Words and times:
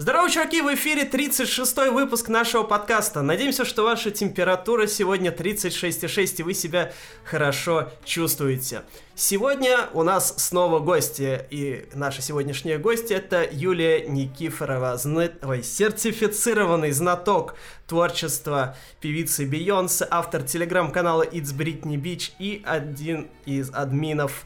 Здорово, 0.00 0.30
чуваки! 0.30 0.62
В 0.62 0.72
эфире 0.74 1.02
36-й 1.02 1.90
выпуск 1.90 2.28
нашего 2.28 2.62
подкаста. 2.62 3.20
Надеемся, 3.20 3.64
что 3.64 3.82
ваша 3.82 4.12
температура 4.12 4.86
сегодня 4.86 5.32
36,6 5.32 6.34
и 6.38 6.42
вы 6.44 6.54
себя 6.54 6.92
хорошо 7.24 7.90
чувствуете. 8.04 8.82
Сегодня 9.16 9.88
у 9.94 10.04
нас 10.04 10.34
снова 10.36 10.78
гости, 10.78 11.44
и 11.50 11.88
наши 11.94 12.22
сегодняшние 12.22 12.78
гости 12.78 13.12
это 13.12 13.44
Юлия 13.50 14.06
Никифорова, 14.08 14.96
зна... 14.96 15.30
Ой, 15.42 15.64
сертифицированный 15.64 16.92
знаток 16.92 17.56
творчества 17.88 18.76
певицы 19.00 19.46
Бейонсе, 19.46 20.06
автор 20.08 20.44
телеграм-канала 20.44 21.24
It's 21.24 21.52
Britney 21.52 21.96
Beach 21.96 22.30
и 22.38 22.62
один 22.64 23.26
из 23.46 23.70
админов 23.74 24.44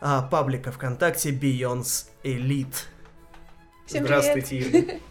а, 0.00 0.22
паблика 0.22 0.72
ВКонтакте 0.72 1.30
Beyonce 1.30 2.06
Elite. 2.24 2.86
Всем 3.88 4.04
Здравствуйте, 4.04 4.58
Юля. 4.58 5.00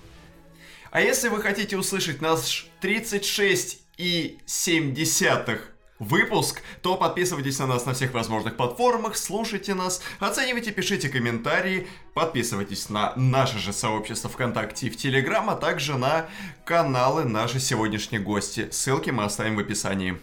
А 0.92 1.02
если 1.02 1.28
вы 1.28 1.42
хотите 1.42 1.76
услышать 1.78 2.22
наш 2.22 2.68
36 2.80 3.82
и 3.98 4.40
7 4.46 4.94
десятых 4.94 5.74
выпуск, 6.00 6.62
то 6.82 6.96
подписывайтесь 6.96 7.60
на 7.60 7.68
нас 7.68 7.86
на 7.86 7.94
всех 7.94 8.14
возможных 8.14 8.56
платформах, 8.56 9.18
слушайте 9.18 9.74
нас, 9.74 10.02
оценивайте, 10.20 10.72
пишите 10.72 11.10
комментарии, 11.10 11.88
подписывайтесь 12.14 12.90
на 12.90 13.14
наше 13.16 13.58
же 13.58 13.74
сообщество 13.74 14.30
ВКонтакте 14.30 14.88
и 14.88 14.90
в 14.90 14.96
Телеграм, 14.96 15.50
а 15.50 15.56
также 15.56 15.98
на 15.98 16.28
каналы 16.64 17.26
наши 17.26 17.60
сегодняшние 17.60 18.22
гости. 18.22 18.70
Ссылки 18.72 19.10
мы 19.10 19.24
оставим 19.26 19.56
в 19.56 19.60
описании. 19.60 20.18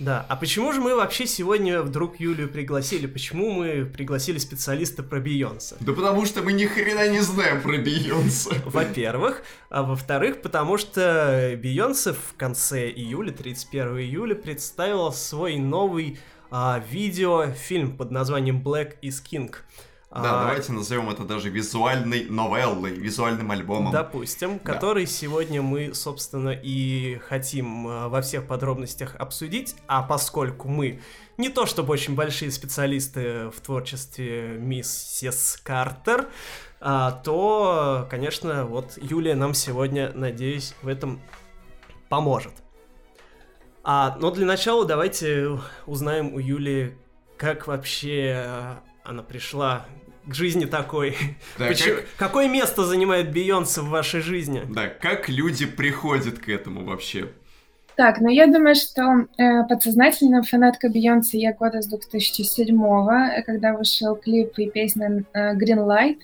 Да, 0.00 0.24
а 0.30 0.36
почему 0.36 0.72
же 0.72 0.80
мы 0.80 0.96
вообще 0.96 1.26
сегодня 1.26 1.82
вдруг 1.82 2.18
Юлию 2.18 2.48
пригласили? 2.48 3.06
Почему 3.06 3.50
мы 3.50 3.84
пригласили 3.84 4.38
специалиста 4.38 5.02
про 5.02 5.20
Бейонсе? 5.20 5.76
Да 5.80 5.92
потому 5.92 6.24
что 6.24 6.40
мы 6.40 6.54
ни 6.54 6.64
хрена 6.64 7.10
не 7.10 7.20
знаем 7.20 7.60
про 7.60 7.76
Бейонсе. 7.76 8.62
Во-первых. 8.64 9.42
А 9.68 9.82
во-вторых, 9.82 10.40
потому 10.40 10.78
что 10.78 11.54
Бейонсе 11.62 12.14
в 12.14 12.34
конце 12.38 12.88
июля, 12.88 13.30
31 13.30 13.98
июля, 13.98 14.34
представила 14.34 15.10
свой 15.10 15.58
новый 15.58 16.18
а, 16.50 16.82
видеофильм 16.90 17.94
под 17.94 18.10
названием 18.10 18.62
Black 18.62 18.94
is 19.02 19.22
King. 19.22 19.54
Да, 20.10 20.40
А, 20.40 20.44
давайте 20.44 20.72
назовем 20.72 21.08
это 21.08 21.22
даже 21.22 21.50
визуальной 21.50 22.24
новеллой, 22.28 22.90
визуальным 22.90 23.52
альбомом. 23.52 23.92
Допустим, 23.92 24.58
Да. 24.58 24.72
который 24.72 25.06
сегодня 25.06 25.62
мы, 25.62 25.94
собственно, 25.94 26.48
и 26.50 27.18
хотим 27.28 27.86
а, 27.86 28.08
во 28.08 28.20
всех 28.20 28.48
подробностях 28.48 29.14
обсудить, 29.14 29.76
а 29.86 30.02
поскольку 30.02 30.66
мы 30.66 31.00
не 31.36 31.48
то 31.48 31.64
чтобы 31.64 31.92
очень 31.92 32.16
большие 32.16 32.50
специалисты 32.50 33.50
в 33.50 33.60
творчестве 33.60 34.56
миссис 34.58 35.60
Картер, 35.62 36.28
а, 36.80 37.12
то, 37.12 38.08
конечно, 38.10 38.64
вот 38.66 38.98
Юлия 39.00 39.36
нам 39.36 39.54
сегодня, 39.54 40.10
надеюсь, 40.12 40.74
в 40.82 40.88
этом 40.88 41.20
поможет. 42.08 42.54
А, 43.84 44.16
но 44.20 44.32
для 44.32 44.44
начала 44.44 44.84
давайте 44.84 45.60
узнаем 45.86 46.34
у 46.34 46.40
Юли, 46.40 46.98
как 47.36 47.68
вообще 47.68 48.42
а, 48.44 48.80
она 49.04 49.22
пришла 49.22 49.86
к 50.26 50.34
жизни 50.34 50.64
такой. 50.66 51.16
Да, 51.58 51.68
Почему- 51.68 51.96
как- 51.96 52.04
Какое 52.16 52.48
место 52.48 52.84
занимает 52.84 53.32
Бейонсе 53.32 53.80
в 53.80 53.88
вашей 53.88 54.20
жизни? 54.20 54.62
Да, 54.68 54.88
как 54.88 55.28
люди 55.28 55.66
приходят 55.66 56.38
к 56.38 56.48
этому 56.48 56.84
вообще? 56.84 57.28
Так, 57.96 58.20
ну 58.20 58.28
я 58.30 58.46
думаю, 58.46 58.74
что 58.76 59.26
э, 59.36 59.64
подсознательно 59.68 60.42
фанатка 60.42 60.88
Бейонсе 60.88 61.38
я 61.38 61.52
года 61.52 61.82
с 61.82 61.86
2007 61.86 62.74
э, 62.82 63.42
когда 63.42 63.74
вышел 63.74 64.16
клип 64.16 64.58
и 64.58 64.70
песня 64.70 65.24
э, 65.34 65.54
Green 65.54 65.86
Light. 65.86 66.18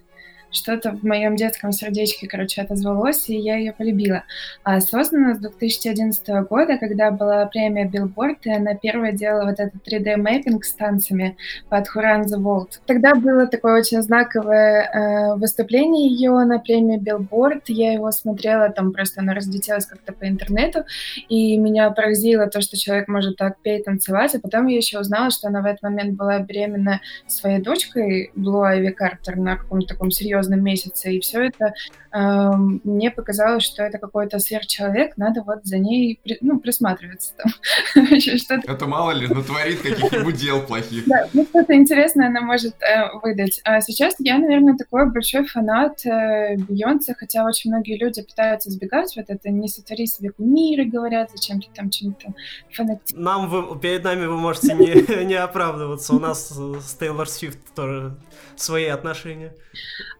Что-то 0.56 0.92
в 0.92 1.02
моем 1.04 1.36
детском 1.36 1.70
сердечке, 1.70 2.26
короче, 2.26 2.62
отозвалось, 2.62 3.28
и 3.28 3.36
я 3.36 3.56
ее 3.56 3.74
полюбила. 3.74 4.24
А 4.64 4.76
осознанно 4.76 5.34
с 5.34 5.38
2011 5.38 6.26
года, 6.48 6.78
когда 6.78 7.10
была 7.10 7.44
премия 7.44 7.86
Billboard, 7.86 8.38
и 8.44 8.50
она 8.50 8.74
первая 8.74 9.12
делала 9.12 9.50
вот 9.50 9.60
этот 9.60 9.86
3D-мэппинг 9.86 10.62
с 10.62 10.72
танцами 10.72 11.36
под 11.68 11.86
Run 11.94 12.22
the 12.24 12.38
World. 12.38 12.80
Тогда 12.86 13.14
было 13.14 13.46
такое 13.46 13.80
очень 13.80 14.00
знаковое 14.00 14.90
э, 14.90 15.34
выступление 15.36 16.08
ее 16.08 16.30
на 16.44 16.58
премии 16.58 16.98
Billboard. 16.98 17.64
Я 17.66 17.92
его 17.92 18.10
смотрела, 18.10 18.70
там 18.70 18.92
просто 18.92 19.20
она 19.20 19.34
разлетелась 19.34 19.84
как-то 19.84 20.14
по 20.14 20.26
интернету, 20.26 20.84
и 21.28 21.58
меня 21.58 21.90
поразило 21.90 22.46
то, 22.46 22.62
что 22.62 22.78
человек 22.78 23.08
может 23.08 23.36
так 23.36 23.58
петь, 23.60 23.84
танцевать, 23.84 24.34
а 24.34 24.40
потом 24.40 24.68
я 24.68 24.78
еще 24.78 25.00
узнала, 25.00 25.30
что 25.30 25.48
она 25.48 25.60
в 25.60 25.66
этот 25.66 25.82
момент 25.82 26.16
была 26.16 26.38
беременна 26.38 27.02
своей 27.26 27.60
дочкой, 27.60 28.30
Блу 28.34 28.62
Айви 28.62 28.90
Картер, 28.90 29.36
на 29.36 29.56
каком-то 29.56 29.88
таком 29.88 30.10
серьезном 30.10 30.45
месяце, 30.54 31.12
и 31.12 31.20
все 31.20 31.46
это 31.46 31.74
мне 32.18 33.10
показалось, 33.10 33.62
что 33.62 33.82
это 33.82 33.98
какой-то 33.98 34.38
сверхчеловек, 34.38 35.16
надо 35.16 35.42
вот 35.42 35.64
за 35.64 35.78
ней 35.78 36.18
при- 36.22 36.38
ну, 36.40 36.58
присматриваться 36.58 37.34
там. 37.36 37.52
Это 38.66 38.86
мало 38.86 39.10
ли 39.12 39.26
натворит 39.26 39.80
каких-нибудь 39.80 40.36
дел 40.36 40.62
плохих. 40.62 41.04
да, 41.06 41.28
ну 41.32 41.44
что-то 41.44 41.74
интересное 41.74 42.28
она 42.28 42.40
может 42.40 42.74
э, 42.82 43.10
выдать. 43.22 43.60
А 43.64 43.80
сейчас 43.80 44.14
я, 44.18 44.38
наверное, 44.38 44.76
такой 44.76 45.10
большой 45.10 45.46
фанат 45.46 46.04
э, 46.06 46.56
Бейонсе, 46.56 47.14
хотя 47.14 47.44
очень 47.44 47.70
многие 47.70 47.98
люди 47.98 48.22
пытаются 48.22 48.68
избегать 48.70 49.14
вот 49.16 49.26
это, 49.28 49.50
не 49.50 49.68
сотвори 49.68 50.06
себе 50.06 50.30
кумиры, 50.30 50.84
говорят, 50.84 51.30
зачем 51.34 51.60
ты 51.60 51.68
там 51.74 51.90
чем-то 51.90 52.32
фанатишь. 52.72 53.14
Нам 53.16 53.48
вы, 53.48 53.78
перед 53.78 54.04
нами 54.04 54.26
вы 54.26 54.36
можете 54.36 54.74
не, 54.74 55.24
не 55.24 55.34
оправдываться. 55.34 56.14
У 56.14 56.18
нас 56.18 56.48
с 56.50 56.94
Тейлор 56.94 57.28
Свифт 57.28 57.58
тоже 57.74 58.16
свои 58.56 58.86
отношения. 58.86 59.54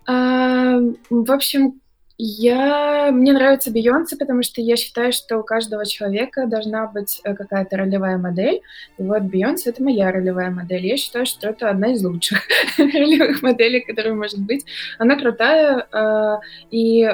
А, 0.07 0.78
в 1.11 1.33
общем, 1.33 1.81
я... 2.19 3.10
мне 3.12 3.32
нравится 3.32 3.71
Бейонсе, 3.71 4.16
потому 4.16 4.43
что 4.43 4.60
я 4.60 4.77
считаю, 4.77 5.12
что 5.12 5.38
у 5.38 5.43
каждого 5.43 5.84
человека 5.84 6.47
должна 6.47 6.87
быть 6.87 7.21
э, 7.25 7.34
какая-то 7.34 7.77
ролевая 7.77 8.19
модель. 8.19 8.62
И 8.99 9.03
вот 9.03 9.22
Бейонсе— 9.22 9.71
это 9.71 9.82
моя 9.82 10.10
ролевая 10.10 10.50
модель. 10.50 10.87
Я 10.87 10.97
считаю, 10.97 11.27
что 11.27 11.49
это 11.49 11.69
одна 11.69 11.93
из 11.93 12.03
лучших 12.04 12.41
ролевых 12.78 13.43
моделей, 13.43 13.81
которая 13.81 14.15
может 14.15 14.38
быть. 14.38 14.65
Она 14.99 15.16
крутая, 15.16 15.87
а, 15.93 16.41
и 16.71 17.09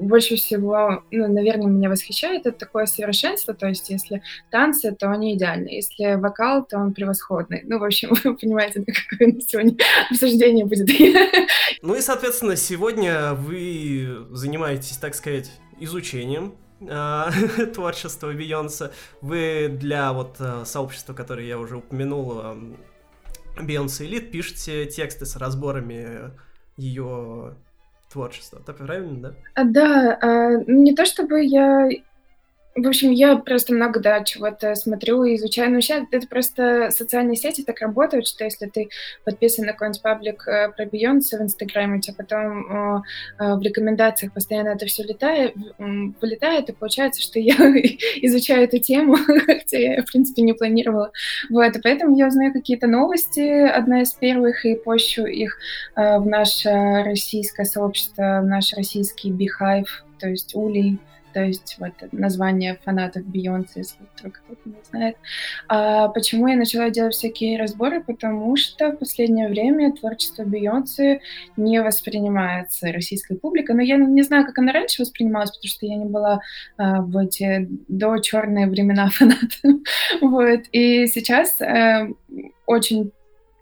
больше 0.00 0.36
всего, 0.36 1.04
ну, 1.10 1.32
наверное, 1.32 1.66
меня 1.66 1.90
восхищает 1.90 2.46
это 2.46 2.58
такое 2.58 2.86
совершенство, 2.86 3.54
то 3.54 3.68
есть 3.68 3.90
если 3.90 4.22
танцы, 4.50 4.92
то 4.92 5.10
они 5.10 5.36
идеальны, 5.36 5.68
если 5.68 6.14
вокал, 6.14 6.64
то 6.64 6.78
он 6.78 6.94
превосходный. 6.94 7.62
Ну, 7.64 7.78
в 7.78 7.84
общем, 7.84 8.14
вы 8.24 8.36
понимаете, 8.36 8.82
да, 8.86 8.92
какое 9.08 9.38
сегодня 9.40 9.76
обсуждение 10.10 10.64
будет. 10.64 10.88
Ну 11.82 11.94
и, 11.94 12.00
соответственно, 12.00 12.56
сегодня 12.56 13.34
вы 13.34 14.26
занимаетесь, 14.30 14.96
так 14.98 15.14
сказать, 15.14 15.50
изучением 15.78 16.54
а, 16.88 17.30
творчества 17.74 18.32
Бейонсе. 18.32 18.90
Вы 19.20 19.68
для 19.70 20.12
вот 20.12 20.36
а, 20.40 20.64
сообщества, 20.64 21.14
которое 21.14 21.46
я 21.46 21.58
уже 21.58 21.76
упомянул, 21.78 22.42
Бейонсе 23.60 24.04
Элит, 24.06 24.30
пишете 24.30 24.86
тексты 24.86 25.26
с 25.26 25.36
разборами 25.36 26.32
ее 26.76 27.56
творчества. 28.10 28.60
Так 28.64 28.78
правильно, 28.78 29.16
да? 29.30 29.34
А, 29.54 29.64
Да, 29.64 30.18
а, 30.20 30.50
не 30.66 30.94
то 30.94 31.04
чтобы 31.04 31.44
я... 31.44 31.88
В 32.76 32.86
общем, 32.86 33.10
я 33.10 33.36
просто 33.36 33.74
много, 33.74 33.98
да, 33.98 34.22
чего-то 34.22 34.76
смотрю 34.76 35.24
и 35.24 35.34
изучаю. 35.34 35.72
Но 35.72 35.80
сейчас 35.80 36.04
это 36.12 36.28
просто 36.28 36.90
социальные 36.90 37.34
сети 37.34 37.64
так 37.64 37.80
работают, 37.80 38.28
что 38.28 38.44
если 38.44 38.66
ты 38.66 38.90
подписан 39.24 39.66
на 39.66 39.72
какой-нибудь 39.72 40.02
паблик 40.02 40.46
э, 40.46 40.70
про 40.70 40.86
Бейонсе 40.86 41.36
в 41.36 41.42
Инстаграме, 41.42 41.98
у 41.98 42.00
тебя 42.00 42.14
потом 42.16 43.02
э, 43.40 43.54
в 43.56 43.60
рекомендациях 43.60 44.32
постоянно 44.32 44.68
это 44.68 44.86
все 44.86 45.02
летает, 45.02 45.54
вылетает, 45.78 46.68
и 46.68 46.72
получается, 46.72 47.20
что 47.20 47.40
я 47.40 47.54
изучаю 48.22 48.64
эту 48.64 48.78
тему, 48.78 49.16
хотя 49.46 49.78
я, 49.78 50.02
в 50.02 50.06
принципе, 50.06 50.42
не 50.42 50.52
планировала. 50.52 51.10
Вот, 51.50 51.74
и 51.74 51.80
поэтому 51.80 52.16
я 52.16 52.28
узнаю 52.28 52.52
какие-то 52.52 52.86
новости, 52.86 53.66
одна 53.66 54.02
из 54.02 54.12
первых, 54.12 54.64
и 54.64 54.76
пощу 54.76 55.26
их 55.26 55.58
э, 55.96 56.18
в 56.18 56.26
наше 56.26 56.70
российское 57.04 57.64
сообщество, 57.64 58.40
в 58.42 58.46
наш 58.46 58.72
российский 58.74 59.32
Beehive, 59.32 59.88
то 60.20 60.28
есть 60.28 60.54
Улей, 60.54 61.00
то 61.32 61.44
есть 61.44 61.76
вот 61.78 61.92
название 62.12 62.78
фанатов 62.84 63.24
Бейонсе, 63.26 63.80
если 63.80 63.98
кто-то 64.16 64.68
не 64.68 64.74
знает. 64.90 65.16
А 65.68 66.08
почему 66.08 66.46
я 66.48 66.56
начала 66.56 66.90
делать 66.90 67.14
всякие 67.14 67.58
разборы? 67.58 68.02
Потому 68.02 68.56
что 68.56 68.90
в 68.90 68.96
последнее 68.96 69.48
время 69.48 69.92
творчество 69.92 70.44
Бейонсе 70.44 71.20
не 71.56 71.80
воспринимается 71.82 72.92
российской 72.92 73.36
публикой. 73.36 73.76
Но 73.76 73.82
я 73.82 73.96
не 73.96 74.22
знаю, 74.22 74.46
как 74.46 74.58
она 74.58 74.72
раньше 74.72 75.02
воспринималась, 75.02 75.50
потому 75.50 75.68
что 75.68 75.86
я 75.86 75.96
не 75.96 76.06
была 76.06 76.40
а, 76.76 77.02
в 77.02 77.16
эти 77.16 77.68
до 77.88 78.18
черные 78.18 78.66
времена 78.66 79.08
фанатом. 79.12 79.84
вот. 80.20 80.60
И 80.72 81.06
сейчас 81.06 81.60
э, 81.60 82.08
очень 82.66 83.12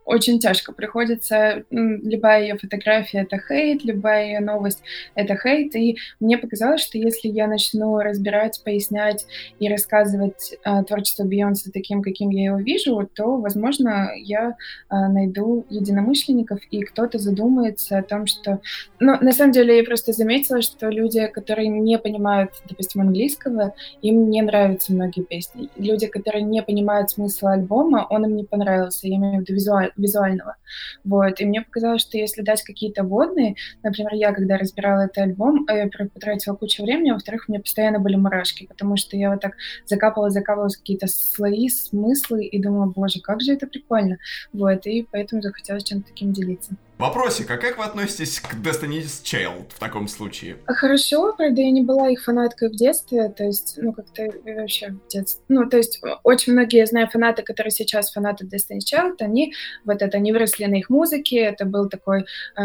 очень 0.09 0.41
тяжко 0.41 0.73
приходится. 0.73 1.65
Любая 1.71 2.43
ее 2.43 2.59
фотография— 2.59 3.19
это 3.31 3.39
хейт, 3.39 3.85
любая 3.85 4.27
ее 4.27 4.41
новость— 4.41 4.83
это 5.15 5.37
хейт. 5.37 5.77
И 5.77 5.99
мне 6.19 6.39
показалось, 6.39 6.81
что 6.81 6.97
если 6.97 7.29
я 7.29 7.47
начну 7.47 7.99
разбирать, 7.99 8.61
пояснять 8.65 9.27
и 9.59 9.69
рассказывать 9.69 10.57
э, 10.65 10.85
творчество 10.85 11.25
Бейонсе 11.25 11.71
таким, 11.71 12.03
каким 12.03 12.31
я 12.31 12.47
его 12.47 12.59
вижу, 12.59 13.09
то, 13.15 13.37
возможно, 13.37 14.11
я 14.17 14.51
э, 14.51 14.55
найду 14.91 15.67
единомышленников, 15.69 16.61
и 16.71 16.81
кто-то 16.81 17.19
задумается 17.19 17.99
о 17.99 18.03
том, 18.03 18.27
что... 18.27 18.61
Ну, 19.01 19.17
на 19.21 19.33
самом 19.33 19.53
деле, 19.53 19.77
я 19.77 19.85
просто 19.85 20.13
заметила, 20.13 20.63
что 20.63 20.89
люди, 20.89 21.27
которые 21.27 21.69
не 21.69 21.99
понимают, 21.99 22.53
допустим, 22.67 23.03
английского, 23.03 23.75
им 24.01 24.31
не 24.31 24.41
нравятся 24.41 24.95
многие 24.95 25.23
песни. 25.23 25.69
Люди, 25.77 26.07
которые 26.07 26.45
не 26.45 26.63
понимают 26.63 27.11
смысла 27.11 27.53
альбома, 27.53 28.07
он 28.09 28.25
им 28.25 28.37
не 28.37 28.45
понравился. 28.45 29.07
Я 29.07 29.17
имею 29.17 29.37
в 29.37 29.41
виду 29.41 29.53
визуаль, 29.53 29.93
визуального. 29.99 30.57
Вот. 31.05 31.41
И 31.41 31.45
мне 31.45 31.63
показалось, 31.63 32.03
что 32.03 32.17
если 32.17 32.43
дать 32.43 32.63
какие-то 32.63 33.03
водные, 33.05 33.57
например, 33.83 34.15
я, 34.15 34.33
когда 34.33 34.57
разбирала 34.57 35.03
этот 35.03 35.19
альбом, 35.19 35.67
я 35.69 35.85
э, 35.87 35.89
потратила 35.89 36.55
кучу 36.55 36.83
времени, 36.83 37.11
во-вторых, 37.11 37.45
у 37.49 37.53
меня 37.53 37.61
постоянно 37.61 37.99
были 37.99 38.17
мурашки, 38.17 38.67
потому 38.67 38.97
что 38.97 39.17
я 39.17 39.31
вот 39.31 39.41
так 39.41 39.55
закапывала, 39.87 40.31
закапывала 40.31 40.69
какие-то 40.69 41.07
слои, 41.07 41.69
смыслы, 41.69 42.45
и 42.47 42.63
думала, 42.63 42.87
боже, 42.87 43.21
как 43.21 43.41
же 43.41 43.53
это 43.53 43.67
прикольно. 43.67 44.19
Вот. 44.53 44.87
И 44.87 45.07
поэтому 45.11 45.43
захотелось 45.43 45.85
чем-то 45.85 46.09
таким 46.09 46.33
делиться. 46.33 46.77
Вопросик, 46.99 47.49
а 47.53 47.59
как 47.59 47.79
вы 47.79 47.85
относитесь 47.85 48.41
к 48.41 48.55
Destiny's 48.55 49.23
Child 49.23 49.67
в 49.73 49.79
таком 49.79 50.09
случае? 50.09 50.57
Хорошо, 50.67 51.33
правда, 51.33 51.61
я 51.61 51.71
не 51.71 51.83
была 51.83 52.09
их 52.09 52.25
фанаткой 52.25 52.71
в 52.71 52.73
детстве, 52.73 53.29
то 53.29 53.45
есть, 53.45 53.75
ну, 53.77 53.93
как-то 53.93 54.29
вообще 54.45 54.89
в 54.89 55.07
детстве. 55.07 55.45
Ну, 55.49 55.69
то 55.69 55.77
есть, 55.77 56.01
очень 56.25 56.55
многие, 56.55 56.79
я 56.79 56.87
знаю, 56.87 57.07
фанаты, 57.07 57.45
которые 57.45 57.71
сейчас 57.71 58.11
фанаты 58.11 58.47
Destiny's 58.47 58.81
Child, 58.93 59.15
они 59.21 59.55
вот 59.85 60.03
это, 60.03 60.17
они 60.17 60.33
выросли 60.33 60.65
на 60.65 60.75
их 60.75 60.91
музыке, 60.91 61.37
это 61.37 61.67
был 61.67 61.89
такой 61.89 62.25
э, 62.57 62.63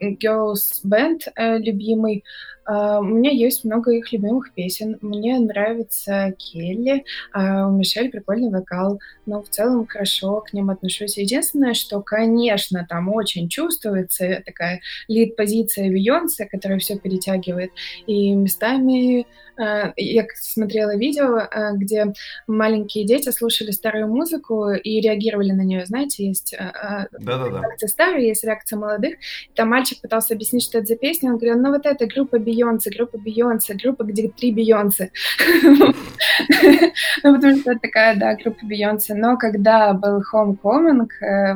girls 0.00 0.82
band 0.84 1.20
э, 1.36 1.58
любимый, 1.58 2.24
Uh, 2.68 2.98
у 2.98 3.04
меня 3.04 3.30
есть 3.30 3.64
много 3.64 3.92
их 3.92 4.12
любимых 4.12 4.52
песен. 4.52 4.98
Мне 5.00 5.38
нравится 5.38 6.34
Келли, 6.36 7.04
uh, 7.32 7.68
у 7.68 7.70
Мишель 7.70 8.10
прикольный 8.10 8.50
вокал, 8.50 8.98
но 9.24 9.40
в 9.40 9.48
целом 9.50 9.86
хорошо 9.86 10.40
к 10.40 10.52
ним 10.52 10.70
отношусь. 10.70 11.16
Единственное, 11.16 11.74
что, 11.74 12.00
конечно, 12.00 12.84
там 12.88 13.08
очень 13.08 13.48
чувствуется 13.76 14.42
такая 14.44 14.80
лид-позиция 15.08 15.90
Бейонсе, 15.90 16.46
которая 16.46 16.78
все 16.78 16.98
перетягивает, 16.98 17.70
и 18.06 18.32
местами 18.32 19.26
я 19.58 20.26
смотрела 20.34 20.96
видео, 20.96 21.38
э, 21.38 21.74
где 21.74 22.12
маленькие 22.46 23.06
дети 23.06 23.30
слушали 23.30 23.70
старую 23.70 24.08
музыку 24.08 24.70
и 24.70 25.00
реагировали 25.00 25.52
на 25.52 25.62
нее. 25.62 25.86
Знаете, 25.86 26.26
есть 26.26 26.54
э, 26.54 27.06
Да-да-да. 27.18 27.60
реакция 27.60 27.88
старая, 27.88 28.20
есть 28.20 28.44
реакция 28.44 28.78
молодых. 28.78 29.16
Там 29.54 29.70
мальчик 29.70 30.00
пытался 30.00 30.34
объяснить, 30.34 30.62
что 30.62 30.78
это 30.78 30.88
за 30.88 30.96
песня. 30.96 31.30
Он 31.30 31.38
говорил, 31.38 31.58
ну 31.58 31.70
вот 31.70 31.86
это 31.86 32.06
группа 32.06 32.38
Бейонсе, 32.38 32.90
группа 32.90 33.18
Бейонсе, 33.18 33.74
группа, 33.74 34.04
где 34.04 34.28
три 34.28 34.52
Бейонсе. 34.52 35.10
Ну, 37.22 37.34
потому 37.34 37.56
что 37.56 37.72
это 37.72 37.80
такая, 37.80 38.16
да, 38.16 38.34
группа 38.34 38.64
Бейонсе. 38.66 39.14
Но 39.14 39.36
когда 39.38 39.94
был 39.94 40.22
Homecoming, 40.32 41.08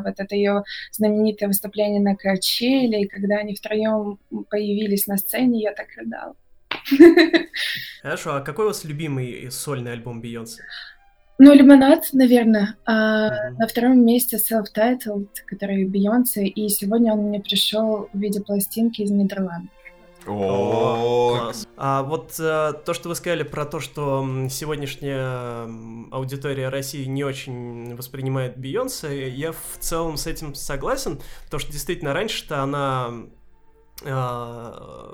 вот 0.02 0.14
это 0.16 0.34
ее 0.34 0.64
знаменитое 0.92 1.48
выступление 1.48 2.00
на 2.00 2.16
Качеле, 2.16 3.02
и 3.02 3.08
когда 3.08 3.36
они 3.36 3.54
втроем 3.54 4.18
появились 4.48 5.06
на 5.06 5.18
сцене, 5.18 5.62
я 5.62 5.72
так 5.72 5.86
рыдала. 5.96 6.34
Хорошо, 8.02 8.34
а 8.36 8.40
какой 8.40 8.66
у 8.66 8.68
вас 8.68 8.84
любимый 8.84 9.50
сольный 9.50 9.92
альбом 9.92 10.20
Бейонсе? 10.20 10.62
Ну, 11.38 11.54
Лимонад, 11.54 12.04
наверное. 12.12 12.76
А 12.84 13.30
mm-hmm. 13.30 13.56
На 13.58 13.66
втором 13.66 14.04
месте 14.04 14.36
Self-Titled, 14.36 15.28
который 15.46 15.86
Бейонсе, 15.86 16.46
и 16.46 16.68
сегодня 16.68 17.14
он 17.14 17.20
мне 17.20 17.40
пришел 17.40 18.10
в 18.12 18.18
виде 18.18 18.42
пластинки 18.42 19.00
из 19.00 19.10
Нидерландов. 19.10 19.70
О, 20.26 21.38
класс. 21.38 21.66
А 21.78 22.02
вот 22.02 22.34
э, 22.38 22.74
то, 22.84 22.92
что 22.92 23.08
вы 23.08 23.14
сказали 23.14 23.42
про 23.42 23.64
то, 23.64 23.80
что 23.80 24.22
сегодняшняя 24.50 25.66
аудитория 26.10 26.68
России 26.68 27.06
не 27.06 27.24
очень 27.24 27.96
воспринимает 27.96 28.58
Бейонсе, 28.58 29.30
я 29.30 29.52
в 29.52 29.78
целом 29.78 30.18
с 30.18 30.26
этим 30.26 30.54
согласен, 30.54 31.20
потому 31.44 31.60
что 31.60 31.72
действительно 31.72 32.12
раньше-то 32.12 32.62
она 32.62 33.12
э, 34.04 35.12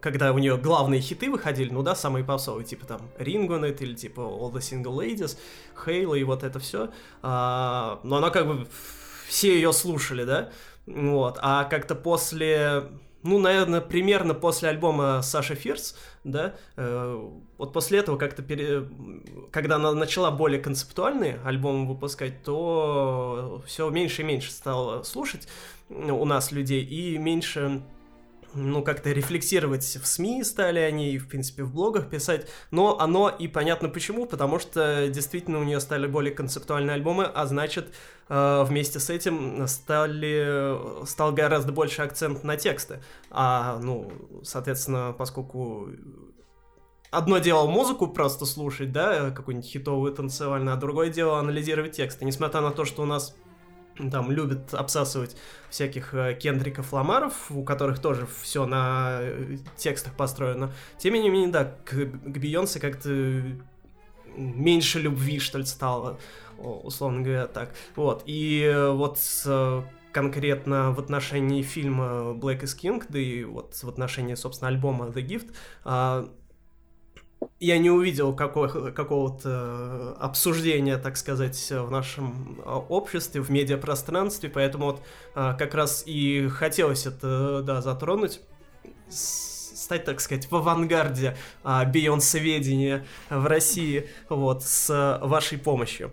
когда 0.00 0.32
у 0.32 0.38
нее 0.38 0.56
главные 0.56 1.00
хиты 1.00 1.30
выходили, 1.30 1.70
ну 1.70 1.82
да, 1.82 1.94
самые 1.94 2.24
попсовые, 2.24 2.64
типа 2.64 2.86
там 2.86 3.00
Ring 3.18 3.48
on 3.48 3.62
It 3.62 3.82
или 3.82 3.94
типа 3.94 4.20
All 4.20 4.52
the 4.52 4.58
Single 4.58 4.96
Ladies, 4.96 5.36
Halo 5.84 6.18
и 6.18 6.24
вот 6.24 6.42
это 6.42 6.58
все. 6.58 6.90
А, 7.22 8.00
но 8.02 8.16
она 8.16 8.30
как 8.30 8.46
бы 8.46 8.66
все 9.28 9.54
ее 9.54 9.72
слушали, 9.72 10.24
да, 10.24 10.50
вот, 10.86 11.38
а 11.40 11.64
как-то 11.64 11.94
после 11.94 12.90
ну, 13.22 13.38
наверное, 13.38 13.82
примерно 13.82 14.32
после 14.32 14.70
альбома 14.70 15.20
Саша 15.22 15.54
Фирс, 15.54 15.94
да, 16.24 16.54
э, 16.76 17.30
вот 17.58 17.72
после 17.72 17.98
этого 17.98 18.16
как-то, 18.16 18.42
пере... 18.42 18.88
когда 19.50 19.76
она 19.76 19.92
начала 19.92 20.30
более 20.30 20.60
концептуальные 20.60 21.38
альбомы 21.44 21.86
выпускать, 21.86 22.42
то 22.42 23.62
все 23.66 23.90
меньше 23.90 24.22
и 24.22 24.24
меньше 24.24 24.50
стало 24.50 25.02
слушать 25.02 25.48
у 25.90 26.24
нас 26.24 26.50
людей, 26.50 26.82
и 26.82 27.18
меньше 27.18 27.82
ну, 28.54 28.82
как-то 28.82 29.10
рефлексировать 29.12 29.84
в 29.84 30.06
СМИ 30.06 30.44
стали 30.44 30.78
они, 30.78 31.18
в 31.18 31.28
принципе, 31.28 31.62
в 31.62 31.72
блогах 31.72 32.08
писать, 32.08 32.46
но 32.70 32.98
оно 32.98 33.28
и 33.28 33.48
понятно 33.48 33.88
почему, 33.88 34.26
потому 34.26 34.58
что 34.58 35.08
действительно 35.08 35.60
у 35.60 35.64
нее 35.64 35.80
стали 35.80 36.06
более 36.06 36.34
концептуальные 36.34 36.94
альбомы, 36.94 37.24
а 37.24 37.46
значит, 37.46 37.94
э, 38.28 38.64
вместе 38.64 38.98
с 39.00 39.10
этим 39.10 39.66
стали, 39.68 41.06
стал 41.06 41.32
гораздо 41.32 41.72
больше 41.72 42.02
акцент 42.02 42.44
на 42.44 42.56
тексты, 42.56 43.02
а, 43.30 43.78
ну, 43.82 44.10
соответственно, 44.42 45.14
поскольку 45.16 45.88
одно 47.10 47.38
дело 47.38 47.66
музыку 47.66 48.08
просто 48.08 48.46
слушать, 48.46 48.92
да, 48.92 49.30
какую-нибудь 49.30 49.68
хитовую 49.68 50.12
танцевальную, 50.12 50.74
а 50.74 50.76
другое 50.76 51.10
дело 51.10 51.38
анализировать 51.38 51.92
тексты, 51.92 52.24
несмотря 52.24 52.60
на 52.60 52.70
то, 52.70 52.84
что 52.84 53.02
у 53.02 53.06
нас 53.06 53.36
там 54.10 54.30
любят 54.30 54.72
обсасывать 54.72 55.36
всяких 55.68 56.14
э, 56.14 56.34
Кендриков 56.34 56.92
Ламаров, 56.92 57.50
у 57.50 57.62
которых 57.64 57.98
тоже 57.98 58.26
все 58.42 58.66
на 58.66 59.18
э, 59.20 59.58
текстах 59.76 60.14
построено. 60.14 60.72
Тем 60.98 61.14
не 61.14 61.28
менее, 61.28 61.48
да, 61.48 61.64
к, 61.84 61.90
к 61.90 62.38
Бейонсе 62.38 62.80
как-то 62.80 63.42
меньше 64.36 65.00
любви, 65.00 65.38
что 65.38 65.58
ли, 65.58 65.64
стало, 65.64 66.18
условно 66.58 67.22
говоря, 67.22 67.46
так. 67.46 67.74
Вот, 67.96 68.22
и 68.26 68.62
э, 68.62 68.90
вот 68.90 69.18
конкретно 70.12 70.92
в 70.92 70.98
отношении 70.98 71.62
фильма 71.62 72.34
Black 72.34 72.62
is 72.62 72.76
King, 72.76 73.04
да 73.08 73.18
и 73.18 73.44
вот 73.44 73.74
в 73.74 73.88
отношении, 73.88 74.34
собственно, 74.34 74.68
альбома 74.68 75.06
The 75.06 75.24
Gift, 75.24 75.52
а, 75.84 76.28
я 77.58 77.78
не 77.78 77.90
увидел 77.90 78.34
какого- 78.34 78.90
какого-то 78.90 80.16
обсуждения, 80.18 80.96
так 80.96 81.16
сказать, 81.16 81.70
в 81.70 81.90
нашем 81.90 82.60
а, 82.64 82.78
обществе, 82.78 83.40
в 83.42 83.50
медиапространстве, 83.50 84.48
поэтому 84.48 84.86
вот 84.86 85.02
а, 85.34 85.54
как 85.54 85.74
раз 85.74 86.02
и 86.06 86.48
хотелось 86.48 87.06
это, 87.06 87.62
да, 87.62 87.82
затронуть, 87.82 88.40
стать, 89.10 90.04
так 90.04 90.20
сказать, 90.20 90.50
в 90.50 90.56
авангарде 90.56 91.36
а, 91.62 91.84
бейонсоведения 91.84 93.06
в 93.28 93.46
России, 93.46 94.08
вот, 94.30 94.62
с 94.62 95.18
вашей 95.22 95.58
помощью. 95.58 96.12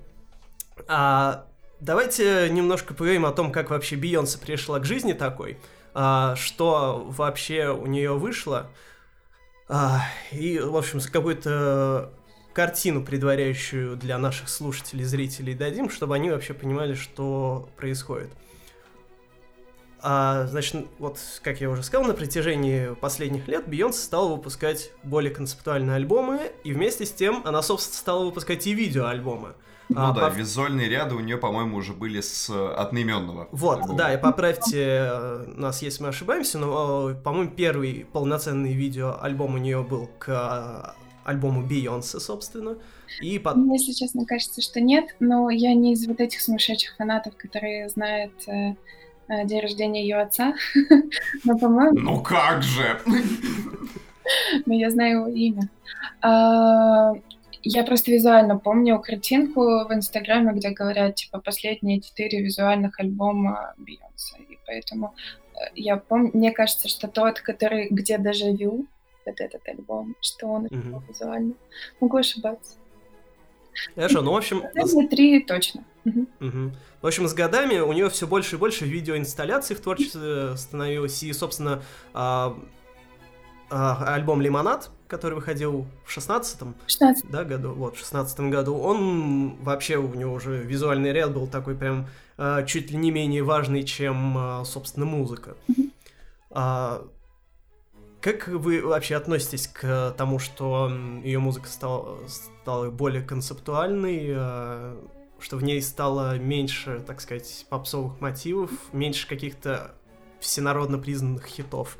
А, 0.87 1.45
давайте 1.79 2.49
немножко 2.49 2.93
поговорим 2.93 3.25
о 3.25 3.31
том, 3.31 3.51
как 3.51 3.69
вообще 3.69 3.95
Бейонсе 3.95 4.37
пришла 4.37 4.79
к 4.79 4.85
жизни 4.85 5.13
такой, 5.13 5.57
что 5.93 7.07
вообще 7.07 7.69
у 7.69 7.87
нее 7.87 8.13
вышло, 8.13 8.69
а, 9.69 10.01
и, 10.31 10.59
в 10.59 10.75
общем, 10.75 10.99
какую-то 11.11 12.11
картину, 12.53 13.03
предваряющую 13.03 13.95
для 13.97 14.17
наших 14.17 14.49
слушателей, 14.49 15.03
зрителей 15.03 15.53
дадим, 15.53 15.89
чтобы 15.89 16.15
они 16.15 16.31
вообще 16.31 16.53
понимали, 16.53 16.95
что 16.95 17.69
происходит. 17.77 18.29
А, 19.99 20.45
значит, 20.47 20.87
вот, 20.99 21.19
как 21.43 21.59
я 21.59 21.69
уже 21.69 21.83
сказал, 21.83 22.07
на 22.07 22.13
протяжении 22.13 22.93
последних 22.95 23.47
лет 23.47 23.67
Бейонсе 23.67 23.99
стала 23.99 24.29
выпускать 24.29 24.91
более 25.03 25.33
концептуальные 25.33 25.95
альбомы, 25.95 26.51
и 26.63 26.71
вместе 26.71 27.05
с 27.05 27.11
тем 27.11 27.41
она, 27.45 27.61
собственно, 27.61 27.97
стала 27.97 28.25
выпускать 28.25 28.65
и 28.67 28.73
видеоальбомы. 28.73 29.53
Ну 29.89 30.01
а, 30.01 30.11
да, 30.11 30.29
по... 30.29 30.33
визуальные 30.33 30.89
ряды 30.89 31.15
у 31.15 31.19
нее, 31.19 31.37
по-моему, 31.37 31.77
уже 31.77 31.93
были 31.93 32.19
с 32.19 32.49
э, 32.49 32.73
одноименного. 32.73 33.47
Вот, 33.51 33.79
альбома. 33.81 33.97
да, 33.97 34.13
и 34.13 34.17
поправьте 34.17 34.83
э, 34.83 35.45
нас, 35.55 35.81
если 35.81 36.03
мы 36.03 36.09
ошибаемся, 36.09 36.59
но, 36.59 37.11
э, 37.11 37.15
по-моему, 37.15 37.51
первый 37.51 38.05
полноценный 38.11 38.73
видео-альбом 38.73 39.55
у 39.55 39.57
нее 39.57 39.83
был 39.83 40.09
к 40.19 40.95
альбому 41.23 41.61
Бейонсе, 41.61 42.19
собственно. 42.19 42.77
И 43.21 43.39
под... 43.39 43.55
Мне, 43.55 43.77
если 43.77 43.93
честно, 43.93 44.25
кажется, 44.25 44.61
что 44.61 44.81
нет, 44.81 45.15
но 45.19 45.49
я 45.49 45.73
не 45.73 45.93
из 45.93 46.05
вот 46.07 46.19
этих 46.19 46.41
сумасшедших 46.41 46.95
фанатов, 46.97 47.37
которые 47.37 47.89
знают 47.89 48.33
э, 48.47 48.75
день 49.45 49.61
рождения 49.61 50.01
ее 50.01 50.17
отца. 50.17 50.53
но, 51.45 51.57
по-моему... 51.57 51.97
Ну 51.97 52.21
как 52.21 52.61
же! 52.63 52.99
Но 54.65 54.73
я 54.73 54.89
знаю 54.89 55.19
его 55.19 55.27
имя. 55.27 55.69
Я 57.69 57.83
просто 57.83 58.11
визуально 58.11 58.57
помню 58.57 58.99
картинку 58.99 59.61
в 59.61 59.93
Инстаграме, 59.93 60.53
где 60.53 60.69
говорят, 60.69 61.15
типа, 61.15 61.39
последние 61.39 62.01
четыре 62.01 62.41
визуальных 62.41 62.99
альбома 62.99 63.73
Бейонсе. 63.77 64.37
И 64.49 64.57
поэтому 64.65 65.13
э, 65.53 65.57
я 65.75 65.97
помню, 65.97 66.31
мне 66.33 66.51
кажется, 66.51 66.87
что 66.87 67.07
тот, 67.07 67.41
который, 67.41 67.89
где 67.89 68.17
даже 68.17 68.51
вью, 68.51 68.85
вот 69.25 69.41
этот 69.41 69.67
альбом, 69.67 70.15
что 70.21 70.47
он 70.47 70.65
угу. 70.65 71.03
визуально. 71.09 71.53
Могу 71.99 72.17
ошибаться. 72.17 72.77
Хорошо, 73.95 74.21
ну, 74.21 74.31
в 74.31 74.37
общем... 74.37 74.63
Три 75.09 75.43
точно. 75.43 75.83
Угу. 76.05 76.25
Угу. 76.39 76.71
В 77.01 77.07
общем, 77.07 77.27
с 77.27 77.33
годами 77.33 77.79
у 77.79 77.91
нее 77.93 78.09
все 78.09 78.27
больше 78.27 78.55
и 78.55 78.59
больше 78.59 78.85
видеоинсталляций 78.85 79.75
в 79.75 79.81
творчестве 79.81 80.55
становилось, 80.55 81.21
и, 81.21 81.33
собственно, 81.33 81.83
а, 82.13 82.57
альбом 83.69 84.41
«Лимонад», 84.41 84.89
который 85.07 85.35
выходил 85.35 85.85
в 86.05 86.17
16-м 86.17 86.75
16. 86.85 87.29
Да, 87.29 87.43
году, 87.43 87.73
вот, 87.73 87.95
в 87.95 87.99
16 87.99 88.39
году, 88.41 88.77
он 88.77 89.55
вообще, 89.61 89.97
у 89.97 90.13
него 90.13 90.33
уже 90.33 90.57
визуальный 90.57 91.11
ряд 91.11 91.33
был 91.33 91.47
такой 91.47 91.75
прям 91.75 92.07
а, 92.37 92.63
чуть 92.63 92.91
ли 92.91 92.97
не 92.97 93.11
менее 93.11 93.43
важный, 93.43 93.83
чем, 93.83 94.37
а, 94.37 94.63
собственно, 94.65 95.05
музыка. 95.05 95.55
Mm-hmm. 95.67 95.91
А, 96.51 97.07
как 98.21 98.47
вы 98.47 98.85
вообще 98.85 99.15
относитесь 99.15 99.67
к 99.67 100.13
тому, 100.17 100.39
что 100.39 100.91
ее 101.23 101.39
музыка 101.39 101.67
стала, 101.67 102.17
стала 102.27 102.89
более 102.89 103.23
концептуальной, 103.23 104.33
а, 104.35 104.97
что 105.39 105.57
в 105.57 105.63
ней 105.63 105.81
стало 105.81 106.37
меньше, 106.37 107.03
так 107.05 107.21
сказать, 107.21 107.65
попсовых 107.69 108.19
мотивов, 108.21 108.71
меньше 108.91 109.27
каких-то 109.27 109.91
всенародно 110.39 110.97
признанных 110.99 111.45
хитов? 111.45 111.97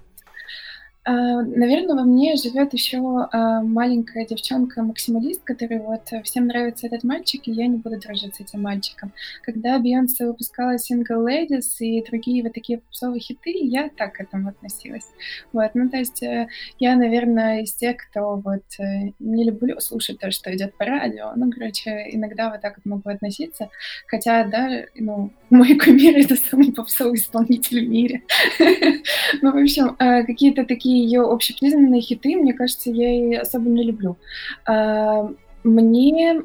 А, 1.08 1.42
Наверное, 1.42 1.96
во 1.96 2.04
мне 2.04 2.36
живет 2.36 2.74
еще 2.74 2.98
а, 3.32 3.62
маленькая 3.62 4.26
девчонка-максималист, 4.26 5.42
которой 5.46 5.80
вот 5.80 6.02
э, 6.12 6.22
всем 6.24 6.48
нравится 6.48 6.88
этот 6.88 7.06
мальчик, 7.06 7.48
и 7.48 7.52
я 7.52 7.68
не 7.68 7.78
буду 7.78 7.98
дружить 7.98 8.36
с 8.36 8.42
этим 8.42 8.64
мальчиком. 8.64 9.14
Когда 9.42 9.80
Бейонсе 9.80 10.26
выпускала 10.26 10.78
сингл 10.78 11.26
Ladies 11.26 11.78
и 11.80 12.04
другие 12.04 12.44
вот 12.44 12.54
такие 12.54 12.80
попсовые 12.80 13.22
хиты, 13.22 13.52
я 13.52 13.88
так 13.88 14.16
к 14.16 14.20
этому 14.20 14.50
относилась. 14.50 15.06
Вот, 15.54 15.72
ну 15.76 15.90
то 15.90 15.96
есть 15.96 16.22
э, 16.24 16.50
я, 16.78 16.98
наверное, 16.98 17.62
из 17.62 17.74
тех, 17.74 17.96
кто 17.96 18.36
вот 18.36 18.66
э, 18.78 19.14
не 19.20 19.46
люблю 19.46 19.80
слушать 19.80 20.20
то, 20.20 20.30
что 20.30 20.54
идет 20.54 20.76
по 20.76 20.84
радио. 20.84 21.32
Ну, 21.38 21.50
короче, 21.50 22.10
иногда 22.12 22.50
вот 22.50 22.60
так 22.60 22.76
вот 22.76 22.86
могу 22.86 23.10
относиться. 23.10 23.70
Хотя, 24.08 24.44
да, 24.44 24.84
ну, 24.96 25.32
мой 25.50 25.78
кумир— 25.78 26.18
это 26.20 26.36
самый 26.36 26.74
попсовый 26.74 27.16
исполнитель 27.16 27.86
в 27.86 27.90
мире. 27.90 28.24
Ну, 29.42 29.52
в 29.52 29.58
общем, 29.58 29.96
какие-то 29.98 30.66
такие 30.66 30.97
ее 30.98 31.22
общепризнанные 31.22 32.02
хиты, 32.02 32.36
мне 32.36 32.54
кажется, 32.54 32.90
я 32.92 33.12
и 33.12 33.34
особо 33.36 33.70
не 33.70 33.84
люблю. 33.84 34.18
А, 34.66 35.30
мне 35.64 36.42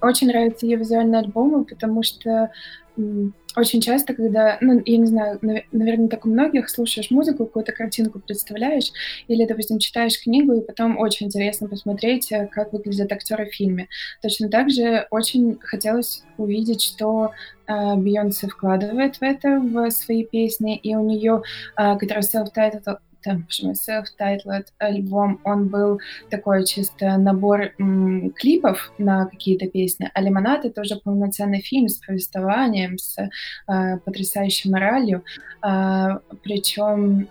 очень 0.00 0.28
нравятся 0.28 0.66
ее 0.66 0.76
визуальные 0.76 1.20
альбомы, 1.20 1.64
потому 1.64 2.02
что 2.02 2.50
очень 3.56 3.80
часто, 3.80 4.14
когда, 4.14 4.58
ну, 4.60 4.80
я 4.84 4.96
не 4.98 5.06
знаю, 5.06 5.38
наверное, 5.72 6.08
так 6.08 6.26
у 6.26 6.28
многих, 6.28 6.68
слушаешь 6.68 7.10
музыку, 7.10 7.46
какую-то 7.46 7.72
картинку 7.72 8.20
представляешь, 8.20 8.92
или, 9.28 9.44
допустим, 9.46 9.78
читаешь 9.78 10.20
книгу, 10.20 10.54
и 10.54 10.64
потом 10.64 10.98
очень 10.98 11.26
интересно 11.26 11.68
посмотреть, 11.68 12.30
э, 12.32 12.48
как 12.50 12.72
выглядят 12.72 13.12
актеры 13.12 13.46
в 13.46 13.54
фильме. 13.54 13.88
Точно 14.22 14.48
так 14.48 14.70
же 14.70 15.06
очень 15.10 15.58
хотелось 15.60 16.22
увидеть, 16.36 16.82
что 16.82 17.32
э, 17.66 17.94
Бейонсе 17.96 18.48
вкладывает 18.48 19.16
в 19.16 19.22
это, 19.22 19.60
в 19.60 19.90
свои 19.90 20.24
песни, 20.24 20.76
и 20.76 20.94
у 20.96 21.04
нее, 21.04 21.42
э, 21.76 21.96
которая 21.98 22.22
self-titled, 22.22 22.98
там, 23.24 23.46
self-titled 23.50 24.66
альбом, 24.78 25.40
он 25.44 25.68
был 25.68 26.00
такой 26.30 26.64
чисто 26.64 27.16
набор 27.16 27.72
м, 27.78 28.30
клипов 28.30 28.92
на 28.98 29.26
какие-то 29.26 29.66
песни, 29.68 30.10
а 30.12 30.20
«Лимонад»— 30.20 30.64
это 30.66 30.82
уже 30.82 30.96
полноценный 30.96 31.60
фильм 31.60 31.88
с 31.88 31.96
повествованием, 31.96 32.98
с 32.98 33.18
э, 33.18 33.98
потрясающей 34.04 34.70
моралью, 34.70 35.24
э, 35.62 36.08
причем 36.42 37.28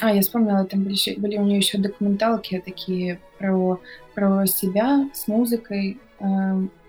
а, 0.00 0.12
я 0.12 0.20
вспомнила, 0.20 0.64
там 0.64 0.84
были, 0.84 1.18
были 1.18 1.38
у 1.38 1.44
нее 1.44 1.58
еще 1.58 1.78
документалки 1.78 2.62
такие 2.64 3.20
про, 3.38 3.80
про 4.14 4.46
себя 4.46 5.08
с 5.12 5.26
музыкой, 5.26 5.98
э, 6.20 6.24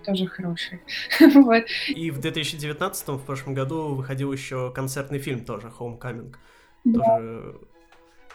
тоже 0.04 0.26
хорошие. 0.26 0.80
вот. 1.34 1.64
И 1.88 2.10
в 2.10 2.20
2019 2.20 3.08
в 3.08 3.24
прошлом 3.24 3.54
году 3.54 3.94
выходил 3.94 4.32
еще 4.32 4.72
концертный 4.72 5.18
фильм 5.18 5.44
тоже, 5.44 5.72
Homecoming. 5.78 6.34
Да. 6.84 7.00
Тоже 7.00 7.56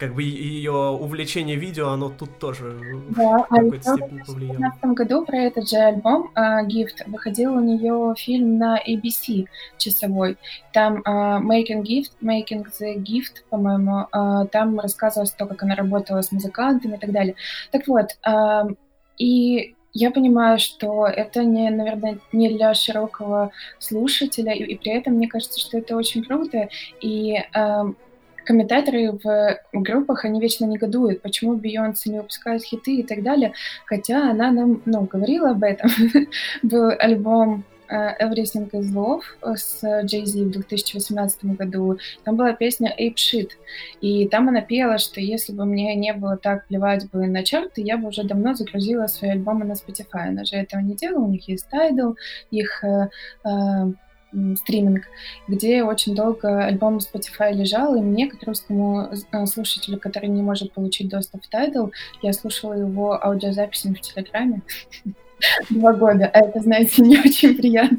как 0.02 0.16
бы 0.16 0.24
ее 0.24 0.72
увлечение 0.72 1.56
видео, 1.56 1.90
оно 1.90 2.10
тут 2.10 2.40
тоже 2.40 2.76
да, 3.16 3.38
в 3.38 3.48
какой-то 3.50 3.92
а 3.92 3.96
степени 3.96 4.24
повлияло. 4.24 4.56
В 4.56 4.82
2015 4.82 4.84
году 4.98 5.26
про 5.26 5.38
этот 5.38 5.70
же 5.70 5.78
альбом 5.78 6.32
uh, 6.36 6.66
Gift 6.66 7.04
выходил 7.06 7.54
у 7.54 7.60
нее 7.60 8.16
фильм 8.18 8.58
на 8.58 8.80
ABC 8.80 9.46
часовой. 9.78 10.38
Там 10.74 11.04
uh, 11.04 11.40
Making 11.44 11.84
Gift, 11.84 12.14
Making 12.20 12.66
the 12.80 12.96
Gift, 12.96 13.44
по-моему, 13.52 14.08
uh, 14.12 14.48
там 14.48 14.80
рассказывалось 14.80 15.34
то, 15.34 15.46
как 15.46 15.62
она 15.62 15.76
работала 15.76 16.24
с 16.24 16.32
музыкантами 16.32 16.96
и 16.96 17.00
так 17.00 17.12
далее. 17.12 17.36
Так 17.70 17.88
вот, 17.88 18.08
uh, 18.28 18.76
и 19.20 19.76
я 19.94 20.10
понимаю, 20.10 20.58
что 20.58 21.06
это 21.06 21.44
не, 21.44 21.70
наверное, 21.70 22.18
не 22.32 22.50
для 22.50 22.74
широкого 22.74 23.52
слушателя, 23.78 24.52
и, 24.52 24.64
и 24.64 24.78
при 24.80 24.94
этом 24.94 25.14
мне 25.14 25.28
кажется, 25.28 25.60
что 25.60 25.78
это 25.78 25.96
очень 25.96 26.24
круто. 26.24 26.70
И 27.02 27.36
uh, 27.56 27.94
комментаторы 28.46 29.12
в 29.12 29.60
группах, 29.74 30.26
они 30.26 30.40
вечно 30.40 30.66
негодуют, 30.66 31.22
почему 31.22 31.56
Бейонсе 31.56 32.10
не 32.12 32.20
выпускает 32.20 32.64
хиты 32.64 32.98
и 32.98 33.04
так 33.04 33.24
далее, 33.24 33.54
хотя 33.86 34.32
она 34.32 34.52
нам, 34.52 34.82
ну, 34.86 35.02
говорила 35.02 35.52
об 35.52 35.64
этом. 35.64 35.90
Был 36.64 36.92
альбом 36.98 37.66
uh, 37.92 38.14
Everything 38.20 38.70
is 38.72 38.92
Love 38.94 39.24
с 39.56 39.84
Jay-Z 39.84 40.46
в 40.46 40.52
2018 40.52 41.46
году. 41.58 42.00
Там 42.24 42.36
была 42.36 42.54
песня 42.54 42.96
Ape 42.98 43.16
Shit. 43.16 43.50
И 44.00 44.28
там 44.28 44.50
она 44.50 44.62
пела, 44.62 44.98
что 44.98 45.20
если 45.20 45.54
бы 45.54 45.66
мне 45.66 45.96
не 45.96 46.14
было 46.14 46.38
так 46.38 46.68
плевать 46.68 47.10
бы 47.12 47.28
на 47.28 47.44
чарты, 47.44 47.82
я 47.82 47.98
бы 47.98 48.08
уже 48.08 48.24
давно 48.24 48.54
загрузила 48.54 49.08
свои 49.08 49.32
альбомы 49.32 49.66
на 49.66 49.74
Spotify. 49.74 50.30
Она 50.30 50.46
же 50.46 50.56
этого 50.56 50.82
не 50.82 50.96
делала, 50.96 51.26
у 51.26 51.32
них 51.32 51.48
есть 51.48 51.68
Tidal, 51.72 52.16
их 52.50 52.84
uh, 52.84 53.08
uh, 53.46 53.94
стриминг, 54.56 55.04
где 55.48 55.84
очень 55.84 56.16
долго 56.16 56.66
альбом 56.66 56.98
Spotify 56.98 57.52
лежал, 57.52 57.96
и 57.96 58.02
мне, 58.02 58.28
как 58.30 58.44
русскому 58.44 59.10
э, 59.32 59.46
слушателю, 59.46 60.00
который 60.00 60.30
не 60.30 60.42
может 60.42 60.74
получить 60.74 61.10
доступ 61.10 61.44
в 61.44 61.54
Tidal, 61.54 61.92
я 62.22 62.34
слушала 62.34 62.74
его 62.74 63.24
аудиозаписями 63.24 63.96
в 63.96 64.02
Телеграме. 64.02 64.62
Два 65.70 65.94
года, 65.94 66.30
а 66.34 66.40
это, 66.40 66.60
знаете, 66.60 67.02
не 67.02 67.20
очень 67.20 67.56
приятно. 67.56 67.98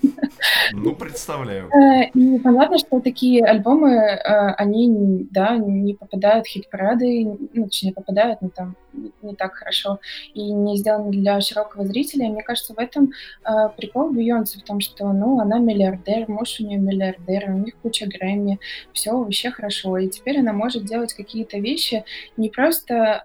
Ну, 0.72 0.94
представляю. 0.94 1.68
Э, 1.72 2.08
и 2.14 2.38
понятно, 2.38 2.78
что 2.78 3.00
такие 3.00 3.44
альбомы, 3.44 3.94
э, 3.94 4.54
они, 4.56 5.26
да, 5.30 5.56
не 5.56 5.94
попадают 5.94 6.46
в 6.46 6.50
хит-парады, 6.50 7.24
ну, 7.52 7.64
точнее, 7.64 7.92
попадают, 7.92 8.40
но 8.42 8.48
там 8.48 8.76
не 9.22 9.34
так 9.34 9.54
хорошо, 9.54 10.00
и 10.34 10.52
не 10.52 10.76
сделаны 10.76 11.10
для 11.10 11.40
широкого 11.40 11.86
зрителя. 11.86 12.28
Мне 12.28 12.42
кажется, 12.42 12.74
в 12.74 12.78
этом 12.78 13.12
э, 13.44 13.50
прикол 13.76 14.10
Бейонсе, 14.10 14.60
в 14.60 14.64
том, 14.64 14.80
что, 14.80 15.12
ну, 15.12 15.40
она 15.40 15.58
миллиардер, 15.58 16.28
муж 16.28 16.60
у 16.60 16.64
нее 16.64 16.78
миллиардер, 16.78 17.50
у 17.50 17.58
них 17.58 17.74
куча 17.82 18.06
Грэмми, 18.06 18.58
все 18.92 19.16
вообще 19.16 19.50
хорошо. 19.50 19.96
И 19.96 20.08
теперь 20.08 20.40
она 20.40 20.52
может 20.52 20.84
делать 20.84 21.14
какие-то 21.14 21.58
вещи, 21.58 22.04
не 22.36 22.50
просто 22.50 23.24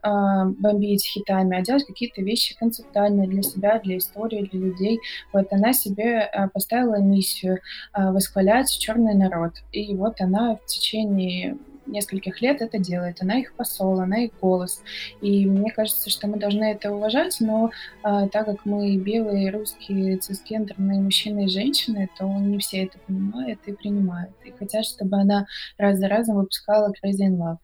бомбить 0.60 1.06
хитами, 1.06 1.58
а 1.58 1.62
делать 1.62 1.86
какие-то 1.86 2.22
вещи 2.22 2.56
концептуальные 2.58 3.28
для 3.28 3.42
себя, 3.42 3.80
для 3.84 3.98
истории, 4.08 4.50
для 4.52 4.60
людей. 4.60 5.00
Вот 5.34 5.48
она 5.52 5.74
себе 5.74 6.30
э, 6.32 6.48
поставила 6.50 7.00
миссию 7.00 7.60
э, 7.94 8.12
восхвалять 8.12 8.70
черный 8.78 9.16
народ. 9.16 9.54
И 9.72 9.96
вот 9.96 10.22
она 10.22 10.56
в 10.56 10.66
течение 10.66 11.58
нескольких 11.88 12.42
лет 12.42 12.62
это 12.62 12.78
делает. 12.78 13.22
Она 13.22 13.40
их 13.40 13.54
посол, 13.54 14.00
она 14.00 14.26
их 14.26 14.32
голос. 14.42 14.82
И 15.22 15.46
мне 15.46 15.72
кажется, 15.72 16.10
что 16.10 16.28
мы 16.28 16.38
должны 16.38 16.66
это 16.66 16.92
уважать, 16.92 17.38
но 17.40 17.72
а, 18.04 18.28
так 18.28 18.46
как 18.46 18.66
мы 18.66 18.98
белые, 18.98 19.52
русские, 19.52 20.18
цисгендерные 20.18 21.00
мужчины 21.00 21.46
и 21.46 21.50
женщины, 21.50 22.10
то 22.18 22.26
не 22.26 22.58
все 22.60 22.84
это 22.84 22.98
понимают 23.00 23.60
и 23.66 23.74
принимают. 23.74 24.32
И 24.46 24.52
хотят, 24.52 24.86
чтобы 24.86 25.18
она 25.18 25.48
раз 25.78 25.98
за 25.98 26.08
разом 26.08 26.38
выпускала 26.38 26.92
Crazy 26.92 27.28
in 27.28 27.38
Love. 27.38 27.58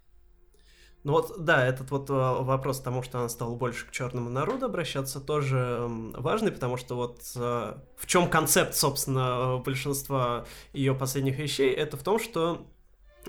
Ну 1.03 1.11
вот, 1.11 1.43
да, 1.43 1.65
этот 1.65 1.91
вот 1.91 2.09
э, 2.09 2.13
вопрос 2.13 2.79
тому, 2.79 3.03
что 3.03 3.19
она 3.19 3.27
стала 3.27 3.55
больше 3.55 3.85
к 3.85 3.91
черному 3.91 4.29
народу 4.29 4.67
обращаться, 4.67 5.19
тоже 5.19 5.85
важный, 6.13 6.51
потому 6.51 6.77
что 6.77 6.95
вот 6.95 7.19
э, 7.35 7.73
в 7.97 8.05
чем 8.05 8.29
концепт, 8.29 8.73
собственно, 8.73 9.57
э, 9.59 9.63
большинства 9.63 10.45
ее 10.71 10.95
последних 10.95 11.37
вещей, 11.39 11.73
это 11.73 11.97
в 11.97 12.03
том, 12.03 12.19
что 12.19 12.65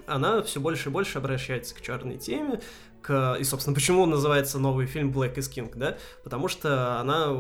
она 0.07 0.43
все 0.43 0.61
больше 0.61 0.89
и 0.89 0.93
больше 0.93 1.19
обращается 1.19 1.75
к 1.75 1.81
черной 1.81 2.17
теме, 2.17 2.61
к... 3.03 3.37
и, 3.41 3.45
собственно, 3.45 3.75
почему 3.75 4.07
называется 4.07 4.61
новый 4.61 4.87
фильм 4.87 5.11
Black 5.11 5.35
is 5.35 5.53
King, 5.53 5.73
да? 5.75 5.99
Потому 6.23 6.47
что 6.47 7.01
она 7.01 7.35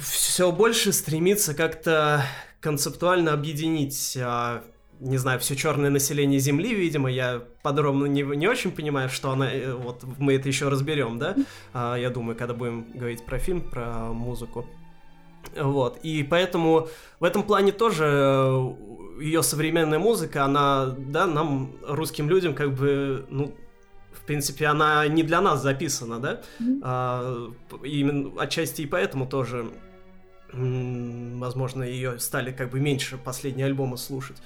все 0.00 0.50
больше 0.50 0.92
стремится 0.92 1.54
как-то 1.54 2.24
концептуально 2.60 3.32
объединить 3.32 4.18
а, 4.20 4.64
не 5.00 5.16
знаю, 5.16 5.38
все 5.40 5.54
черное 5.56 5.90
население 5.90 6.40
Земли, 6.40 6.74
видимо, 6.74 7.10
я 7.10 7.42
подробно 7.62 8.06
не, 8.06 8.22
не 8.22 8.48
очень 8.48 8.72
понимаю, 8.72 9.08
что 9.08 9.30
она, 9.30 9.52
э, 9.52 9.72
вот 9.72 10.04
мы 10.18 10.34
это 10.34 10.48
еще 10.48 10.68
разберем, 10.68 11.18
да, 11.18 11.36
а, 11.72 11.96
я 11.96 12.10
думаю, 12.10 12.36
когда 12.36 12.54
будем 12.54 12.86
говорить 12.94 13.24
про 13.24 13.38
фильм, 13.38 13.60
про 13.60 14.12
музыку. 14.12 14.66
Вот, 15.56 15.98
и 16.02 16.24
поэтому 16.24 16.88
в 17.20 17.24
этом 17.24 17.42
плане 17.42 17.72
тоже 17.72 18.04
э, 18.06 18.74
ее 19.20 19.42
современная 19.42 19.98
музыка, 19.98 20.44
она, 20.44 20.94
да, 20.98 21.26
нам, 21.26 21.72
русским 21.86 22.28
людям, 22.28 22.54
как 22.54 22.74
бы, 22.74 23.24
ну, 23.30 23.54
в 24.12 24.24
принципе, 24.26 24.66
она 24.66 25.06
не 25.06 25.22
для 25.22 25.40
нас 25.40 25.62
записана, 25.62 26.18
да, 26.18 26.40
mm-hmm. 26.60 26.80
а, 26.82 27.50
именно 27.84 28.42
отчасти 28.42 28.82
и 28.82 28.86
поэтому 28.86 29.26
тоже, 29.26 29.70
возможно, 30.52 31.84
ее 31.84 32.18
стали 32.18 32.52
как 32.52 32.70
бы 32.70 32.80
меньше 32.80 33.16
последние 33.16 33.66
альбомы 33.66 33.96
слушать 33.96 34.38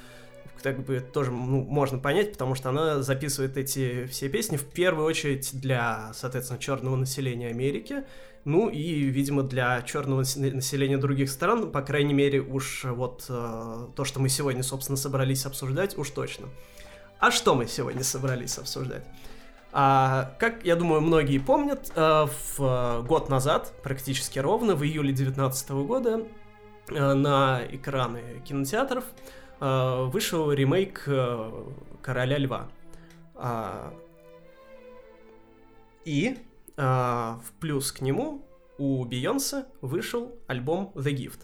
как 0.63 0.85
бы 0.85 1.01
тоже 1.01 1.31
ну, 1.31 1.63
можно 1.63 1.99
понять, 1.99 2.33
потому 2.33 2.55
что 2.55 2.71
она 2.71 3.03
записывает 3.03 3.57
эти 3.57 4.07
все 4.07 4.29
песни 4.29 4.57
в 4.57 4.65
первую 4.65 5.07
очередь 5.07 5.51
для, 5.61 6.13
соответственно, 6.15 6.59
черного 6.59 6.97
населения 6.97 7.49
Америки, 7.49 8.05
ну 8.45 8.69
и, 8.69 9.05
видимо, 9.05 9.43
для 9.43 9.83
черного 9.83 10.21
населения 10.21 10.97
других 10.97 11.31
стран, 11.31 11.71
по 11.71 11.83
крайней 11.83 12.15
мере, 12.15 12.41
уж 12.41 12.85
вот 12.85 13.27
э, 13.29 13.87
то, 13.95 14.05
что 14.05 14.21
мы 14.21 14.29
сегодня, 14.29 14.63
собственно, 14.63 14.97
собрались 14.97 15.47
обсуждать, 15.47 15.97
уж 15.97 16.11
точно. 16.11 16.49
А 17.21 17.31
что 17.31 17.55
мы 17.55 17.67
сегодня 17.69 18.03
собрались 18.03 18.59
обсуждать? 18.59 19.05
А, 19.71 20.35
как, 20.41 20.65
я 20.65 20.75
думаю, 20.75 21.01
многие 21.03 21.39
помнят, 21.39 21.93
э, 21.95 22.27
в 22.57 23.05
год 23.07 23.29
назад, 23.29 23.73
практически 23.83 24.41
ровно, 24.41 24.75
в 24.75 24.83
июле 24.83 25.13
2019 25.13 25.71
года, 25.87 26.23
э, 26.89 27.15
на 27.15 27.63
экраны 27.71 28.43
кинотеатров 28.45 29.05
Э, 29.05 29.42
вышел 29.63 30.51
ремейк 30.51 31.05
э, 31.07 31.65
Короля 32.03 32.39
Льва. 32.39 32.69
А, 33.35 33.95
и 36.05 36.37
а, 36.77 37.41
в 37.47 37.53
плюс 37.61 37.93
к 37.93 38.01
нему 38.01 38.45
у 38.79 39.05
Бейонсе 39.05 39.67
вышел 39.81 40.35
альбом 40.49 40.93
The 40.95 41.15
Gift. 41.15 41.41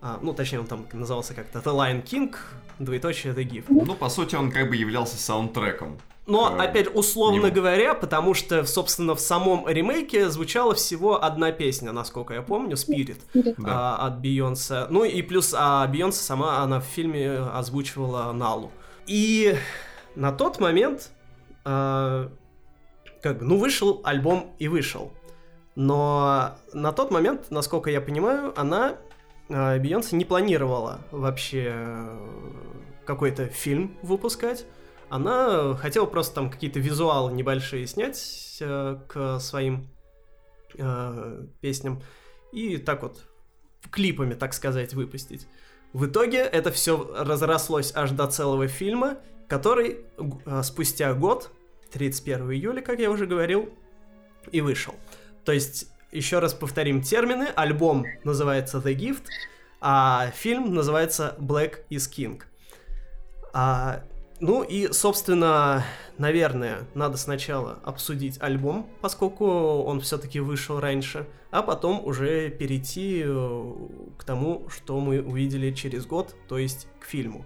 А, 0.00 0.18
ну, 0.22 0.32
точнее, 0.32 0.60
он 0.60 0.66
там 0.66 0.86
назывался 0.92 1.34
как-то 1.34 1.58
The 1.58 1.74
Lion 1.74 2.04
King, 2.04 2.34
двоеточие 2.78 3.34
The 3.34 3.44
Gift. 3.44 3.64
Ну, 3.68 3.94
по 3.94 4.08
сути, 4.08 4.34
он 4.36 4.50
как 4.50 4.70
бы 4.70 4.76
являлся 4.76 5.16
саундтреком. 5.18 5.98
Но, 6.28 6.54
э, 6.54 6.62
опять, 6.62 6.94
условно 6.94 7.46
него. 7.46 7.54
говоря, 7.54 7.94
потому 7.94 8.34
что, 8.34 8.64
собственно, 8.66 9.14
в 9.14 9.20
самом 9.20 9.66
ремейке 9.66 10.28
звучала 10.28 10.74
всего 10.74 11.24
одна 11.24 11.52
песня, 11.52 11.90
насколько 11.90 12.34
я 12.34 12.42
помню, 12.42 12.76
Spirit, 12.76 13.20
да. 13.32 13.54
а, 13.64 14.06
от 14.06 14.20
Бейонсе. 14.20 14.86
Ну 14.90 15.04
и 15.04 15.22
плюс 15.22 15.54
а 15.56 15.86
Бейонсе 15.86 16.22
сама, 16.22 16.58
она 16.58 16.80
в 16.80 16.84
фильме 16.84 17.38
озвучивала 17.38 18.30
Налу. 18.32 18.70
И 19.06 19.56
на 20.16 20.30
тот 20.30 20.60
момент, 20.60 21.12
а, 21.64 22.30
как 23.22 23.38
бы, 23.38 23.46
ну, 23.46 23.56
вышел 23.56 24.02
альбом 24.04 24.52
и 24.58 24.68
вышел. 24.68 25.12
Но 25.76 26.56
на 26.74 26.92
тот 26.92 27.10
момент, 27.10 27.46
насколько 27.48 27.88
я 27.88 28.02
понимаю, 28.02 28.52
она, 28.54 28.96
а, 29.48 29.78
Бейонсе, 29.78 30.14
не 30.14 30.26
планировала 30.26 31.00
вообще 31.10 31.72
э, 31.74 32.18
какой-то 33.06 33.46
фильм 33.46 33.96
выпускать 34.02 34.66
она 35.10 35.74
хотела 35.76 36.06
просто 36.06 36.34
там 36.36 36.50
какие-то 36.50 36.80
визуалы 36.80 37.32
небольшие 37.32 37.86
снять 37.86 38.58
э, 38.60 38.98
к 39.08 39.38
своим 39.40 39.88
э, 40.76 41.46
песням 41.60 42.02
и 42.52 42.78
так 42.78 43.02
вот 43.02 43.26
клипами, 43.90 44.34
так 44.34 44.54
сказать, 44.54 44.94
выпустить. 44.94 45.46
В 45.92 46.06
итоге 46.06 46.38
это 46.38 46.70
все 46.70 47.10
разрослось 47.16 47.92
аж 47.94 48.10
до 48.10 48.26
целого 48.26 48.68
фильма, 48.68 49.18
который 49.48 49.98
э, 50.46 50.62
спустя 50.62 51.14
год, 51.14 51.50
31 51.92 52.52
июля, 52.52 52.82
как 52.82 52.98
я 52.98 53.10
уже 53.10 53.26
говорил, 53.26 53.70
и 54.52 54.60
вышел. 54.60 54.94
То 55.44 55.52
есть, 55.52 55.90
еще 56.12 56.38
раз 56.38 56.52
повторим 56.52 57.02
термины, 57.02 57.48
альбом 57.56 58.04
называется 58.24 58.78
The 58.78 58.94
Gift, 58.94 59.24
а 59.80 60.30
фильм 60.34 60.74
называется 60.74 61.36
Black 61.38 61.86
is 61.90 62.10
King. 62.10 62.42
А 63.54 64.04
ну 64.40 64.62
и, 64.62 64.92
собственно, 64.92 65.84
наверное, 66.16 66.86
надо 66.94 67.16
сначала 67.16 67.80
обсудить 67.84 68.40
альбом, 68.40 68.88
поскольку 69.00 69.46
он 69.46 70.00
все-таки 70.00 70.38
вышел 70.38 70.78
раньше, 70.78 71.26
а 71.50 71.62
потом 71.62 72.04
уже 72.04 72.50
перейти 72.50 73.22
э, 73.24 73.72
к 74.16 74.24
тому, 74.24 74.68
что 74.68 75.00
мы 75.00 75.22
увидели 75.22 75.72
через 75.72 76.06
год, 76.06 76.36
то 76.46 76.56
есть 76.58 76.86
к 77.00 77.04
фильму. 77.04 77.44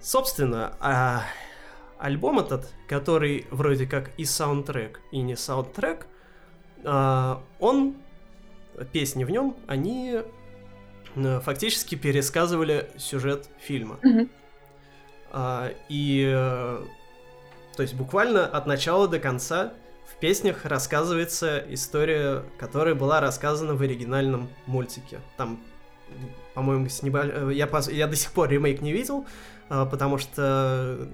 Собственно, 0.00 0.76
а 0.80 1.22
альбом 1.98 2.40
этот, 2.40 2.68
который 2.88 3.46
вроде 3.50 3.86
как 3.86 4.10
и 4.18 4.24
саундтрек, 4.24 5.00
и 5.12 5.22
не 5.22 5.36
саундтрек, 5.36 6.08
а, 6.84 7.42
он, 7.60 7.94
песни 8.90 9.22
в 9.22 9.30
нем, 9.30 9.56
они 9.68 10.20
э, 11.14 11.40
фактически 11.40 11.94
пересказывали 11.94 12.90
сюжет 12.98 13.48
фильма. 13.60 14.00
Mm-hmm. 14.02 14.28
А, 15.34 15.72
и, 15.88 16.30
э, 16.30 16.84
то 17.74 17.82
есть 17.82 17.94
буквально 17.94 18.46
от 18.46 18.66
начала 18.66 19.08
до 19.08 19.18
конца 19.18 19.72
в 20.06 20.20
песнях 20.20 20.66
рассказывается 20.66 21.64
история, 21.70 22.42
которая 22.58 22.94
была 22.94 23.20
рассказана 23.20 23.74
в 23.74 23.80
оригинальном 23.80 24.50
мультике. 24.66 25.20
Там, 25.38 25.58
по-моему, 26.52 26.86
с 26.90 27.02
небо... 27.02 27.22
Э, 27.24 27.50
я, 27.50 27.66
я 27.90 28.06
до 28.06 28.14
сих 28.14 28.30
пор 28.32 28.50
ремейк 28.50 28.82
не 28.82 28.92
видел, 28.92 29.24
а, 29.70 29.86
потому 29.86 30.18
что 30.18 31.08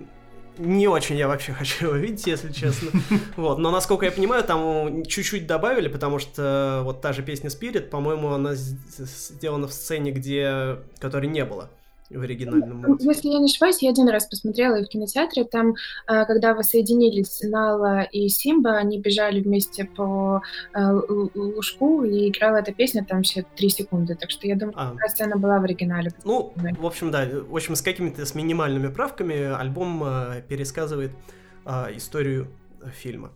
не 0.59 0.89
очень 0.89 1.15
я 1.15 1.29
вообще 1.29 1.53
хочу 1.59 1.87
его 1.87 1.97
видеть, 1.97 2.27
если 2.27 2.51
честно. 2.53 2.91
Вот, 3.37 3.59
но 3.59 3.71
насколько 3.71 4.05
я 4.05 4.11
понимаю, 4.11 4.43
там 4.43 5.05
чуть-чуть 5.05 5.47
добавили, 5.47 5.87
потому 5.87 6.19
что 6.19 6.81
вот 6.83 7.01
та 7.03 7.13
же 7.13 7.23
песня 7.23 7.51
Spirit, 7.51 7.89
по-моему, 7.89 8.33
она 8.33 8.55
сделана 8.55 9.69
в 9.69 9.73
сцене, 9.73 10.11
где 10.11 10.79
которой 10.99 11.29
не 11.29 11.45
было 11.45 11.71
в 12.11 12.21
оригинальном 12.21 12.79
мультике. 12.79 13.09
Если 13.09 13.29
я 13.29 13.39
не 13.39 13.47
ошибаюсь, 13.47 13.83
я 13.83 13.91
один 13.91 14.09
раз 14.09 14.27
посмотрела 14.27 14.77
и 14.77 14.85
в 14.85 14.89
кинотеатре. 14.89 15.45
Там, 15.45 15.75
а, 16.07 16.25
когда 16.25 16.55
воссоединились 16.55 17.41
Нала 17.43 18.03
и 18.03 18.29
Симба, 18.29 18.77
они 18.77 18.99
бежали 19.01 19.41
вместе 19.41 19.85
по 19.85 20.43
а, 20.73 20.93
лужку, 21.35 22.05
и 22.05 22.29
играла 22.29 22.59
эта 22.59 22.73
песня 22.73 23.05
там 23.05 23.23
все 23.23 23.45
три 23.57 23.69
секунды. 23.69 24.15
Так 24.15 24.31
что 24.31 24.47
я 24.47 24.57
думаю, 24.57 24.75
а. 24.77 25.09
сцена 25.09 25.37
была 25.37 25.59
в 25.59 25.65
оригинале. 25.65 26.13
Ну, 26.25 26.53
в 26.57 26.87
общем, 26.87 27.11
да. 27.11 27.27
В 27.27 27.55
общем, 27.55 27.77
с 27.77 27.83
какими-то 27.83 28.25
с 28.25 28.35
минимальными 28.35 28.89
правками 28.89 29.55
альбом 29.55 30.05
пересказывает 30.49 31.13
историю 31.95 32.49
фильма. 32.93 33.33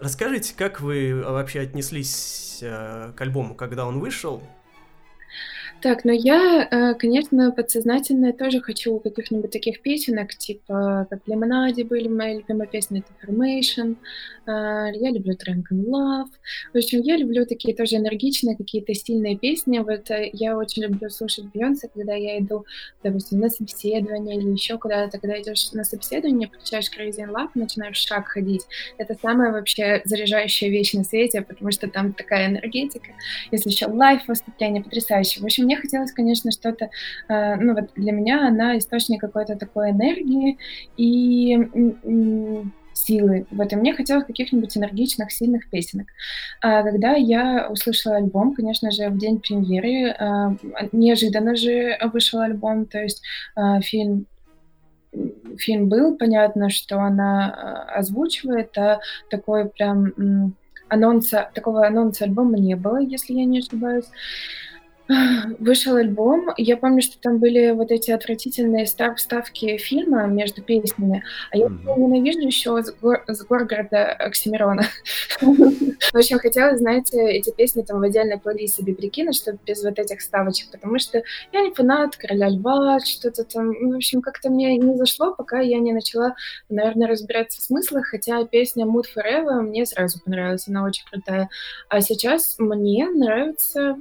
Расскажите, 0.00 0.54
как 0.56 0.80
вы 0.80 1.22
вообще 1.24 1.60
отнеслись 1.60 2.58
к 2.60 3.14
альбому, 3.18 3.54
когда 3.54 3.86
он 3.86 4.00
вышел? 4.00 4.42
Так, 5.82 6.04
но 6.04 6.12
я, 6.12 6.66
э, 6.70 6.94
конечно, 6.94 7.52
подсознательно 7.52 8.32
тоже 8.32 8.60
хочу 8.60 8.98
каких-нибудь 8.98 9.50
таких 9.50 9.82
песенок, 9.82 10.34
типа, 10.34 11.06
как 11.10 11.22
в 11.24 11.28
Лимонаде 11.28 11.84
были 11.84 12.08
мои 12.08 12.38
любимые 12.38 12.66
песни, 12.66 13.04
это 13.04 13.32
Formation, 13.32 13.96
э, 14.46 14.50
я 14.94 15.10
люблю 15.10 15.34
Drink 15.34 15.64
and 15.70 15.84
Love. 15.86 16.30
В 16.72 16.78
общем, 16.78 17.02
я 17.02 17.18
люблю 17.18 17.44
такие 17.44 17.74
тоже 17.76 17.96
энергичные, 17.96 18.56
какие-то 18.56 18.94
стильные 18.94 19.36
песни. 19.36 19.78
Вот 19.80 20.10
э, 20.10 20.30
я 20.32 20.56
очень 20.56 20.82
люблю 20.84 21.10
слушать 21.10 21.44
Бейонсе, 21.52 21.90
когда 21.92 22.14
я 22.14 22.38
иду, 22.38 22.64
допустим, 23.02 23.40
на 23.40 23.50
собеседование 23.50 24.36
или 24.36 24.50
еще 24.50 24.78
куда-то, 24.78 25.18
когда 25.18 25.38
идешь 25.40 25.72
на 25.72 25.84
собеседование, 25.84 26.48
включаешь 26.48 26.90
Crazy 26.90 27.18
in 27.18 27.30
Love, 27.30 27.50
начинаешь 27.54 27.98
шаг 27.98 28.28
ходить. 28.28 28.62
Это 28.96 29.14
самая 29.20 29.52
вообще 29.52 30.00
заряжающая 30.06 30.70
вещь 30.70 30.94
на 30.94 31.04
свете, 31.04 31.42
потому 31.42 31.70
что 31.70 31.86
там 31.86 32.14
такая 32.14 32.48
энергетика. 32.48 33.12
Если 33.50 33.68
еще 33.68 33.86
лайф 33.86 34.26
выступление 34.26 34.82
потрясающее. 34.82 35.42
В 35.42 35.44
общем, 35.44 35.65
мне 35.66 35.76
хотелось, 35.76 36.12
конечно, 36.12 36.50
что-то, 36.50 36.90
э, 37.28 37.56
ну 37.56 37.74
вот 37.74 37.90
для 37.96 38.12
меня 38.12 38.48
она 38.48 38.78
источник 38.78 39.20
какой-то 39.20 39.56
такой 39.56 39.90
энергии 39.90 40.58
и 40.96 41.58
силы 42.96 43.46
в 43.50 43.60
этом. 43.60 43.80
Мне 43.80 43.94
хотелось 43.94 44.24
каких-нибудь 44.24 44.76
энергичных, 44.76 45.30
сильных 45.30 45.68
песенок. 45.68 46.08
А 46.62 46.82
когда 46.82 47.12
я 47.12 47.68
услышала 47.70 48.16
альбом, 48.16 48.54
конечно 48.54 48.90
же, 48.90 49.08
в 49.08 49.18
день 49.18 49.40
премьеры, 49.40 50.10
а, 50.10 50.56
неожиданно 50.92 51.56
же 51.56 51.98
вышел 52.12 52.40
альбом, 52.40 52.86
то 52.86 52.98
есть 52.98 53.22
а, 53.54 53.80
фильм 53.80 54.26
фильм 55.58 55.88
был, 55.88 56.16
понятно, 56.18 56.68
что 56.68 57.00
она 57.00 57.84
озвучивает, 57.94 58.76
а 58.76 59.00
такой 59.30 59.66
прям 59.66 60.54
анонса, 60.88 61.50
такого 61.54 61.86
анонса 61.86 62.24
альбома 62.24 62.58
не 62.58 62.76
было, 62.76 62.98
если 62.98 63.32
я 63.34 63.44
не 63.44 63.60
ошибаюсь. 63.60 64.06
Вышел 65.58 65.96
альбом. 65.96 66.50
Я 66.56 66.76
помню, 66.76 67.02
что 67.02 67.18
там 67.20 67.38
были 67.38 67.70
вот 67.70 67.90
эти 67.90 68.10
отвратительные 68.10 68.86
вставки 68.86 69.76
фильма 69.76 70.26
между 70.26 70.62
песнями. 70.62 71.22
А 71.52 71.56
я 71.56 71.66
mm-hmm. 71.66 71.98
ненавижу 71.98 72.40
еще 72.40 72.82
с, 72.82 72.92
гор- 73.00 73.24
с 73.26 73.44
Горгорода 73.44 74.12
Оксимирона. 74.12 74.82
В 75.40 76.16
общем, 76.16 76.38
хотела, 76.38 76.76
знаете, 76.76 77.18
эти 77.30 77.50
песни 77.50 77.82
там 77.82 78.00
в 78.00 78.02
отдельной 78.02 78.38
плейлист 78.38 78.76
себе 78.76 78.94
прикинуть, 78.94 79.36
чтобы 79.36 79.58
без 79.66 79.82
вот 79.84 79.98
этих 79.98 80.20
ставочек, 80.20 80.70
потому 80.70 80.98
что 80.98 81.22
я 81.52 81.62
не 81.62 81.72
фанат 81.72 82.16
Короля 82.16 82.48
Льва, 82.48 83.00
что-то 83.00 83.44
там, 83.44 83.72
в 83.72 83.96
общем, 83.96 84.22
как-то 84.22 84.50
мне 84.50 84.76
не 84.76 84.96
зашло, 84.96 85.34
пока 85.34 85.60
я 85.60 85.78
не 85.78 85.92
начала, 85.92 86.34
наверное, 86.68 87.08
разбираться 87.08 87.60
в 87.60 87.64
смыслах, 87.64 88.06
хотя 88.06 88.44
песня 88.44 88.86
Mood 88.86 89.04
Forever 89.14 89.60
мне 89.60 89.84
сразу 89.86 90.20
понравилась, 90.22 90.68
она 90.68 90.84
очень 90.84 91.04
крутая. 91.10 91.48
А 91.88 92.00
сейчас 92.00 92.56
мне 92.58 93.08
нравится 93.08 93.96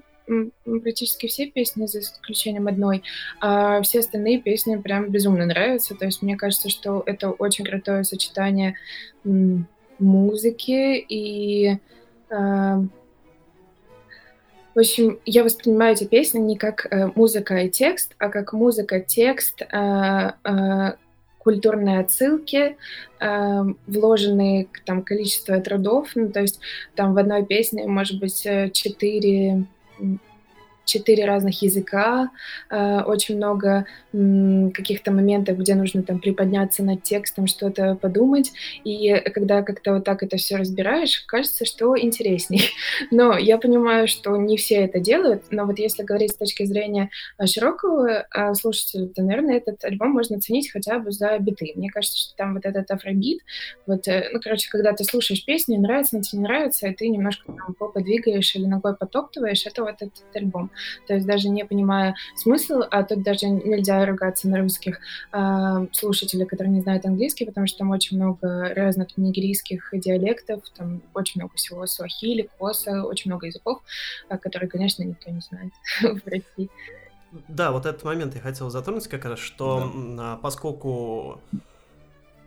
практически 0.63 1.27
все 1.27 1.47
песни, 1.47 1.85
за 1.85 1.99
исключением 1.99 2.67
одной, 2.67 3.03
а 3.39 3.81
все 3.81 3.99
остальные 3.99 4.41
песни 4.41 4.75
прям 4.77 5.09
безумно 5.09 5.45
нравятся. 5.45 5.95
То 5.95 6.05
есть 6.05 6.21
мне 6.21 6.35
кажется, 6.35 6.69
что 6.69 7.03
это 7.05 7.31
очень 7.31 7.65
крутое 7.65 8.03
сочетание 8.03 8.75
музыки 9.99 11.05
и... 11.07 11.77
Э, 12.29 12.81
в 14.73 14.79
общем, 14.79 15.19
я 15.25 15.45
воспринимаю 15.45 15.93
эти 15.93 16.03
песни 16.03 16.39
не 16.39 16.57
как 16.57 16.85
э, 16.91 17.09
музыка 17.15 17.55
и 17.59 17.69
текст, 17.69 18.13
а 18.17 18.27
как 18.27 18.51
музыка, 18.51 18.99
текст, 18.99 19.61
э, 19.61 20.31
э, 20.43 20.93
культурные 21.37 21.99
отсылки, 21.99 22.75
э, 23.21 23.63
вложенные 23.87 24.67
там 24.85 25.03
количество 25.03 25.61
трудов. 25.61 26.09
Ну, 26.15 26.29
то 26.29 26.41
есть 26.41 26.59
там 26.95 27.13
в 27.13 27.17
одной 27.17 27.45
песне 27.45 27.87
может 27.87 28.19
быть 28.19 28.45
э, 28.45 28.69
четыре 29.97 30.19
четыре 30.85 31.25
разных 31.25 31.61
языка, 31.61 32.29
э, 32.69 33.01
очень 33.01 33.37
много 33.37 33.85
каких-то 34.11 35.11
моментов, 35.11 35.57
где 35.57 35.75
нужно 35.75 36.03
там 36.03 36.19
приподняться 36.19 36.83
над 36.83 37.03
текстом, 37.03 37.47
что-то 37.47 37.95
подумать, 37.95 38.53
и 38.83 39.13
когда 39.33 39.61
как-то 39.61 39.95
вот 39.95 40.05
так 40.05 40.23
это 40.23 40.37
все 40.37 40.55
разбираешь, 40.55 41.23
кажется, 41.27 41.65
что 41.65 41.97
интересней. 41.99 42.69
Но 43.11 43.37
я 43.37 43.57
понимаю, 43.57 44.07
что 44.07 44.37
не 44.37 44.57
все 44.57 44.75
это 44.75 44.99
делают, 44.99 45.43
но 45.51 45.65
вот 45.65 45.79
если 45.79 46.03
говорить 46.03 46.31
с 46.31 46.37
точки 46.37 46.63
зрения 46.65 47.09
э, 47.37 47.45
широкого 47.45 48.25
э, 48.33 48.53
слушателя, 48.53 49.07
то, 49.07 49.21
наверное, 49.23 49.57
этот 49.57 49.83
альбом 49.83 50.11
можно 50.11 50.37
оценить 50.37 50.71
хотя 50.71 50.99
бы 50.99 51.11
за 51.11 51.37
биты. 51.39 51.73
Мне 51.75 51.89
кажется, 51.89 52.17
что 52.17 52.35
там 52.35 52.53
вот 52.53 52.65
этот 52.65 52.89
афробит, 52.91 53.39
вот, 53.85 54.05
ну, 54.07 54.39
короче, 54.41 54.69
когда 54.69 54.93
ты 54.93 55.03
слушаешь 55.03 55.43
песню, 55.43 55.79
нравится, 55.79 56.21
тебе 56.21 56.39
не 56.39 56.47
нравится, 56.47 56.87
и 56.87 56.93
ты 56.93 57.09
немножко 57.09 57.51
там 57.51 58.03
двигаешь 58.03 58.55
или 58.55 58.65
ногой 58.65 58.95
потоптываешь, 58.95 59.65
это 59.65 59.83
вот 59.83 59.95
этот 59.95 60.23
альбом 60.33 60.69
то 61.07 61.13
есть 61.13 61.25
даже 61.25 61.49
не 61.49 61.65
понимая 61.65 62.15
смысл, 62.35 62.81
а 62.89 63.03
тут 63.03 63.23
даже 63.23 63.47
нельзя 63.47 64.05
ругаться 64.05 64.47
на 64.47 64.59
русских 64.59 64.99
э, 65.31 65.87
слушателей, 65.91 66.45
которые 66.45 66.73
не 66.73 66.81
знают 66.81 67.05
английский, 67.05 67.45
потому 67.45 67.67
что 67.67 67.79
там 67.79 67.91
очень 67.91 68.17
много 68.17 68.73
разных 68.75 69.17
нигерийских 69.17 69.89
диалектов, 69.93 70.61
там 70.75 71.01
очень 71.13 71.41
много 71.41 71.55
всего 71.55 71.85
суахили, 71.85 72.49
коса, 72.59 73.03
очень 73.03 73.31
много 73.31 73.47
языков, 73.47 73.81
э, 74.29 74.37
которые, 74.37 74.69
конечно, 74.69 75.03
никто 75.03 75.31
не 75.31 75.41
знает 75.41 75.73
в 76.23 76.27
России. 76.27 76.69
Да, 77.47 77.71
вот 77.71 77.85
этот 77.85 78.03
момент 78.03 78.35
я 78.35 78.41
хотел 78.41 78.69
затронуть 78.69 79.07
как 79.07 79.25
раз, 79.25 79.39
что 79.39 79.91
да. 80.15 80.37
поскольку 80.41 81.41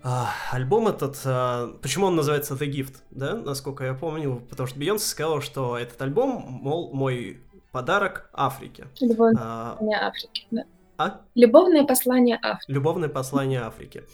а, 0.03 0.33
альбом 0.53 0.89
этот, 0.89 1.21
а, 1.25 1.75
почему 1.83 2.07
он 2.07 2.17
называется 2.17 2.55
The 2.55 2.71
Gift, 2.71 2.97
да, 3.11 3.35
насколько 3.35 3.85
я 3.85 3.95
помню, 3.95 4.43
потому 4.49 4.67
что 4.67 4.79
Бейонсе 4.79 5.07
сказала, 5.07 5.41
что 5.41 5.77
этот 5.77 6.01
альбом, 6.01 6.47
мол, 6.49 6.93
мой 6.95 7.43
Подарок 7.73 8.31
Африке. 8.33 8.87
Любовное 9.01 9.43
а, 9.43 9.73
послание 9.73 9.99
Африки, 9.99 10.47
да. 10.51 10.65
А? 10.97 11.21
Любовное 11.35 11.85
послание 11.85 12.39
Африки. 12.43 12.71
Любовное 12.71 13.09
послание 13.09 13.61
Африки. 13.61 14.05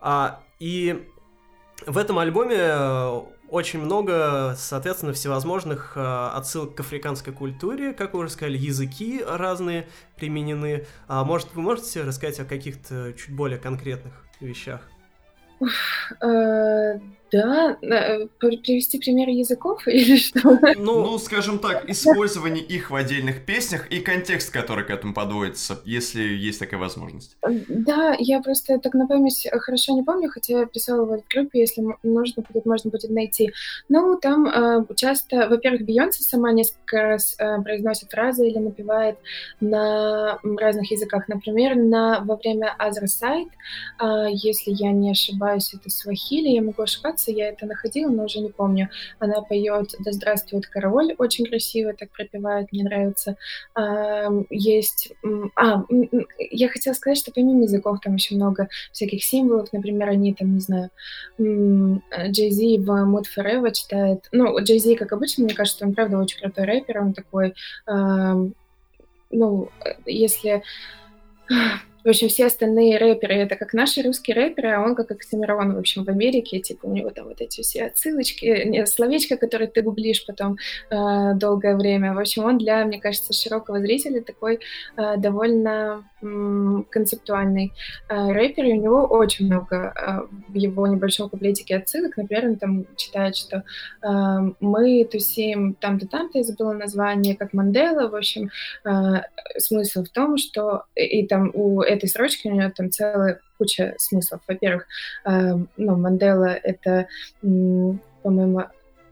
А, 0.00 0.40
и 0.58 1.08
в 1.86 1.98
этом 1.98 2.18
альбоме 2.18 2.56
э, 2.58 3.20
очень 3.48 3.80
много, 3.80 4.54
соответственно, 4.56 5.12
всевозможных 5.12 5.92
э, 5.96 6.00
отсылок 6.34 6.74
к 6.74 6.80
африканской 6.80 7.32
культуре, 7.32 7.92
как 7.92 8.14
вы 8.14 8.20
уже 8.20 8.30
сказали, 8.30 8.56
языки 8.56 9.22
разные 9.26 9.88
применены. 10.16 10.86
А 11.08 11.24
может, 11.24 11.54
вы 11.54 11.62
можете 11.62 12.02
рассказать 12.02 12.40
о 12.40 12.44
каких-то 12.44 13.12
чуть 13.12 13.34
более 13.34 13.58
конкретных 13.58 14.12
вещах? 14.40 14.80
Э, 16.20 16.98
да, 17.34 17.76
э, 17.82 18.28
привести 18.38 18.98
примеры 18.98 19.32
языков 19.32 19.82
или 19.88 20.16
что? 20.16 20.56
Ну, 20.76 21.02
ну, 21.02 21.18
скажем 21.18 21.58
так, 21.58 21.88
использование 21.90 22.62
их 22.62 22.90
в 22.90 22.94
отдельных 22.94 23.44
песнях 23.44 23.88
и 23.88 23.98
контекст, 23.98 24.52
который 24.52 24.84
к 24.84 24.90
этому 24.90 25.14
подводится, 25.14 25.80
если 25.84 26.22
есть 26.22 26.60
такая 26.60 26.78
возможность. 26.78 27.36
Да, 27.42 28.14
я 28.18 28.40
просто 28.40 28.78
так 28.78 28.94
на 28.94 29.08
память 29.08 29.48
хорошо 29.50 29.94
не 29.94 30.02
помню, 30.04 30.30
хотя 30.30 30.60
я 30.60 30.66
писала 30.66 31.04
в 31.04 31.22
группе, 31.28 31.60
если 31.60 31.84
нужно 32.04 32.42
будет, 32.42 32.66
можно 32.66 32.90
будет 32.90 33.10
найти. 33.10 33.52
Ну, 33.88 34.16
там 34.16 34.46
э, 34.46 34.84
часто, 34.94 35.48
во-первых, 35.48 35.82
Бейонсе 35.82 36.22
сама 36.22 36.52
несколько 36.52 37.02
раз 37.02 37.34
э, 37.38 37.62
произносит 37.62 38.10
фразы 38.10 38.46
или 38.46 38.58
напевает 38.58 39.16
на 39.60 40.38
разных 40.56 40.90
языках. 40.90 41.26
Например, 41.26 41.74
на, 41.74 42.20
во 42.20 42.36
время 42.36 42.76
Other 42.78 43.06
Side, 43.06 43.50
э, 44.00 44.28
если 44.32 44.70
я 44.70 44.92
не 44.92 45.10
ошибаюсь, 45.10 45.74
это 45.74 45.90
свахили, 45.90 46.48
я 46.48 46.62
могу 46.62 46.82
ошибаться, 46.82 47.23
кажется, 47.24 47.30
я 47.32 47.48
это 47.48 47.66
находила, 47.66 48.10
но 48.10 48.24
уже 48.24 48.40
не 48.40 48.50
помню. 48.50 48.88
Она 49.18 49.40
поет 49.42 49.94
«Да 50.00 50.12
здравствует 50.12 50.66
король», 50.66 51.14
очень 51.18 51.46
красиво 51.46 51.92
так 51.94 52.10
пропевает, 52.10 52.72
мне 52.72 52.84
нравится. 52.84 53.36
Есть... 54.50 55.12
А, 55.56 55.84
я 56.38 56.68
хотела 56.68 56.94
сказать, 56.94 57.18
что 57.18 57.32
помимо 57.32 57.62
языков 57.62 57.98
там 58.02 58.14
еще 58.14 58.34
много 58.34 58.68
всяких 58.92 59.24
символов, 59.24 59.72
например, 59.72 60.08
они 60.08 60.34
там, 60.34 60.54
не 60.54 60.60
знаю, 60.60 60.90
Джей 61.38 62.50
Зи 62.50 62.78
в 62.78 62.88
Mood 62.88 63.24
Forever 63.36 63.72
читает... 63.72 64.28
Ну, 64.32 64.58
Джей 64.60 64.78
Зи, 64.78 64.96
как 64.96 65.12
обычно, 65.12 65.44
мне 65.44 65.54
кажется, 65.54 65.84
он 65.86 65.94
правда 65.94 66.18
очень 66.18 66.40
крутой 66.40 66.64
рэпер, 66.64 67.00
он 67.00 67.12
такой... 67.12 67.54
Ну, 69.30 69.68
э, 69.84 69.94
если 70.06 70.62
в 72.04 72.08
общем, 72.08 72.28
все 72.28 72.46
остальные 72.46 72.98
рэперы— 72.98 73.34
это 73.36 73.56
как 73.56 73.72
наши 73.72 74.02
русские 74.02 74.36
рэперы, 74.36 74.72
а 74.72 74.80
он 74.80 74.94
как 74.94 75.10
Оксимирон, 75.10 75.74
в 75.74 75.78
общем, 75.78 76.04
в 76.04 76.08
Америке. 76.08 76.60
Типа 76.60 76.86
у 76.86 76.92
него 76.92 77.10
там 77.10 77.26
вот 77.26 77.40
эти 77.40 77.62
все 77.62 77.86
отсылочки, 77.86 78.66
не, 78.66 78.86
словечки, 78.86 79.36
которые 79.36 79.68
ты 79.68 79.82
гуглишь 79.82 80.26
потом 80.26 80.58
э, 80.90 81.34
долгое 81.34 81.76
время. 81.76 82.14
В 82.14 82.18
общем, 82.18 82.44
он 82.44 82.58
для, 82.58 82.84
мне 82.84 83.00
кажется, 83.00 83.32
широкого 83.32 83.80
зрителя 83.80 84.22
такой 84.22 84.60
э, 84.96 85.16
довольно 85.16 86.04
концептуальный 86.90 87.72
э, 88.08 88.32
рэпер, 88.32 88.64
и 88.64 88.72
у 88.72 88.82
него 88.82 89.04
очень 89.04 89.46
много 89.46 89.92
э, 89.94 90.52
в 90.52 90.54
его 90.54 90.86
небольшом 90.86 91.28
куплетике 91.28 91.76
отсылок. 91.76 92.16
Например, 92.16 92.46
он 92.46 92.56
там 92.56 92.86
читает, 92.96 93.36
что 93.36 93.62
э, 94.02 94.52
мы 94.60 95.04
тусим 95.04 95.74
там-то, 95.74 96.06
там-то, 96.06 96.38
я 96.38 96.44
забыла 96.44 96.72
название, 96.72 97.36
как 97.36 97.52
Мандела. 97.52 98.08
В 98.08 98.14
общем, 98.14 98.50
смысл 99.56 100.04
в 100.04 100.08
том, 100.08 100.36
что... 100.36 100.84
И 100.94 101.26
там 101.26 101.50
у 101.54 101.82
этой 101.94 102.08
строчки 102.08 102.48
у 102.48 102.54
него 102.54 102.70
там 102.74 102.90
целая 102.90 103.40
куча 103.58 103.94
смыслов. 103.98 104.40
Во-первых, 104.46 104.86
ну, 105.24 105.96
Мандела— 105.96 106.52
это, 106.62 107.06
по-моему, 107.40 108.64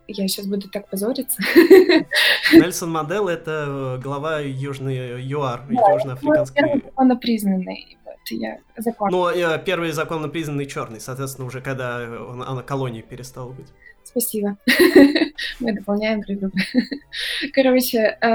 я 0.08 0.28
сейчас 0.28 0.46
буду 0.46 0.68
так 0.68 0.88
позориться. 0.88 1.40
Нельсон 2.52 2.90
Мандел— 2.90 3.28
это 3.28 3.96
э, 3.98 4.02
глава 4.02 4.40
Южной 4.40 5.22
ЮАР, 5.22 5.62
да, 5.68 5.92
Южноафриканской... 5.92 6.62
Первый 6.62 6.82
законопризнанный, 6.84 7.98
вот, 8.04 8.16
я 8.30 8.58
закон. 8.76 9.10
Ну, 9.10 9.28
первый 9.64 9.92
законопризнанный 9.92 10.66
черный, 10.66 11.00
соответственно, 11.00 11.46
уже 11.46 11.60
когда 11.60 12.00
он, 12.00 12.42
она 12.42 12.62
колонией 12.62 13.02
перестала 13.02 13.52
быть. 13.52 13.68
Спасибо. 14.04 14.56
Мы 15.60 15.72
дополняем 15.72 16.20
друг 16.22 16.38
друга. 16.40 16.58
Короче, 17.54 18.18
э, 18.20 18.28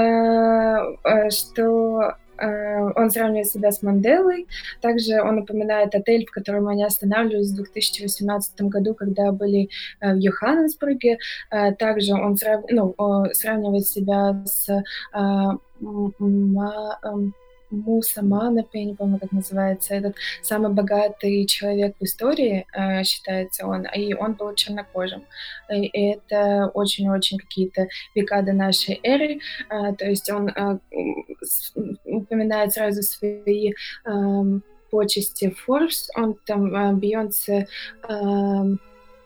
э, 1.04 1.30
что 1.30 2.16
Э, 2.27 2.27
он 2.38 3.10
сравнивает 3.10 3.46
себя 3.46 3.70
с 3.72 3.82
Манделой. 3.82 4.46
Также 4.80 5.20
он 5.22 5.36
напоминает 5.36 5.94
отель, 5.94 6.26
в 6.26 6.30
котором 6.30 6.68
они 6.68 6.84
останавливались 6.84 7.50
в 7.50 7.56
2018 7.56 8.60
году, 8.62 8.94
когда 8.94 9.32
были 9.32 9.68
э, 10.00 10.14
в 10.14 10.18
Йоханнесбурге. 10.18 11.18
Э, 11.50 11.74
также 11.74 12.14
он 12.14 12.36
срав... 12.36 12.64
ну, 12.70 12.94
сравнивает 13.32 13.86
себя 13.86 14.42
с 14.44 14.68
Муса 17.70 18.22
Манапе, 18.24 18.80
я 18.80 18.84
не 18.86 18.94
помню, 18.94 19.18
как 19.18 19.32
называется, 19.32 19.94
этот 19.94 20.16
самый 20.42 20.72
богатый 20.72 21.46
человек 21.46 21.96
в 22.00 22.04
истории, 22.04 22.66
считается 23.04 23.66
он, 23.66 23.86
и 23.86 24.14
он 24.14 24.34
был 24.34 24.54
чернокожим. 24.54 25.24
И 25.70 25.88
это 25.88 26.70
очень-очень 26.74 27.38
какие-то 27.38 27.88
века 28.14 28.42
до 28.42 28.52
нашей 28.52 28.98
эры, 29.02 29.40
то 29.68 30.04
есть 30.06 30.30
он 30.30 30.50
упоминает 32.04 32.72
сразу 32.72 33.02
свои 33.02 33.72
почести 34.90 35.54
Forbes, 35.66 36.08
он 36.16 36.34
там 36.46 36.98
Бейонсе 36.98 37.66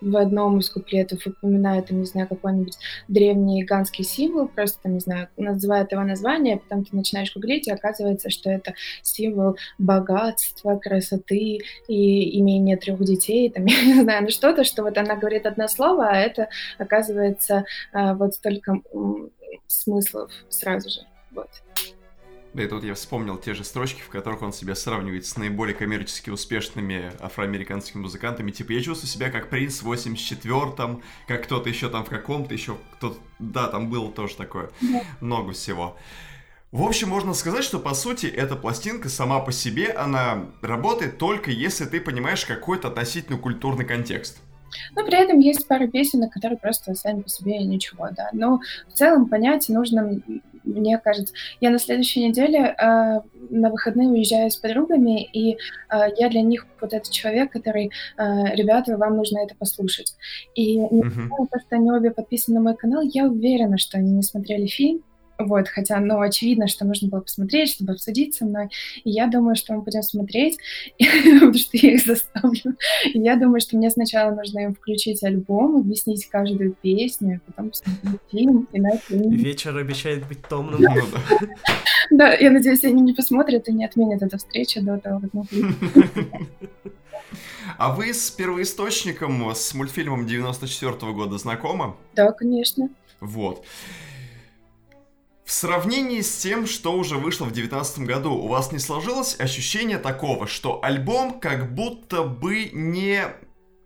в 0.02 0.16
одном 0.16 0.58
из 0.58 0.68
куплетов 0.68 1.26
упоминает, 1.26 1.90
не 1.90 2.04
знаю, 2.04 2.28
какой-нибудь 2.28 2.76
древний 3.08 3.64
ганский 3.64 4.04
символ, 4.04 4.48
просто, 4.48 4.80
там, 4.82 4.94
не 4.94 5.00
знаю, 5.00 5.28
называет 5.36 5.92
его 5.92 6.02
название, 6.02 6.58
потом 6.58 6.84
ты 6.84 6.96
начинаешь 6.96 7.32
гуглить, 7.34 7.68
и 7.68 7.72
оказывается, 7.72 8.30
что 8.30 8.50
это 8.50 8.74
символ 9.02 9.56
богатства, 9.78 10.76
красоты 10.76 11.60
и 11.88 12.40
имения 12.40 12.76
трех 12.76 13.02
детей, 13.02 13.50
там, 13.50 13.64
я 13.66 13.84
не 13.84 14.02
знаю, 14.02 14.24
ну 14.24 14.30
что-то, 14.30 14.64
что 14.64 14.82
вот 14.82 14.98
она 14.98 15.16
говорит 15.16 15.46
одно 15.46 15.68
слово, 15.68 16.08
а 16.08 16.16
это, 16.16 16.48
оказывается, 16.78 17.64
а, 17.92 18.14
вот 18.14 18.34
столько 18.34 18.80
смыслов 19.66 20.30
сразу 20.48 20.90
же. 20.90 21.00
Вот. 21.30 21.48
Да 22.54 22.62
и 22.62 22.66
тут 22.66 22.84
я 22.84 22.94
вспомнил 22.94 23.38
те 23.38 23.54
же 23.54 23.64
строчки, 23.64 24.02
в 24.02 24.10
которых 24.10 24.42
он 24.42 24.52
себя 24.52 24.74
сравнивает 24.74 25.24
с 25.24 25.36
наиболее 25.38 25.74
коммерчески 25.74 26.28
успешными 26.28 27.12
афроамериканскими 27.20 28.02
музыкантами. 28.02 28.50
Типа, 28.50 28.72
я 28.72 28.82
чувствую 28.82 29.08
себя 29.08 29.30
как 29.30 29.48
принц 29.48 29.80
в 29.80 29.90
84-м, 29.90 31.02
как 31.26 31.44
кто-то 31.44 31.68
еще 31.70 31.88
там 31.88 32.04
в 32.04 32.10
каком-то 32.10 32.52
еще... 32.52 32.76
Кто 32.96 33.16
да, 33.38 33.68
там 33.68 33.88
было 33.88 34.12
тоже 34.12 34.36
такое. 34.36 34.70
Много 35.20 35.52
всего. 35.52 35.96
В 36.72 36.82
общем, 36.82 37.08
можно 37.08 37.34
сказать, 37.34 37.64
что 37.64 37.78
по 37.78 37.94
сути 37.94 38.26
эта 38.26 38.56
пластинка 38.56 39.08
сама 39.08 39.40
по 39.40 39.52
себе, 39.52 39.88
она 39.88 40.46
работает 40.60 41.18
только 41.18 41.50
если 41.50 41.84
ты 41.86 42.00
понимаешь 42.00 42.44
какой-то 42.44 42.88
относительно 42.88 43.38
культурный 43.38 43.84
контекст. 43.84 44.40
Но 44.94 45.04
при 45.04 45.22
этом 45.22 45.38
есть 45.38 45.66
пара 45.68 45.86
песен, 45.86 46.28
которые 46.30 46.58
просто 46.58 46.94
сами 46.94 47.22
по 47.22 47.28
себе 47.28 47.58
ничего, 47.58 48.08
да. 48.10 48.30
Но 48.32 48.60
в 48.88 48.92
целом 48.94 49.28
понять 49.28 49.68
нужно, 49.68 50.18
мне 50.64 50.98
кажется. 50.98 51.34
Я 51.60 51.70
на 51.70 51.78
следующей 51.78 52.28
неделе 52.28 52.58
э, 52.58 53.20
на 53.50 53.70
выходные 53.70 54.08
уезжаю 54.08 54.50
с 54.50 54.56
подругами, 54.56 55.24
и 55.24 55.54
э, 55.54 55.56
я 56.16 56.28
для 56.28 56.42
них 56.42 56.66
вот 56.80 56.92
этот 56.92 57.10
человек, 57.10 57.52
который, 57.52 57.90
э, 58.18 58.54
ребята, 58.54 58.96
вам 58.96 59.16
нужно 59.16 59.38
это 59.38 59.54
послушать. 59.54 60.14
И 60.54 60.78
несмотря 60.78 61.36
на 61.38 61.46
то, 61.46 61.58
что 61.60 61.76
они 61.76 61.90
обе 61.90 62.10
подписаны 62.10 62.58
на 62.58 62.62
мой 62.62 62.76
канал, 62.76 63.02
я 63.02 63.26
уверена, 63.26 63.78
что 63.78 63.98
они 63.98 64.12
не 64.12 64.22
смотрели 64.22 64.66
фильм, 64.66 65.02
вот, 65.38 65.68
хотя, 65.68 65.98
ну, 66.00 66.20
очевидно, 66.20 66.68
что 66.68 66.84
нужно 66.84 67.08
было 67.08 67.20
посмотреть, 67.20 67.70
чтобы 67.70 67.92
обсудить 67.92 68.34
со 68.34 68.44
мной. 68.44 68.68
И 69.04 69.10
я 69.10 69.26
думаю, 69.26 69.56
что 69.56 69.74
мы 69.74 69.82
будем 69.82 70.02
смотреть, 70.02 70.58
потому 70.98 71.54
что 71.54 71.76
я 71.76 71.94
их 71.94 72.04
заставлю. 72.04 72.76
И 73.12 73.18
я 73.18 73.36
думаю, 73.36 73.60
что 73.60 73.76
мне 73.76 73.90
сначала 73.90 74.34
нужно 74.34 74.60
им 74.60 74.74
включить 74.74 75.22
альбом, 75.22 75.76
объяснить 75.76 76.26
каждую 76.26 76.74
песню, 76.74 77.40
а 77.46 77.50
потом 77.50 77.70
посмотреть 77.70 78.20
фильм. 78.30 78.68
И 78.72 78.80
на 78.80 78.96
фильм. 78.96 79.30
Вечер 79.30 79.76
обещает 79.76 80.26
быть 80.28 80.42
томным. 80.48 80.82
Да, 82.10 82.34
я 82.34 82.50
надеюсь, 82.50 82.84
они 82.84 83.00
не 83.00 83.14
посмотрят 83.14 83.68
и 83.68 83.72
не 83.72 83.84
отменят 83.84 84.22
эту 84.22 84.36
встречу 84.36 84.82
до 84.82 84.98
того, 84.98 85.20
как 85.20 85.32
мы 85.32 85.46
А 87.78 87.94
вы 87.94 88.12
с 88.12 88.30
первоисточником, 88.30 89.50
с 89.54 89.74
мультфильмом 89.74 90.26
94 90.26 90.92
-го 90.92 91.14
года 91.14 91.38
знакомы? 91.38 91.94
Да, 92.14 92.32
конечно. 92.32 92.90
Вот. 93.20 93.64
В 95.52 95.54
сравнении 95.54 96.22
с 96.22 96.38
тем, 96.38 96.66
что 96.66 96.94
уже 96.94 97.18
вышло 97.18 97.44
в 97.44 97.52
2019 97.52 97.98
году, 98.06 98.32
у 98.32 98.48
вас 98.48 98.72
не 98.72 98.78
сложилось 98.78 99.38
ощущение 99.38 99.98
такого, 99.98 100.46
что 100.46 100.82
альбом 100.82 101.38
как 101.40 101.74
будто 101.74 102.22
бы 102.22 102.70
не 102.72 103.22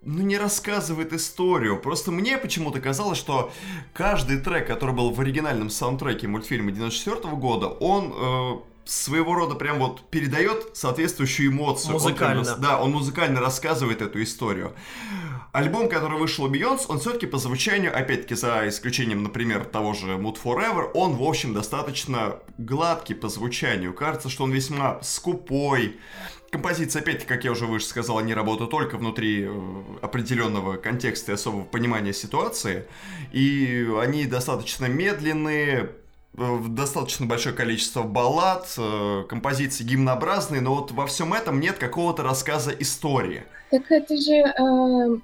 ну, 0.01 0.23
не 0.23 0.39
рассказывает 0.39 1.13
историю. 1.13 1.83
Просто 1.83 2.13
мне 2.13 2.39
почему-то 2.39 2.81
казалось, 2.81 3.19
что 3.19 3.53
каждый 3.93 4.39
трек, 4.39 4.69
который 4.69 4.95
был 4.95 5.11
в 5.11 5.21
оригинальном 5.21 5.69
саундтреке 5.69 6.29
мультфильма 6.29 6.71
94 6.71 7.35
года, 7.35 7.67
он 7.67 8.15
э, 8.17 8.61
своего 8.87 9.35
рода 9.35 9.55
прям 9.55 9.79
вот 9.79 10.09
передает 10.11 10.77
соответствующую 10.77 11.51
эмоцию. 11.51 11.93
Музыкально. 11.95 12.55
Он, 12.55 12.61
да, 12.61 12.81
он 12.81 12.93
музыкально 12.93 13.41
рассказывает 13.41 14.01
эту 14.01 14.23
историю. 14.23 14.75
Альбом, 15.53 15.89
который 15.89 16.19
вышел 16.19 16.45
у 16.45 16.49
Beyoncé, 16.49 16.85
он 16.89 17.01
все-таки 17.01 17.27
по 17.27 17.39
звучанию, 17.39 17.97
опять-таки 17.97 18.35
за 18.35 18.69
исключением, 18.69 19.23
например, 19.23 19.65
того 19.65 19.95
же 19.95 20.07
Mood 20.09 20.39
Forever, 20.43 20.91
он, 20.95 21.17
в 21.17 21.23
общем, 21.23 21.55
достаточно 21.55 22.37
гладкий 22.59 23.15
по 23.15 23.29
звучанию. 23.29 23.95
Кажется, 23.95 24.29
что 24.29 24.45
он 24.45 24.53
весьма 24.53 25.03
скупой. 25.03 25.99
Композиции, 26.51 27.01
опять-таки, 27.01 27.27
как 27.27 27.45
я 27.45 27.53
уже 27.53 27.67
выше 27.67 27.87
сказал, 27.87 28.19
они 28.19 28.35
работают 28.35 28.71
только 28.71 28.99
внутри 28.99 29.47
э, 29.49 29.83
определенного 30.01 30.77
контекста 30.77 31.33
и 31.33 31.35
особого 31.35 31.65
понимания 31.65 32.13
ситуации. 32.13 32.87
И 33.33 33.89
они 33.99 34.27
достаточно 34.27 34.87
медленные, 34.87 35.91
достаточно 36.37 37.27
большое 37.27 37.55
количество 37.55 38.03
баллад, 38.03 38.73
э, 38.77 39.25
композиции 39.29 39.85
гимнообразные, 39.85 40.61
но 40.61 40.75
вот 40.75 40.93
во 40.93 41.07
всем 41.07 41.33
этом 41.33 41.61
нет 41.61 41.79
какого-то 41.79 42.23
рассказа 42.23 42.71
истории. 42.71 43.45
Так 43.71 43.91
это 43.91 44.17
же 44.17 44.33
э, 44.33 45.19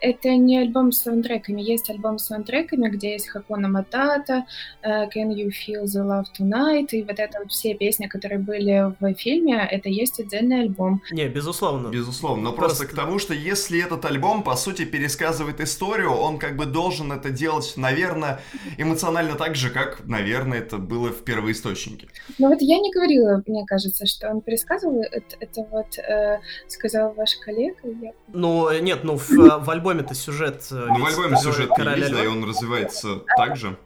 это 0.00 0.30
не 0.30 0.58
альбом 0.58 0.92
с 0.92 1.02
саундтреками. 1.02 1.60
Есть 1.60 1.90
альбом 1.90 2.18
с 2.18 2.26
саундтреками, 2.26 2.88
где 2.88 3.12
есть 3.12 3.28
Хакуна 3.28 3.68
Матата, 3.68 4.44
uh, 4.84 5.06
Can 5.14 5.34
You 5.34 5.48
Feel 5.48 5.84
the 5.84 6.02
Love 6.02 6.26
Tonight, 6.38 6.88
и 6.90 7.02
вот 7.02 7.18
это 7.18 7.40
вот 7.40 7.50
все 7.50 7.74
песни, 7.74 8.06
которые 8.06 8.38
были 8.38 8.94
в 9.00 9.14
фильме, 9.14 9.66
это 9.70 9.88
есть 9.88 10.20
отдельный 10.20 10.60
альбом. 10.60 11.02
Не, 11.10 11.28
безусловно. 11.28 11.88
Безусловно, 11.88 12.44
но 12.44 12.52
просто, 12.52 12.84
просто 12.84 12.94
к 12.94 12.96
тому, 12.96 13.18
что 13.18 13.34
если 13.34 13.84
этот 13.84 14.04
альбом, 14.04 14.42
по 14.42 14.56
сути, 14.56 14.84
пересказывает 14.84 15.60
историю, 15.60 16.12
он 16.12 16.38
как 16.38 16.56
бы 16.56 16.66
должен 16.66 17.12
это 17.12 17.30
делать, 17.30 17.74
наверное, 17.76 18.40
эмоционально 18.76 19.34
так 19.34 19.56
же, 19.56 19.70
как, 19.70 20.06
наверное, 20.06 20.58
это 20.58 20.78
было 20.78 21.08
в 21.08 21.24
первоисточнике. 21.24 22.08
Ну 22.38 22.48
вот 22.48 22.60
я 22.60 22.78
не 22.78 22.92
говорила, 22.92 23.42
мне 23.46 23.64
кажется, 23.66 24.06
что 24.06 24.30
он 24.30 24.40
пересказывал, 24.40 25.02
это, 25.02 25.36
это 25.40 25.66
вот 25.70 25.98
э, 25.98 26.38
сказал 26.68 27.14
ваш 27.14 27.36
коллега. 27.36 27.76
Я... 27.84 28.12
Ну, 28.28 28.70
нет, 28.80 29.04
ну 29.04 29.16
в, 29.16 29.28
в 29.64 29.70
альбоме 29.70 29.87
альбоме-то 29.88 30.14
сюжет... 30.14 30.66
Э, 30.70 30.86
ну, 30.88 31.04
в 31.04 31.06
альбоме 31.06 31.36
сюжет 31.36 31.70
есть, 31.78 32.12
да, 32.12 32.24
и 32.24 32.26
он 32.26 32.44
развивается 32.44 33.22
так 33.36 33.56
же 33.56 33.76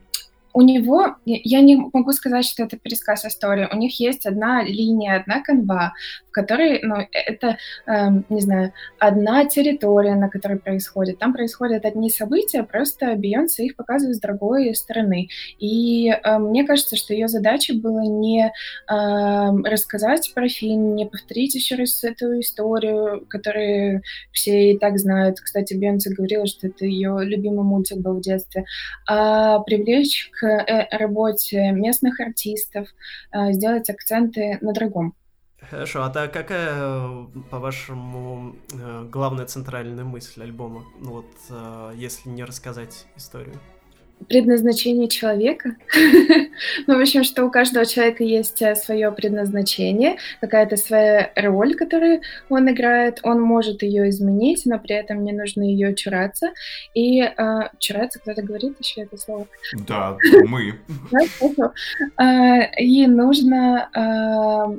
у 0.55 0.62
него, 0.62 1.17
я 1.25 1.61
не 1.61 1.77
могу 1.77 2.12
сказать, 2.12 2.45
что 2.45 2.65
это 2.65 2.77
пересказ 2.77 3.25
истории, 3.25 3.69
у 3.73 3.77
них 3.77 3.99
есть 4.01 4.27
одна 4.27 4.62
линия, 4.62 5.17
одна 5.17 5.43
канва, 5.43 5.95
в 6.29 6.33
которой, 6.33 6.81
ну, 6.83 6.97
это, 7.12 7.59
э, 7.87 8.09
не 8.29 8.41
знаю, 8.41 8.73
одна 8.99 9.45
территория, 9.47 10.15
на 10.15 10.29
которой 10.29 10.59
происходит. 10.59 11.19
Там 11.19 11.33
происходят 11.33 11.85
одни 11.85 12.11
события, 12.11 12.62
просто 12.62 13.15
Бейонсе 13.15 13.67
их 13.67 13.77
показывает 13.77 14.17
с 14.17 14.21
другой 14.21 14.75
стороны. 14.75 15.29
И 15.59 16.11
э, 16.11 16.38
мне 16.38 16.65
кажется, 16.65 16.97
что 16.97 17.15
ее 17.15 17.29
задача 17.29 17.75
была 17.75 18.05
не 18.05 18.47
э, 18.47 19.71
рассказать 19.71 20.33
про 20.35 20.49
фильм, 20.49 20.95
не 20.95 21.07
повторить 21.07 21.55
еще 21.55 21.77
раз 21.77 22.03
эту 22.05 22.41
историю, 22.41 23.27
которую 23.29 24.03
все 24.33 24.73
и 24.73 24.79
так 24.79 24.99
знают. 24.99 25.41
Кстати, 25.41 25.75
Бейонсе 25.75 26.15
говорила, 26.15 26.47
что 26.47 26.67
это 26.67 26.85
ее 26.85 27.19
любимый 27.23 27.65
мультик 27.65 27.99
был 27.99 28.15
в 28.15 28.21
детстве, 28.21 28.65
а 29.07 29.61
привлечь 29.61 30.31
к 30.33 30.41
Э, 30.42 30.96
работе 30.96 31.70
местных 31.72 32.20
артистов, 32.20 32.88
э, 33.33 33.52
сделать 33.52 33.88
акценты 33.88 34.59
на 34.61 34.72
другом. 34.72 35.14
Хорошо, 35.61 36.02
а 36.02 36.09
да, 36.09 36.26
какая, 36.26 37.26
по-вашему, 37.50 38.57
э, 38.72 39.09
главная 39.11 39.46
центральная 39.46 40.05
мысль 40.05 40.42
альбома? 40.42 40.85
Ну 40.98 41.11
вот, 41.12 41.94
если 41.94 42.31
не 42.31 42.44
рассказать 42.44 43.07
историю 43.16 43.57
предназначение 44.28 45.08
человека. 45.08 45.76
ну, 46.87 46.98
в 46.98 47.00
общем, 47.00 47.24
что 47.24 47.44
у 47.44 47.50
каждого 47.50 47.87
человека 47.87 48.24
есть 48.24 48.61
э, 48.62 48.74
свое 48.74 49.11
предназначение, 49.12 50.16
какая-то 50.40 50.76
своя 50.76 51.30
роль, 51.37 51.74
которую 51.74 52.22
он 52.48 52.70
играет. 52.70 53.20
Он 53.22 53.40
может 53.40 53.82
ее 53.82 54.11
изменить, 54.11 54.62
но 54.66 54.78
при 54.78 54.96
этом 54.96 55.24
не 55.24 55.32
нужно 55.32 55.62
ее 55.62 55.94
чураться. 55.94 56.52
И 56.94 57.22
э, 57.22 57.32
чураться, 57.78 58.18
кто-то 58.18 58.42
говорит 58.42 58.76
еще 58.80 59.02
это 59.02 59.16
слово? 59.16 59.46
Да, 59.87 60.16
мы. 60.46 60.74
А, 62.16 62.62
и 62.78 63.06
нужно 63.06 63.88
а, 63.94 64.74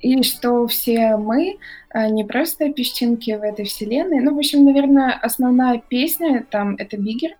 и 0.00 0.22
что 0.22 0.66
все 0.66 1.16
мы 1.16 1.58
не 1.94 2.24
просто 2.24 2.72
песчинки 2.72 3.30
в 3.30 3.42
этой 3.42 3.64
вселенной. 3.64 4.20
Ну, 4.20 4.34
в 4.34 4.38
общем, 4.38 4.64
наверное, 4.64 5.12
основная 5.12 5.80
песня 5.88 6.44
там— 6.50 6.74
это 6.78 6.96
«Бигер», 6.96 7.30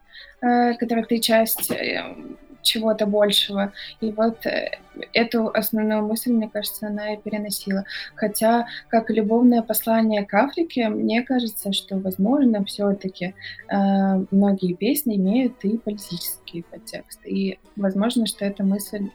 Э, 0.45 0.75
которая 0.75 1.05
ты 1.07 1.21
часть 1.21 1.71
э, 1.71 2.05
чего-то 2.61 3.07
большего. 3.07 3.73
И 4.03 4.11
вот 4.11 4.45
э, 4.45 4.73
эту 5.15 5.49
основную 5.49 6.07
мысль, 6.07 6.33
мне 6.33 6.51
кажется, 6.51 6.89
она 6.89 7.15
и 7.15 7.17
переносила. 7.17 7.85
Хотя, 8.15 8.67
как 8.89 9.09
любовное 9.11 9.63
послание 9.63 10.25
к 10.27 10.35
Африке, 10.35 10.89
мне 10.89 11.23
кажется, 11.23 11.73
что, 11.73 11.97
возможно, 11.97 12.65
все-таки 12.65 13.35
многие 14.31 14.75
песни 14.75 15.17
имеют 15.17 15.65
и 15.65 15.79
политический 15.79 16.63
подтекст. 16.63 17.21
И, 17.25 17.59
возможно, 17.77 18.27
что 18.27 18.45
эта 18.45 18.65
мысль 18.65 19.09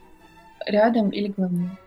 рядом 0.65 1.09
или 1.09 1.27
главнее. 1.27 1.77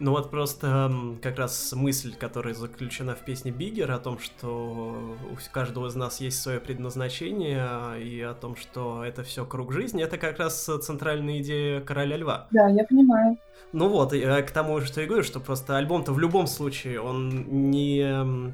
Ну 0.00 0.12
вот 0.12 0.30
просто 0.30 0.92
как 1.22 1.38
раз 1.38 1.72
мысль, 1.72 2.14
которая 2.14 2.54
заключена 2.54 3.14
в 3.14 3.20
песне 3.20 3.50
Биггер 3.50 3.90
о 3.90 3.98
том, 3.98 4.18
что 4.18 5.16
у 5.30 5.52
каждого 5.52 5.88
из 5.88 5.96
нас 5.96 6.20
есть 6.20 6.40
свое 6.40 6.60
предназначение 6.60 8.00
и 8.00 8.20
о 8.20 8.34
том, 8.34 8.54
что 8.54 9.04
это 9.04 9.22
все 9.24 9.44
круг 9.44 9.72
жизни, 9.72 10.02
это 10.02 10.16
как 10.18 10.38
раз 10.38 10.64
центральная 10.82 11.40
идея 11.40 11.80
Короля 11.80 12.16
Льва. 12.16 12.46
Да, 12.52 12.68
я 12.68 12.84
понимаю. 12.84 13.38
Ну 13.72 13.88
вот, 13.88 14.12
и 14.12 14.20
к 14.20 14.50
тому, 14.52 14.80
что 14.82 15.00
я 15.00 15.06
говорю, 15.06 15.24
что 15.24 15.40
просто 15.40 15.76
альбом-то 15.76 16.12
в 16.12 16.18
любом 16.18 16.46
случае, 16.46 17.00
он 17.00 17.70
не 17.70 18.52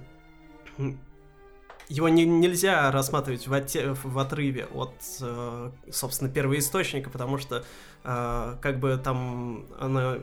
его 1.89 2.09
не, 2.09 2.25
нельзя 2.25 2.91
рассматривать 2.91 3.47
в, 3.47 3.53
оте, 3.53 3.93
в 3.93 4.19
отрыве 4.19 4.67
от, 4.73 4.95
э, 5.21 5.71
собственно, 5.91 6.31
первоисточника, 6.31 7.11
потому 7.11 7.37
что 7.39 7.63
э, 8.05 8.57
как 8.61 8.81
бы 8.81 8.99
там 9.03 9.67
она 9.79 10.19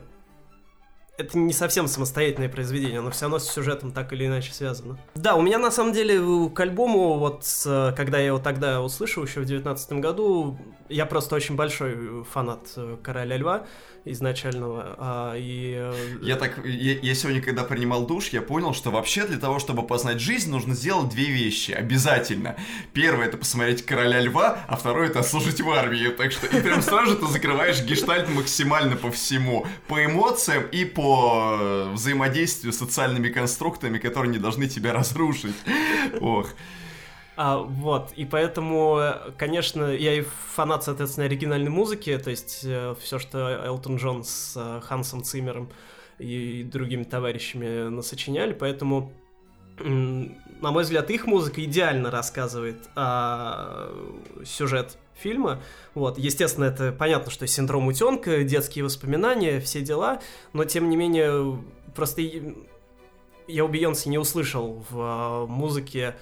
это 1.18 1.38
не 1.38 1.52
совсем 1.52 1.88
самостоятельное 1.88 2.48
произведение, 2.48 2.98
оно 2.98 3.10
все 3.10 3.22
равно 3.22 3.38
с 3.38 3.50
сюжетом 3.50 3.92
так 3.92 4.12
или 4.12 4.26
иначе 4.26 4.52
связано. 4.52 4.98
Да, 5.14 5.34
у 5.34 5.42
меня 5.42 5.58
на 5.58 5.70
самом 5.70 5.92
деле 5.92 6.48
к 6.50 6.58
альбому, 6.60 7.18
вот 7.18 7.44
когда 7.96 8.18
я 8.18 8.26
его 8.28 8.38
тогда 8.38 8.80
услышал 8.80 9.24
еще 9.24 9.40
в 9.40 9.44
девятнадцатом 9.44 10.00
году, 10.00 10.58
я 10.92 11.06
просто 11.06 11.34
очень 11.36 11.56
большой 11.56 12.24
фанат 12.24 12.72
э, 12.76 12.96
Короля 13.02 13.36
Льва 13.36 13.66
изначального. 14.04 14.96
А, 14.98 15.34
и... 15.36 15.74
Э, 15.76 15.94
я 16.22 16.36
так, 16.36 16.64
я, 16.64 16.98
я 16.98 17.14
сегодня, 17.14 17.40
когда 17.40 17.64
принимал 17.64 18.06
душ, 18.06 18.28
я 18.28 18.42
понял, 18.42 18.74
что 18.74 18.90
вообще 18.90 19.26
для 19.26 19.38
того, 19.38 19.58
чтобы 19.58 19.86
познать 19.86 20.20
жизнь, 20.20 20.50
нужно 20.50 20.74
сделать 20.74 21.08
две 21.10 21.26
вещи 21.26 21.70
обязательно. 21.72 22.56
Первое 22.92 23.26
это 23.26 23.38
посмотреть 23.38 23.84
Короля 23.84 24.20
Льва, 24.20 24.64
а 24.68 24.76
второе 24.76 25.08
это 25.08 25.22
служить 25.22 25.60
в 25.60 25.70
армии. 25.70 26.08
Так 26.08 26.32
что 26.32 26.46
и 26.46 26.60
прям 26.60 26.82
сразу 26.82 27.16
ты 27.16 27.26
закрываешь 27.26 27.82
гештальт 27.82 28.28
максимально 28.28 28.96
по 28.96 29.10
всему. 29.10 29.66
По 29.88 30.04
эмоциям 30.04 30.64
и 30.72 30.84
по 30.84 31.58
э, 31.60 31.92
взаимодействию 31.92 32.72
с 32.72 32.78
социальными 32.78 33.28
конструктами, 33.28 33.98
которые 33.98 34.32
не 34.32 34.38
должны 34.38 34.68
тебя 34.68 34.92
разрушить. 34.92 35.56
Ох. 36.20 36.48
А, 37.44 37.56
вот, 37.56 38.12
и 38.14 38.24
поэтому, 38.24 39.00
конечно, 39.36 39.86
я 39.86 40.14
и 40.14 40.20
фанат, 40.54 40.84
соответственно, 40.84 41.26
оригинальной 41.26 41.70
музыки, 41.70 42.16
то 42.16 42.30
есть 42.30 42.60
э, 42.62 42.94
все, 43.00 43.18
что 43.18 43.64
Элтон 43.66 43.96
Джон 43.96 44.22
с 44.22 44.54
э, 44.54 44.80
Хансом 44.84 45.24
Циммером 45.24 45.68
и 46.20 46.62
другими 46.62 47.02
товарищами 47.02 47.88
насочиняли, 47.88 48.52
поэтому, 48.52 49.12
на 49.80 50.70
мой 50.70 50.84
взгляд, 50.84 51.10
их 51.10 51.26
музыка 51.26 51.64
идеально 51.64 52.12
рассказывает 52.12 52.76
а, 52.94 53.92
сюжет 54.44 54.96
фильма. 55.16 55.60
Вот, 55.94 56.18
естественно, 56.18 56.66
это 56.66 56.92
понятно, 56.92 57.32
что 57.32 57.48
синдром 57.48 57.88
утенка, 57.88 58.44
детские 58.44 58.84
воспоминания, 58.84 59.58
все 59.58 59.80
дела, 59.80 60.20
но 60.52 60.64
тем 60.64 60.88
не 60.88 60.96
менее, 60.96 61.58
просто 61.96 62.22
я 63.48 63.64
у 63.64 63.68
Бейонсе 63.68 64.10
не 64.10 64.18
услышал 64.18 64.84
в 64.90 64.96
а, 65.00 65.46
музыке 65.48 66.14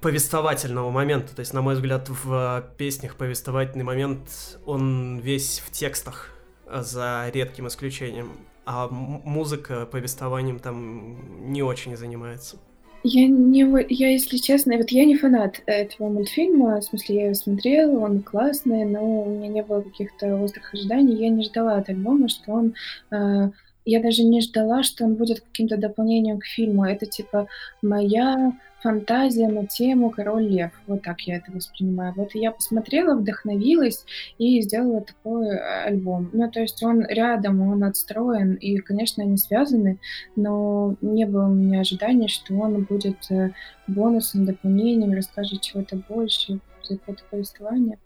повествовательного 0.00 0.90
момента. 0.90 1.34
То 1.34 1.40
есть, 1.40 1.52
на 1.52 1.62
мой 1.62 1.74
взгляд, 1.74 2.08
в 2.08 2.64
песнях 2.76 3.16
повествовательный 3.16 3.84
момент, 3.84 4.58
он 4.66 5.18
весь 5.18 5.60
в 5.64 5.70
текстах, 5.70 6.30
за 6.70 7.30
редким 7.32 7.66
исключением. 7.68 8.32
А 8.64 8.88
музыка 8.88 9.86
повествованием 9.86 10.58
там 10.58 11.50
не 11.50 11.62
очень 11.62 11.96
занимается. 11.96 12.58
Я 13.04 13.28
не, 13.28 13.60
я, 13.88 14.10
если 14.10 14.36
честно, 14.36 14.76
вот 14.76 14.90
я 14.90 15.04
не 15.04 15.16
фанат 15.16 15.62
этого 15.66 16.08
мультфильма, 16.08 16.80
в 16.80 16.84
смысле, 16.84 17.16
я 17.16 17.24
его 17.26 17.34
смотрела, 17.34 17.98
он 18.00 18.22
классный, 18.22 18.84
но 18.84 19.22
у 19.22 19.30
меня 19.30 19.48
не 19.48 19.62
было 19.62 19.82
каких-то 19.82 20.36
острых 20.36 20.74
ожиданий, 20.74 21.14
я 21.14 21.28
не 21.28 21.44
ждала 21.44 21.76
от 21.76 21.88
альбома, 21.88 22.28
что 22.28 22.52
он 22.52 22.74
э, 23.12 23.50
я 23.84 24.02
даже 24.02 24.22
не 24.22 24.42
ждала, 24.42 24.82
что 24.82 25.04
он 25.04 25.14
будет 25.14 25.40
каким-то 25.40 25.78
дополнением 25.78 26.40
к 26.40 26.44
фильму. 26.44 26.84
Это 26.84 27.06
типа 27.06 27.46
моя 27.80 28.52
фантазия 28.82 29.48
на 29.48 29.66
тему 29.66 30.10
«Король 30.10 30.46
лев». 30.46 30.72
Вот 30.86 31.02
так 31.02 31.20
я 31.22 31.36
это 31.36 31.50
воспринимаю. 31.52 32.14
Вот 32.16 32.34
я 32.34 32.52
посмотрела, 32.52 33.16
вдохновилась 33.16 34.04
и 34.38 34.60
сделала 34.62 35.00
такой 35.00 35.48
э, 35.48 35.84
альбом. 35.86 36.30
Ну, 36.32 36.50
то 36.50 36.60
есть 36.60 36.82
он 36.82 37.04
рядом, 37.06 37.60
он 37.60 37.84
отстроен, 37.84 38.54
и, 38.54 38.78
конечно, 38.78 39.22
они 39.22 39.36
связаны, 39.36 39.98
но 40.36 40.96
не 41.00 41.26
было 41.26 41.46
у 41.46 41.54
меня 41.54 41.80
ожидания, 41.80 42.28
что 42.28 42.54
он 42.54 42.84
будет 42.84 43.30
э, 43.30 43.50
бонусом, 43.86 44.44
дополнением, 44.44 45.12
расскажет 45.12 45.60
чего-то 45.62 45.96
больше, 46.08 46.60
какое-то 46.88 47.22
повествование. 47.30 47.98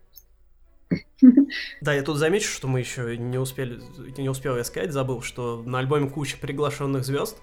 Да, 1.80 1.94
я 1.94 2.02
тут 2.02 2.18
замечу, 2.18 2.48
что 2.48 2.68
мы 2.68 2.80
еще 2.80 3.16
не 3.16 3.38
успели, 3.38 3.80
не 4.18 4.28
успел 4.28 4.56
я 4.56 4.64
сказать, 4.64 4.92
забыл, 4.92 5.22
что 5.22 5.62
на 5.64 5.78
альбоме 5.78 6.10
куча 6.10 6.36
приглашенных 6.36 7.04
звезд. 7.04 7.38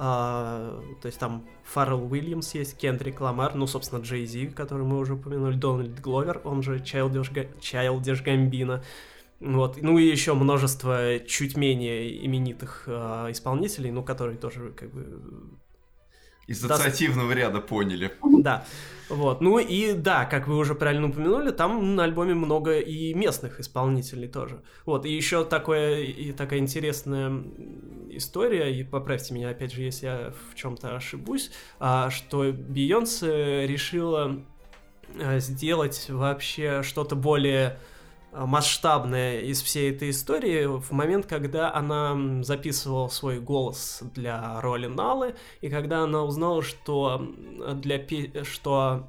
А, 0.00 0.80
то 1.02 1.06
есть 1.06 1.18
там 1.18 1.44
Фаррелл 1.64 2.10
Уильямс 2.10 2.54
есть, 2.54 2.78
Кендрик 2.78 3.20
Ламар, 3.20 3.56
ну, 3.56 3.66
собственно, 3.66 4.00
Джей 4.00 4.26
Зи, 4.26 4.46
который 4.46 4.86
мы 4.86 4.96
уже 4.96 5.14
упомянули, 5.14 5.56
Дональд 5.56 6.00
Гловер, 6.00 6.40
он 6.44 6.62
же 6.62 6.78
Чайлдиш, 6.78 7.32
Чайлдиш 7.60 8.22
Гамбина. 8.22 8.84
Вот. 9.40 9.82
Ну 9.82 9.98
и 9.98 10.06
еще 10.08 10.34
множество 10.34 11.18
чуть 11.20 11.56
менее 11.56 12.24
именитых 12.24 12.84
э, 12.86 13.26
исполнителей, 13.30 13.90
ну, 13.90 14.04
которые 14.04 14.38
тоже 14.38 14.70
как 14.70 14.92
бы 14.92 15.20
ассоциативного 16.52 17.32
ряда 17.32 17.60
поняли. 17.60 18.12
Да. 18.22 18.64
Вот. 19.08 19.40
Ну 19.40 19.58
и 19.58 19.92
да, 19.94 20.26
как 20.26 20.48
вы 20.48 20.56
уже 20.56 20.74
правильно 20.74 21.08
упомянули, 21.08 21.50
там 21.50 21.96
на 21.96 22.04
альбоме 22.04 22.34
много 22.34 22.78
и 22.78 23.14
местных 23.14 23.58
исполнителей 23.60 24.28
тоже. 24.28 24.62
Вот. 24.84 25.06
И 25.06 25.12
еще 25.12 25.44
такое, 25.44 26.02
и 26.02 26.32
такая 26.32 26.58
интересная 26.58 27.42
история, 28.10 28.74
и 28.74 28.84
поправьте 28.84 29.34
меня, 29.34 29.50
опять 29.50 29.72
же, 29.72 29.82
если 29.82 30.06
я 30.06 30.32
в 30.50 30.54
чем-то 30.54 30.96
ошибусь, 30.96 31.50
а, 31.78 32.10
что 32.10 32.52
Бейонсе 32.52 33.66
решила 33.66 34.44
а, 35.18 35.38
сделать 35.38 36.06
вообще 36.08 36.82
что-то 36.82 37.16
более 37.16 37.78
масштабная 38.46 39.40
из 39.40 39.62
всей 39.62 39.90
этой 39.90 40.10
истории 40.10 40.66
в 40.66 40.90
момент, 40.92 41.26
когда 41.26 41.74
она 41.74 42.42
записывала 42.42 43.08
свой 43.08 43.40
голос 43.40 44.02
для 44.14 44.60
роли 44.60 44.86
Налы, 44.86 45.34
и 45.60 45.68
когда 45.68 46.04
она 46.04 46.22
узнала, 46.22 46.62
что 46.62 47.26
для 47.74 48.00
что 48.44 49.08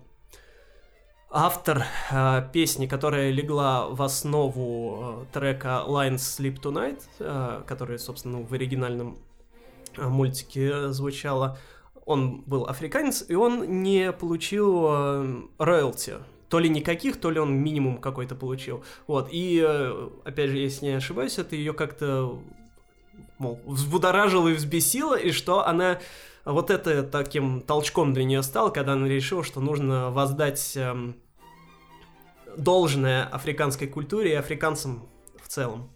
автор 1.30 1.86
э, 2.12 2.50
песни, 2.52 2.88
которая 2.88 3.32
легла 3.32 3.88
в 3.88 4.02
основу 4.02 5.26
э, 5.32 5.34
трека 5.34 5.84
Lines 5.88 6.18
Sleep 6.18 6.60
Tonight, 6.60 7.02
э, 7.20 7.64
который, 7.68 8.00
собственно, 8.00 8.42
в 8.42 8.54
оригинальном 8.54 9.18
э, 9.98 10.08
мультике 10.08 10.90
звучала, 10.90 11.58
он 12.06 12.42
был 12.42 12.66
африканец, 12.66 13.24
и 13.28 13.36
он 13.36 13.84
не 13.84 14.12
получил 14.12 14.88
э, 14.90 15.42
роялти 15.60 16.16
то 16.50 16.60
ли 16.60 16.68
никаких, 16.70 17.20
то 17.20 17.30
ли 17.30 17.40
он 17.40 17.54
минимум 17.54 18.00
какой-то 18.00 18.36
получил. 18.36 18.84
Вот, 19.08 19.30
и, 19.32 19.64
э, 19.66 20.10
опять 20.26 20.50
же, 20.50 20.58
если 20.58 20.88
не 20.88 20.94
ошибаюсь, 20.94 21.38
это 21.38 21.56
ее 21.56 21.74
как-то, 21.74 22.40
мол, 23.38 23.60
взбудоражило 23.66 24.48
и 24.48 24.54
взбесило, 24.54 25.16
и 25.16 25.32
что 25.32 25.66
она 25.68 26.00
вот 26.46 26.72
это 26.72 27.04
таким 27.04 27.62
толчком 27.62 28.14
для 28.14 28.24
нее 28.24 28.42
стало, 28.42 28.70
когда 28.70 28.94
она 28.94 29.08
решила, 29.08 29.44
что 29.44 29.60
нужно 29.62 30.10
воздать 30.10 30.74
эм, 30.76 31.16
должное 32.58 33.26
африканской 33.26 33.88
культуре 33.88 34.32
и 34.32 34.36
африканцам 34.36 35.08
в 35.44 35.48
целом. 35.48 35.90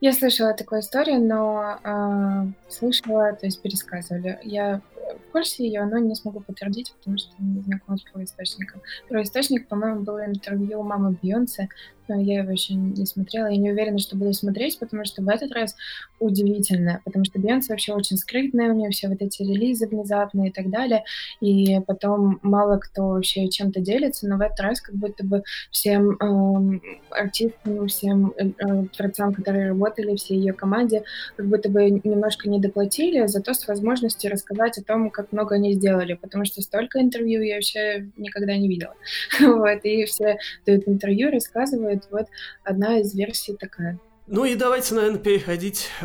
Я 0.00 0.12
слышала 0.12 0.52
такую 0.52 0.80
историю, 0.80 1.20
но 1.20 1.78
э, 1.82 2.70
слышала, 2.70 3.32
то 3.32 3.46
есть 3.46 3.62
пересказывали. 3.62 4.38
Я 4.42 4.82
в 5.30 5.32
курсе 5.32 5.64
ее, 5.64 5.84
но 5.84 5.98
не 5.98 6.14
смогу 6.16 6.40
подтвердить, 6.40 6.92
потому 6.98 7.16
что 7.16 7.30
не 7.38 7.60
знакома 7.60 7.96
с 7.96 8.02
первоисточником. 8.02 8.82
Первоисточник, 9.08 9.68
по-моему, 9.68 10.00
было 10.00 10.26
интервью 10.26 10.82
мамы 10.82 11.16
Бьонсе, 11.22 11.68
но 12.10 12.20
я 12.20 12.40
его 12.40 12.50
еще 12.50 12.74
не 12.74 13.06
смотрела. 13.06 13.46
Я 13.46 13.56
не 13.56 13.70
уверена, 13.70 13.98
что 13.98 14.16
буду 14.16 14.32
смотреть, 14.32 14.78
потому 14.78 15.04
что 15.04 15.22
в 15.22 15.28
этот 15.28 15.52
раз 15.52 15.76
удивительно, 16.18 17.00
потому 17.04 17.24
что 17.24 17.38
Бьонсе 17.38 17.72
вообще 17.72 17.92
очень 17.92 18.16
скрытная, 18.16 18.70
у 18.70 18.74
нее 18.74 18.90
все 18.90 19.08
вот 19.08 19.22
эти 19.22 19.42
релизы 19.42 19.86
внезапные 19.86 20.50
и 20.50 20.52
так 20.52 20.70
далее, 20.70 21.04
и 21.40 21.80
потом 21.86 22.40
мало 22.42 22.78
кто 22.78 23.10
вообще 23.10 23.48
чем-то 23.48 23.80
делится, 23.80 24.26
но 24.28 24.36
в 24.36 24.40
этот 24.40 24.58
раз 24.60 24.80
как 24.80 24.96
будто 24.96 25.24
бы 25.24 25.44
всем 25.70 26.16
э, 26.16 26.80
артистам, 27.10 27.86
всем 27.86 28.34
э, 28.36 28.50
э, 28.58 28.84
творцам, 28.96 29.32
которые 29.32 29.68
работали, 29.68 30.16
всей 30.16 30.38
ее 30.38 30.52
команде, 30.52 31.04
как 31.36 31.46
будто 31.46 31.68
бы 31.68 31.90
немножко 31.90 32.48
не 32.48 32.58
доплатили, 32.58 33.26
зато 33.26 33.54
с 33.54 33.68
возможностью 33.68 34.32
рассказать 34.32 34.78
о 34.78 34.82
том, 34.82 35.10
как 35.10 35.19
много 35.32 35.56
они 35.56 35.72
сделали, 35.74 36.14
потому 36.14 36.44
что 36.44 36.60
столько 36.62 37.00
интервью 37.00 37.42
я 37.42 37.56
вообще 37.56 38.10
никогда 38.16 38.56
не 38.56 38.68
видела. 38.68 38.94
вот, 39.40 39.80
и 39.84 40.04
все 40.04 40.38
дают 40.66 40.86
интервью, 40.86 41.30
рассказывают, 41.30 42.04
вот 42.10 42.26
одна 42.64 42.98
из 43.00 43.14
версий 43.14 43.56
такая. 43.56 43.98
Ну 44.26 44.44
и 44.44 44.54
давайте, 44.54 44.94
наверное, 44.94 45.18
переходить 45.18 45.88
э, 46.00 46.04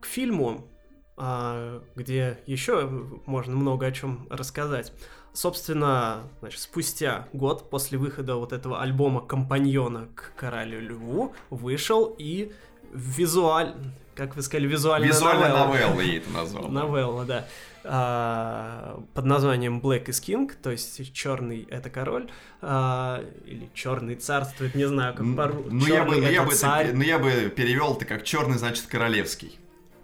к 0.00 0.06
фильму, 0.06 0.68
э, 1.16 1.80
где 1.96 2.38
еще 2.46 2.88
можно 3.26 3.56
много 3.56 3.86
о 3.86 3.92
чем 3.92 4.26
рассказать. 4.30 4.92
Собственно, 5.32 6.22
значит, 6.40 6.60
спустя 6.60 7.28
год 7.32 7.68
после 7.70 7.98
выхода 7.98 8.36
вот 8.36 8.52
этого 8.52 8.80
альбома 8.80 9.20
«Компаньона 9.20 10.08
к 10.14 10.32
Королю 10.36 10.80
Льву» 10.80 11.34
вышел 11.50 12.14
и 12.18 12.52
визуаль... 12.92 13.74
Как 14.14 14.34
вы 14.34 14.42
сказали, 14.42 14.66
визуальная 14.66 15.08
Визуальная 15.10 15.50
новелла. 15.50 15.68
новелла 15.68 16.00
я 16.00 16.16
это 16.16 16.30
назвал. 16.30 16.68
Новелла, 16.68 17.24
да. 17.24 17.46
А, 17.90 19.02
под 19.14 19.24
названием 19.24 19.80
Black 19.80 20.06
is 20.08 20.20
King, 20.22 20.52
то 20.62 20.70
есть 20.70 21.10
черный 21.14 21.66
это 21.70 21.88
король, 21.88 22.28
а, 22.60 23.24
или 23.46 23.70
черный 23.72 24.14
царствует, 24.16 24.74
не 24.74 24.86
знаю, 24.86 25.14
как 25.14 25.24
по 25.34 25.46
ну, 25.70 25.86
я 25.86 26.04
бы, 26.04 26.16
ну, 26.16 26.28
я 26.28 26.42
бы, 26.42 26.52
ну 26.92 27.02
я 27.02 27.18
бы 27.18 27.50
перевел 27.56 27.94
это 27.94 28.04
как 28.04 28.24
черный, 28.24 28.58
значит, 28.58 28.86
королевский. 28.88 29.58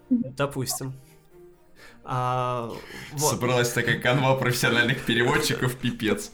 Допустим. 0.09 0.93
А, 2.03 2.71
вот. 3.11 3.29
Собралась 3.29 3.71
такая 3.71 3.99
канва 3.99 4.35
профессиональных 4.35 5.05
переводчиков, 5.05 5.75
пипец. 5.75 6.31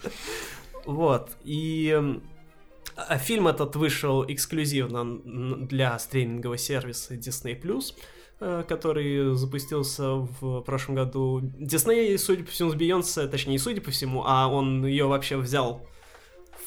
Вот, 0.85 1.31
и 1.43 2.21
а 2.95 3.17
фильм 3.17 3.49
этот 3.49 3.75
вышел 3.75 4.23
эксклюзивно 4.25 5.19
для 5.67 5.99
стримингового 5.99 6.57
сервиса 6.57 7.15
Disney+, 7.15 7.55
э, 7.55 7.93
который 8.67 9.35
запустился 9.35 10.15
в 10.15 10.61
прошлом 10.61 10.95
году. 10.95 11.41
Disney, 11.41 12.17
судя 12.17 12.43
по 12.43 12.51
всему, 12.51 12.71
с 12.71 12.75
Бейонсе, 12.75 13.27
точнее, 13.27 13.53
не 13.53 13.59
судя 13.59 13.81
по 13.81 13.91
всему, 13.91 14.23
а 14.25 14.47
он 14.47 14.83
ее 14.85 15.05
вообще 15.05 15.37
взял 15.37 15.85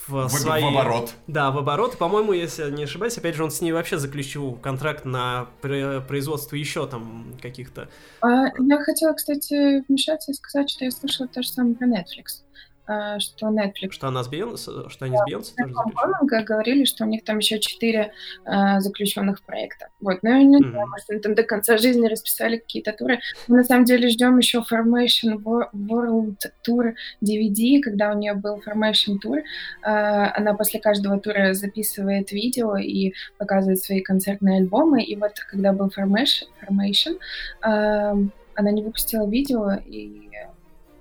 в, 0.06 0.28
в 0.28 0.30
свои... 0.30 0.62
В 0.62 0.68
оборот. 0.68 1.14
Да, 1.26 1.50
в 1.50 1.58
оборот. 1.58 1.96
По-моему, 1.98 2.32
если 2.32 2.70
не 2.70 2.84
ошибаюсь, 2.84 3.16
опять 3.18 3.34
же, 3.34 3.44
он 3.44 3.50
с 3.50 3.60
ней 3.60 3.72
вообще 3.72 3.98
заключил 3.98 4.52
контракт 4.54 5.04
на 5.04 5.48
производство 5.60 6.56
еще 6.56 6.86
там 6.86 7.34
каких-то... 7.40 7.88
А, 8.20 8.46
я 8.58 8.78
хотела, 8.82 9.12
кстати, 9.14 9.84
вмешаться 9.88 10.32
и 10.32 10.34
сказать, 10.34 10.70
что 10.70 10.84
я 10.84 10.90
слышала 10.90 11.28
то 11.28 11.42
же 11.42 11.48
самое 11.48 11.74
про 11.74 11.86
Netflix. 11.86 12.44
А, 12.86 13.18
что 13.18 13.48
Netflix... 13.48 13.92
Что 13.92 14.08
она 14.08 14.22
с 14.22 14.28
Бейонсе, 14.28 14.70
что 14.88 15.06
они 15.06 15.16
да, 15.16 15.22
с 15.22 15.26
Бейонсе 15.26 15.54
тоже 15.56 15.72
заключили? 15.72 16.44
говорили, 16.44 16.84
что 16.84 17.04
у 17.04 17.06
них 17.06 17.24
там 17.24 17.38
еще 17.38 17.58
четыре 17.58 18.12
э, 18.44 18.80
заключенных 18.80 19.42
проекта. 19.42 19.88
Вот, 20.00 20.22
но 20.22 20.30
я 20.30 20.42
не 20.42 20.58
mm-hmm. 20.58 20.70
знаю, 20.70 20.86
может, 20.88 21.10
они 21.10 21.20
там 21.20 21.34
до 21.34 21.42
конца 21.44 21.78
жизни 21.78 22.06
расписали 22.06 22.58
какие-то 22.58 22.92
туры. 22.92 23.20
Мы 23.48 23.58
на 23.58 23.64
самом 23.64 23.84
деле 23.84 24.08
ждем 24.08 24.36
еще 24.36 24.62
Formation 24.70 25.42
World 25.42 26.36
Tour 26.66 26.94
DVD, 27.24 27.80
когда 27.80 28.12
у 28.12 28.18
нее 28.18 28.34
был 28.34 28.60
Formation 28.66 29.16
Tour. 29.24 29.42
Э, 29.82 30.32
она 30.36 30.54
после 30.54 30.78
каждого 30.80 31.18
тура 31.18 31.54
записывает 31.54 32.32
видео 32.32 32.76
и 32.76 33.14
показывает 33.38 33.78
свои 33.82 34.02
концертные 34.02 34.58
альбомы. 34.58 35.02
И 35.02 35.16
вот 35.16 35.32
когда 35.50 35.72
был 35.72 35.88
Formation, 35.88 36.48
Formation 36.62 37.18
э, 37.62 38.28
она 38.56 38.70
не 38.70 38.82
выпустила 38.82 39.28
видео, 39.28 39.72
и 39.86 40.30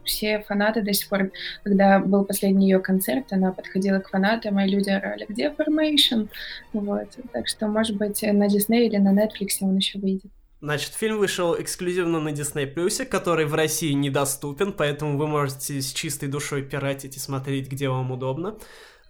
все 0.05 0.39
фанаты 0.39 0.81
до 0.81 0.93
сих 0.93 1.09
пор, 1.09 1.31
когда 1.63 1.99
был 1.99 2.25
последний 2.25 2.67
ее 2.67 2.79
концерт, 2.79 3.31
она 3.31 3.51
подходила 3.51 3.99
к 3.99 4.09
фанатам, 4.09 4.59
и 4.59 4.69
люди 4.69 4.89
орали, 4.89 5.25
где 5.27 5.49
Formation? 5.49 6.29
Вот. 6.73 7.09
Так 7.31 7.47
что, 7.47 7.67
может 7.67 7.97
быть, 7.97 8.21
на 8.23 8.47
Disney 8.47 8.85
или 8.85 8.97
на 8.97 9.13
Netflix 9.13 9.57
он 9.61 9.77
еще 9.77 9.99
выйдет. 9.99 10.31
Значит, 10.61 10.93
фильм 10.93 11.17
вышел 11.17 11.59
эксклюзивно 11.59 12.21
на 12.21 12.29
Disney+, 12.29 13.05
который 13.05 13.45
в 13.45 13.53
России 13.53 13.91
недоступен, 13.91 14.71
поэтому 14.71 15.17
вы 15.17 15.27
можете 15.27 15.81
с 15.81 15.91
чистой 15.91 16.29
душой 16.29 16.63
пиратить 16.63 17.17
и 17.17 17.19
смотреть, 17.19 17.69
где 17.69 17.89
вам 17.89 18.11
удобно. 18.11 18.55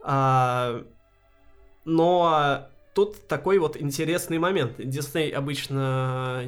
А... 0.02 0.84
Но 1.86 2.68
тут 2.94 3.28
такой 3.28 3.60
вот 3.60 3.80
интересный 3.80 4.40
момент. 4.40 4.80
Disney 4.80 5.32
обычно 5.32 6.44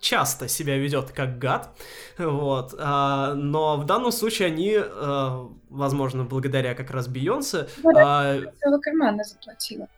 часто 0.00 0.48
себя 0.48 0.76
ведет 0.76 1.10
как 1.12 1.38
гад, 1.38 1.76
вот, 2.18 2.74
а, 2.78 3.34
но 3.34 3.76
в 3.76 3.84
данном 3.84 4.12
случае 4.12 4.46
они, 4.48 4.76
а, 4.76 5.48
возможно, 5.68 6.24
благодаря 6.24 6.74
как 6.74 6.90
раз 6.90 7.08
Бейонсе... 7.08 7.68
А, 7.84 8.40
кармана 8.82 9.24
заплатила. 9.24 9.88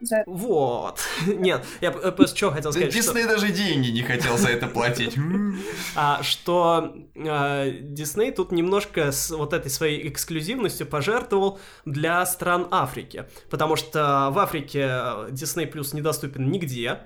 За... 0.00 0.24
Вот. 0.26 1.00
Нет, 1.26 1.64
я 1.80 1.90
просто 1.90 2.36
что 2.36 2.50
хотел 2.50 2.70
сказать. 2.70 2.92
Дисней 2.92 3.24
что... 3.24 3.34
даже 3.34 3.50
деньги 3.50 3.88
не 3.88 4.02
хотел 4.02 4.36
за 4.36 4.50
это 4.50 4.66
платить. 4.66 5.16
а, 5.96 6.22
что 6.22 6.94
Дисней 7.14 8.30
тут 8.30 8.52
немножко 8.52 9.10
с 9.10 9.30
вот 9.30 9.54
этой 9.54 9.70
своей 9.70 10.06
эксклюзивностью 10.08 10.86
пожертвовал 10.86 11.58
для 11.86 12.24
стран 12.26 12.68
Африки. 12.70 13.24
Потому 13.48 13.76
что 13.76 14.28
в 14.32 14.38
Африке 14.38 15.30
Дисней 15.30 15.66
Плюс 15.66 15.94
недоступен 15.94 16.50
нигде. 16.50 17.00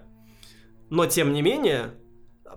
Но 0.89 1.07
тем 1.07 1.33
не 1.33 1.43
менее, 1.43 1.95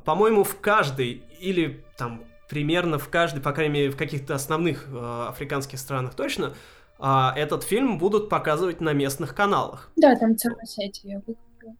по-моему, 0.06 0.44
в 0.44 0.60
каждой 0.60 1.24
или 1.40 1.84
там 1.98 2.24
примерно 2.50 3.00
в 3.00 3.10
каждой, 3.10 3.42
по 3.42 3.52
крайней 3.52 3.74
мере, 3.74 3.90
в 3.90 3.98
каких-то 3.98 4.36
основных 4.36 4.88
э, 4.88 5.26
африканских 5.30 5.80
странах 5.80 6.14
точно, 6.14 6.54
э, 7.00 7.30
этот 7.36 7.64
фильм 7.64 7.98
будут 7.98 8.30
показывать 8.30 8.82
на 8.82 8.94
местных 8.94 9.34
каналах. 9.34 9.92
Да, 9.96 10.16
там 10.16 10.38
целая 10.38 10.66
сеть 10.66 11.02
я 11.04 11.18
выкупила. 11.18 11.76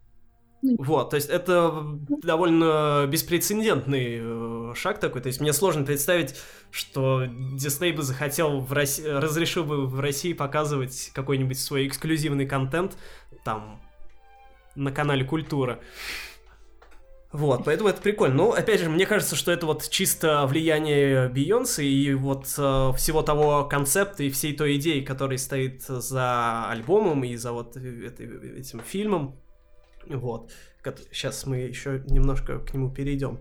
Ну, 0.62 0.76
вот, 0.78 1.10
то 1.10 1.16
есть 1.16 1.28
это 1.28 1.84
довольно 2.22 3.06
беспрецедентный 3.06 4.18
э, 4.20 4.72
шаг 4.74 4.98
такой. 4.98 5.20
То 5.20 5.28
есть 5.28 5.40
мне 5.40 5.52
сложно 5.52 5.84
представить, 5.84 6.36
что 6.70 7.24
Дисней 7.26 7.92
бы 7.92 8.02
захотел 8.02 8.60
в 8.60 8.72
России, 8.72 9.04
разрешил 9.04 9.64
бы 9.64 9.86
в 9.86 10.00
России 10.00 10.32
показывать 10.32 11.10
какой-нибудь 11.14 11.60
свой 11.60 11.86
эксклюзивный 11.86 12.46
контент 12.46 12.96
там 13.44 13.80
на 14.74 14.90
канале 14.90 15.24
Культура. 15.24 15.80
Вот, 17.34 17.64
поэтому 17.64 17.88
это 17.88 18.00
прикольно. 18.00 18.36
Но, 18.36 18.52
опять 18.52 18.78
же, 18.78 18.88
мне 18.88 19.06
кажется, 19.06 19.34
что 19.34 19.50
это 19.50 19.66
вот 19.66 19.88
чисто 19.88 20.46
влияние 20.46 21.28
Бейонсе 21.28 21.84
и 21.84 22.14
вот 22.14 22.44
э, 22.56 22.92
всего 22.96 23.22
того 23.22 23.64
концепта 23.64 24.22
и 24.22 24.30
всей 24.30 24.56
той 24.56 24.76
идеи, 24.76 25.00
которая 25.00 25.36
стоит 25.36 25.82
за 25.82 26.70
альбомом 26.70 27.24
и 27.24 27.34
за 27.34 27.50
вот 27.50 27.76
этим 27.76 28.78
фильмом. 28.86 29.34
Вот. 30.06 30.52
Сейчас 31.10 31.44
мы 31.44 31.56
еще 31.56 32.04
немножко 32.06 32.60
к 32.60 32.72
нему 32.72 32.88
перейдем. 32.88 33.40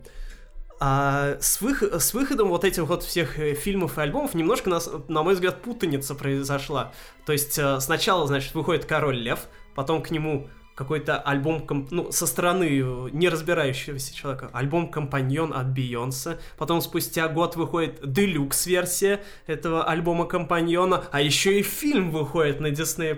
А 0.79 1.37
с, 1.39 1.61
вых... 1.61 1.83
с 1.83 2.15
выходом 2.15 2.49
вот 2.49 2.63
этих 2.65 2.85
вот 2.85 3.03
всех 3.03 3.37
э, 3.37 3.53
фильмов 3.53 3.99
и 3.99 4.01
альбомов 4.01 4.33
немножко, 4.33 4.71
нас, 4.71 4.89
на 5.07 5.21
мой 5.21 5.35
взгляд, 5.35 5.61
путаница 5.61 6.15
произошла. 6.15 6.93
То 7.27 7.31
есть 7.31 7.59
э, 7.59 7.79
сначала, 7.79 8.25
значит, 8.25 8.55
выходит 8.55 8.85
Король 8.85 9.19
Лев, 9.19 9.41
потом 9.75 10.01
к 10.01 10.09
нему 10.09 10.49
какой-то 10.75 11.17
альбом, 11.17 11.65
ну, 11.91 12.11
со 12.11 12.25
стороны 12.27 12.67
не 13.11 13.29
разбирающегося 13.29 14.13
человека, 14.13 14.49
альбом 14.53 14.89
«Компаньон» 14.89 15.53
от 15.53 15.71
Бейонсе, 15.71 16.37
потом 16.57 16.81
спустя 16.81 17.27
год 17.27 17.55
выходит 17.55 17.99
делюкс-версия 18.03 19.21
этого 19.47 19.83
альбома 19.83 20.25
«Компаньона», 20.25 21.03
а 21.11 21.21
еще 21.21 21.59
и 21.59 21.63
фильм 21.63 22.11
выходит 22.11 22.59
на 22.59 22.67
Disney+. 22.67 23.15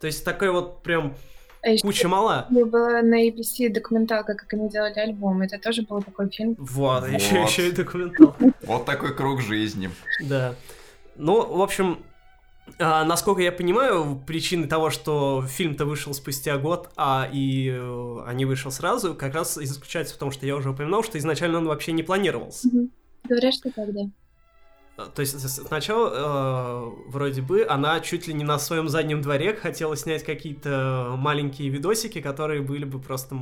То 0.00 0.06
есть 0.06 0.24
такой 0.24 0.50
вот 0.50 0.82
прям 0.82 1.14
а 1.62 1.68
еще 1.68 1.82
куча 1.82 2.08
мала. 2.08 2.46
Было 2.50 3.02
на 3.02 3.28
ABC 3.28 3.68
документалка, 3.68 4.34
как 4.34 4.52
они 4.52 4.68
делали 4.68 4.98
альбом. 4.98 5.42
Это 5.42 5.60
тоже 5.60 5.82
был 5.82 6.02
такой 6.02 6.28
фильм. 6.28 6.56
Вот, 6.58 7.02
вот. 7.02 7.08
Еще, 7.08 7.40
еще 7.40 7.68
и 7.68 7.72
документалка. 7.72 8.52
Вот 8.62 8.84
такой 8.84 9.14
круг 9.14 9.40
жизни. 9.40 9.88
Да. 10.24 10.56
Ну, 11.14 11.56
в 11.56 11.62
общем, 11.62 11.98
а, 12.78 13.04
насколько 13.04 13.42
я 13.42 13.52
понимаю, 13.52 14.22
причины 14.26 14.66
того, 14.66 14.90
что 14.90 15.44
фильм-то 15.46 15.84
вышел 15.84 16.14
спустя 16.14 16.58
год, 16.58 16.90
а 16.96 17.28
и 17.32 17.68
э, 17.68 17.78
а 17.78 18.32
вышел 18.46 18.70
сразу, 18.70 19.14
как 19.14 19.34
раз 19.34 19.58
и 19.58 19.66
заключается 19.66 20.14
в 20.14 20.18
том, 20.18 20.30
что 20.30 20.46
я 20.46 20.56
уже 20.56 20.70
упоминал, 20.70 21.02
что 21.02 21.18
изначально 21.18 21.58
он 21.58 21.66
вообще 21.66 21.92
не 21.92 22.02
планировался. 22.02 22.68
Угу. 22.68 22.90
Говорят, 23.24 23.54
что 23.54 23.70
так. 23.70 23.88
А, 24.96 25.06
то 25.06 25.20
есть 25.20 25.38
сначала 25.48 26.10
э, 26.12 27.08
вроде 27.08 27.40
бы 27.40 27.66
она 27.66 28.00
чуть 28.00 28.26
ли 28.26 28.34
не 28.34 28.44
на 28.44 28.58
своем 28.58 28.88
заднем 28.88 29.22
дворе 29.22 29.54
хотела 29.54 29.96
снять 29.96 30.22
какие-то 30.22 31.14
маленькие 31.16 31.70
видосики, 31.70 32.20
которые 32.20 32.60
были 32.60 32.84
бы 32.84 33.00
просто 33.00 33.36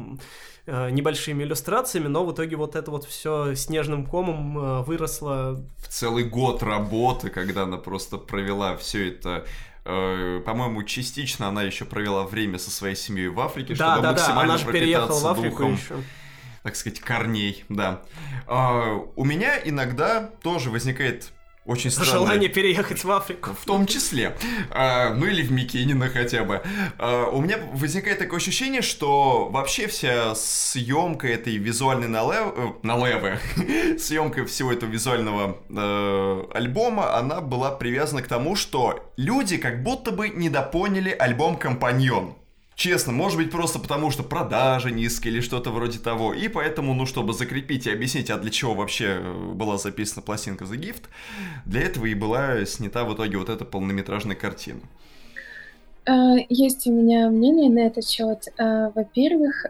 э, 0.67 0.91
небольшими 0.91 1.43
иллюстрациями, 1.43 2.07
но 2.07 2.25
в 2.25 2.33
итоге 2.33 2.55
вот 2.55 2.77
это 2.77 2.91
вот 2.93 3.05
все 3.05 3.55
снежным 3.55 4.07
комом 4.07 4.59
э, 4.59 4.83
выросло. 4.83 5.61
В 5.79 5.89
целый 5.89 6.25
год 6.25 6.63
работы, 6.63 7.31
когда 7.31 7.65
она 7.65 7.79
просто 7.79 8.17
провела 8.17 8.77
все 8.77 9.09
это 9.09 9.45
э, 9.85 10.41
по-моему, 10.47 10.85
частично 10.85 11.49
она 11.49 11.65
еще 11.65 11.85
провела 11.85 12.25
время 12.25 12.59
со 12.59 12.71
своей 12.71 12.95
семьей 12.95 13.29
в 13.29 13.41
Африке, 13.41 13.75
да, 13.75 13.95
чтобы 13.95 14.03
да, 14.03 14.13
максимально 14.13 14.55
да, 14.55 14.55
она 14.55 14.59
же 14.59 14.73
переехала 14.73 15.19
в 15.19 15.27
Африку 15.27 15.63
духом. 15.63 15.75
еще 15.75 15.95
так 16.63 16.77
сказать, 16.77 17.01
корней, 17.01 17.65
да. 17.71 18.03
А, 18.47 19.03
у 19.17 19.25
меня 19.25 19.59
иногда 19.65 20.31
тоже 20.43 20.71
возникает 20.71 21.33
очень 21.67 21.91
странное. 21.91 22.13
Желание 22.13 22.49
переехать 22.49 23.05
в 23.05 23.11
Африку. 23.11 23.55
В 23.61 23.65
том 23.67 23.87
числе. 23.87 24.35
А, 24.71 25.13
ну 25.15 25.27
или 25.27 25.43
в 25.43 25.53
Микенина 25.53 26.09
хотя 26.09 26.45
бы. 26.45 26.63
А, 26.99 27.27
у 27.27 27.41
меня 27.43 27.59
возникает 27.75 28.19
такое 28.19 28.39
ощущение, 28.39 28.81
что 28.81 29.49
вообще 29.51 29.87
вся 29.87 30.35
съемка 30.35 31.29
этой 31.29 31.57
визуальной 31.59 32.09
налев... 32.09 32.55
Э, 32.57 32.73
налевы, 32.83 33.39
съемка 33.99 34.47
всего 34.47 34.73
этого 34.73 34.91
визуального 34.91 35.59
э, 35.69 36.45
альбома, 36.55 37.17
она 37.17 37.41
была 37.43 37.73
привязана 37.73 38.23
к 38.23 38.27
тому, 38.27 38.57
что 38.57 39.13
люди 39.17 39.59
как 39.59 39.83
будто 39.83 40.13
бы 40.13 40.31
недопоняли 40.31 41.11
альбом 41.11 41.57
«Компаньон». 41.57 42.40
Честно, 42.81 43.13
может 43.13 43.37
быть 43.37 43.51
просто 43.51 43.79
потому, 43.79 44.11
что 44.11 44.23
продажи 44.23 44.91
низкие 44.91 45.35
или 45.35 45.41
что-то 45.43 45.71
вроде 45.71 45.99
того. 45.99 46.33
И 46.33 46.49
поэтому, 46.49 46.95
ну, 46.95 47.05
чтобы 47.05 47.35
закрепить 47.35 47.87
и 47.87 47.91
объяснить, 47.91 48.31
а 48.31 48.39
для 48.39 48.51
чего 48.51 48.73
вообще 48.73 49.19
э, 49.21 49.53
была 49.53 49.77
записана 49.77 50.23
пластинка 50.23 50.65
The 50.65 50.81
Gift, 50.81 51.03
для 51.67 51.83
этого 51.83 52.07
и 52.07 52.15
была 52.15 52.65
снята 52.65 53.05
в 53.05 53.15
итоге 53.15 53.37
вот 53.37 53.51
эта 53.51 53.67
полнометражная 53.67 54.35
картина. 54.35 54.81
А, 56.07 56.37
есть 56.49 56.87
у 56.87 56.93
меня 56.93 57.29
мнение 57.29 57.69
на 57.69 57.81
этот 57.81 58.09
счет. 58.09 58.47
А, 58.57 58.91
во-первых, 58.95 59.67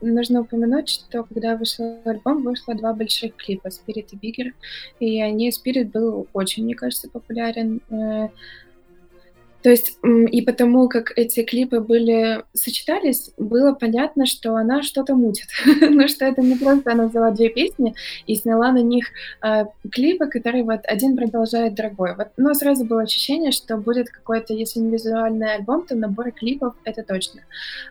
нужно 0.00 0.42
упомянуть, 0.42 0.88
что 0.88 1.24
когда 1.24 1.56
вышел 1.56 1.98
альбом, 2.04 2.44
вышло 2.44 2.76
два 2.76 2.92
больших 2.92 3.34
клипа 3.34 3.70
Spirit 3.70 4.06
и 4.12 4.16
Bigger, 4.16 4.52
и 5.00 5.20
они 5.20 5.50
Spirit 5.50 5.90
был 5.90 6.28
очень, 6.32 6.62
мне 6.62 6.76
кажется, 6.76 7.10
популярен. 7.10 7.80
То 9.62 9.70
есть 9.70 9.98
и 10.02 10.40
потому, 10.42 10.88
как 10.88 11.12
эти 11.16 11.42
клипы 11.42 11.80
были 11.80 12.44
сочетались, 12.54 13.30
было 13.36 13.72
понятно, 13.74 14.26
что 14.26 14.56
она 14.56 14.82
что-то 14.82 15.14
мутит. 15.14 15.48
ну, 15.80 16.08
что 16.08 16.24
это 16.24 16.40
не 16.40 16.56
просто 16.56 16.92
она 16.92 17.08
взяла 17.08 17.30
две 17.30 17.50
песни 17.50 17.94
и 18.26 18.34
сняла 18.36 18.72
на 18.72 18.82
них 18.82 19.06
э, 19.42 19.66
клипы, 19.90 20.26
которые 20.26 20.64
вот 20.64 20.80
один 20.84 21.16
продолжает 21.16 21.74
другой. 21.74 22.14
Вот, 22.16 22.28
но 22.36 22.54
сразу 22.54 22.84
было 22.84 23.02
ощущение, 23.02 23.52
что 23.52 23.76
будет 23.76 24.08
какой-то, 24.08 24.54
если 24.54 24.80
не 24.80 24.90
визуальный 24.90 25.54
альбом, 25.54 25.86
то 25.86 25.94
набор 25.94 26.32
клипов, 26.32 26.74
это 26.84 27.02
точно. 27.02 27.42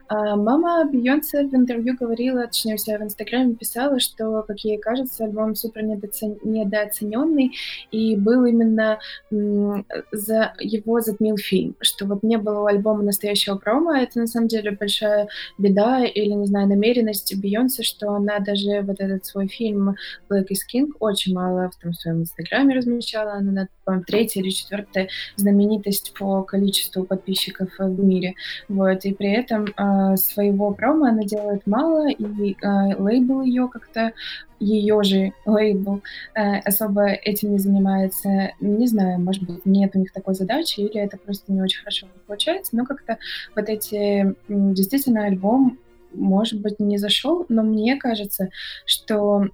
А 0.08 0.36
мама 0.36 0.86
Бейонсе 0.86 1.46
в 1.46 1.54
интервью 1.54 1.96
говорила, 2.00 2.48
точнее, 2.48 2.76
у 2.76 2.78
себя 2.78 2.98
в 2.98 3.04
Инстаграме 3.04 3.54
писала, 3.54 4.00
что, 4.00 4.44
как 4.48 4.60
ей 4.62 4.78
кажется, 4.78 5.26
альбом 5.26 5.56
супер 5.56 5.84
недооцененный, 5.84 7.52
и 7.92 8.16
был 8.16 8.46
именно 8.46 9.00
за 9.30 10.54
его 10.60 11.02
затмил 11.02 11.38
фильм 11.38 11.59
фильм, 11.60 11.76
что 11.82 12.06
вот 12.06 12.24
не 12.24 12.38
было 12.38 12.62
у 12.62 12.66
альбома 12.66 13.04
настоящего 13.04 13.56
промо, 13.56 13.94
это 13.94 14.20
на 14.20 14.28
самом 14.28 14.48
деле 14.48 14.72
большая 14.72 15.28
беда 15.58 16.06
или, 16.06 16.32
не 16.32 16.46
знаю, 16.46 16.68
намеренность 16.68 17.36
Бейонсе, 17.36 17.84
что 17.84 18.12
она 18.12 18.40
даже 18.40 18.82
вот 18.82 19.00
этот 19.00 19.26
свой 19.26 19.48
фильм 19.48 19.96
Black 20.30 20.48
is 20.50 20.62
King 20.74 20.90
очень 21.00 21.34
мало 21.34 21.70
в 21.70 21.82
том 21.82 21.94
своем 21.94 22.22
инстаграме 22.22 22.76
размещала, 22.76 23.34
она, 23.34 23.68
по 23.84 24.02
третья 24.06 24.42
или 24.42 24.50
четвертая 24.50 25.10
знаменитость 25.36 26.14
по 26.18 26.44
количеству 26.44 27.04
подписчиков 27.04 27.70
в 27.78 28.04
мире, 28.04 28.36
вот, 28.68 29.06
и 29.06 29.14
при 29.14 29.32
этом 29.34 29.66
э, 29.66 30.16
своего 30.18 30.72
промо 30.72 31.08
она 31.08 31.24
делает 31.24 31.66
мало, 31.68 32.10
и 32.10 32.54
э, 32.54 32.96
лейбл 32.98 33.42
ее 33.42 33.68
как-то 33.68 34.14
ее 34.60 35.04
же 35.04 35.34
лейбл 35.46 36.02
э, 36.36 36.60
особо 36.60 37.08
этим 37.08 37.52
не 37.52 37.60
занимается. 37.60 38.52
Не 38.60 38.88
знаю, 38.88 39.20
может 39.20 39.44
быть, 39.44 39.66
нет 39.66 39.96
у 39.96 40.00
них 40.00 40.12
такой 40.12 40.36
задачи, 40.36 40.82
или 40.82 41.00
это 41.00 41.18
просто 41.18 41.52
не 41.52 41.62
очень 41.62 41.80
хорошо 41.80 42.08
получается, 42.28 42.76
но 42.76 42.86
как-то 42.86 43.18
вот 43.56 43.70
эти... 43.70 44.36
Действительно, 44.48 45.26
альбом 45.26 45.80
может 46.14 46.62
быть, 46.62 46.80
не 46.80 46.98
зашел, 46.98 47.46
но 47.50 47.64
мне 47.64 47.98
кажется, 47.98 48.50
что 48.86 49.46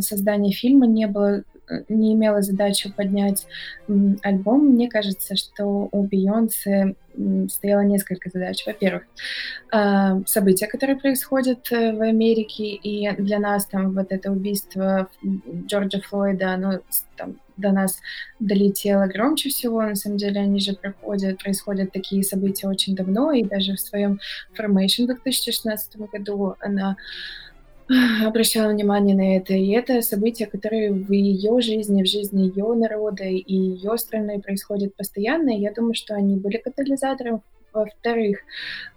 создание 0.00 0.52
фильма 0.52 0.86
не 0.86 1.06
было 1.06 1.42
э, 1.68 1.84
не 1.88 2.14
имела 2.14 2.42
задачу 2.42 2.92
поднять 2.94 3.46
альбом. 4.22 4.66
Мне 4.66 4.88
кажется, 4.88 5.36
что 5.36 5.88
у 5.90 6.02
Бейонсе 6.02 6.94
стояло 7.48 7.80
несколько 7.80 8.30
задач. 8.30 8.64
Во-первых, 8.66 9.04
а, 9.72 10.20
события, 10.26 10.66
которые 10.66 10.96
происходят 10.96 11.70
э, 11.72 11.92
в 11.92 12.02
Америке, 12.02 12.64
и 12.64 13.10
для 13.16 13.38
нас 13.38 13.66
там 13.66 13.92
вот 13.94 14.12
это 14.12 14.30
убийство 14.30 15.08
Джорджа 15.66 16.00
Флойда, 16.00 16.52
оно 16.52 16.80
там 17.16 17.36
до 17.56 17.72
нас 17.72 18.00
долетело 18.40 19.06
громче 19.06 19.48
всего. 19.48 19.82
На 19.82 19.94
самом 19.94 20.18
деле 20.18 20.40
они 20.40 20.60
же 20.60 20.74
проходят, 20.74 21.42
происходят 21.42 21.92
такие 21.92 22.22
события 22.22 22.68
очень 22.68 22.94
давно, 22.94 23.32
и 23.32 23.42
даже 23.42 23.74
в 23.74 23.80
своем 23.80 24.20
Formation 24.58 25.04
в 25.04 25.06
2016 25.06 25.96
году 25.96 26.54
она 26.60 26.96
обращала 28.24 28.72
внимание 28.72 29.14
на 29.14 29.36
это. 29.36 29.54
И 29.54 29.70
это 29.70 30.02
события, 30.02 30.46
которые 30.46 30.92
в 30.92 31.12
ее 31.12 31.60
жизни, 31.60 32.02
в 32.02 32.06
жизни 32.06 32.48
ее 32.48 32.74
народа 32.74 33.24
и 33.24 33.54
ее 33.54 33.96
страны 33.96 34.40
происходят 34.40 34.94
постоянно. 34.96 35.50
И 35.50 35.60
я 35.60 35.72
думаю, 35.72 35.94
что 35.94 36.14
они 36.14 36.36
были 36.36 36.56
катализатором 36.56 37.42
во-вторых, 37.76 38.38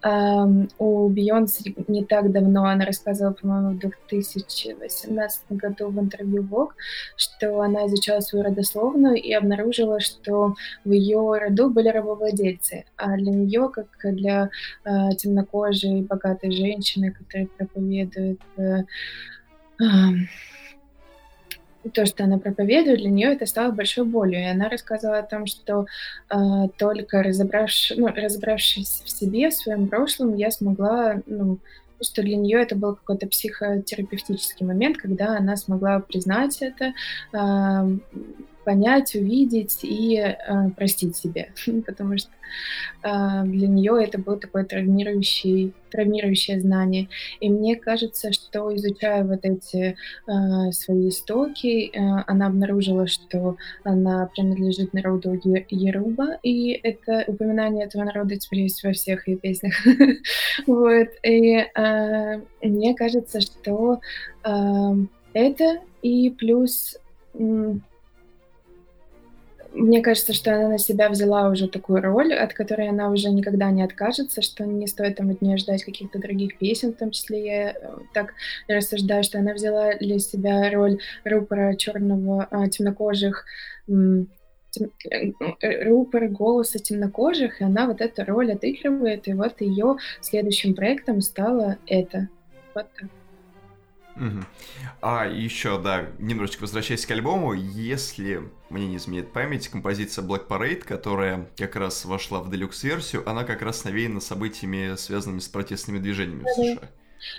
эм, 0.03 0.69
у 0.79 1.09
Бейонсе 1.09 1.73
не 1.87 2.03
так 2.05 2.31
давно, 2.31 2.65
она 2.65 2.85
рассказывала, 2.85 3.33
по-моему, 3.33 3.71
в 3.71 3.79
2018 3.79 5.51
году 5.51 5.89
в 5.89 5.99
интервью 5.99 6.43
Vogue, 6.43 6.73
что 7.15 7.61
она 7.61 7.87
изучала 7.87 8.21
свою 8.21 8.45
родословную 8.45 9.15
и 9.15 9.31
обнаружила, 9.33 9.99
что 9.99 10.55
в 10.85 10.91
ее 10.91 11.37
роду 11.37 11.69
были 11.69 11.89
рабовладельцы. 11.89 12.85
А 12.95 13.15
для 13.17 13.31
нее, 13.31 13.69
как 13.69 13.87
для 14.15 14.49
э, 14.85 14.89
темнокожей, 15.17 16.01
богатой 16.01 16.51
женщины, 16.51 17.11
которая 17.11 17.47
проповедует 17.57 18.39
э, 18.57 18.83
э, 19.81 19.85
то, 21.93 22.05
что 22.05 22.25
она 22.25 22.37
проповедует, 22.37 22.99
для 22.99 23.09
нее 23.09 23.33
это 23.33 23.45
стало 23.45 23.71
большой 23.71 24.05
болью. 24.05 24.39
И 24.39 24.45
она 24.45 24.69
рассказывала 24.69 25.19
о 25.19 25.23
том, 25.23 25.45
что 25.45 25.85
э, 26.29 26.35
только 26.77 27.23
разобравшись, 27.23 27.97
ну, 27.97 28.07
разобравшись 28.07 29.01
в 29.05 29.09
себе, 29.09 29.49
в 29.49 29.53
своем 29.53 29.87
прошлом, 29.87 30.35
я 30.35 30.51
смогла, 30.51 31.21
ну, 31.25 31.59
что 32.01 32.21
для 32.21 32.37
нее 32.37 32.61
это 32.61 32.75
был 32.75 32.95
какой-то 32.95 33.27
психотерапевтический 33.27 34.65
момент, 34.65 34.97
когда 34.97 35.37
она 35.37 35.55
смогла 35.55 35.99
признать 35.99 36.61
это, 36.61 36.93
э, 37.33 37.97
понять, 38.63 39.15
увидеть 39.15 39.79
и 39.83 40.17
э, 40.17 40.35
простить 40.75 41.15
себе, 41.15 41.51
потому 41.85 42.17
что 42.17 42.29
э, 43.03 43.43
для 43.45 43.67
нее 43.67 44.03
это 44.03 44.17
был 44.17 44.37
такой 44.37 44.65
травмирующий, 44.65 45.73
травмирующее 45.91 46.59
знание. 46.59 47.09
И 47.39 47.49
мне 47.49 47.75
кажется, 47.75 48.31
что 48.33 48.75
изучая 48.75 49.23
вот 49.23 49.39
эти 49.43 49.95
э, 50.27 50.71
свои 50.71 51.09
истоки, 51.09 51.87
э, 51.87 52.23
она 52.27 52.47
обнаружила, 52.47 53.07
что 53.07 53.57
она 53.83 54.29
принадлежит 54.33 54.93
народу 54.93 55.39
Еруба, 55.69 56.37
и 56.43 56.71
это 56.71 57.23
упоминание 57.27 57.85
этого 57.85 58.03
народа 58.03 58.37
теперь 58.37 58.61
есть 58.61 58.83
во 58.83 58.91
всех 58.91 59.27
ее 59.27 59.37
песнях. 59.37 59.73
вот. 60.67 61.07
И 61.23 61.55
э, 61.55 62.41
мне 62.61 62.95
кажется, 62.95 63.41
что 63.41 63.99
э, 64.43 64.49
это 65.33 65.79
и 66.01 66.29
плюс 66.31 66.97
мне 69.79 70.01
кажется, 70.01 70.33
что 70.33 70.53
она 70.53 70.67
на 70.67 70.77
себя 70.77 71.09
взяла 71.09 71.49
уже 71.49 71.67
такую 71.67 72.01
роль, 72.01 72.33
от 72.33 72.53
которой 72.53 72.89
она 72.89 73.09
уже 73.09 73.29
никогда 73.29 73.71
не 73.71 73.83
откажется, 73.83 74.41
что 74.41 74.65
не 74.65 74.87
стоит 74.87 75.15
там 75.15 75.29
от 75.29 75.41
нее 75.41 75.57
ждать 75.57 75.83
каких-то 75.83 76.19
других 76.19 76.57
песен, 76.57 76.93
в 76.93 76.97
том 76.97 77.11
числе 77.11 77.45
я 77.45 77.71
э, 77.71 77.97
так 78.13 78.33
рассуждаю, 78.67 79.23
что 79.23 79.39
она 79.39 79.53
взяла 79.53 79.95
для 79.95 80.19
себя 80.19 80.69
роль 80.71 80.99
рупора 81.23 81.75
черного, 81.75 82.47
а, 82.51 82.67
темнокожих 82.67 83.45
тем, 83.87 84.91
э, 85.09 85.31
э, 85.61 85.83
рупор 85.89 86.27
голоса 86.27 86.79
темнокожих, 86.79 87.61
и 87.61 87.63
она 87.63 87.87
вот 87.87 88.01
эту 88.01 88.23
роль 88.25 88.51
отыгрывает, 88.51 89.27
и 89.27 89.33
вот 89.33 89.61
ее 89.61 89.97
следующим 90.21 90.75
проектом 90.75 91.21
стало 91.21 91.77
это. 91.87 92.29
Вот 92.75 92.85
так. 92.99 93.09
Угу. 94.19 94.45
А 95.01 95.25
еще, 95.25 95.81
да, 95.81 96.07
немножечко 96.19 96.61
возвращаясь 96.61 97.05
к 97.05 97.11
альбому, 97.11 97.53
если 97.53 98.43
мне 98.69 98.87
не 98.87 98.97
изменяет 98.97 99.31
память, 99.31 99.69
композиция 99.69 100.25
Black 100.25 100.47
Parade, 100.47 100.83
которая 100.83 101.49
как 101.57 101.75
раз 101.77 102.03
вошла 102.05 102.41
в 102.41 102.51
делюкс-версию, 102.51 103.27
она 103.27 103.45
как 103.45 103.61
раз 103.61 103.83
навеяна 103.85 104.19
событиями, 104.19 104.95
связанными 104.97 105.39
с 105.39 105.47
протестными 105.47 105.99
движениями 105.99 106.43
в 106.43 106.53
США. 106.53 106.89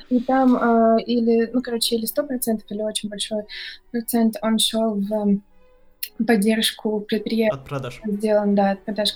И 0.08 0.20
там 0.20 0.56
э, 0.56 1.02
или, 1.04 1.50
ну, 1.52 1.62
короче, 1.62 1.96
или 1.96 2.06
100%, 2.06 2.62
или 2.68 2.82
очень 2.82 3.08
большой 3.08 3.44
процент 3.90 4.36
он 4.42 4.58
шел 4.58 4.94
в 4.94 5.40
поддержку 6.26 7.00
предприятий. 7.00 7.54
От 7.54 7.64
продаж. 7.64 8.00
Сделан, 8.04 8.54
да, 8.54 8.72
от 8.72 8.84
продаж, 8.84 9.10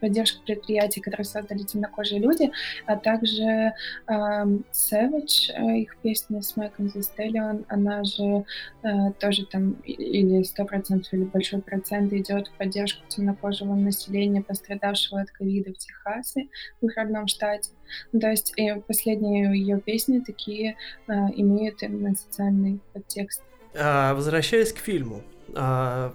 поддержку 0.00 0.42
предприятий, 0.44 1.00
которые 1.00 1.24
создали 1.24 1.62
темнокожие 1.62 2.20
люди, 2.20 2.50
а 2.86 2.96
также 2.96 3.42
э, 3.42 3.72
Savage, 4.06 5.50
э, 5.54 5.78
их 5.78 5.96
песня 6.02 6.42
с 6.42 6.56
Майком 6.56 6.88
Застеллион, 6.88 7.64
она 7.68 8.04
же 8.04 8.44
э, 8.82 8.88
тоже 9.18 9.46
там 9.46 9.72
или 9.84 10.42
100% 10.42 11.02
или 11.12 11.24
большой 11.24 11.60
процент 11.60 12.12
идет 12.12 12.48
в 12.48 12.52
поддержку 12.52 13.02
темнокожего 13.08 13.74
населения, 13.74 14.42
пострадавшего 14.42 15.20
от 15.20 15.30
ковида 15.30 15.72
в 15.72 15.78
Техасе, 15.78 16.48
в 16.80 16.86
их 16.86 16.96
родном 16.96 17.26
штате. 17.26 17.70
Ну, 18.12 18.20
то 18.20 18.30
есть 18.30 18.52
и 18.56 18.74
последние 18.86 19.58
ее 19.58 19.80
песни 19.80 20.20
такие 20.20 20.76
э, 21.08 21.12
имеют 21.36 21.82
именно 21.82 22.14
социальный 22.14 22.80
подтекст. 22.92 23.42
А, 23.74 24.14
возвращаясь 24.14 24.72
к 24.72 24.78
фильму, 24.78 25.22
а, 25.54 26.12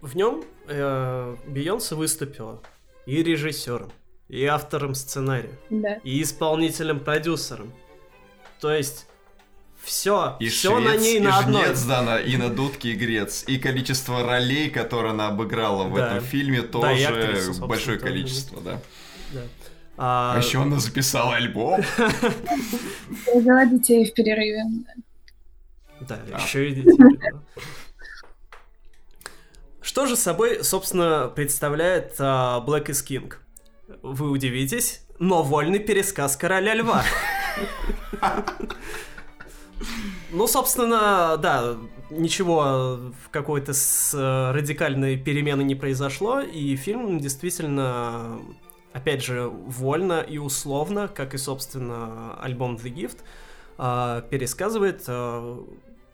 в 0.00 0.16
нем 0.16 0.44
э, 0.66 1.36
Бейонсе 1.46 1.94
выступила 1.94 2.60
и 3.06 3.22
режиссером, 3.22 3.90
и 4.28 4.44
автором 4.44 4.94
сценария, 4.94 5.58
да. 5.70 5.94
и 6.04 6.22
исполнителем-продюсером. 6.22 7.72
То 8.60 8.72
есть 8.72 9.06
все, 9.82 10.36
и 10.38 10.48
все 10.48 10.76
швец, 10.76 10.84
на 10.84 10.96
ней 10.96 11.20
на 11.20 11.28
и 11.28 11.32
одной. 11.32 11.64
Жнец, 11.64 11.82
да, 11.84 12.02
на, 12.02 12.18
и 12.18 12.36
на 12.36 12.48
дудке 12.50 12.90
и 12.90 12.94
грец. 12.94 13.44
И 13.46 13.58
количество 13.58 14.24
ролей, 14.24 14.70
которые 14.70 15.10
она 15.10 15.28
обыграла 15.28 15.84
в 15.84 15.94
да. 15.94 16.06
этом 16.06 16.20
фильме, 16.20 16.62
тоже 16.62 17.02
да, 17.02 17.08
актрису, 17.08 17.66
большое 17.66 17.98
количество, 17.98 18.60
да. 18.60 18.80
да. 19.32 19.40
А... 19.96 20.34
а 20.34 20.38
еще 20.38 20.62
она 20.62 20.78
записала 20.78 21.34
альбом. 21.34 21.80
Взяла 23.34 23.66
детей 23.66 24.10
в 24.10 24.14
перерыве. 24.14 24.64
Да, 26.00 26.18
еще 26.38 26.70
и 26.70 26.74
детей. 26.74 26.96
Что 29.92 30.06
же 30.06 30.16
собой, 30.16 30.64
собственно, 30.64 31.28
представляет 31.28 32.18
uh, 32.18 32.64
Black 32.64 32.86
is 32.86 33.06
King? 33.06 33.34
Вы 34.00 34.30
удивитесь, 34.30 35.02
но 35.18 35.42
вольный 35.42 35.80
пересказ 35.80 36.34
короля 36.34 36.74
льва. 36.74 37.04
Ну, 40.30 40.46
собственно, 40.46 41.36
да, 41.36 41.76
ничего 42.08 43.12
в 43.22 43.28
какой-то 43.30 43.74
с 43.74 44.14
э, 44.14 44.52
радикальной 44.52 45.18
перемены 45.18 45.60
не 45.62 45.74
произошло, 45.74 46.40
и 46.40 46.74
фильм 46.76 47.18
действительно, 47.18 48.40
опять 48.94 49.22
же, 49.22 49.46
вольно 49.46 50.22
и 50.22 50.38
условно, 50.38 51.06
как 51.06 51.34
и, 51.34 51.36
собственно, 51.36 52.40
альбом 52.40 52.76
The 52.76 52.94
Gift, 52.94 53.18
э, 53.76 54.22
пересказывает 54.30 55.04
э, 55.06 55.58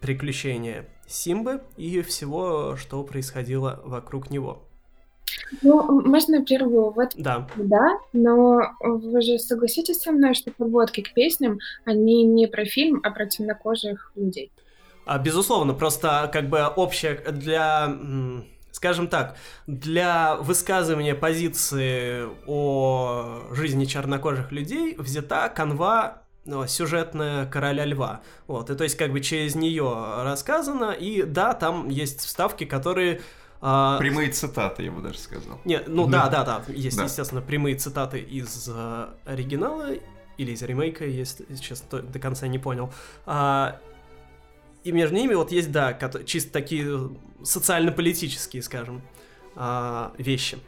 приключения 0.00 0.88
Симбы 1.08 1.62
и 1.76 2.02
всего, 2.02 2.76
что 2.76 3.02
происходило 3.02 3.80
вокруг 3.84 4.30
него. 4.30 4.62
Ну, 5.62 6.02
можно 6.06 6.44
первую 6.44 6.90
вот 6.90 7.12
Да. 7.16 7.48
да, 7.56 7.98
но 8.12 8.60
вы 8.80 9.22
же 9.22 9.38
согласитесь 9.38 10.00
со 10.00 10.12
мной, 10.12 10.34
что 10.34 10.50
подводки 10.50 11.00
к 11.00 11.14
песням, 11.14 11.58
они 11.84 12.24
не 12.24 12.46
про 12.46 12.64
фильм, 12.64 13.00
а 13.02 13.10
про 13.10 13.26
темнокожих 13.26 14.12
людей. 14.14 14.52
А, 15.06 15.18
Безусловно, 15.18 15.72
просто 15.74 16.28
как 16.32 16.48
бы 16.48 16.66
общая 16.66 17.14
для, 17.32 17.90
скажем 18.72 19.08
так, 19.08 19.36
для 19.66 20.36
высказывания 20.36 21.14
позиции 21.14 22.26
о 22.46 23.48
жизни 23.52 23.86
чернокожих 23.86 24.52
людей 24.52 24.94
взята 24.98 25.48
канва 25.48 26.22
сюжетная 26.66 27.46
короля 27.46 27.84
льва. 27.84 28.20
Вот, 28.46 28.70
и 28.70 28.74
то 28.74 28.84
есть 28.84 28.96
как 28.96 29.12
бы 29.12 29.20
через 29.20 29.54
нее 29.54 30.22
рассказано, 30.22 30.92
и 30.92 31.22
да, 31.22 31.54
там 31.54 31.88
есть 31.88 32.20
вставки, 32.20 32.64
которые 32.64 33.20
а, 33.60 33.98
Прямые 33.98 34.30
цитаты, 34.30 34.84
я 34.84 34.92
бы 34.92 35.02
даже 35.02 35.18
сказал. 35.18 35.60
Не, 35.64 35.80
ну 35.86 36.06
да, 36.06 36.28
да, 36.28 36.44
да, 36.44 36.62
есть, 36.68 36.96
Да. 36.96 37.04
естественно, 37.04 37.40
прямые 37.40 37.76
цитаты 37.76 38.20
из 38.20 38.68
э, 38.72 39.08
оригинала 39.24 39.94
или 40.36 40.52
из 40.52 40.62
ремейка, 40.62 41.04
если 41.04 41.44
честно, 41.56 42.00
до 42.00 42.18
конца 42.20 42.46
не 42.46 42.60
понял. 42.60 42.92
А, 43.26 43.80
и 44.84 44.92
между 44.92 45.16
ними 45.16 45.34
вот 45.34 45.50
есть, 45.50 45.72
да, 45.72 45.92
чисто 46.24 46.52
такие 46.52 47.10
социально-политические, 47.42 48.62
скажем, 48.62 49.02
а, 49.56 50.12
вещи. 50.18 50.58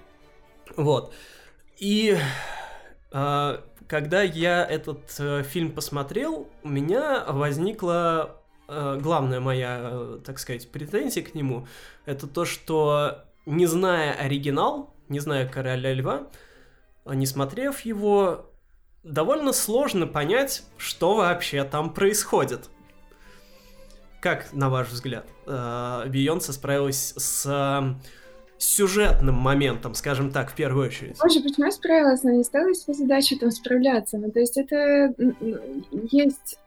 Вот. 0.76 1.14
И 1.78 2.18
а, 3.12 3.64
когда 3.91 4.22
я 4.22 4.64
этот 4.64 5.16
э, 5.18 5.43
фильм 5.43 5.72
посмотрел, 5.72 6.49
у 6.62 6.68
меня 6.68 7.24
возникла 7.26 8.41
э, 8.68 8.99
главная 9.03 9.41
моя, 9.41 9.80
э, 9.82 10.20
так 10.24 10.38
сказать, 10.38 10.70
претензия 10.70 11.24
к 11.24 11.34
нему, 11.34 11.66
это 12.07 12.28
то, 12.28 12.45
что 12.45 13.24
не 13.47 13.66
зная 13.66 14.12
оригинал, 14.12 14.95
не 15.09 15.18
зная 15.18 15.49
Короля 15.49 15.93
Льва, 15.93 16.28
а 17.05 17.16
не 17.16 17.26
смотрев 17.26 17.80
его, 17.80 18.53
довольно 19.03 19.53
сложно 19.53 20.07
понять, 20.07 20.62
что 20.76 21.16
вообще 21.16 21.64
там 21.64 21.93
происходит. 21.93 22.70
Как, 24.20 24.53
на 24.53 24.70
ваш 24.70 24.86
взгляд, 24.91 25.26
э, 25.47 26.05
Бейонсе 26.07 26.53
справилась 26.53 27.12
с 27.16 27.45
э, 27.45 27.95
сюжетным 28.61 29.36
моментом, 29.36 29.94
скажем 29.94 30.30
так, 30.30 30.50
в 30.50 30.54
первую 30.54 30.88
очередь? 30.88 31.16
Боже, 31.20 31.40
почему 31.40 31.66
я 31.66 31.72
справилась? 31.72 32.22
Она 32.22 32.34
не 32.34 32.44
ставила 32.44 32.74
себе 32.74 32.94
задачу 32.94 33.38
там 33.38 33.50
справляться. 33.50 34.18
Ну, 34.18 34.30
то 34.30 34.38
есть 34.38 34.56
это 34.58 35.14
есть... 36.11 36.58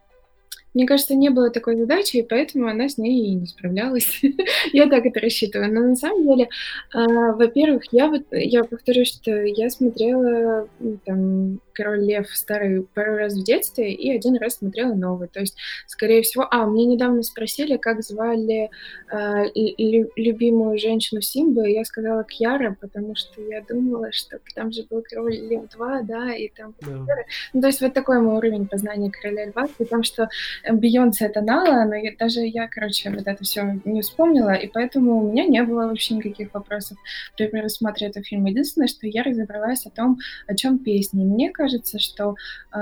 Мне 0.74 0.88
кажется, 0.88 1.16
не 1.16 1.30
было 1.30 1.50
такой 1.50 1.78
задачи, 1.78 2.18
и 2.18 2.24
поэтому 2.24 2.68
она 2.68 2.90
с 2.90 2.98
ней 2.98 3.28
и 3.28 3.34
не 3.34 3.46
справлялась. 3.46 4.22
я 4.74 4.88
так 4.88 5.06
это 5.06 5.20
рассчитываю. 5.20 5.74
Но 5.74 5.82
на 5.82 5.96
самом 5.96 6.24
деле, 6.28 6.50
а, 6.94 7.34
во-первых, 7.34 7.84
я 7.92 8.08
вот, 8.08 8.24
я 8.32 8.64
повторю, 8.64 9.06
что 9.06 9.32
я 9.32 9.70
смотрела 9.70 10.68
там 11.06 11.60
Король 11.74 12.04
Лев 12.04 12.28
старый 12.30 12.84
пару 12.94 13.18
раз 13.18 13.34
в 13.34 13.44
детстве 13.44 13.94
и 13.94 14.12
один 14.12 14.38
раз 14.38 14.58
смотрела 14.58 14.94
новый. 14.94 15.28
То 15.28 15.40
есть, 15.40 15.58
скорее 15.88 16.22
всего... 16.22 16.48
А, 16.50 16.66
мне 16.66 16.86
недавно 16.86 17.24
спросили, 17.24 17.78
как 17.78 18.02
звали 18.02 18.70
а, 19.12 19.44
лю- 19.56 20.12
любимую 20.16 20.78
женщину 20.78 21.22
Симбы, 21.22 21.70
и 21.70 21.74
я 21.74 21.86
сказала 21.86 22.24
Кьяра, 22.24 22.76
потому 22.80 23.16
что 23.16 23.42
я 23.42 23.62
думала, 23.62 24.12
что 24.12 24.40
там 24.56 24.72
же 24.72 24.84
был 24.90 25.04
Король 25.08 25.36
Лев 25.36 25.70
2, 25.70 26.02
да, 26.04 26.34
и 26.34 26.50
там... 26.50 26.74
Да. 26.82 27.16
Ну, 27.54 27.62
то 27.62 27.68
есть 27.68 27.82
вот 27.82 27.94
такой 27.94 28.20
мой 28.20 28.38
уровень 28.38 28.68
познания 28.68 29.12
Короля 29.12 29.46
Льва, 29.46 29.68
при 29.78 29.86
том, 29.86 30.04
что 30.04 30.30
Бейонсе 30.72 31.26
это 31.26 31.42
Нала, 31.42 31.86
но 31.86 31.96
я- 31.96 32.16
даже 32.18 32.42
я, 32.42 32.68
короче, 32.68 33.10
вот 33.10 33.28
это 33.28 33.44
все 33.44 33.80
не 33.86 34.02
вспомнила, 34.02 34.54
и 34.54 34.68
поэтому 34.68 35.18
у 35.18 35.32
меня 35.32 35.46
не 35.46 35.62
было 35.64 35.88
вообще 35.88 36.16
никаких 36.16 36.54
вопросов 36.54 36.98
при 37.38 37.48
просмотре 37.48 38.08
этого 38.08 38.24
фильма. 38.24 38.50
Единственное, 38.50 38.88
что 38.88 39.08
я 39.08 39.24
разобралась 39.24 39.86
о 39.86 39.90
том, 39.90 40.18
о 40.48 40.56
чем 40.56 40.80
песни. 40.80 41.24
Мне 41.24 41.52
кажется, 41.52 42.00
что 42.00 42.36
э, 42.74 42.80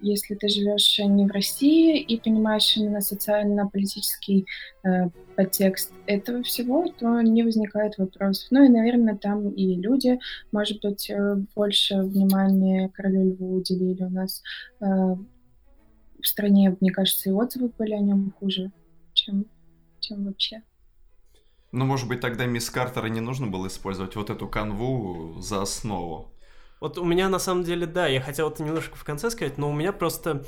если 0.00 0.34
ты 0.34 0.48
живешь 0.48 0.98
не 0.98 1.26
в 1.26 1.30
России 1.32 1.98
и 2.00 2.18
понимаешь 2.20 2.76
именно 2.76 3.00
социально-политический 3.00 4.46
э, 4.84 5.08
подтекст 5.36 5.92
этого 6.06 6.42
всего, 6.42 6.86
то 6.98 7.20
не 7.20 7.42
возникает 7.42 7.98
вопросов. 7.98 8.46
Ну 8.50 8.64
и, 8.64 8.68
наверное, 8.68 9.16
там 9.16 9.48
и 9.50 9.74
люди, 9.76 10.18
может 10.52 10.80
быть, 10.82 11.10
э, 11.10 11.36
больше 11.56 11.96
внимания 12.02 12.90
Королю 12.94 13.30
Льву 13.32 13.56
уделили 13.56 14.04
у 14.04 14.10
нас. 14.10 14.42
э, 14.80 15.16
в 16.24 16.28
стране, 16.28 16.76
мне 16.80 16.90
кажется, 16.90 17.28
и 17.28 17.32
отзывы 17.32 17.70
были 17.78 17.92
о 17.92 18.00
нем 18.00 18.32
хуже, 18.38 18.72
чем, 19.12 19.44
чем 20.00 20.24
вообще. 20.24 20.62
Ну, 21.70 21.84
может 21.84 22.08
быть, 22.08 22.20
тогда 22.20 22.46
мисс 22.46 22.70
Картера 22.70 23.06
не 23.06 23.20
нужно 23.20 23.46
было 23.46 23.66
использовать 23.66 24.16
вот 24.16 24.30
эту 24.30 24.48
канву 24.48 25.40
за 25.40 25.62
основу. 25.62 26.32
Вот 26.80 26.98
у 26.98 27.04
меня 27.04 27.28
на 27.28 27.38
самом 27.38 27.64
деле, 27.64 27.86
да, 27.86 28.06
я 28.06 28.20
хотел 28.20 28.50
это 28.50 28.62
немножко 28.62 28.96
в 28.96 29.04
конце 29.04 29.30
сказать, 29.30 29.58
но 29.58 29.70
у 29.70 29.72
меня 29.72 29.92
просто 29.92 30.44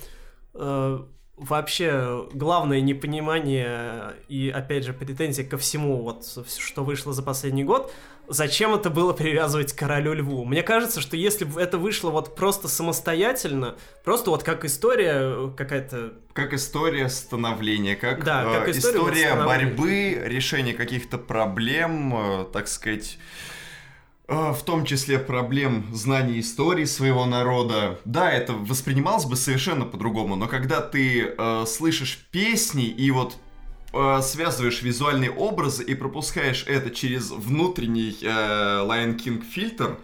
э, 0.54 0.98
вообще 1.36 2.28
главное 2.32 2.80
непонимание 2.80 4.14
и, 4.28 4.48
опять 4.48 4.84
же, 4.84 4.92
претензия 4.92 5.46
ко 5.46 5.58
всему, 5.58 6.02
вот, 6.02 6.24
что 6.58 6.84
вышло 6.84 7.12
за 7.12 7.22
последний 7.22 7.64
год, 7.64 7.92
зачем 8.28 8.74
это 8.74 8.90
было 8.90 9.12
привязывать 9.12 9.72
к 9.72 9.78
королю 9.78 10.12
льву? 10.14 10.44
Мне 10.44 10.62
кажется, 10.62 11.00
что 11.00 11.16
если 11.16 11.44
бы 11.44 11.60
это 11.60 11.78
вышло 11.78 12.10
вот 12.10 12.34
просто 12.36 12.68
самостоятельно, 12.68 13.76
просто 14.04 14.30
вот 14.30 14.42
как 14.42 14.64
история 14.64 15.50
какая-то... 15.56 16.14
Как 16.32 16.52
история 16.52 17.08
становления, 17.08 17.96
как, 17.96 18.24
Да, 18.24 18.44
как 18.44 18.68
э, 18.68 18.72
история 18.72 18.98
история 18.98 19.28
становления. 19.28 19.66
борьбы, 19.66 20.22
решения 20.24 20.74
каких-то 20.74 21.18
проблем, 21.18 22.14
э, 22.14 22.44
так 22.52 22.68
сказать, 22.68 23.18
э, 24.28 24.52
в 24.52 24.62
том 24.62 24.84
числе 24.84 25.18
проблем 25.18 25.86
знания 25.92 26.40
истории 26.40 26.84
своего 26.84 27.24
народа. 27.24 27.98
Да, 28.04 28.30
это 28.30 28.52
воспринималось 28.52 29.24
бы 29.24 29.36
совершенно 29.36 29.84
по-другому, 29.84 30.36
но 30.36 30.46
когда 30.46 30.80
ты 30.80 31.34
э, 31.36 31.64
слышишь 31.66 32.26
песни 32.30 32.86
и 32.86 33.10
вот 33.10 33.36
э, 33.92 34.20
связываешь 34.22 34.82
визуальные 34.82 35.30
образы 35.30 35.84
и 35.84 35.94
пропускаешь 35.94 36.64
это 36.66 36.90
через 36.90 37.30
внутренний 37.30 38.16
э, 38.22 38.26
Lion 38.26 39.16
King 39.18 39.42
фильтр, 39.42 39.98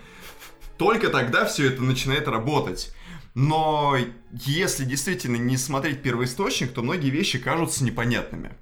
только 0.79 1.09
тогда 1.09 1.45
все 1.45 1.69
это 1.69 1.83
начинает 1.83 2.29
работать. 2.29 2.95
Но 3.35 3.97
если 4.33 4.85
действительно 4.85 5.37
не 5.37 5.57
смотреть 5.57 6.03
первоисточник, 6.03 6.73
то 6.73 6.83
многие 6.83 7.11
вещи 7.11 7.39
кажутся 7.39 7.85
непонятными. 7.85 8.53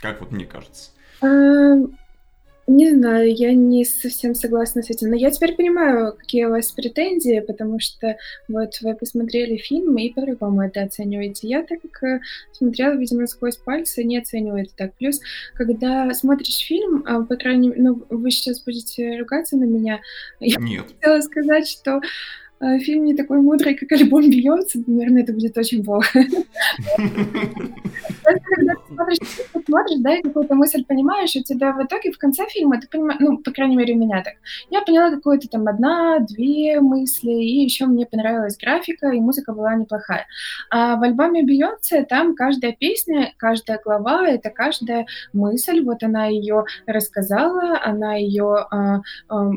Как 0.00 0.20
вот 0.20 0.30
мне 0.30 0.44
кажется. 0.44 0.90
Не 2.66 2.90
знаю, 2.90 3.34
я 3.34 3.52
не 3.52 3.84
совсем 3.84 4.34
согласна 4.34 4.82
с 4.82 4.88
этим. 4.88 5.10
Но 5.10 5.16
я 5.16 5.30
теперь 5.30 5.54
понимаю, 5.54 6.14
какие 6.16 6.46
у 6.46 6.50
вас 6.50 6.72
претензии, 6.72 7.40
потому 7.40 7.78
что 7.78 8.16
вот 8.48 8.78
вы 8.80 8.94
посмотрели 8.94 9.56
фильм 9.56 9.98
и 9.98 10.10
по-другому 10.10 10.62
это 10.62 10.82
оцениваете. 10.82 11.46
Я 11.48 11.62
так 11.62 11.80
как 11.82 12.02
э, 12.02 12.20
смотрела, 12.52 12.94
видимо, 12.94 13.26
сквозь 13.26 13.56
пальцы, 13.56 14.02
не 14.02 14.18
оцениваю 14.18 14.62
это 14.64 14.72
так. 14.76 14.94
Плюс, 14.94 15.20
когда 15.54 16.12
смотришь 16.14 16.58
фильм, 16.58 17.04
а, 17.06 17.22
по 17.22 17.36
крайней 17.36 17.68
мере, 17.68 17.82
ну, 17.82 18.02
вы 18.08 18.30
сейчас 18.30 18.62
будете 18.64 19.18
ругаться 19.18 19.56
на 19.56 19.64
меня, 19.64 20.00
я 20.40 20.58
Нет. 20.58 20.86
хотела 20.86 21.20
сказать, 21.20 21.68
что 21.68 22.00
э, 22.60 22.78
фильм 22.78 23.04
не 23.04 23.14
такой 23.14 23.42
мудрый, 23.42 23.74
как 23.74 23.92
альбом 23.92 24.30
Бейонсе, 24.30 24.82
наверное, 24.86 25.22
это 25.22 25.34
будет 25.34 25.58
очень 25.58 25.84
плохо. 25.84 26.18
Когда 28.24 28.74
смотришь, 28.94 29.18
ты 29.52 29.62
смотришь, 29.66 29.98
да, 30.00 30.14
и 30.14 30.22
какую-то 30.22 30.54
мысль 30.54 30.84
понимаешь, 30.84 31.36
у 31.36 31.42
тебя 31.42 31.72
в 31.72 31.84
итоге 31.84 32.12
в 32.12 32.18
конце 32.18 32.46
фильма 32.48 32.80
ты 32.80 32.88
понимаешь, 32.88 33.20
ну, 33.20 33.38
по 33.38 33.50
крайней 33.50 33.76
мере, 33.76 33.94
у 33.94 33.98
меня 33.98 34.22
так. 34.22 34.34
Я 34.70 34.82
поняла 34.82 35.10
какую-то 35.10 35.48
там 35.48 35.66
одна, 35.68 36.18
две 36.20 36.80
мысли, 36.80 37.30
и 37.30 37.64
еще 37.64 37.86
мне 37.86 38.06
понравилась 38.06 38.56
графика, 38.56 39.08
и 39.08 39.20
музыка 39.20 39.52
была 39.52 39.74
неплохая. 39.74 40.26
А 40.70 40.96
в 40.96 41.02
альбоме 41.02 41.42
Бейонсе 41.42 42.04
там 42.04 42.34
каждая 42.34 42.72
песня, 42.72 43.32
каждая 43.36 43.80
глава, 43.82 44.28
это 44.28 44.50
каждая 44.50 45.06
мысль, 45.32 45.82
вот 45.82 46.02
она 46.02 46.26
ее 46.26 46.64
рассказала, 46.86 47.80
она 47.82 48.14
ее 48.14 48.66
а, 48.70 49.00
а, 49.28 49.50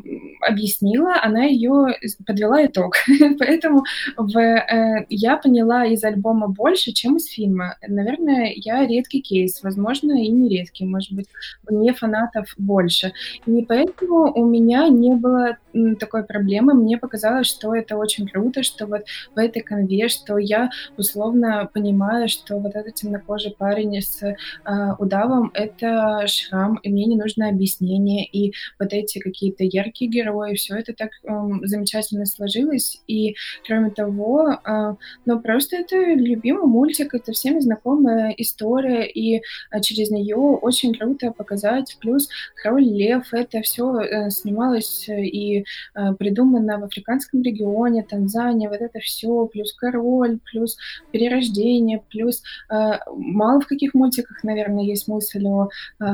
объяснила, 0.48 1.16
она 1.22 1.44
ее 1.44 1.96
подвела 2.26 2.66
итог. 2.66 2.96
Поэтому 3.40 3.84
в, 4.16 4.38
э, 4.38 5.06
я 5.10 5.38
поняла 5.38 5.86
из 5.86 6.04
альбома 6.04 6.48
больше, 6.48 6.92
чем 6.92 7.18
из 7.18 7.28
фильма. 7.28 7.78
Наверное, 7.88 8.54
я 8.56 8.86
редкий 8.86 9.22
кейс, 9.28 9.64
возможно, 9.64 10.14
и 10.24 10.28
не 10.30 10.50
редкий, 10.50 10.86
может 10.86 11.12
быть, 11.12 11.28
не 11.70 11.94
фанатов 11.94 12.54
больше. 12.58 13.14
И 13.46 13.64
поэтому 13.64 14.32
у 14.34 14.46
меня 14.46 14.88
не 14.88 15.16
было 15.16 15.58
такой 16.00 16.24
проблемы. 16.24 16.74
Мне 16.74 16.98
показалось, 16.98 17.48
что 17.48 17.76
это 17.76 17.98
очень 17.98 18.28
круто, 18.28 18.64
что 18.64 18.86
вот 18.86 19.04
в 19.36 19.38
этой 19.38 19.62
конве, 19.62 20.08
что 20.10 20.38
я 20.38 20.70
условно 20.98 21.70
понимаю, 21.74 22.30
что 22.30 22.58
вот 22.58 22.76
этот 22.76 22.96
темнокожий 22.96 23.56
парень 23.58 24.02
с 24.02 24.24
э, 24.24 24.36
удавом— 25.00 25.52
это 25.54 26.26
шрам, 26.28 26.80
и 26.84 26.90
мне 26.90 27.06
не 27.06 27.16
нужно 27.16 27.50
объяснение, 27.50 28.26
и 28.26 28.54
вот 28.80 28.94
эти 28.94 29.20
какие-то 29.20 29.64
яркие 29.64 30.10
герои, 30.10 30.56
все 30.56 30.76
это 30.76 30.94
так 30.94 31.10
э, 31.24 31.30
замечательно 31.64 32.26
сложилось, 32.26 33.02
и 33.08 33.36
кроме 33.66 33.92
того, 33.92 34.52
э, 34.52 34.96
ну 35.26 35.40
просто 35.40 35.78
это 35.78 35.96
любимый 35.96 36.68
мультик, 36.68 37.14
это 37.14 37.32
всеми 37.32 37.60
знакомая 37.60 38.34
история, 38.38 39.06
и 39.18 39.38
э, 39.38 39.82
через 39.82 40.12
нее 40.12 40.36
очень 40.36 40.94
круто 40.94 41.32
показать, 41.32 41.98
плюс 42.00 42.30
Король 42.62 42.86
Лев, 42.86 43.34
это 43.34 43.62
все 43.62 44.00
э, 44.00 44.30
снималось 44.30 45.10
и 45.10 45.66
э, 45.96 46.14
придумано 46.14 46.80
в 46.80 46.84
африканском 46.84 47.42
регионе, 47.42 48.04
Танзания, 48.04 48.70
вот 48.70 48.82
это 48.82 49.00
все, 49.00 49.46
плюс 49.48 49.74
Король, 49.74 50.40
плюс 50.52 50.78
Перерождение, 51.12 52.02
плюс 52.10 52.44
мало 52.70 53.62
в 53.62 53.68
каких 53.68 53.94
мультиках, 53.94 54.44
наверное, 54.44 54.84
есть 54.84 55.08
мысль 55.08 55.46
о 55.46 55.70
э, 56.00 56.06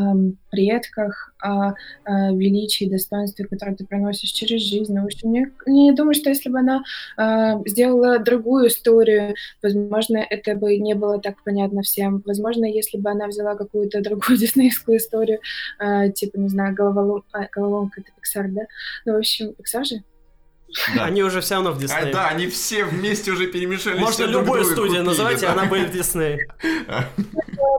предках, 0.52 1.34
о, 1.42 1.74
величии, 2.06 2.86
достоинстве, 2.86 3.46
которое 3.46 3.76
ты 3.76 3.86
проносишь 3.86 4.30
через 4.30 4.62
жизнь. 4.62 4.98
В 4.98 5.06
общем, 5.06 5.34
я, 5.34 5.46
я 5.66 5.94
думаю, 5.94 6.14
что 6.14 6.30
если 6.30 6.50
бы 6.50 6.60
она 6.60 6.84
сделала 7.66 8.20
другую 8.20 8.68
историю, 8.68 9.36
возможно, 9.62 10.18
это 10.18 10.56
бы 10.56 10.78
не 10.78 10.94
было 10.94 11.20
так 11.20 11.44
понятно 11.44 11.82
всем. 11.82 12.22
Возможно, 12.26 12.66
если 12.66 12.83
бы 12.92 13.10
она 13.10 13.28
взяла 13.28 13.56
какую-то 13.56 14.02
другую 14.02 14.38
диснеевскую 14.38 14.98
историю, 14.98 15.40
э, 15.80 16.12
типа, 16.12 16.38
не 16.38 16.50
знаю, 16.50 16.76
головолом... 16.76 17.24
а, 17.32 17.48
головоломка 17.52 18.02
это 18.02 18.12
Pixar, 18.12 18.48
да? 18.50 18.62
Ну, 19.06 19.14
в 19.14 19.18
общем, 19.18 19.54
Pixar 19.60 19.84
же? 19.84 20.04
Да. 20.96 21.06
Они 21.06 21.24
уже 21.24 21.42
все 21.42 21.56
равно 21.56 21.72
в 21.72 21.80
Дисней. 21.80 22.10
А, 22.10 22.12
да, 22.12 22.28
они 22.30 22.48
все 22.48 22.84
вместе 22.84 23.32
уже 23.32 23.48
перемешались. 23.48 24.00
Можно 24.00 24.24
любую 24.24 24.64
студию 24.66 25.04
называть, 25.04 25.44
и 25.44 25.46
она 25.46 25.66
будет 25.66 25.90
в 25.90 25.94
Дисней. 25.94 26.40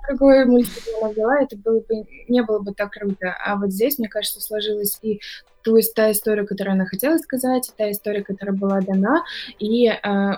Какой 0.03 0.45
мультик 0.45 0.83
она 1.01 1.11
взяла, 1.11 1.41
это 1.41 1.57
было 1.57 1.81
бы, 1.81 2.07
не 2.29 2.43
было 2.43 2.61
бы 2.61 2.73
так 2.73 2.93
круто. 2.93 3.35
А 3.45 3.57
вот 3.57 3.73
здесь, 3.73 3.99
мне 3.99 4.09
кажется, 4.09 4.41
сложилось 4.41 4.99
и 5.03 5.21
то 5.63 5.79
есть 5.79 5.95
та 5.95 6.13
история, 6.13 6.45
которую 6.45 6.75
она 6.75 6.85
хотела 6.85 7.17
сказать, 7.17 7.73
та 7.77 7.91
история, 7.91 8.23
которая 8.23 8.55
была 8.55 8.81
дана, 8.81 9.25
и 9.59 9.89
э, 9.89 10.33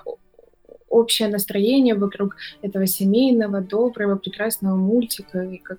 общее 0.89 1.28
настроение 1.28 1.95
вокруг 1.95 2.37
этого 2.62 2.87
семейного, 2.87 3.61
доброго, 3.61 4.16
прекрасного 4.16 4.76
мультика. 4.76 5.43
И 5.43 5.59
как... 5.59 5.78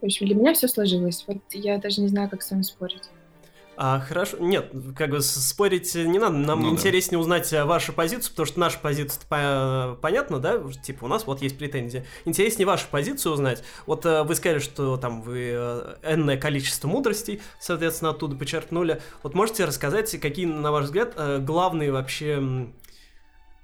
В 0.00 0.04
общем, 0.04 0.26
для 0.26 0.34
меня 0.34 0.54
все 0.54 0.68
сложилось. 0.68 1.24
Вот 1.26 1.38
я 1.52 1.78
даже 1.78 2.00
не 2.00 2.08
знаю, 2.08 2.28
как 2.30 2.42
с 2.42 2.50
вами 2.50 2.62
спорить. 2.62 3.10
А, 3.80 4.00
хорошо, 4.00 4.38
нет, 4.40 4.72
как 4.96 5.10
бы 5.10 5.20
спорить 5.20 5.94
не 5.94 6.18
надо, 6.18 6.36
нам 6.36 6.62
ну, 6.62 6.70
интереснее 6.70 7.16
да. 7.16 7.20
узнать 7.20 7.52
э, 7.52 7.64
вашу 7.64 7.92
позицию, 7.92 8.32
потому 8.32 8.46
что 8.46 8.58
наша 8.58 8.80
позиция 8.80 9.22
по 9.28 9.96
понятна, 10.02 10.40
да, 10.40 10.60
типа 10.82 11.04
у 11.04 11.06
нас 11.06 11.24
вот 11.28 11.42
есть 11.42 11.56
претензии. 11.56 12.04
Интереснее 12.24 12.66
вашу 12.66 12.88
позицию 12.90 13.34
узнать. 13.34 13.62
Вот 13.86 14.04
э, 14.04 14.24
вы 14.24 14.34
сказали, 14.34 14.58
что 14.58 14.96
там 14.96 15.22
вы 15.22 15.52
э, 15.52 15.94
энное 16.02 16.36
количество 16.36 16.88
мудростей, 16.88 17.40
соответственно, 17.60 18.10
оттуда 18.10 18.34
подчеркнули. 18.34 19.00
Вот 19.22 19.34
можете 19.34 19.64
рассказать, 19.64 20.10
какие, 20.20 20.46
на 20.46 20.72
ваш 20.72 20.86
взгляд, 20.86 21.14
главные 21.44 21.92
вообще 21.92 22.66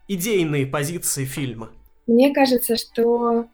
идейные 0.08 0.66
позиции 0.66 1.24
фильма? 1.24 1.70
Мне 2.06 2.32
кажется, 2.32 2.76
что 2.76 3.46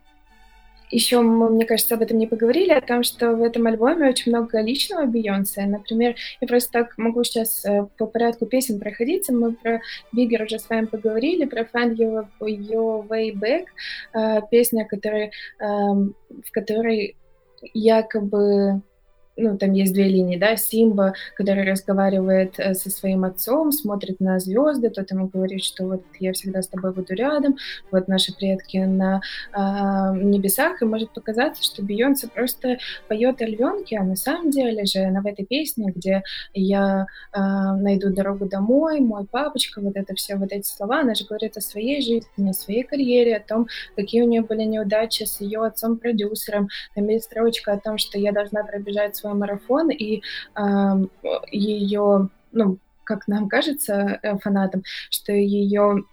еще 0.91 1.21
мы, 1.21 1.51
мне 1.51 1.67
кажется, 1.67 1.95
об 1.95 2.03
этом 2.03 2.19
не 2.19 2.27
поговорили, 2.27 2.73
о 2.73 2.81
том, 2.81 3.03
что 3.03 3.33
в 3.33 3.43
этом 3.43 3.67
альбоме 3.67 4.09
очень 4.09 4.33
много 4.33 4.61
личного 4.61 5.07
Бейонсе. 5.07 5.65
Например, 5.67 6.17
я 6.41 6.49
просто 6.49 6.73
так 6.73 6.99
могу 6.99 7.23
сейчас 7.23 7.65
э, 7.65 7.87
по 7.97 8.07
порядку 8.07 8.47
песен 8.47 8.81
проходиться. 8.81 9.33
Мы 9.33 9.53
про 9.53 9.81
Биггер 10.13 10.43
уже 10.43 10.59
с 10.59 10.69
вами 10.69 10.87
поговорили, 10.87 11.45
про 11.45 11.63
Find 11.63 11.97
Your, 11.97 12.27
Your 12.41 13.07
Way 13.07 13.33
Back, 13.35 13.67
э, 14.15 14.41
песня, 14.51 14.85
которая, 14.85 15.31
эм, 15.61 16.15
в 16.29 16.51
которой 16.51 17.17
якобы 17.73 18.83
ну, 19.41 19.57
там 19.57 19.73
есть 19.73 19.93
две 19.93 20.05
линии, 20.05 20.37
да, 20.37 20.57
Симба, 20.57 21.15
который 21.35 21.65
разговаривает 21.65 22.55
э, 22.59 22.75
со 22.75 22.91
своим 22.91 23.25
отцом, 23.25 23.73
смотрит 23.73 24.21
на 24.21 24.39
звезды, 24.39 24.91
тот 24.91 25.11
ему 25.11 25.29
говорит, 25.29 25.65
что 25.65 25.87
вот 25.87 26.05
я 26.19 26.33
всегда 26.33 26.63
с 26.63 26.69
тобой 26.69 26.93
буду 26.93 27.15
рядом, 27.15 27.57
вот 27.91 28.09
наши 28.09 28.35
предки 28.37 28.77
на 28.79 29.21
э, 29.53 29.59
небесах, 30.23 30.83
и 30.83 30.85
может 30.85 31.13
показаться, 31.13 31.63
что 31.63 31.83
Бейонсе 31.83 32.29
просто 32.29 32.79
поет 33.09 33.41
о 33.41 33.47
львенке, 33.47 33.99
а 33.99 34.05
на 34.05 34.17
самом 34.17 34.51
деле 34.51 34.85
же 34.85 35.01
она 35.01 35.21
в 35.21 35.27
этой 35.27 35.45
песне, 35.45 35.93
где 35.95 36.23
я 36.53 37.07
э, 37.33 37.39
найду 37.39 38.13
дорогу 38.13 38.47
домой, 38.47 39.01
мой 39.01 39.27
папочка, 39.27 39.81
вот 39.81 39.97
это 39.97 40.15
все, 40.15 40.37
вот 40.37 40.53
эти 40.53 40.67
слова, 40.67 41.01
она 41.01 41.15
же 41.15 41.25
говорит 41.25 41.57
о 41.57 41.61
своей 41.61 42.03
жизни, 42.03 42.51
о 42.51 42.53
своей 42.53 42.83
карьере, 42.83 43.37
о 43.37 43.41
том, 43.41 43.69
какие 43.97 44.23
у 44.23 44.29
нее 44.29 44.43
были 44.43 44.65
неудачи 44.65 45.25
с 45.25 45.41
ее 45.41 45.65
отцом-продюсером, 45.65 46.69
там 46.95 47.09
есть 47.09 47.25
строчка 47.25 47.73
о 47.73 47.79
том, 47.79 47.99
что 47.99 48.19
я 48.19 48.33
должна 48.33 48.65
пробежать 48.65 49.17
свой 49.17 49.30
марафон, 49.35 49.91
и 49.91 50.23
э, 50.57 50.61
ее, 51.51 52.29
ну, 52.53 52.79
как 53.05 53.29
нам 53.29 53.49
кажется, 53.49 54.19
э, 54.23 54.39
фанатам, 54.39 54.83
что 55.11 55.33
ее 55.33 56.05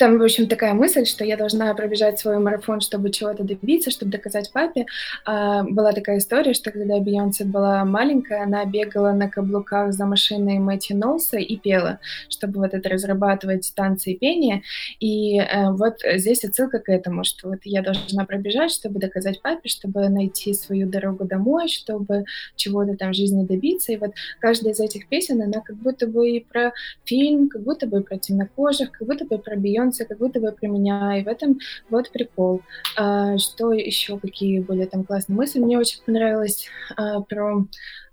там, 0.00 0.16
в 0.18 0.22
общем, 0.22 0.48
такая 0.48 0.72
мысль, 0.72 1.04
что 1.04 1.24
я 1.24 1.36
должна 1.36 1.74
пробежать 1.74 2.18
свой 2.18 2.38
марафон, 2.38 2.80
чтобы 2.80 3.10
чего-то 3.10 3.44
добиться, 3.44 3.90
чтобы 3.90 4.10
доказать 4.10 4.50
папе. 4.50 4.86
А, 5.26 5.62
была 5.62 5.92
такая 5.92 6.16
история, 6.16 6.54
что 6.54 6.70
когда 6.70 6.98
Бейонсе 7.00 7.44
была 7.44 7.84
маленькая, 7.84 8.44
она 8.44 8.64
бегала 8.64 9.12
на 9.12 9.28
каблуках 9.28 9.92
за 9.92 10.06
машиной 10.06 10.58
Мэтью 10.58 10.96
Нолса 10.96 11.36
и 11.36 11.54
пела, 11.58 12.00
чтобы 12.30 12.60
вот 12.60 12.72
это 12.72 12.88
разрабатывать 12.88 13.70
танцы 13.76 14.12
и 14.12 14.18
пение. 14.18 14.62
И 15.00 15.38
а, 15.38 15.72
вот 15.72 15.98
здесь 16.14 16.44
отсылка 16.44 16.78
к 16.78 16.88
этому, 16.88 17.22
что 17.22 17.50
вот 17.50 17.58
я 17.64 17.82
должна 17.82 18.24
пробежать, 18.24 18.72
чтобы 18.72 19.00
доказать 19.00 19.42
папе, 19.42 19.68
чтобы 19.68 20.08
найти 20.08 20.54
свою 20.54 20.88
дорогу 20.88 21.26
домой, 21.26 21.68
чтобы 21.68 22.24
чего-то 22.56 22.96
там 22.96 23.10
в 23.10 23.16
жизни 23.16 23.44
добиться. 23.44 23.92
И 23.92 23.98
вот 23.98 24.12
каждая 24.40 24.72
из 24.72 24.80
этих 24.80 25.08
песен, 25.08 25.42
она 25.42 25.60
как 25.60 25.76
будто 25.76 26.06
бы 26.06 26.30
и 26.30 26.40
про 26.40 26.72
фильм, 27.04 27.50
как 27.50 27.62
будто 27.64 27.86
бы 27.86 28.00
и 28.00 28.02
про 28.02 28.16
темнокожих, 28.16 28.92
как 28.92 29.06
будто 29.06 29.26
бы 29.26 29.34
и 29.34 29.38
про 29.38 29.56
Бейонсе, 29.56 29.89
становится 29.92 30.04
как 30.04 30.18
будто 30.18 30.40
бы 30.40 30.52
про 30.52 30.68
меня, 30.68 31.18
и 31.18 31.24
в 31.24 31.28
этом 31.28 31.58
вот 31.88 32.10
прикол. 32.10 32.62
А, 32.96 33.38
что 33.38 33.72
еще, 33.72 34.18
какие 34.18 34.60
были 34.60 34.84
там 34.84 35.04
классные 35.04 35.36
мысли? 35.36 35.58
Мне 35.58 35.78
очень 35.78 36.02
понравилось 36.04 36.68
а, 36.96 37.20
про, 37.20 37.64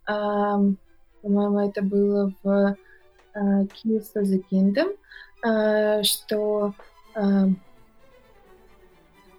а, 0.05 0.59
по-моему, 1.21 1.59
это 1.59 1.82
было 1.82 2.34
в 2.43 2.75
а, 3.34 3.63
Keys 3.63 4.07
of 4.15 4.23
the 4.23 4.43
Kingdom, 4.51 4.95
а, 5.43 6.03
что 6.03 6.73
а, 7.15 7.49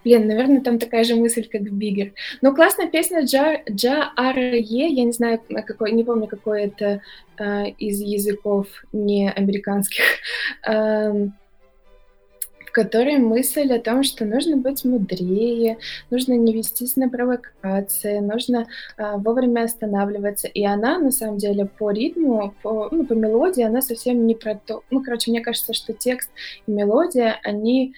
Блин, 0.04 0.26
наверное, 0.26 0.62
там 0.62 0.78
такая 0.78 1.04
же 1.04 1.16
мысль, 1.16 1.46
как 1.50 1.62
в 1.62 1.72
Биггер. 1.72 2.12
Но 2.40 2.54
классная 2.54 2.86
песня 2.86 3.24
Джа, 3.24 3.60
Джа 3.68 4.10
Аре, 4.16 4.58
я 4.58 5.04
не 5.04 5.12
знаю, 5.12 5.40
на 5.50 5.62
какой, 5.62 5.92
не 5.92 6.04
помню, 6.04 6.26
какой 6.28 6.62
это 6.62 7.02
э, 7.36 7.70
из 7.78 8.00
языков 8.00 8.68
не 8.92 9.30
американских. 9.30 10.04
Э, 10.66 11.28
в 12.68 12.70
которой 12.70 13.16
мысль 13.16 13.72
о 13.72 13.80
том, 13.80 14.02
что 14.02 14.26
нужно 14.26 14.58
быть 14.58 14.84
мудрее, 14.84 15.78
нужно 16.10 16.34
не 16.34 16.52
вестись 16.52 16.96
на 16.96 17.08
провокации, 17.08 18.18
нужно 18.18 18.66
э, 18.98 19.16
вовремя 19.16 19.64
останавливаться. 19.64 20.48
И 20.48 20.62
она, 20.66 20.98
на 20.98 21.10
самом 21.10 21.38
деле, 21.38 21.64
по 21.64 21.90
ритму, 21.90 22.54
по, 22.62 22.88
ну, 22.90 23.06
по 23.06 23.14
мелодии, 23.14 23.62
она 23.62 23.80
совсем 23.80 24.26
не 24.26 24.34
про 24.34 24.54
то. 24.54 24.82
Ну, 24.90 25.02
короче, 25.02 25.30
мне 25.30 25.40
кажется, 25.40 25.72
что 25.72 25.94
текст 25.94 26.30
и 26.66 26.70
мелодия, 26.70 27.40
они 27.42 27.94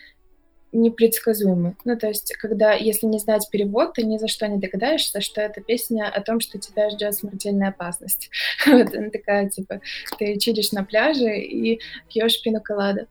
непредсказуемы. 0.72 1.74
Ну, 1.84 1.98
то 1.98 2.06
есть, 2.06 2.32
когда, 2.36 2.74
если 2.74 3.06
не 3.06 3.18
знать 3.18 3.48
перевод, 3.50 3.94
ты 3.94 4.04
ни 4.04 4.18
за 4.18 4.28
что 4.28 4.46
не 4.46 4.58
догадаешься, 4.58 5.20
что 5.20 5.40
это 5.40 5.60
песня 5.60 6.08
о 6.08 6.20
том, 6.20 6.38
что 6.38 6.60
тебя 6.60 6.90
ждет 6.90 7.14
смертельная 7.16 7.70
опасность. 7.70 8.30
Вот 8.66 8.94
она 8.94 9.10
такая, 9.10 9.48
типа, 9.48 9.80
ты 10.16 10.38
чилишь 10.38 10.70
на 10.70 10.84
пляже 10.84 11.40
и 11.40 11.80
пьешь 12.08 12.40
колада. 12.62 13.08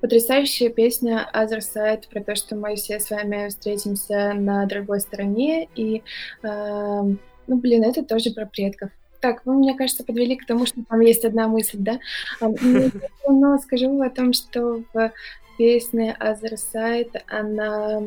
Потрясающая 0.00 0.68
песня 0.68 1.28
Other 1.34 1.58
Side 1.58 2.08
про 2.10 2.22
то, 2.22 2.36
что 2.36 2.54
мы 2.54 2.76
все 2.76 3.00
с 3.00 3.10
вами 3.10 3.48
встретимся 3.48 4.34
на 4.34 4.66
другой 4.66 5.00
стороне. 5.00 5.68
И, 5.74 6.02
ну, 6.42 7.16
блин, 7.46 7.82
это 7.82 8.04
тоже 8.04 8.30
про 8.30 8.46
предков. 8.46 8.90
Так, 9.20 9.44
вы, 9.46 9.54
мне 9.54 9.74
кажется, 9.74 10.04
подвели 10.04 10.36
к 10.36 10.46
тому, 10.46 10.66
что 10.66 10.84
там 10.88 11.00
есть 11.00 11.24
одна 11.24 11.48
мысль, 11.48 11.78
да? 11.78 11.98
Но 12.40 13.58
скажу 13.58 14.00
о 14.02 14.10
том, 14.10 14.32
что 14.32 14.82
в 14.92 15.12
песне 15.56 16.16
Other 16.20 16.54
Side 16.54 17.22
она 17.26 18.02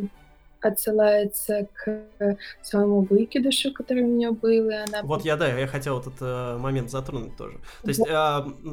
отсылается 0.62 1.68
к 1.74 2.38
своему 2.62 3.02
выкидышу, 3.02 3.74
который 3.74 4.04
у 4.04 4.08
меня 4.08 4.32
был, 4.32 4.70
и 4.70 4.74
она... 4.74 5.04
Вот 5.04 5.24
я, 5.24 5.38
да, 5.38 5.48
я 5.48 5.68
хотел 5.68 6.00
этот 6.00 6.16
э, 6.20 6.58
момент 6.58 6.92
затронуть 6.92 7.38
тоже. 7.38 7.60
То 7.82 7.88
есть, 7.88 8.04
да. 8.04 8.46
э, 8.46 8.70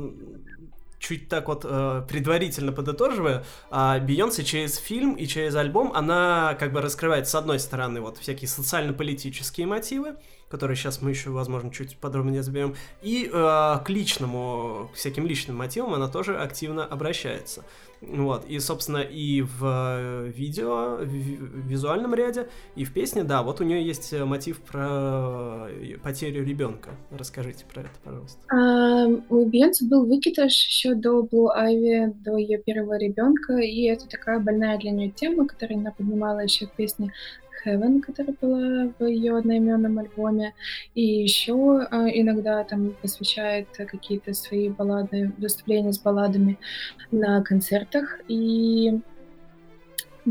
чуть 1.07 1.29
так 1.29 1.49
вот 1.49 1.65
э, 1.65 2.03
предварительно 2.09 2.73
подытоживая, 2.73 3.45
э, 3.71 4.01
Бейонсе 4.01 4.45
через 4.45 4.77
фильм 4.77 5.15
и 5.15 5.27
через 5.27 5.55
альбом, 5.55 5.93
она 5.95 6.57
как 6.59 6.73
бы 6.73 6.81
раскрывает, 6.81 7.29
с 7.29 7.35
одной 7.35 7.59
стороны, 7.59 8.01
вот 8.01 8.19
всякие 8.19 8.49
социально-политические 8.49 9.67
мотивы, 9.67 10.17
которые 10.49 10.77
сейчас 10.77 11.03
мы 11.03 11.11
еще, 11.11 11.31
возможно, 11.31 11.71
чуть 11.71 11.97
подробнее 11.99 12.41
разберем, 12.41 12.75
и 13.03 13.29
э, 13.31 13.31
к 13.33 13.85
личному, 13.89 14.91
к 14.93 14.97
всяким 14.97 15.27
личным 15.27 15.57
мотивам 15.57 15.95
она 15.95 16.09
тоже 16.09 16.37
активно 16.37 16.85
обращается. 16.85 17.65
Вот, 18.03 18.45
и, 18.47 18.59
собственно, 18.59 18.99
и 18.99 19.41
в 19.41 19.65
э, 19.65 20.31
видео, 20.35 20.99
в 20.99 21.07
визуальном 21.07 22.15
ряде, 22.15 22.47
и 22.75 22.85
в 22.85 22.93
песне, 22.93 23.25
да, 23.25 23.43
вот 23.43 23.61
у 23.61 23.65
нее 23.65 23.85
есть 23.85 24.13
э, 24.13 24.25
мотив 24.25 24.61
про 24.61 25.69
э, 25.71 25.97
потерю 26.03 26.45
ребенка. 26.45 26.91
Расскажите 27.11 27.65
про 27.65 27.83
это, 27.83 27.91
пожалуйста. 28.05 28.39
А, 28.53 29.07
у 29.31 29.47
Бейонсе 29.47 29.87
был 29.87 30.05
выкидыш 30.07 30.67
еще 30.67 30.95
до 30.95 31.23
Blue 31.23 31.49
Ivy, 31.57 32.13
до 32.23 32.37
ее 32.37 32.59
первого 32.59 32.99
ребенка, 32.99 33.55
и 33.57 33.85
это 33.85 34.07
такая 34.07 34.41
больная 34.41 34.79
для 34.79 34.91
нее 34.91 35.11
тема, 35.11 35.47
которую 35.47 35.81
она 35.81 35.91
поднимала 35.91 36.41
еще 36.41 36.67
в 36.67 36.73
песне 36.73 37.13
Heaven, 37.67 38.01
которая 38.01 38.37
была 38.41 38.93
в 38.99 39.05
ее 39.05 39.37
одноименном 39.37 39.99
альбоме, 39.99 40.55
и 40.95 41.03
еще 41.03 41.87
э, 41.91 41.97
иногда 42.15 42.63
там 42.65 42.95
посвящает 43.03 43.69
какие-то 43.77 44.33
свои 44.35 44.69
баллады, 44.69 45.33
выступления 45.39 45.93
с 45.93 45.99
балладами 45.99 46.59
на 47.11 47.43
концертах, 47.43 48.21
и 48.29 49.01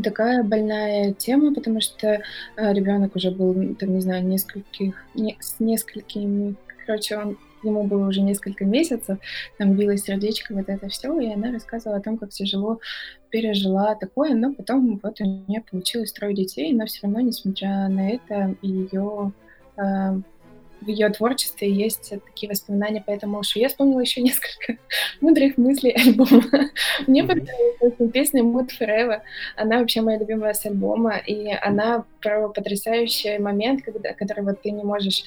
такая 0.02 0.42
больная 0.42 1.12
тема, 1.12 1.54
потому 1.54 1.80
что 1.80 2.08
э, 2.08 2.72
ребенок 2.72 3.16
уже 3.16 3.30
был, 3.30 3.74
там, 3.74 3.94
не 3.94 4.00
знаю, 4.00 4.24
нескольких, 4.26 4.94
не, 5.14 5.36
с 5.40 5.60
несколькими, 5.60 6.56
короче, 6.86 7.16
он 7.16 7.38
ему 7.62 7.84
было 7.84 8.08
уже 8.08 8.20
несколько 8.20 8.64
месяцев, 8.64 9.18
там 9.58 9.74
билось 9.74 10.02
сердечко, 10.02 10.54
вот 10.54 10.68
это 10.68 10.88
все, 10.88 11.18
и 11.20 11.32
она 11.32 11.52
рассказывала 11.52 11.98
о 11.98 12.02
том, 12.02 12.18
как 12.18 12.30
тяжело 12.30 12.80
пережила 13.30 13.94
такое, 13.94 14.34
но 14.34 14.52
потом 14.54 15.00
вот 15.02 15.20
у 15.20 15.24
нее 15.24 15.62
получилось 15.70 16.12
трое 16.12 16.34
детей, 16.34 16.72
но 16.72 16.86
все 16.86 17.00
равно, 17.02 17.20
несмотря 17.20 17.88
на 17.88 18.10
это, 18.10 18.54
ее 18.62 19.32
в 20.80 20.88
ее 20.88 21.08
творчестве 21.10 21.70
есть 21.70 22.12
такие 22.26 22.50
воспоминания 22.50 23.00
по 23.00 23.10
этому 23.10 23.38
ушу. 23.38 23.58
Я 23.58 23.68
вспомнила 23.68 24.00
еще 24.00 24.22
несколько 24.22 24.78
мудрых 25.20 25.56
мыслей 25.56 25.92
альбома. 25.92 26.42
Мне 27.06 27.24
понравилась 27.24 28.12
песня 28.12 28.42
Mood 28.42 28.70
Forever. 28.80 29.20
Она 29.56 29.78
вообще 29.78 30.00
моя 30.00 30.18
любимая 30.18 30.54
с 30.54 30.64
альбома, 30.66 31.16
и 31.16 31.50
она 31.62 32.04
про 32.20 32.48
потрясающий 32.48 33.38
момент, 33.38 33.82
когда, 33.82 34.12
который 34.12 34.44
вот 34.44 34.62
ты 34.62 34.70
не 34.70 34.84
можешь... 34.84 35.24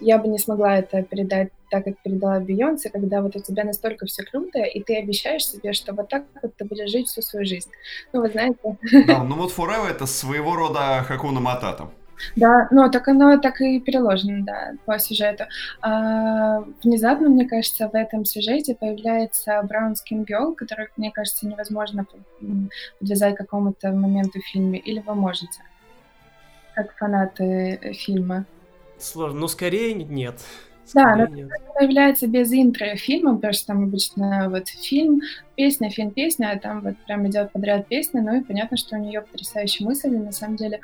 Я 0.00 0.18
бы 0.18 0.28
не 0.28 0.38
смогла 0.38 0.78
это 0.78 1.02
передать 1.02 1.50
так, 1.70 1.84
как 1.84 1.98
передала 2.02 2.40
Бейонсе, 2.40 2.90
когда 2.90 3.20
вот 3.20 3.36
у 3.36 3.40
тебя 3.40 3.64
настолько 3.64 4.06
все 4.06 4.22
круто, 4.22 4.60
и 4.60 4.80
ты 4.82 4.96
обещаешь 4.96 5.46
себе, 5.46 5.72
что 5.72 5.92
вот 5.92 6.08
так 6.08 6.24
вот 6.42 6.54
ты 6.56 6.64
будешь 6.64 6.90
жить 6.90 7.08
всю 7.08 7.22
свою 7.22 7.46
жизнь. 7.46 7.70
Ну, 8.12 8.20
вы 8.20 8.30
знаете... 8.30 8.78
Да, 9.06 9.24
ну 9.24 9.36
вот 9.36 9.52
Forever— 9.52 9.88
это 9.90 10.06
своего 10.06 10.54
рода 10.54 11.04
Хакуна 11.06 11.40
Матата. 11.40 11.90
Да, 12.36 12.68
ну 12.70 12.90
так 12.90 13.08
оно 13.08 13.38
так 13.38 13.60
и 13.60 13.80
переложено, 13.80 14.44
да, 14.44 14.72
по 14.84 14.98
сюжету. 14.98 15.44
А, 15.80 16.64
внезапно, 16.82 17.28
мне 17.28 17.46
кажется, 17.48 17.88
в 17.88 17.94
этом 17.94 18.24
сюжете 18.24 18.74
появляется 18.74 19.60
Brown 19.64 19.94
Skin 19.94 20.24
Girl, 20.24 20.54
которую, 20.54 20.88
мне 20.96 21.10
кажется, 21.10 21.46
невозможно 21.46 22.06
подвязать 22.98 23.34
к 23.34 23.38
какому-то 23.38 23.92
моменту 23.92 24.40
в 24.40 24.46
фильме. 24.46 24.78
Или 24.78 25.00
вы 25.00 25.14
можете? 25.14 25.62
Как 26.74 26.96
фанаты 26.96 27.78
э, 27.80 27.92
фильма. 27.92 28.46
Сложно, 28.98 29.40
но 29.40 29.48
скорее 29.48 29.94
нет. 29.94 30.40
Да, 30.92 31.16
но 31.16 31.26
появляется 31.74 32.26
без 32.26 32.52
интро 32.52 32.94
фильма, 32.96 33.34
потому 33.36 33.52
что 33.52 33.66
там 33.68 33.84
обычно 33.84 34.48
вот 34.50 34.68
фильм, 34.68 35.22
песня, 35.56 35.90
фильм, 35.90 36.10
песня, 36.10 36.52
а 36.52 36.58
там 36.58 36.82
вот 36.82 36.96
прям 37.06 37.26
идет 37.28 37.52
подряд 37.52 37.86
песня, 37.86 38.22
ну 38.22 38.38
и 38.38 38.44
понятно, 38.44 38.76
что 38.76 38.96
у 38.96 38.98
нее 38.98 39.22
потрясающие 39.22 39.86
мысли, 39.86 40.08
на 40.08 40.32
самом 40.32 40.56
деле. 40.56 40.80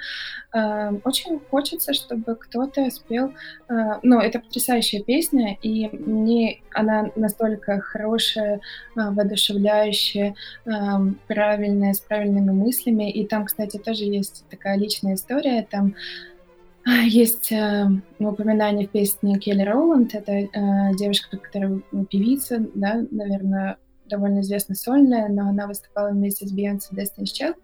Э, 0.54 0.90
очень 1.04 1.40
хочется, 1.50 1.92
чтобы 1.92 2.34
кто-то 2.36 2.88
спел, 2.90 3.32
э, 3.68 3.74
ну 4.02 4.20
это 4.20 4.40
потрясающая 4.40 5.02
песня, 5.02 5.56
и 5.62 5.88
мне 5.92 6.60
она 6.72 7.10
настолько 7.16 7.80
хорошая, 7.80 8.56
э, 8.56 8.60
воодушевляющая, 8.94 10.34
э, 10.66 10.70
правильная, 11.26 11.92
с 11.92 12.00
правильными 12.00 12.52
мыслями, 12.52 13.10
и 13.10 13.26
там, 13.26 13.44
кстати, 13.44 13.76
тоже 13.76 14.04
есть 14.04 14.44
такая 14.50 14.78
личная 14.78 15.14
история, 15.14 15.66
там 15.68 15.94
а, 15.94 16.29
есть 16.86 17.52
э, 17.52 17.88
упоминание 18.18 18.86
в 18.86 18.90
песне 18.90 19.38
Келли 19.38 19.62
Роланд. 19.62 20.14
Это 20.14 20.32
э, 20.32 20.48
девушка, 20.96 21.36
которая 21.36 21.80
певица, 22.10 22.64
да, 22.74 23.02
наверное, 23.10 23.76
довольно 24.06 24.40
известная 24.40 24.76
сольная, 24.76 25.28
но 25.28 25.48
она 25.48 25.66
выступала 25.66 26.10
вместе 26.10 26.46
с 26.46 26.52
Бейонсе 26.52 26.94
Destiny's 26.94 27.32
Child. 27.32 27.56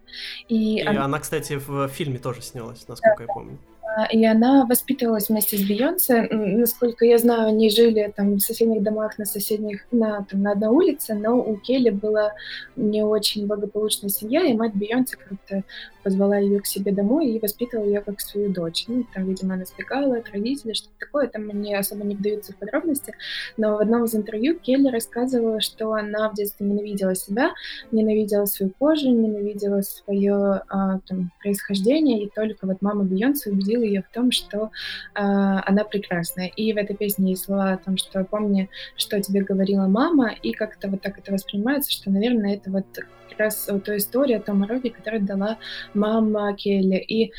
И, 0.47 0.77
и 0.77 0.81
она... 0.81 1.05
она, 1.05 1.19
кстати, 1.19 1.57
в 1.57 1.87
фильме 1.89 2.19
тоже 2.19 2.41
снялась, 2.41 2.87
насколько 2.87 3.17
да, 3.17 3.23
я 3.23 3.33
помню 3.33 3.57
и 4.05 4.23
она 4.25 4.65
воспитывалась 4.65 5.29
вместе 5.29 5.57
с 5.57 5.67
Бейонсе. 5.67 6.27
Насколько 6.31 7.05
я 7.05 7.17
знаю, 7.17 7.47
они 7.47 7.69
жили 7.69 8.13
там 8.15 8.35
в 8.35 8.39
соседних 8.39 8.83
домах 8.83 9.17
на 9.17 9.25
соседних, 9.25 9.85
на, 9.91 10.25
там, 10.29 10.43
на 10.43 10.51
одной 10.51 10.69
улице, 10.69 11.15
но 11.15 11.37
у 11.37 11.57
Келли 11.57 11.89
была 11.89 12.33
не 12.75 13.03
очень 13.03 13.47
благополучная 13.47 14.09
семья, 14.09 14.43
и 14.43 14.53
мать 14.53 14.73
Бейонсе 14.75 15.17
как-то 15.17 15.63
позвала 16.03 16.37
ее 16.37 16.61
к 16.61 16.65
себе 16.65 16.91
домой 16.91 17.27
и 17.27 17.39
воспитывала 17.39 17.85
ее 17.85 18.01
как 18.01 18.21
свою 18.21 18.49
дочь. 18.49 18.85
Ну, 18.87 19.05
там, 19.13 19.25
видимо, 19.25 19.55
она 19.55 19.65
сбегала 19.65 20.17
от 20.17 20.29
родителей, 20.31 20.73
что-то 20.73 20.93
такое, 20.99 21.27
там 21.27 21.43
мне 21.47 21.77
особо 21.77 22.05
не 22.05 22.15
вдаются 22.15 22.53
в 22.53 22.55
подробности, 22.57 23.13
но 23.57 23.75
в 23.75 23.79
одном 23.79 24.05
из 24.05 24.15
интервью 24.15 24.57
Келли 24.57 24.89
рассказывала, 24.89 25.59
что 25.59 25.91
она 25.93 26.29
в 26.29 26.35
детстве 26.35 26.65
ненавидела 26.65 27.15
себя, 27.15 27.51
ненавидела 27.91 28.45
свою 28.45 28.71
кожу, 28.77 29.09
ненавидела 29.09 29.81
свое 29.81 30.61
а, 30.69 30.99
там, 31.07 31.31
происхождение, 31.41 32.23
и 32.23 32.29
только 32.29 32.67
вот 32.67 32.81
мама 32.81 33.03
Бейонсе 33.03 33.49
убедила 33.49 33.86
ее 33.87 34.03
в 34.03 34.13
том, 34.13 34.31
что 34.31 34.65
э, 34.65 34.69
она 35.15 35.83
прекрасная. 35.83 36.47
И 36.47 36.73
в 36.73 36.77
этой 36.77 36.95
песне 36.95 37.31
есть 37.31 37.45
слова 37.45 37.71
о 37.73 37.77
том, 37.77 37.97
что 37.97 38.23
помни, 38.23 38.69
что 38.95 39.21
тебе 39.21 39.41
говорила 39.41 39.87
мама, 39.87 40.31
и 40.31 40.51
как-то 40.51 40.89
вот 40.89 41.01
так 41.01 41.17
это 41.17 41.31
воспринимается, 41.31 41.91
что, 41.91 42.11
наверное, 42.11 42.55
это 42.55 42.71
вот 42.71 42.85
как 43.29 43.39
раз 43.39 43.67
вот 43.69 43.85
та 43.85 43.97
история 43.97 44.37
о 44.37 44.41
том 44.41 44.61
уроке, 44.61 44.89
который 44.89 45.19
дала 45.19 45.57
мама 45.93 46.53
Келли. 46.55 46.97
И 46.97 47.31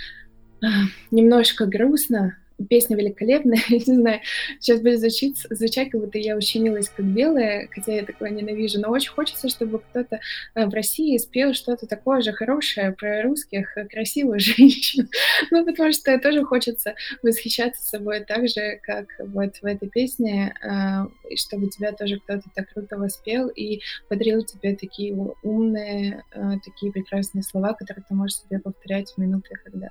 э, 0.63 0.67
немножко 1.11 1.67
грустно, 1.67 2.37
песня 2.69 2.97
великолепная, 2.97 3.61
не 3.69 3.79
знаю, 3.81 4.21
сейчас 4.61 4.81
будет 4.81 5.01
звучать, 5.01 5.37
звучать, 5.51 5.91
как 5.91 6.01
будто 6.01 6.19
я 6.19 6.37
ущемилась 6.37 6.89
как 6.89 7.07
белая, 7.07 7.69
хотя 7.71 7.95
я 7.95 8.05
такое 8.05 8.31
ненавижу, 8.31 8.81
но 8.81 8.91
очень 8.91 9.11
хочется, 9.11 9.49
чтобы 9.49 9.79
кто-то 9.79 10.21
э, 10.55 10.67
в 10.67 10.75
России 10.75 11.17
спел 11.19 11.55
что-то 11.55 11.87
такое 11.87 12.21
же 12.21 12.33
хорошее 12.33 12.93
про 12.93 13.23
русских 13.23 13.77
э, 13.77 13.87
красивых 13.87 14.41
женщин, 14.41 15.09
ну, 15.51 15.65
потому 15.65 15.93
что 15.93 16.19
тоже 16.19 16.45
хочется 16.45 16.95
восхищаться 17.23 17.83
собой 17.83 18.21
так 18.21 18.49
же, 18.49 18.81
как 18.83 19.07
вот 19.19 19.57
в 19.57 19.65
этой 19.65 19.89
песне, 19.89 20.55
э, 20.63 21.37
чтобы 21.37 21.69
тебя 21.69 21.93
тоже 21.93 22.19
кто-то 22.19 22.45
так 22.55 22.73
круто 22.73 22.97
воспел 22.97 23.49
и 23.49 23.81
подарил 24.09 24.43
тебе 24.43 24.75
такие 24.75 25.15
умные, 25.43 26.25
такие 26.65 26.93
прекрасные 26.93 27.43
слова, 27.43 27.75
которые 27.75 28.05
ты 28.09 28.15
можешь 28.15 28.39
себе 28.39 28.59
повторять 28.59 29.11
в 29.11 29.19
минуты, 29.19 29.51
когда 29.65 29.91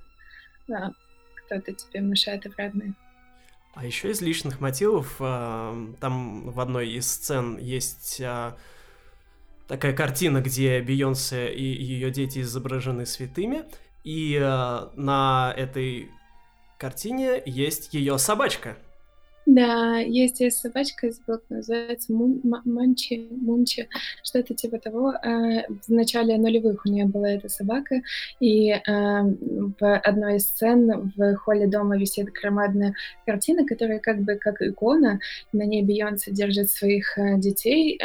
кто-то 1.48 1.74
тебе 1.74 2.02
мешает 2.02 2.46
обратно. 2.46 2.94
А 3.74 3.86
еще 3.86 4.12
из 4.12 4.22
личных 4.22 4.60
мотивов, 4.60 5.16
э, 5.20 5.94
там 6.00 6.50
в 6.50 6.60
одной 6.60 6.90
из 6.90 7.12
сцен 7.12 7.58
есть 7.58 8.20
э, 8.20 8.54
такая 9.68 9.94
картина, 9.94 10.42
где 10.42 10.82
Бейонсе 10.82 11.54
и 11.54 11.64
ее 11.64 12.12
дети 12.12 12.40
изображены 12.40 13.06
святыми, 13.06 13.66
и 14.04 14.38
э, 14.42 14.88
на 14.96 15.54
этой 15.56 16.10
картине 16.80 17.42
есть 17.46 17.94
ее 17.94 18.18
собачка. 18.18 18.78
Да, 19.48 20.00
есть 20.00 20.36
здесь 20.36 20.58
собачка, 20.58 21.10
забыла, 21.10 21.42
называется 21.48 22.12
Мун, 22.12 22.42
Манчи, 22.44 23.30
Мунчи, 23.32 23.88
что-то 24.22 24.54
типа 24.54 24.78
того. 24.78 25.12
А, 25.12 25.64
в 25.88 25.90
начале 25.90 26.38
нулевых 26.38 26.86
у 26.86 26.90
нее 26.90 27.06
была 27.06 27.30
эта 27.30 27.48
собака, 27.48 28.02
и 28.42 28.72
а, 28.72 29.24
в 29.80 29.98
одной 30.00 30.36
из 30.36 30.48
сцен 30.48 31.14
в 31.16 31.36
холле 31.38 31.66
дома 31.66 31.98
висит 31.98 32.28
громадная 32.34 32.94
картина, 33.26 33.66
которая 33.66 34.00
как 34.00 34.20
бы 34.20 34.36
как 34.36 34.62
икона. 34.62 35.22
На 35.54 35.64
ней 35.64 35.82
Бейонсе 35.82 36.32
держит 36.32 36.70
своих 36.70 37.18
а, 37.18 37.38
детей, 37.38 37.98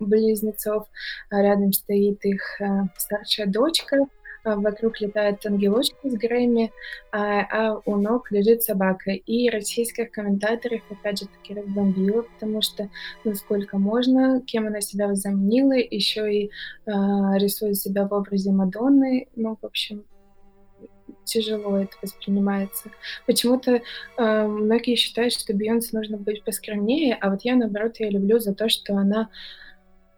близнецов, 0.00 0.86
а 1.30 1.40
рядом 1.40 1.72
стоит 1.72 2.22
их 2.26 2.60
старшая 2.98 3.46
дочка, 3.46 4.06
вокруг 4.44 5.00
летают 5.00 5.44
ангелочки 5.44 6.08
с 6.08 6.14
Грэмми, 6.14 6.72
а, 7.12 7.40
а 7.50 7.82
у 7.84 7.96
ног 7.96 8.30
лежит 8.30 8.62
собака. 8.62 9.12
И 9.12 9.50
российских 9.50 10.10
комментаторов, 10.10 10.82
опять 10.90 11.20
же 11.20 11.26
таки, 11.26 11.54
разбомбило, 11.54 12.22
потому 12.22 12.62
что 12.62 12.88
насколько 13.24 13.78
можно, 13.78 14.40
кем 14.42 14.66
она 14.66 14.80
себя 14.80 15.08
возомнила, 15.08 15.72
еще 15.72 16.32
и 16.32 16.50
а, 16.86 17.38
рисует 17.38 17.76
себя 17.76 18.06
в 18.06 18.12
образе 18.12 18.50
Мадонны. 18.50 19.28
Ну, 19.36 19.56
в 19.60 19.66
общем, 19.66 20.04
тяжело 21.24 21.78
это 21.78 21.96
воспринимается. 22.02 22.90
Почему-то 23.26 23.80
э, 24.16 24.46
многие 24.46 24.96
считают, 24.96 25.32
что 25.32 25.54
Бейонсе 25.54 25.96
нужно 25.96 26.16
быть 26.16 26.42
поскромнее, 26.44 27.14
а 27.20 27.30
вот 27.30 27.42
я, 27.42 27.56
наоборот, 27.56 27.96
я 27.98 28.10
люблю 28.10 28.38
за 28.38 28.54
то, 28.54 28.68
что 28.68 28.96
она 28.96 29.28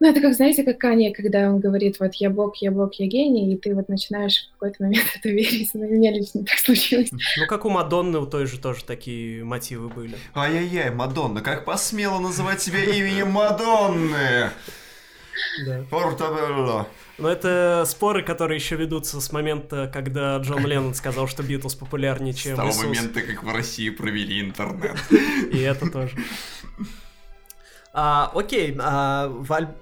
Ну, 0.02 0.08
это 0.08 0.20
как, 0.20 0.34
знаете, 0.34 0.64
как 0.64 0.78
Канье, 0.78 1.14
когда 1.14 1.48
он 1.48 1.60
говорит, 1.60 2.00
вот, 2.00 2.14
я 2.14 2.28
бог, 2.28 2.56
я 2.56 2.72
бог, 2.72 2.92
я 2.94 3.06
гений, 3.06 3.54
и 3.54 3.56
ты 3.56 3.72
вот 3.72 3.88
начинаешь 3.88 4.48
в 4.48 4.52
какой-то 4.54 4.82
момент 4.82 5.06
это 5.16 5.28
верить. 5.28 5.70
Но 5.74 5.86
у 5.86 5.90
меня 5.90 6.10
лично 6.10 6.44
так 6.44 6.58
случилось. 6.58 7.10
Ну, 7.12 7.46
как 7.46 7.64
у 7.64 7.70
Мадонны 7.70 8.18
у 8.18 8.26
той 8.26 8.46
же 8.46 8.58
тоже 8.58 8.82
такие 8.84 9.44
мотивы 9.44 9.88
были. 9.88 10.16
Ай-яй-яй, 10.34 10.90
Мадонна, 10.90 11.40
как 11.40 11.64
посмела 11.64 12.18
называть 12.18 12.60
себя 12.60 12.82
именем 12.82 13.30
Мадонны! 13.30 14.50
Да. 15.64 15.84
Портабелло. 15.88 16.88
Но 17.18 17.28
это 17.28 17.84
споры, 17.86 18.24
которые 18.24 18.56
еще 18.58 18.74
ведутся 18.74 19.20
с 19.20 19.30
момента, 19.30 19.88
когда 19.94 20.36
Джон 20.38 20.66
Леннон 20.66 20.94
сказал, 20.94 21.28
что 21.28 21.44
Битлз 21.44 21.76
популярнее, 21.76 22.34
С 22.34 22.38
чем 22.38 22.56
того 22.56 22.70
Иисус. 22.70 22.82
момента, 22.82 23.22
как 23.22 23.44
в 23.44 23.54
России 23.54 23.90
провели 23.90 24.40
интернет. 24.40 24.96
И 25.52 25.58
это 25.58 25.88
тоже. 25.88 26.16
А, 27.92 28.30
окей, 28.34 28.76
а, 28.80 29.28
в 29.28 29.52
аль- 29.52 29.74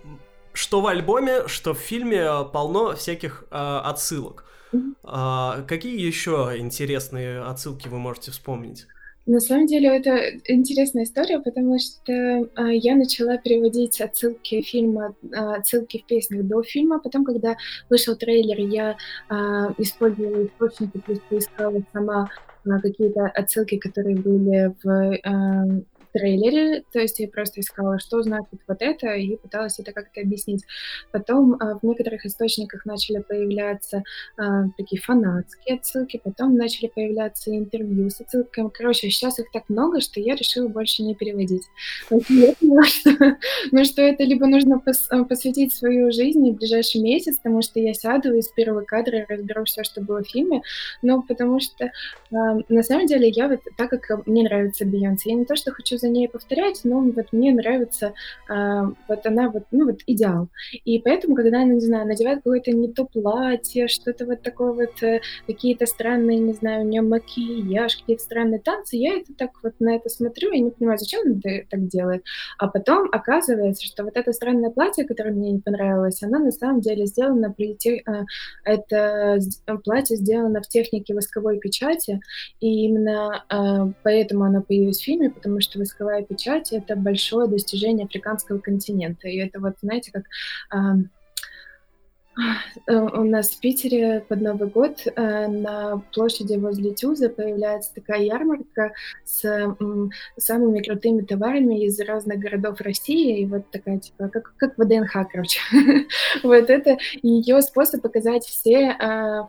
что 0.53 0.81
в 0.81 0.87
альбоме, 0.87 1.47
что 1.47 1.75
в 1.75 1.79
фильме 1.79 2.27
полно 2.53 2.95
всяких 2.95 3.45
а, 3.51 3.81
отсылок. 3.83 4.45
А, 5.03 5.63
какие 5.67 6.01
еще 6.01 6.55
интересные 6.57 7.41
отсылки 7.43 7.89
вы 7.89 7.99
можете 7.99 8.31
вспомнить? 8.31 8.87
На 9.27 9.39
самом 9.39 9.67
деле 9.67 9.97
это 9.97 10.39
интересная 10.47 11.05
история, 11.05 11.39
потому 11.41 11.79
что 11.79 12.49
а, 12.57 12.69
я 12.69 12.97
начала 12.97 13.37
переводить 13.37 14.01
отсылки 14.01 14.63
фильма, 14.63 15.15
а, 15.33 15.57
отсылки 15.57 15.99
в 15.99 16.07
песнях 16.07 16.45
до 16.45 16.63
фильма. 16.63 17.01
Потом, 17.01 17.25
когда 17.25 17.57
вышел 17.89 18.17
трейлер, 18.17 18.59
я 18.59 18.97
а, 19.29 19.73
использовала 19.79 20.47
источники, 20.47 20.99
плюс 20.99 21.21
поискала 21.29 21.81
сама 21.93 22.29
а, 22.65 22.81
какие-то 22.81 23.27
отсылки, 23.27 23.77
которые 23.79 24.17
были 24.17 24.75
в 24.83 25.21
а, 25.25 25.65
трейлере. 26.13 26.83
То 26.93 27.01
есть 27.01 27.19
я 27.21 27.29
просто 27.29 27.61
искала, 27.61 27.99
что 27.99 28.23
значит 28.23 28.61
вот 28.67 28.79
это, 28.81 29.15
и 29.15 29.37
пыталась 29.37 29.79
это 29.79 29.93
как-то 29.93 30.21
объяснить. 30.21 30.65
Потом 31.13 31.55
а, 31.55 31.79
в 31.79 31.83
некоторых 31.83 32.27
источниках 32.27 32.85
начали 32.85 33.21
появляться 33.21 34.03
а, 34.37 34.65
такие 34.77 35.01
фанатские 35.01 35.77
отсылки, 35.77 36.21
потом 36.23 36.57
начали 36.57 36.89
появляться 36.89 37.55
интервью 37.55 38.11
с 38.11 38.21
отсылками. 38.21 38.71
Короче, 38.73 39.11
сейчас 39.11 39.39
их 39.39 39.47
так 39.53 39.69
много, 39.69 40.01
что 40.01 40.21
я 40.21 40.35
решила 40.35 40.69
больше 40.69 41.03
не 41.03 41.15
переводить. 41.15 41.63
Что, 42.91 43.37
ну, 43.71 43.85
что 43.85 44.03
это 44.03 44.25
либо 44.25 44.47
нужно 44.47 44.83
а, 45.11 45.25
посвятить 45.25 45.73
свою 45.73 46.11
жизнь 46.13 46.51
в 46.51 46.57
ближайший 46.57 47.01
месяц, 47.01 47.37
потому 47.37 47.63
что 47.63 47.79
я 47.81 47.95
сяду 47.95 48.35
из 48.35 48.49
первого 48.49 48.83
кадра 48.83 49.21
и 49.21 49.27
разберу 49.29 49.65
все, 49.65 49.85
что 49.85 50.01
было 50.01 50.23
в 50.23 50.29
фильме, 50.29 50.63
но 51.03 51.23
потому 51.23 51.61
что 51.61 51.91
на 52.31 52.83
самом 52.83 53.07
деле 53.07 53.29
я 53.29 53.49
вот, 53.49 53.61
так 53.77 53.91
как 53.91 54.27
мне 54.27 54.43
нравится 54.43 54.85
Бейонсе, 54.85 55.31
я 55.31 55.37
не 55.37 55.45
то, 55.45 55.57
что 55.57 55.73
хочу 55.73 55.99
за 56.01 56.09
ней 56.09 56.29
повторять, 56.29 56.81
но 56.85 57.01
вот 57.01 57.27
мне 57.33 57.53
нравится 57.53 58.15
а, 58.49 58.93
вот 59.09 59.27
она 59.27 59.51
вот, 59.51 59.65
ну 59.71 59.87
вот 59.87 60.01
идеал. 60.07 60.49
И 60.85 60.99
поэтому, 60.99 61.35
когда 61.35 61.63
она, 61.63 61.75
не 61.75 61.81
знаю, 61.81 62.07
надевает 62.07 62.39
какое-то 62.39 62.73
не 62.73 62.89
то 62.89 63.05
платье, 63.05 63.89
что-то 63.89 64.27
вот 64.27 64.43
такое 64.43 64.73
вот, 64.73 65.03
э, 65.03 65.21
какие-то 65.47 65.87
странные, 65.87 66.39
не 66.39 66.53
знаю, 66.53 66.83
у 66.85 66.89
нее 66.89 67.03
макияж, 67.03 67.97
какие-то 67.97 68.23
странные 68.23 68.61
танцы, 68.61 68.97
я 68.97 69.19
это 69.19 69.35
так 69.35 69.51
вот 69.63 69.75
на 69.81 69.97
это 69.97 70.09
смотрю 70.09 70.53
и 70.53 70.61
не 70.61 70.71
понимаю, 70.71 70.99
зачем 70.99 71.23
она 71.27 71.41
так 71.69 71.87
делает. 71.89 72.25
А 72.59 72.69
потом 72.69 73.09
оказывается, 73.13 73.85
что 73.87 74.05
вот 74.05 74.17
это 74.17 74.33
странное 74.33 74.71
платье, 74.71 75.05
которое 75.05 75.33
мне 75.33 75.53
не 75.53 75.61
понравилось, 75.61 76.23
оно 76.23 76.39
на 76.39 76.53
самом 76.53 76.81
деле 76.81 77.07
сделано 77.07 77.53
при 77.53 77.75
те- 77.75 78.03
а, 78.07 78.25
это 78.65 79.39
платье 79.85 80.17
сделано 80.17 80.63
в 80.63 80.69
технике 80.69 81.15
восковой 81.15 81.59
печати, 81.59 82.21
и 82.61 82.85
именно 82.85 83.45
а, 83.49 83.91
поэтому 84.03 84.45
оно 84.45 84.63
появилось 84.63 84.99
в 84.99 85.05
фильме, 85.05 85.31
потому 85.31 85.61
что 85.61 85.79
восковая 85.91 86.23
печать— 86.23 86.73
это 86.73 86.97
большое 86.97 87.49
достижение 87.49 88.07
африканского 88.07 88.59
континента. 88.59 89.29
И 89.29 89.39
это 89.39 89.61
вот, 89.61 89.75
знаете, 89.83 90.13
как 90.13 90.25
у 92.87 93.25
нас 93.25 93.51
в 93.51 93.61
Питере 93.61 94.25
под 94.29 94.41
Новый 94.41 94.69
год 94.69 95.03
э, 95.05 95.47
на 95.49 96.03
площади 96.15 96.57
возле 96.57 96.93
Тюза 96.93 97.29
появляется 97.29 97.95
такая 97.95 98.23
ярмарка 98.23 98.93
с 99.25 99.77
самыми 100.37 100.81
крутыми 100.83 101.23
товарами 101.23 101.85
из 101.85 101.99
разных 102.01 102.39
городов 102.39 102.81
России. 102.81 103.41
И 103.41 103.47
вот 103.47 103.71
такая, 103.71 103.99
типа, 103.99 104.29
как, 104.29 104.55
как 104.57 104.79
ВДНХ, 104.79 105.13
короче. 105.31 105.61
Вот 106.43 106.71
это 106.71 106.97
ее 107.23 107.61
способ 107.63 108.03
показать 108.03 108.45
все, 108.45 108.91
а, 108.91 109.49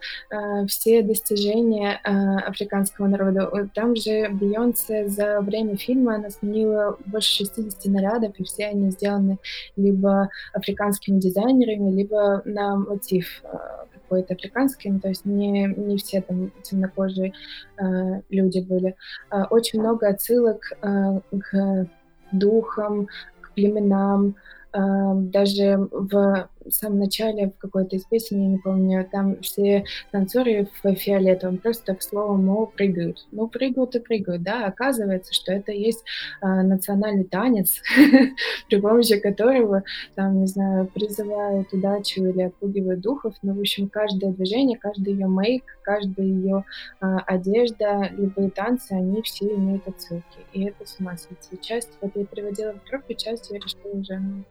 все 0.67 1.01
достижения 1.01 1.99
африканского 2.03 3.07
народа. 3.07 3.69
Там 3.73 3.95
же 3.95 4.29
Бейонсе 4.29 5.07
за 5.07 5.41
время 5.41 5.77
фильма 5.77 6.15
она 6.15 6.29
сменила 6.29 6.97
больше 7.05 7.45
60 7.45 7.85
нарядов, 7.85 8.33
и 8.37 8.43
все 8.43 8.67
они 8.67 8.91
сделаны 8.91 9.37
либо 9.75 10.29
африканскими 10.53 11.19
дизайнерами, 11.19 11.95
либо 11.95 12.41
на 12.45 12.70
мотив 12.75 13.41
а, 13.43 13.85
какой-то 13.93 14.33
африканский, 14.33 14.89
ну, 14.89 14.99
то 14.99 15.09
есть 15.09 15.25
не, 15.25 15.67
не 15.67 15.97
все 15.97 16.21
там 16.21 16.51
темнокожие 16.63 17.33
а, 17.77 18.21
люди 18.29 18.59
были. 18.59 18.95
А, 19.29 19.45
Очень 19.45 19.79
много 19.79 20.07
отсылок 20.07 20.73
а, 20.81 21.21
к 21.39 21.87
духам, 22.31 23.07
к 23.41 23.53
племенам, 23.53 24.35
а, 24.73 25.13
даже 25.15 25.87
в 25.91 26.49
самом 26.69 26.99
начале 26.99 27.47
в 27.47 27.57
какой-то 27.57 27.95
из 27.95 28.03
песен, 28.05 28.41
я 28.41 28.47
не 28.47 28.57
помню, 28.57 29.07
там 29.11 29.39
все 29.41 29.85
танцоры 30.11 30.67
в 30.83 30.95
фиолетовом 30.95 31.57
просто 31.57 31.85
так 31.85 32.01
словом 32.01 32.49
«о» 32.49 32.65
прыгают. 32.65 33.25
Ну, 33.31 33.47
прыгают 33.47 33.95
и 33.95 33.99
прыгают, 33.99 34.43
да, 34.43 34.65
оказывается, 34.65 35.33
что 35.33 35.51
это 35.51 35.71
есть 35.71 36.03
а, 36.41 36.63
национальный 36.63 37.23
танец, 37.23 37.81
при 38.69 38.79
помощи 38.79 39.17
которого, 39.19 39.83
там, 40.15 40.41
не 40.41 40.47
знаю, 40.47 40.87
призывают 40.87 41.71
удачу 41.73 42.23
или 42.25 42.43
отпугивают 42.43 43.01
духов, 43.01 43.35
но, 43.41 43.53
в 43.53 43.59
общем, 43.59 43.89
каждое 43.89 44.31
движение, 44.31 44.77
каждый 44.77 45.13
ее 45.13 45.27
мейк, 45.27 45.63
каждая 45.83 46.25
ее 46.25 46.65
а, 46.99 47.19
одежда, 47.19 48.09
любые 48.17 48.49
танцы, 48.51 48.91
они 48.93 49.21
все 49.21 49.53
имеют 49.53 49.87
отсылки, 49.87 50.39
и 50.53 50.65
это 50.65 50.85
с 50.85 50.99
ума 50.99 51.17
сойти. 51.17 51.61
Часть, 51.61 51.89
вот 52.01 52.11
я 52.15 52.25
переводила 52.25 52.73
в 52.73 52.89
группе, 52.89 53.15
часть 53.15 53.49
я 53.51 53.57
решила 53.57 53.99
уже, 53.99 54.19
ну, 54.19 54.43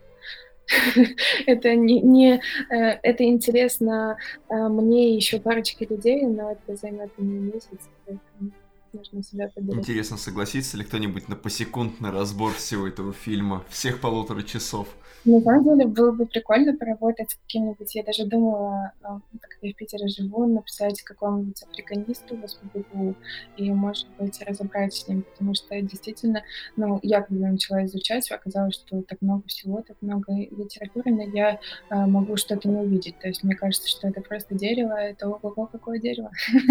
это 1.47 1.75
не, 1.75 2.01
не 2.01 2.35
э, 2.71 2.99
это 3.03 3.25
интересно 3.25 4.17
э, 4.49 4.69
мне 4.69 5.11
и 5.11 5.17
еще 5.17 5.41
парочке 5.41 5.87
людей, 5.87 6.25
но 6.27 6.53
это 6.53 6.77
займет 6.77 7.11
мне 7.19 7.39
месяц, 7.39 7.89
поэтому 8.07 8.53
нужно 8.93 9.23
себя 9.23 9.49
подбирать. 9.49 9.81
Интересно, 9.81 10.17
согласится 10.17 10.77
ли 10.77 10.85
кто-нибудь 10.85 11.29
на 11.29 11.37
посекундный 11.37 12.11
разбор 12.11 12.53
всего 12.53 12.87
этого 12.87 13.13
фильма, 13.13 13.65
всех 13.69 14.01
полутора 14.01 14.43
часов? 14.43 14.89
На 15.25 15.41
самом 15.41 15.65
деле 15.65 15.87
было 15.87 16.13
бы 16.13 16.25
прикольно 16.25 16.75
поработать 16.75 17.31
с 17.31 17.35
каким-нибудь, 17.35 17.95
я 17.95 18.03
даже 18.03 18.25
думала, 18.25 18.93
э, 19.03 19.07
так 19.41 19.51
как 19.51 19.59
я 19.61 19.73
в 19.73 19.77
Питере 19.77 20.09
живу, 20.09 20.47
написать 20.47 21.03
какому-нибудь 21.03 21.63
африканисту 21.63 22.37
в 22.37 23.15
и, 23.57 23.71
может 23.71 24.07
быть, 24.19 24.41
разобрать 24.43 24.95
с 24.95 25.07
ним, 25.09 25.23
потому 25.23 25.55
что 25.55 25.79
действительно, 25.83 26.43
ну, 26.77 26.99
я 27.03 27.21
когда 27.21 27.49
начала 27.49 27.85
изучать, 27.85 28.31
оказалось, 28.31 28.75
что 28.75 29.03
так 29.03 29.21
много 29.21 29.43
всего, 29.47 29.83
так 29.83 29.97
много 30.01 30.33
литературы, 30.33 31.11
но 31.11 31.23
я 31.23 31.61
э, 31.91 32.07
могу 32.07 32.37
что-то 32.37 32.69
не 32.69 32.77
увидеть. 32.77 33.19
То 33.19 33.29
есть 33.29 33.45
мне 33.45 33.55
кажется, 33.55 33.89
что 33.89 34.09
это 34.09 34.23
просто 34.23 34.55
дерево, 34.55 34.95
а 34.95 35.03
это 35.03 35.29
ого, 35.29 35.67
какое 35.67 35.99
дерево. 35.99 36.31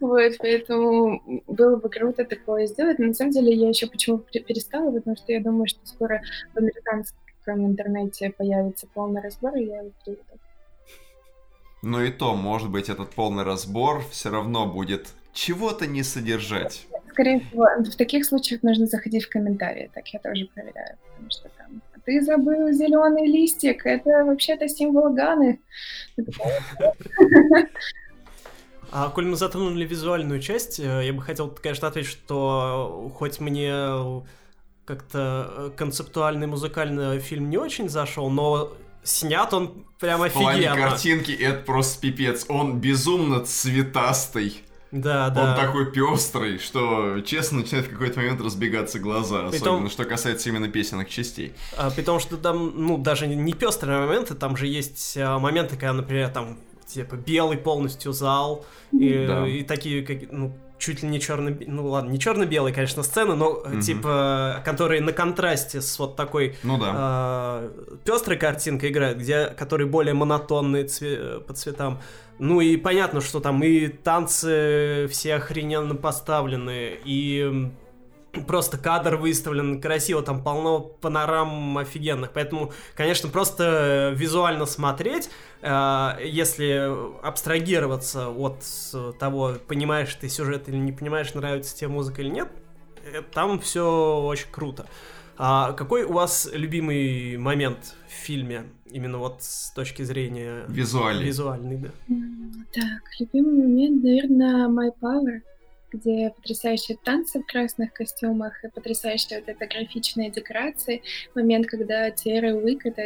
Вот, 0.00 0.32
поэтому 0.50 1.42
было 1.46 1.76
бы 1.76 1.88
круто 1.88 2.24
такое 2.24 2.66
сделать. 2.66 2.98
Но 2.98 3.06
на 3.06 3.14
самом 3.14 3.30
деле 3.32 3.54
я 3.54 3.68
еще 3.68 3.86
почему 3.86 4.18
пе- 4.18 4.40
перестала, 4.40 4.90
потому 4.90 5.16
что 5.16 5.32
я 5.32 5.40
думаю, 5.40 5.68
что 5.68 5.78
скоро 5.84 6.20
в 6.54 6.58
американском 6.58 7.66
интернете 7.66 8.30
появится 8.30 8.86
полный 8.92 9.22
разбор, 9.22 9.56
и 9.56 9.66
я 9.66 9.78
его 9.78 9.90
переведу. 10.04 10.24
Но 11.82 12.02
и 12.02 12.10
то, 12.10 12.34
может 12.34 12.70
быть, 12.70 12.88
этот 12.88 13.10
полный 13.10 13.44
разбор 13.44 14.02
все 14.10 14.30
равно 14.30 14.66
будет 14.66 15.14
чего-то 15.32 15.86
не 15.86 16.02
содержать. 16.02 16.86
Скорее 17.12 17.40
всего, 17.40 17.66
в 17.78 17.96
таких 17.96 18.26
случаях 18.26 18.62
нужно 18.62 18.86
заходить 18.86 19.24
в 19.24 19.30
комментарии, 19.30 19.90
так 19.94 20.06
я 20.08 20.18
тоже 20.18 20.48
проверяю, 20.54 20.96
потому 21.10 21.30
что 21.30 21.48
там 21.56 21.82
ты 22.04 22.22
забыл 22.22 22.70
зеленый 22.72 23.26
листик, 23.26 23.84
это 23.86 24.24
вообще-то 24.24 24.68
символ 24.68 25.12
Ганы. 25.14 25.60
А 28.92 29.08
коль 29.08 29.26
мы 29.26 29.36
затронули 29.36 29.84
визуальную 29.84 30.40
часть, 30.40 30.80
э, 30.80 31.06
я 31.06 31.12
бы 31.12 31.22
хотел, 31.22 31.48
конечно, 31.48 31.88
ответить, 31.88 32.10
что 32.10 33.10
хоть 33.16 33.38
мне 33.40 33.72
как-то 34.84 35.46
э, 35.56 35.70
концептуальный 35.76 36.46
музыкальный 36.46 37.20
фильм 37.20 37.48
не 37.50 37.56
очень 37.58 37.88
зашел, 37.88 38.30
но 38.30 38.72
снят 39.04 39.52
он 39.54 39.84
прям 40.00 40.20
В 40.22 40.32
плане 40.32 40.68
офигенно. 40.70 40.88
картинки 40.88 41.30
это 41.32 41.64
просто 41.64 42.00
пипец. 42.00 42.44
Он 42.48 42.78
безумно 42.80 43.44
цветастый. 43.44 44.62
Да, 44.90 45.30
да. 45.30 45.50
Он 45.52 45.56
такой 45.56 45.92
пестрый, 45.92 46.58
что, 46.58 47.20
честно, 47.20 47.60
начинает 47.60 47.86
в 47.86 47.90
какой-то 47.90 48.18
момент 48.18 48.40
разбегаться 48.40 48.98
глаза. 48.98 49.48
Притом- 49.48 49.74
Особенно, 49.74 49.90
что 49.90 50.04
касается 50.04 50.48
именно 50.48 50.66
песенных 50.68 51.08
частей. 51.08 51.52
А, 51.76 51.90
при 51.90 52.02
том, 52.02 52.18
что 52.18 52.36
там, 52.36 52.72
ну, 52.74 52.98
даже 52.98 53.28
не 53.28 53.52
пестрые 53.52 54.00
моменты, 54.00 54.34
там 54.34 54.56
же 54.56 54.66
есть 54.66 55.16
а, 55.16 55.38
моменты, 55.38 55.76
когда, 55.76 55.92
например, 55.92 56.30
там, 56.30 56.58
типа, 56.94 57.16
белый 57.16 57.58
полностью 57.58 58.12
зал, 58.12 58.64
и, 58.92 59.26
Да. 59.26 59.46
и 59.46 59.62
такие, 59.62 60.04
как, 60.04 60.30
ну, 60.30 60.52
чуть 60.80 61.02
ли 61.02 61.08
не 61.08 61.20
черно 61.20 61.50
ну 61.66 61.86
ладно, 61.86 62.10
не 62.10 62.18
черно-белые, 62.18 62.74
конечно, 62.74 63.02
сцены, 63.02 63.34
но 63.34 63.50
угу. 63.50 63.80
типа, 63.80 64.62
которые 64.64 65.00
на 65.02 65.12
контрасте 65.12 65.80
с 65.80 65.98
вот 65.98 66.16
такой 66.16 66.56
ну, 66.62 66.78
да. 66.78 67.60
э, 67.62 67.96
пестрой 68.04 68.38
картинкой 68.38 68.90
играют, 68.90 69.18
где, 69.18 69.46
которые 69.46 69.86
более 69.86 70.14
монотонные 70.14 70.84
цве- 70.84 71.40
по 71.40 71.52
цветам. 71.52 72.00
Ну 72.38 72.62
и 72.62 72.78
понятно, 72.78 73.20
что 73.20 73.40
там 73.40 73.62
и 73.62 73.88
танцы 73.88 75.06
все 75.10 75.34
охрененно 75.34 75.94
поставлены, 75.94 76.98
и 77.04 77.70
просто 78.46 78.78
кадр 78.78 79.16
выставлен 79.16 79.80
красиво, 79.80 80.22
там 80.22 80.42
полно 80.42 80.80
панорам 80.80 81.78
офигенных. 81.78 82.32
Поэтому, 82.32 82.72
конечно, 82.94 83.28
просто 83.28 84.12
визуально 84.16 84.66
смотреть, 84.66 85.30
э, 85.62 86.10
если 86.24 86.90
абстрагироваться 87.22 88.28
от 88.28 88.64
того, 89.18 89.54
понимаешь 89.66 90.14
ты 90.14 90.28
сюжет 90.28 90.68
или 90.68 90.76
не 90.76 90.92
понимаешь, 90.92 91.34
нравится 91.34 91.76
тебе 91.76 91.88
музыка 91.88 92.22
или 92.22 92.30
нет, 92.30 92.48
э, 93.04 93.22
там 93.32 93.60
все 93.60 94.20
очень 94.20 94.50
круто. 94.50 94.86
А 95.42 95.72
какой 95.72 96.02
у 96.04 96.12
вас 96.12 96.50
любимый 96.52 97.38
момент 97.38 97.94
в 98.08 98.12
фильме, 98.12 98.64
именно 98.90 99.16
вот 99.16 99.42
с 99.42 99.70
точки 99.70 100.02
зрения 100.02 100.64
визуальный, 100.68 101.24
визуальный 101.24 101.76
да? 101.78 101.88
Так, 102.74 103.02
любимый 103.18 103.54
момент, 103.54 104.04
наверное, 104.04 104.68
My 104.68 104.90
Power 105.00 105.40
где 105.90 106.30
потрясающие 106.30 106.98
танцы 107.02 107.40
в 107.40 107.46
красных 107.46 107.92
костюмах 107.92 108.64
и 108.64 108.68
потрясающие 108.68 109.40
вот 109.40 109.48
это 109.48 109.66
графичные 109.66 110.30
декорации. 110.30 111.02
Момент, 111.34 111.66
когда 111.66 112.10
Терра 112.10 112.54
Уик, 112.54 112.86
это, 112.86 113.02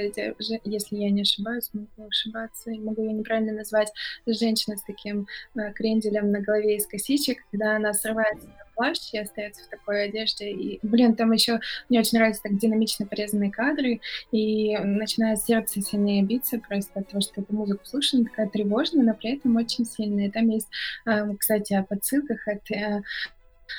если 0.64 0.96
я 0.96 1.10
не 1.10 1.22
ошибаюсь, 1.22 1.70
могу 1.72 2.08
ошибаться, 2.08 2.70
могу 2.70 3.02
ее 3.02 3.12
неправильно 3.12 3.52
назвать, 3.52 3.92
женщина 4.26 4.76
с 4.76 4.82
таким 4.82 5.26
э, 5.56 5.72
кренделем 5.72 6.30
на 6.30 6.40
голове 6.40 6.76
из 6.76 6.86
косичек, 6.86 7.38
когда 7.50 7.76
она 7.76 7.92
срывается 7.92 8.48
плащ 8.74 9.12
и 9.12 9.18
остается 9.18 9.64
в 9.64 9.68
такой 9.68 10.04
одежде. 10.04 10.50
И, 10.50 10.78
блин, 10.82 11.14
там 11.14 11.32
еще 11.32 11.60
мне 11.88 12.00
очень 12.00 12.18
нравятся 12.18 12.42
так 12.42 12.58
динамично 12.58 13.06
порезанные 13.06 13.50
кадры, 13.50 14.00
и 14.32 14.76
начинает 14.78 15.40
сердце 15.40 15.80
сильнее 15.80 16.22
биться 16.22 16.58
просто 16.58 17.00
от 17.00 17.08
того, 17.08 17.20
что 17.20 17.40
эту 17.40 17.54
музыку 17.54 17.84
слушаем, 17.84 18.24
такая 18.26 18.48
тревожная, 18.48 19.04
но 19.04 19.14
при 19.14 19.36
этом 19.36 19.56
очень 19.56 19.84
сильная. 19.84 20.30
Там 20.30 20.48
есть, 20.48 20.68
эм, 21.06 21.36
кстати, 21.36 21.74
о 21.74 21.82
подсылках 21.82 22.46
от 22.48 22.70
э, 22.70 23.02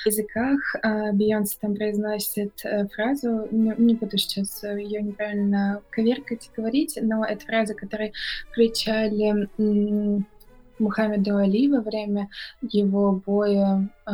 языках. 0.04 0.58
Э, 0.82 1.12
Бейонсе 1.12 1.56
там 1.60 1.74
произносит 1.74 2.52
э, 2.64 2.86
фразу, 2.88 3.48
не 3.50 3.94
буду 3.94 4.18
сейчас 4.18 4.62
ее 4.62 5.02
неправильно 5.02 5.82
коверкать 5.90 6.46
и 6.46 6.56
говорить, 6.56 6.98
но 7.00 7.24
это 7.24 7.44
фраза, 7.44 7.74
которую 7.74 8.12
кричали 8.52 9.48
Мухаммеду 10.78 11.36
Али 11.36 11.68
во 11.68 11.80
время 11.80 12.28
его 12.62 13.12
боя 13.12 13.88
э, 14.06 14.10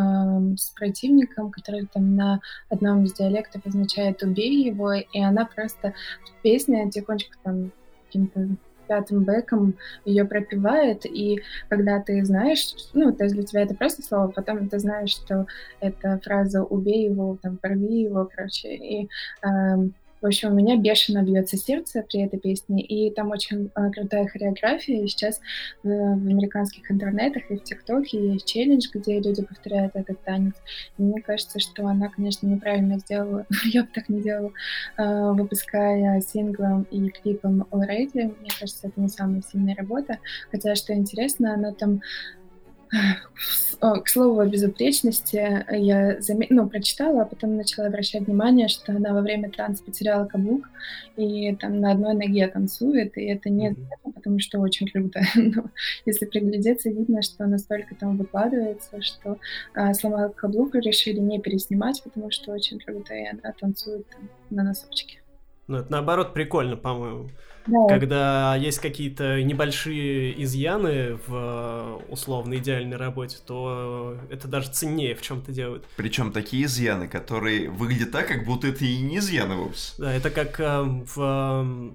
с 0.57 0.71
противником, 0.71 1.51
который 1.51 1.87
там 1.93 2.17
на 2.17 2.41
одном 2.69 3.05
из 3.05 3.13
диалектов 3.15 3.67
означает 3.67 4.23
«убей 4.23 4.65
его», 4.65 4.93
и 4.93 5.21
она 5.21 5.45
просто 5.45 5.95
в 6.25 6.43
песне 6.43 6.91
тихонечко 6.91 7.37
там 7.43 7.73
каким-то 8.07 8.49
пятым 8.87 9.25
бэком 9.25 9.75
ее 10.05 10.25
пропивает, 10.25 11.07
и 11.07 11.41
когда 11.69 12.01
ты 12.01 12.23
знаешь, 12.25 12.75
ну, 12.93 13.13
то 13.13 13.25
есть 13.25 13.35
для 13.35 13.45
тебя 13.45 13.63
это 13.63 13.75
просто 13.75 14.03
слово, 14.03 14.29
потом 14.29 14.69
ты 14.69 14.79
знаешь, 14.79 15.11
что 15.11 15.47
это 15.81 16.21
фраза 16.23 16.63
«убей 16.63 17.09
его», 17.09 17.39
там, 17.41 17.57
«порви 17.57 18.03
его», 18.03 18.29
короче, 18.35 18.75
и 18.75 19.09
э, 19.43 19.49
в 20.23 20.27
общем, 20.27 20.53
у 20.53 20.55
меня 20.55 20.77
бешено 20.77 21.23
бьется 21.23 21.57
сердце 21.57 22.05
при 22.09 22.21
этой 22.21 22.39
песне, 22.39 22.81
и 22.81 23.11
там 23.11 23.31
очень 23.31 23.71
э, 23.75 23.91
крутая 23.91 24.29
хореография. 24.29 25.03
И 25.03 25.09
сейчас 25.09 25.39
э, 25.39 25.89
в 25.89 25.91
американских 25.91 26.89
интернетах 26.91 27.43
и 27.51 27.57
в 27.57 27.65
ТикТоке 27.65 28.35
есть 28.35 28.47
челлендж, 28.47 28.87
где 28.95 29.19
люди 29.19 29.43
повторяют 29.43 29.97
этот 29.97 30.23
танец. 30.23 30.55
И 30.97 31.03
мне 31.03 31.21
кажется, 31.21 31.59
что 31.59 31.87
она, 31.87 32.09
конечно, 32.09 32.47
неправильно 32.47 33.01
сделала. 33.01 33.47
Я 33.65 33.83
бы 33.83 33.89
так 33.93 34.09
не 34.09 34.23
делала, 34.23 34.53
э, 34.97 35.33
выпуская 35.33 36.21
синглом 36.21 36.85
и 36.85 37.09
клипом 37.09 37.67
Already. 37.73 38.35
Мне 38.41 38.51
кажется, 38.59 38.87
это 38.87 39.01
не 39.01 39.09
самая 39.09 39.43
сильная 39.43 39.75
работа. 39.75 40.19
Хотя, 40.53 40.77
что 40.77 40.95
интересно, 40.95 41.55
она 41.55 41.73
там 41.73 42.01
к 43.81 44.09
слову 44.09 44.39
о 44.41 44.47
безупречности, 44.47 45.65
я 45.71 46.21
зам... 46.21 46.41
ну, 46.51 46.69
прочитала, 46.69 47.23
а 47.23 47.25
потом 47.25 47.57
начала 47.57 47.89
обращать 47.89 48.27
внимание, 48.27 48.69
что 48.69 48.93
она 48.93 49.13
во 49.13 49.23
время 49.23 49.51
танца 49.51 49.83
потеряла 49.83 50.27
каблук 50.27 50.69
и 51.17 51.55
там 51.57 51.81
на 51.81 51.93
одной 51.93 52.15
ноге 52.15 52.47
танцует, 52.49 53.17
и 53.17 53.25
это 53.25 53.51
не 53.51 53.71
mm-hmm. 53.71 54.13
потому 54.15 54.39
что 54.39 54.61
очень 54.61 54.89
круто. 54.89 55.21
Но 55.35 55.65
если 56.05 56.27
приглядеться, 56.27 56.91
видно, 56.91 57.23
что 57.23 57.47
настолько 57.47 57.95
там 57.95 58.17
выкладывается, 58.19 59.03
что 59.03 59.39
а, 59.75 59.95
сломала 59.95 60.29
каблук 60.29 60.75
и 60.75 60.81
решили 60.81 61.19
не 61.19 61.41
переснимать, 61.41 62.03
потому 62.05 62.31
что 62.31 62.53
очень 62.53 62.79
круто, 62.79 63.15
и 63.15 63.27
она 63.27 63.53
танцует 63.59 64.07
там, 64.11 64.29
на 64.51 64.63
носочке. 64.63 65.23
Ну, 65.67 65.79
это 65.79 65.91
наоборот 65.91 66.35
прикольно, 66.35 66.77
по-моему. 66.77 67.31
Да. 67.67 67.87
Когда 67.89 68.57
есть 68.57 68.79
какие-то 68.79 69.43
небольшие 69.43 70.43
изъяны 70.43 71.19
в 71.27 71.31
э, 71.31 71.99
условно 72.09 72.57
идеальной 72.57 72.97
работе, 72.97 73.39
то 73.47 74.17
это 74.31 74.49
даже 74.49 74.71
ценнее 74.71 75.15
в 75.15 75.23
чем-то 75.23 75.53
делают. 75.53 75.85
Причем 75.97 76.33
такие 76.33 76.65
изъяны, 76.65 77.09
которые 77.09 77.71
выглядят 77.71 78.11
так, 78.13 78.29
как 78.29 78.45
будто 78.45 78.67
это 78.69 78.85
и 78.85 78.99
не 78.99 79.19
изъяны 79.19 79.57
вовсе. 79.57 79.95
Да, 79.99 80.13
это 80.13 80.31
как 80.31 80.59
э, 80.61 80.83
в 80.83 81.15
э, 81.19 81.91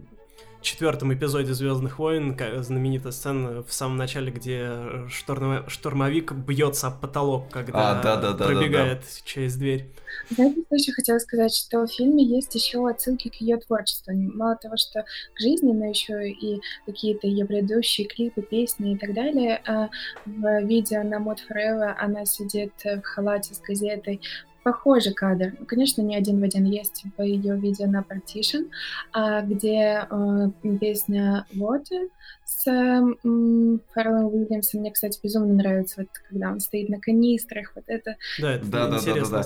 четвертом 0.67 1.13
эпизоде 1.13 1.53
Звездных 1.53 1.97
войн 1.97 2.37
знаменитая 2.59 3.11
сцена 3.11 3.63
в 3.63 3.71
самом 3.71 3.97
начале, 3.97 4.31
где 4.31 5.07
штурмовик 5.07 6.33
бьется 6.33 6.87
об 6.87 6.99
потолок, 6.99 7.49
когда 7.49 7.91
а, 7.91 8.03
да, 8.03 8.15
да, 8.17 8.33
да, 8.33 8.45
пробегает 8.45 8.99
да, 8.99 9.05
да. 9.05 9.21
через 9.23 9.55
дверь. 9.55 9.89
Что 10.31 10.43
еще 10.71 10.91
хотела 10.91 11.19
сказать, 11.19 11.55
что 11.55 11.85
в 11.85 11.91
фильме 11.91 12.23
есть 12.23 12.53
еще 12.53 12.87
отсылки 12.87 13.29
к 13.29 13.35
ее 13.35 13.57
творчеству. 13.57 14.13
Мало 14.13 14.57
того, 14.57 14.75
что 14.77 15.03
к 15.03 15.39
жизни, 15.39 15.71
но 15.71 15.85
еще 15.85 16.29
и 16.29 16.59
какие-то 16.85 17.27
ее 17.27 17.45
предыдущие 17.45 18.07
клипы, 18.07 18.41
песни 18.41 18.93
и 18.93 18.97
так 18.97 19.13
далее. 19.13 19.61
А 19.65 19.89
в 20.25 20.63
видео 20.63 21.03
на 21.03 21.15
Mod 21.15 21.37
Forever 21.49 21.95
она 21.97 22.25
сидит 22.25 22.73
в 22.83 23.01
халате 23.03 23.53
с 23.53 23.61
газетой 23.61 24.21
похожий 24.67 25.13
кадр. 25.13 25.53
Ну, 25.57 25.65
конечно, 25.65 26.01
не 26.01 26.17
один 26.17 26.41
в 26.41 26.43
один 26.43 26.65
есть 26.65 27.05
в 27.17 27.21
ее 27.21 27.55
видео 27.55 27.87
на 27.87 28.03
Partition, 28.03 28.65
а, 29.13 29.41
где 29.41 30.05
э, 30.09 30.49
песня 30.77 31.45
Water 31.55 32.09
с 32.43 32.63
Фарреллом 32.65 34.25
Уильямсом. 34.25 34.81
Мне, 34.81 34.91
кстати, 34.91 35.21
безумно 35.23 35.53
нравится, 35.53 36.01
вот, 36.01 36.09
когда 36.27 36.51
он 36.51 36.59
стоит 36.59 36.89
на 36.89 36.99
канистрах, 36.99 37.71
вот 37.75 37.85
это. 37.87 38.17
Да, 38.41 38.55
это 38.55 38.65
да, 38.65 38.87
да, 38.87 38.99
да, 38.99 39.13
да, 39.13 39.43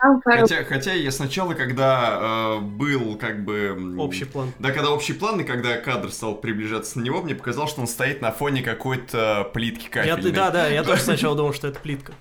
да. 0.00 0.20
Хотя, 0.24 0.64
хотя 0.64 0.94
я 0.94 1.10
сначала, 1.10 1.52
когда 1.52 2.56
э, 2.58 2.60
был 2.60 3.16
как 3.18 3.44
бы... 3.44 3.94
Общий 3.98 4.24
план. 4.24 4.52
Да, 4.58 4.72
когда 4.72 4.90
общий 4.90 5.12
план, 5.12 5.42
и 5.42 5.44
когда 5.44 5.76
кадр 5.76 6.10
стал 6.10 6.36
приближаться 6.36 6.98
на 6.98 7.04
него, 7.04 7.20
мне 7.20 7.34
показалось, 7.34 7.72
что 7.72 7.82
он 7.82 7.86
стоит 7.86 8.22
на 8.22 8.32
фоне 8.32 8.62
какой-то 8.62 9.50
плитки 9.52 9.90
кафельной. 9.90 10.30
Я, 10.30 10.34
да, 10.34 10.50
да, 10.50 10.68
я 10.68 10.82
тоже 10.82 11.02
сначала 11.02 11.36
думал, 11.36 11.52
что 11.52 11.68
это 11.68 11.78
плитка. 11.78 12.14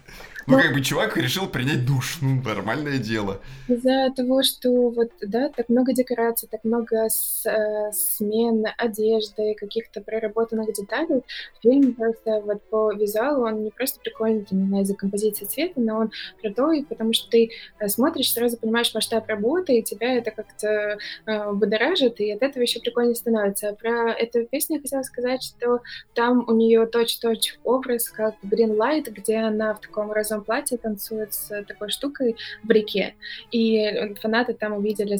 Ну, 0.47 0.57
как 0.57 0.73
бы 0.73 0.81
чувак 0.81 1.17
решил 1.17 1.47
принять 1.47 1.85
душ. 1.85 2.19
Ну, 2.21 2.41
нормальное 2.43 2.97
дело. 2.97 3.39
Из-за 3.67 4.11
того, 4.15 4.43
что 4.43 4.89
вот, 4.89 5.11
да, 5.21 5.49
так 5.49 5.69
много 5.69 5.91
декораций, 5.91 6.47
так 6.49 6.63
много 6.63 7.09
с, 7.09 7.45
э, 7.45 7.91
смен 7.91 8.65
одежды, 8.77 9.55
каких-то 9.55 10.01
проработанных 10.01 10.73
деталей, 10.73 11.23
фильм 11.61 11.93
просто 11.93 12.41
вот 12.45 12.61
по 12.69 12.91
визуалу, 12.93 13.45
он 13.45 13.63
не 13.63 13.71
просто 13.71 13.99
прикольный, 13.99 14.45
не 14.51 14.67
знаю, 14.67 14.83
из-за 14.83 14.95
композиции 14.95 15.45
цвета, 15.45 15.81
но 15.81 15.97
он 15.97 16.11
крутой, 16.41 16.85
потому 16.87 17.13
что 17.13 17.29
ты 17.29 17.51
э, 17.79 17.87
смотришь, 17.87 18.31
сразу 18.31 18.57
понимаешь 18.57 18.93
масштаб 18.93 19.27
работы, 19.27 19.79
и 19.79 19.83
тебя 19.83 20.15
это 20.15 20.31
как-то 20.31 20.97
э, 21.25 21.51
будоражит, 21.53 22.19
и 22.19 22.31
от 22.31 22.43
этого 22.43 22.61
еще 22.61 22.79
прикольнее 22.79 23.15
становится. 23.15 23.73
Про 23.73 24.11
эту 24.11 24.45
песню 24.45 24.77
я 24.77 24.81
хотела 24.81 25.03
сказать, 25.03 25.43
что 25.43 25.81
там 26.13 26.45
у 26.47 26.53
нее 26.55 26.85
точь-точь 26.85 27.57
образ, 27.63 28.09
как 28.09 28.35
Green 28.43 28.77
Light, 28.77 29.09
где 29.09 29.37
она 29.37 29.73
в 29.73 29.81
таком 29.81 30.11
раз 30.11 30.30
розовом 30.32 30.43
платье 30.43 30.77
танцует 30.77 31.34
с 31.34 31.63
такой 31.63 31.89
штукой 31.89 32.36
в 32.63 32.71
реке. 32.71 33.15
И 33.51 34.15
фанаты 34.21 34.53
там 34.53 34.73
увидели 34.73 35.17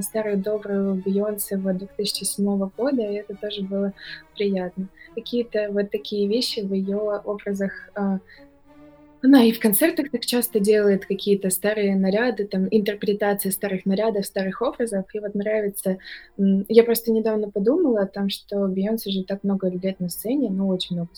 старую 0.00 0.38
добрую 0.38 0.94
Бейонсе 0.94 1.56
в 1.56 1.72
2007 1.72 2.70
года, 2.76 3.02
и 3.02 3.14
это 3.14 3.34
тоже 3.34 3.62
было 3.62 3.92
приятно. 4.34 4.88
Какие-то 5.14 5.68
вот 5.70 5.90
такие 5.90 6.28
вещи 6.28 6.60
в 6.60 6.72
ее 6.72 6.96
образах 6.96 7.72
а, 7.94 8.18
она 9.24 9.44
и 9.44 9.52
в 9.52 9.60
концертах 9.60 10.10
так 10.10 10.26
часто 10.26 10.58
делает 10.58 11.06
какие-то 11.06 11.50
старые 11.50 11.94
наряды, 11.94 12.44
там, 12.44 12.66
интерпретации 12.70 13.50
старых 13.50 13.86
нарядов, 13.86 14.26
старых 14.26 14.62
образов. 14.62 15.04
И 15.14 15.20
вот 15.20 15.34
нравится... 15.34 15.98
Я 16.36 16.82
просто 16.82 17.12
недавно 17.12 17.48
подумала 17.48 18.00
о 18.00 18.06
том, 18.06 18.30
что 18.30 18.66
Бейонсе 18.66 19.12
же 19.12 19.22
так 19.22 19.44
много 19.44 19.68
лет 19.68 20.00
на 20.00 20.08
сцене, 20.08 20.50
ну, 20.50 20.66
очень 20.66 20.96
много, 20.96 21.10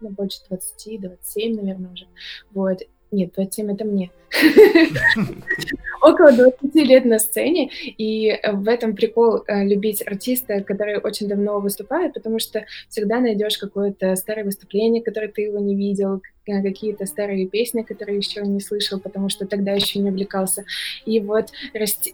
ну, 0.00 0.08
больше 0.10 0.38
20, 0.48 1.00
27, 1.00 1.56
наверное, 1.56 1.92
уже. 1.92 2.06
Вот. 2.52 2.80
Нет, 3.10 3.32
27 3.34 3.72
это 3.72 3.84
мне. 3.84 4.10
около 6.00 6.32
20 6.32 6.74
лет 6.74 7.04
на 7.04 7.18
сцене, 7.18 7.70
и 7.84 8.38
в 8.52 8.68
этом 8.68 8.94
прикол 8.94 9.44
э, 9.46 9.64
любить 9.64 10.06
артиста, 10.06 10.62
который 10.62 10.98
очень 10.98 11.28
давно 11.28 11.60
выступает, 11.60 12.14
потому 12.14 12.38
что 12.38 12.64
всегда 12.88 13.20
найдешь 13.20 13.58
какое-то 13.58 14.16
старое 14.16 14.44
выступление, 14.44 15.02
которое 15.02 15.28
ты 15.28 15.42
его 15.42 15.58
не 15.58 15.74
видел, 15.76 16.16
э, 16.16 16.39
какие-то 16.44 17.06
старые 17.06 17.46
песни, 17.46 17.82
которые 17.82 18.18
еще 18.18 18.42
не 18.42 18.60
слышал, 18.60 18.98
потому 18.98 19.28
что 19.28 19.46
тогда 19.46 19.72
еще 19.72 19.98
не 19.98 20.10
увлекался. 20.10 20.64
И 21.06 21.20
вот 21.20 21.50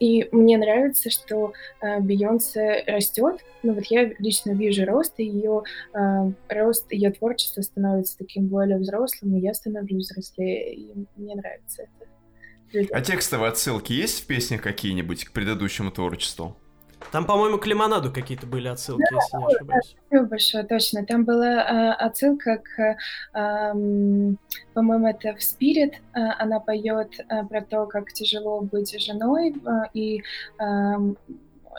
и 0.01 0.29
мне 0.33 0.59
нравится, 0.59 1.11
что 1.11 1.53
э, 1.81 2.01
Бейонсе 2.01 2.85
растет. 2.87 3.41
Ну 3.63 3.75
вот 3.75 3.85
я 3.87 4.13
лично 4.19 4.53
вижу 4.53 4.85
рост, 4.85 5.15
и 5.19 5.25
ее 5.25 5.63
рост, 6.49 6.93
ее 6.93 7.11
творчество 7.11 7.63
становится 7.63 8.17
таким 8.19 8.47
более 8.47 8.79
взрослым, 8.79 9.37
и 9.37 9.41
я 9.41 9.55
становлюсь 9.55 10.11
взрослее, 10.11 10.75
и 10.75 11.07
мне 11.17 11.35
нравится 11.35 11.83
это. 11.83 12.89
А 12.93 13.01
текстовые 13.01 13.51
отсылки 13.51 13.93
есть 13.93 14.23
в 14.23 14.27
песнях 14.27 14.61
какие-нибудь 14.61 15.25
к 15.25 15.33
предыдущему 15.33 15.91
творчеству? 15.91 16.57
Там, 17.13 17.25
по-моему, 17.25 17.59
к 17.59 17.67
Лимонаду 17.67 18.13
какие-то 18.13 18.47
были 18.47 18.69
отсылки, 18.69 19.05
да, 19.11 19.17
если 19.17 19.37
не 19.39 19.55
ошибаюсь. 19.55 19.97
Спасибо 20.07 20.29
большое, 20.29 20.65
точно. 20.65 21.07
Там 21.07 21.25
была 21.25 21.47
э, 21.47 21.93
отсылка 21.93 22.59
к, 22.59 22.81
э, 22.81 22.97
по-моему, 24.75 25.07
это 25.07 25.35
в 25.35 25.39
Spirit. 25.39 25.95
Э, 26.15 26.33
она 26.39 26.61
поет 26.61 27.19
э, 27.21 27.45
про 27.45 27.63
то, 27.63 27.87
как 27.87 28.13
тяжело 28.13 28.61
быть 28.61 29.01
женой, 29.01 29.55
э, 29.55 29.71
и 29.95 30.23
э, 30.59 30.97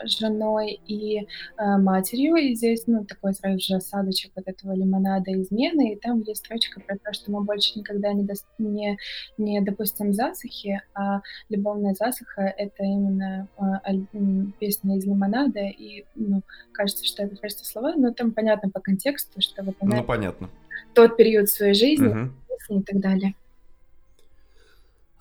женой 0.04 0.80
и 0.86 1.20
э, 1.20 1.76
матерью, 1.78 2.36
и 2.36 2.54
здесь, 2.54 2.84
ну, 2.86 3.04
такой 3.04 3.34
сразу 3.34 3.58
же 3.58 3.76
осадочек 3.76 4.32
от 4.36 4.48
этого 4.48 4.72
лимонада 4.72 5.32
измены, 5.32 5.92
и 5.92 5.96
там 5.96 6.20
есть 6.20 6.44
строчка 6.44 6.80
про 6.80 6.96
то, 6.96 7.12
что 7.12 7.30
мы 7.30 7.42
больше 7.42 7.78
никогда 7.78 8.12
не, 8.12 8.24
до... 8.24 8.34
не, 8.58 8.98
не 9.36 9.60
допустим 9.60 10.12
засухи, 10.12 10.80
а 10.94 11.20
любовная 11.48 11.94
засуха— 11.94 12.42
это 12.56 12.82
именно 12.82 13.48
э, 13.58 13.62
аль... 13.86 14.06
песня 14.58 14.96
из 14.96 15.04
лимонада, 15.04 15.60
и, 15.60 16.04
ну, 16.14 16.42
кажется, 16.72 17.04
что 17.04 17.22
это 17.22 17.36
просто 17.36 17.64
слова, 17.64 17.94
но 17.96 18.12
там 18.12 18.32
понятно 18.32 18.70
по 18.70 18.80
контексту, 18.80 19.40
что 19.40 19.62
вот 19.62 19.76
она... 19.80 19.96
Ну, 19.96 20.04
понятно. 20.04 20.50
Тот 20.94 21.16
период 21.16 21.48
своей 21.48 21.74
жизни 21.74 22.08
угу. 22.08 22.80
и 22.80 22.82
так 22.82 23.00
далее. 23.00 23.34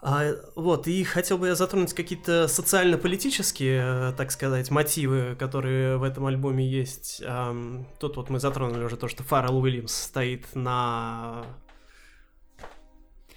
А, 0.09 0.35
вот, 0.55 0.87
и 0.87 1.03
хотел 1.03 1.37
бы 1.37 1.47
я 1.47 1.55
затронуть 1.55 1.93
какие-то 1.93 2.47
социально-политические, 2.47 3.81
э, 3.83 4.13
так 4.15 4.31
сказать, 4.31 4.71
мотивы, 4.71 5.35
которые 5.37 5.97
в 5.97 6.03
этом 6.03 6.25
альбоме 6.27 6.65
есть. 6.65 7.21
Um, 7.23 7.83
тут 7.99 8.15
вот 8.15 8.29
мы 8.29 8.39
затронули 8.39 8.85
уже 8.85 8.95
то, 8.95 9.09
что 9.09 9.23
Фаррелл 9.23 9.57
Уильямс 9.57 9.91
стоит 9.91 10.45
на... 10.55 11.43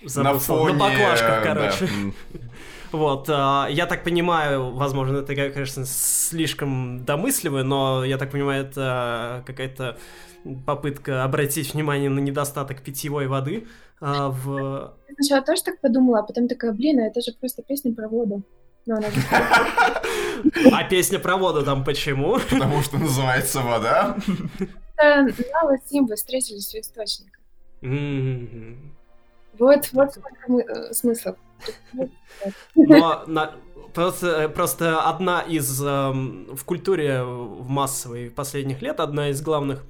Забыл, 0.05 0.34
на 0.34 0.38
фоне... 0.38 0.72
На 0.74 0.78
баклажках, 0.78 1.42
короче. 1.42 1.88
Да. 2.32 2.38
Вот, 2.92 3.28
а, 3.28 3.68
я 3.68 3.86
так 3.86 4.02
понимаю, 4.02 4.70
возможно, 4.70 5.18
это, 5.18 5.34
конечно, 5.34 5.84
слишком 5.86 7.05
домысливое, 7.05 7.62
но 7.62 8.05
я 8.05 8.18
так 8.18 8.30
понимаю, 8.32 8.64
это 8.64 9.44
какая-то 9.47 9.97
попытка 10.66 11.24
обратить 11.24 11.74
внимание 11.74 12.10
на 12.10 12.18
недостаток 12.20 12.82
питьевой 12.82 13.26
воды 13.26 13.66
а, 14.00 14.30
в... 14.30 14.94
Я 15.08 15.14
сначала 15.14 15.42
тоже 15.42 15.62
так 15.62 15.80
подумала, 15.80 16.20
а 16.20 16.22
потом 16.22 16.48
такая, 16.48 16.72
блин, 16.72 17.00
а 17.00 17.06
это 17.06 17.20
же 17.20 17.32
просто 17.38 17.62
песня 17.62 17.94
про 17.94 18.08
воду. 18.08 18.42
А 20.72 20.84
песня 20.84 21.18
про 21.18 21.36
воду 21.36 21.62
там 21.62 21.84
почему? 21.84 22.38
Потому 22.50 22.80
что 22.80 22.96
называется 22.96 23.60
вода. 23.60 24.16
Нала 24.96 25.74
и 25.74 25.88
Симба 25.88 26.16
встретились 26.16 26.74
у 26.74 26.78
источника. 26.78 27.38
Вот, 29.58 29.88
вот 29.92 30.12
сколько 30.12 30.52
э, 30.52 30.92
смыслов. 30.94 31.36
Но 32.74 33.24
на, 33.26 33.52
просто, 33.92 34.48
просто 34.48 35.02
одна 35.02 35.42
из 35.42 35.82
эм, 35.84 36.48
в 36.54 36.64
культуре 36.64 37.22
в 37.22 37.68
массовой 37.68 38.30
последних 38.30 38.80
лет 38.80 39.00
одна 39.00 39.28
из 39.28 39.42
главных 39.42 39.84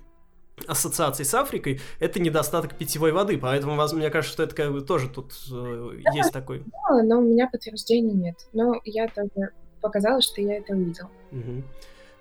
ассоциаций 0.67 1.25
с 1.25 1.35
Африкой, 1.35 1.81
это 1.99 2.21
недостаток 2.21 2.77
питьевой 2.77 3.13
воды. 3.13 3.39
Поэтому, 3.39 3.75
мне 3.93 4.11
кажется, 4.11 4.33
что 4.33 4.43
это 4.43 4.55
как 4.55 4.73
бы 4.73 4.81
тоже 4.81 5.09
тут 5.09 5.33
э, 5.53 6.01
да, 6.05 6.13
есть 6.13 6.33
такой. 6.33 6.65
Да, 6.67 7.03
но 7.03 7.19
у 7.19 7.23
меня 7.23 7.49
подтверждений 7.51 8.13
нет. 8.13 8.37
Но 8.53 8.81
я 8.85 9.09
тоже 9.09 9.51
показала, 9.81 10.21
что 10.21 10.41
я 10.41 10.59
это 10.59 10.75
увидел. 10.75 11.09
Угу. 11.33 11.63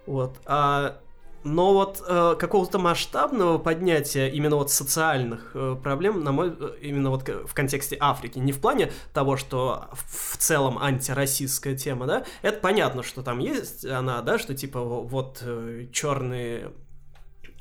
Вот. 0.06 0.38
А, 0.46 1.00
но 1.44 1.74
вот 1.74 2.04
э, 2.06 2.36
какого-то 2.38 2.80
масштабного 2.80 3.58
поднятия 3.60 4.28
именно 4.28 4.58
вот 4.58 4.72
социальных 4.72 5.52
э, 5.54 5.78
проблем, 5.82 6.24
на 6.24 6.32
мой, 6.32 6.54
э, 6.60 6.76
именно 6.82 7.10
вот 7.10 7.28
в 7.28 7.54
контексте 7.54 7.96
Африки, 8.00 8.40
не 8.40 8.52
в 8.52 8.60
плане 8.60 8.92
того, 9.14 9.38
что 9.38 9.90
в 9.94 10.38
целом 10.38 10.78
антироссийская 10.78 11.76
тема, 11.76 12.08
да, 12.08 12.26
это 12.42 12.60
понятно, 12.60 13.04
что 13.04 13.24
там 13.24 13.40
есть 13.40 13.86
она, 13.86 14.22
да, 14.22 14.38
что 14.38 14.54
типа 14.54 14.82
вот 14.82 15.42
э, 15.42 15.88
черные 15.94 16.74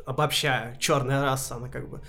обобщая, 0.08 0.76
черная 0.78 1.22
раса, 1.22 1.56
она 1.56 1.68
как 1.68 1.88
бы 1.88 2.00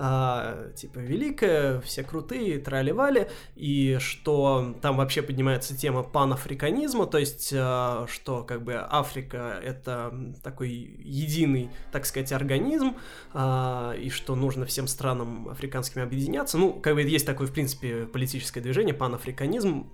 а, 0.00 0.70
типа 0.76 1.00
великая, 1.00 1.80
все 1.80 2.04
крутые, 2.04 2.60
тролливали, 2.60 3.28
и 3.56 3.98
что 3.98 4.76
там 4.80 4.96
вообще 4.96 5.22
поднимается 5.22 5.76
тема 5.76 6.04
панафриканизма, 6.04 7.06
то 7.06 7.18
есть 7.18 7.52
а, 7.52 8.06
что 8.08 8.44
как 8.44 8.62
бы 8.62 8.74
Африка 8.74 9.60
это 9.60 10.14
такой 10.44 10.70
единый, 10.70 11.70
так 11.90 12.06
сказать, 12.06 12.30
организм, 12.30 12.96
а, 13.32 13.92
и 13.94 14.08
что 14.08 14.36
нужно 14.36 14.66
всем 14.66 14.86
странам 14.86 15.48
африканским 15.48 16.00
объединяться. 16.02 16.58
Ну, 16.58 16.74
как 16.74 16.94
бы 16.94 17.02
есть 17.02 17.26
такое, 17.26 17.48
в 17.48 17.52
принципе, 17.52 18.06
политическое 18.06 18.60
движение, 18.60 18.94
панафриканизм, 18.94 19.90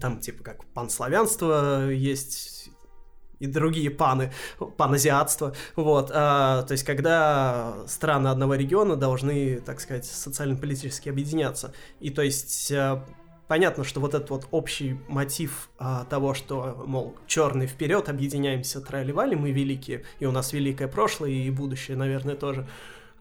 там 0.00 0.18
типа 0.18 0.42
как 0.42 0.64
панславянство 0.66 1.88
есть 1.88 2.53
и 3.38 3.46
другие 3.46 3.90
паны, 3.90 4.32
паназиатство, 4.76 5.54
вот, 5.76 6.10
а, 6.12 6.62
то 6.62 6.72
есть 6.72 6.84
когда 6.84 7.74
страны 7.86 8.28
одного 8.28 8.54
региона 8.54 8.96
должны, 8.96 9.60
так 9.60 9.80
сказать, 9.80 10.06
социально-политически 10.06 11.08
объединяться, 11.08 11.72
и 12.00 12.10
то 12.10 12.22
есть 12.22 12.72
а, 12.72 13.04
понятно, 13.48 13.84
что 13.84 14.00
вот 14.00 14.14
этот 14.14 14.30
вот 14.30 14.48
общий 14.50 14.98
мотив 15.08 15.70
а, 15.78 16.04
того, 16.04 16.34
что, 16.34 16.84
мол, 16.86 17.16
черный 17.26 17.66
вперед, 17.66 18.08
объединяемся, 18.08 18.80
тролливали, 18.80 19.34
мы 19.34 19.50
великие, 19.50 20.04
и 20.18 20.26
у 20.26 20.32
нас 20.32 20.52
великое 20.52 20.88
прошлое 20.88 21.30
и 21.30 21.50
будущее, 21.50 21.96
наверное, 21.96 22.36
тоже, 22.36 22.66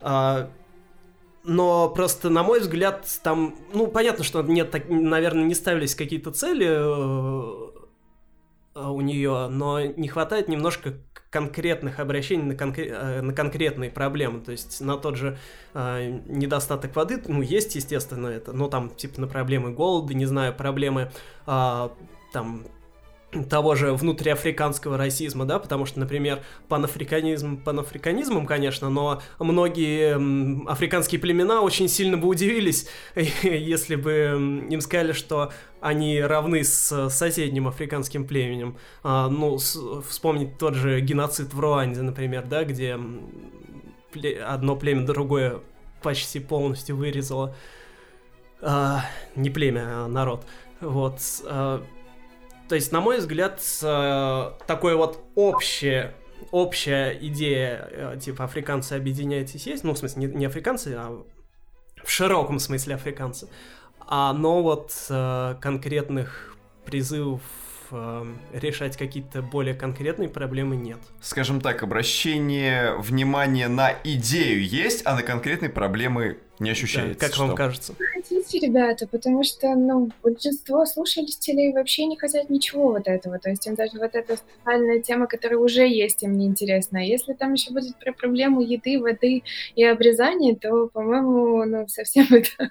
а, 0.02 0.49
но 1.45 1.90
просто, 1.90 2.30
на 2.30 2.41
мой 2.41 2.61
взгляд, 2.61 3.06
там, 3.22 3.56
ну, 3.73 3.88
понятно, 3.88 4.23
что 4.23 4.41
нет, 4.44 4.72
так, 4.72 4.88
наверное, 4.88 5.44
не 5.44 5.56
ставились 5.56 5.94
какие-то 5.94 6.31
цели 6.31 6.68
э, 6.69 7.72
Э, 7.72 7.72
у 8.75 9.01
нее, 9.01 9.47
но 9.49 9.81
не 9.81 10.07
хватает 10.07 10.47
немножко 10.47 10.93
конкретных 11.29 11.99
обращений 11.99 12.43
на, 12.43 12.53
конкре- 12.53 12.91
э, 12.91 13.21
на 13.21 13.33
конкретные 13.33 13.89
проблемы. 13.89 14.41
То 14.41 14.51
есть 14.51 14.81
на 14.81 14.97
тот 14.97 15.15
же 15.15 15.37
э, 15.73 16.19
недостаток 16.27 16.95
воды, 16.95 17.21
ну, 17.27 17.41
есть, 17.41 17.75
естественно, 17.75 18.27
это, 18.27 18.53
но 18.53 18.67
там, 18.67 18.91
типа, 18.91 19.19
на 19.19 19.27
проблемы 19.27 19.71
голода, 19.71 20.13
не 20.13 20.25
знаю, 20.25 20.53
проблемы 20.53 21.11
э, 21.47 21.89
там 22.31 22.65
того 23.49 23.76
же 23.76 23.93
внутриафриканского 23.93 24.97
расизма, 24.97 25.45
да, 25.45 25.60
потому 25.60 25.85
что, 25.85 25.99
например, 25.99 26.41
панафриканизм 26.68 27.61
панафриканизмом, 27.64 28.45
конечно, 28.45 28.89
но 28.89 29.22
многие 29.39 30.69
африканские 30.69 31.19
племена 31.19 31.61
очень 31.61 31.88
сильно 31.88 32.18
бы 32.18 32.27
удивились, 32.27 32.88
если 33.15 33.95
бы 33.95 34.65
им 34.69 34.81
сказали, 34.81 35.14
что 35.14 35.51
они 35.81 36.22
равны 36.22 36.64
с 36.64 37.10
соседним 37.10 37.68
африканским 37.68 38.26
племенем. 38.26 38.77
А, 39.03 39.27
ну, 39.30 39.57
с, 39.57 39.77
вспомнить 40.07 40.57
тот 40.57 40.76
же 40.76 41.01
геноцид 41.01 41.53
в 41.53 41.60
Руанде, 41.60 42.01
например, 42.01 42.45
да, 42.45 42.64
где 42.64 42.97
пле 44.14 44.41
одно 44.41 44.76
племя 44.76 45.05
другое 45.05 45.60
почти 46.01 46.39
полностью 46.39 46.95
вырезало. 46.95 47.55
А, 48.61 49.05
не 49.35 49.49
племя, 49.49 50.05
а 50.05 50.07
народ. 50.07 50.45
Вот. 50.80 51.19
А, 51.45 51.84
то 52.73 52.75
есть, 52.75 52.91
на 52.91 53.01
мой 53.01 53.19
взгляд, 53.19 53.61
э, 53.83 54.51
такое 54.65 54.95
вот 54.95 55.23
общее 55.35 56.15
общая 56.49 57.15
идея, 57.21 57.87
э, 57.91 58.19
типа, 58.19 58.45
африканцы 58.45 58.93
объединяйтесь 58.93 59.67
есть, 59.67 59.83
ну, 59.83 59.93
в 59.93 59.97
смысле, 59.99 60.25
не, 60.25 60.33
не 60.33 60.45
африканцы, 60.47 60.95
а 60.97 61.23
в 62.03 62.09
широком 62.09 62.57
смысле 62.57 62.95
африканцы, 62.95 63.47
а, 63.99 64.33
но 64.33 64.63
вот 64.63 64.91
э, 65.07 65.55
конкретных 65.61 66.57
призывов 66.83 67.41
решать 68.51 68.97
какие-то 68.97 69.43
более 69.43 69.75
конкретные 69.75 70.27
проблемы 70.27 70.75
нет. 70.75 70.97
Скажем 71.21 71.61
так, 71.61 71.83
обращение 71.83 72.95
внимания 72.97 73.67
на 73.67 73.93
идею 74.03 74.67
есть, 74.67 75.05
а 75.05 75.13
на 75.13 75.21
конкретные 75.21 75.69
проблемы 75.69 76.39
Не 76.59 76.69
ощущается. 76.69 77.19
Да, 77.19 77.25
как 77.25 77.34
что... 77.34 77.47
вам 77.47 77.55
кажется? 77.55 77.95
Хотите, 78.13 78.59
ребята, 78.59 79.07
потому 79.07 79.43
что, 79.43 79.73
ну, 79.73 80.11
большинство 80.21 80.85
слушателей 80.85 81.73
вообще 81.73 82.05
не 82.05 82.15
хотят 82.15 82.49
ничего 82.49 82.91
вот 82.91 83.07
этого. 83.07 83.39
То 83.39 83.49
есть 83.49 83.65
им 83.65 83.73
даже 83.73 83.97
вот 83.97 84.13
эта 84.13 84.38
социальная 84.38 85.01
тема, 85.01 85.25
которая 85.25 85.57
уже 85.57 85.88
есть, 85.88 86.21
им 86.21 86.38
не 86.38 86.45
интересна. 86.45 86.99
А 86.99 87.03
если 87.03 87.34
там 87.34 87.53
еще 87.53 87.71
будет 87.71 87.97
про 87.97 88.13
проблему 88.13 88.61
еды, 88.61 88.99
воды 88.99 89.43
и 89.75 89.84
обрезания, 89.84 90.55
то, 90.55 90.89
по-моему, 90.93 91.65
ну, 91.65 91.88
совсем 91.88 92.27
это 92.31 92.69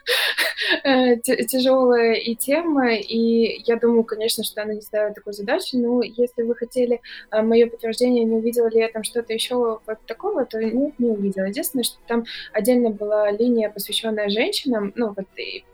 э, 0.84 1.16
тяжелая 1.18 2.14
и 2.14 2.36
тема. 2.36 2.94
И 2.94 3.62
я 3.66 3.76
думаю, 3.76 4.04
конечно, 4.04 4.44
что 4.44 4.62
она 4.62 4.74
не 4.74 4.82
ставит 4.82 5.16
такую 5.16 5.34
задачу. 5.34 5.76
Но 5.76 6.02
если 6.02 6.42
вы 6.42 6.54
хотели 6.54 7.00
э, 7.32 7.42
мое 7.42 7.66
подтверждение, 7.66 8.24
не 8.24 8.36
увидела 8.36 8.68
ли 8.68 8.78
я 8.78 8.88
там 8.88 9.02
что-то 9.02 9.32
еще 9.32 9.80
вот 9.84 9.98
такого, 10.06 10.44
то 10.44 10.62
нет, 10.62 10.94
не 11.00 11.10
увидела. 11.10 11.46
Единственное, 11.46 11.84
что 11.84 11.96
там 12.06 12.24
отдельно 12.52 12.90
была 12.90 13.32
линия 13.32 13.71
посвященная 13.72 14.28
женщинам, 14.28 14.92
ну, 14.94 15.14
вот 15.16 15.26
и 15.36 15.64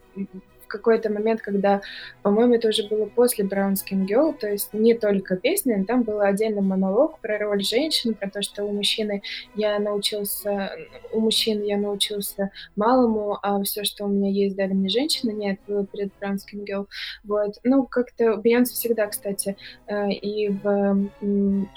в 0.69 0.71
какой-то 0.71 1.11
момент, 1.11 1.41
когда, 1.41 1.81
по-моему, 2.23 2.55
это 2.55 2.69
уже 2.69 2.87
было 2.87 3.07
после 3.07 3.45
Brown 3.47 3.73
Skin 3.73 4.07
Girl, 4.07 4.37
то 4.39 4.47
есть 4.47 4.75
не 4.75 4.93
только 4.95 5.37
песня, 5.37 5.83
там 5.87 6.03
был 6.03 6.21
отдельный 6.21 6.61
монолог 6.61 7.19
про 7.21 7.39
роль 7.39 7.65
женщины, 7.65 8.15
про 8.15 8.29
то, 8.29 8.43
что 8.43 8.65
у 8.65 8.73
мужчины 8.73 9.23
я 9.55 9.79
научился, 9.79 10.71
у 11.11 11.21
мужчин 11.21 11.63
я 11.63 11.79
научился 11.79 12.51
малому, 12.77 13.39
а 13.43 13.63
все, 13.63 13.85
что 13.85 14.05
у 14.05 14.09
меня 14.09 14.31
есть, 14.31 14.57
дали 14.57 14.75
мне 14.75 14.91
женщины, 14.91 15.33
нет, 15.33 15.59
было 15.67 15.87
перед 15.87 16.13
Brown 16.21 16.37
Skin 16.37 16.67
Girl, 16.67 16.87
вот. 17.25 17.55
Ну, 17.65 17.85
как-то 17.85 18.37
Бейонсе 18.37 18.75
всегда, 18.75 19.07
кстати, 19.07 19.57
э, 19.87 20.11
и 20.11 20.51
в 20.51 21.09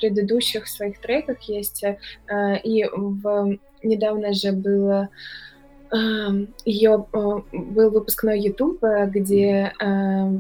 предыдущих 0.02 0.68
своих 0.68 1.00
треках 1.00 1.42
есть, 1.44 1.84
э, 1.84 1.98
и 2.64 2.86
в 2.92 3.58
недавно 3.84 4.34
же 4.34 4.52
было 4.52 5.10
ее 6.66 7.06
был 7.12 7.90
выпускной 7.90 8.40
YouTube, 8.40 8.82
где 9.08 9.74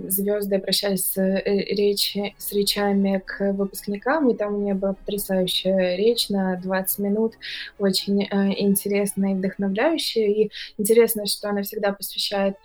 звезды 0.07 0.56
обращались 0.56 1.06
с, 1.06 1.18
э, 1.18 1.41
речи, 1.44 2.36
с 2.38 2.52
речами 2.53 3.22
к 3.26 3.52
выпускникам, 3.53 4.30
и 4.30 4.36
там 4.36 4.56
у 4.56 4.61
нее 4.61 4.73
была 4.73 4.94
потрясающая 4.94 5.95
речь 5.95 6.30
на 6.30 6.56
20 6.57 6.99
минут, 6.99 7.34
очень 7.80 8.23
э, 8.23 8.28
интересная 8.57 9.32
и 9.32 9.36
вдохновляющая. 9.36 10.28
И 10.28 10.52
интересно, 10.78 11.26
что 11.26 11.49
она 11.49 11.64
всегда 11.64 11.91
посвящает 11.91 12.56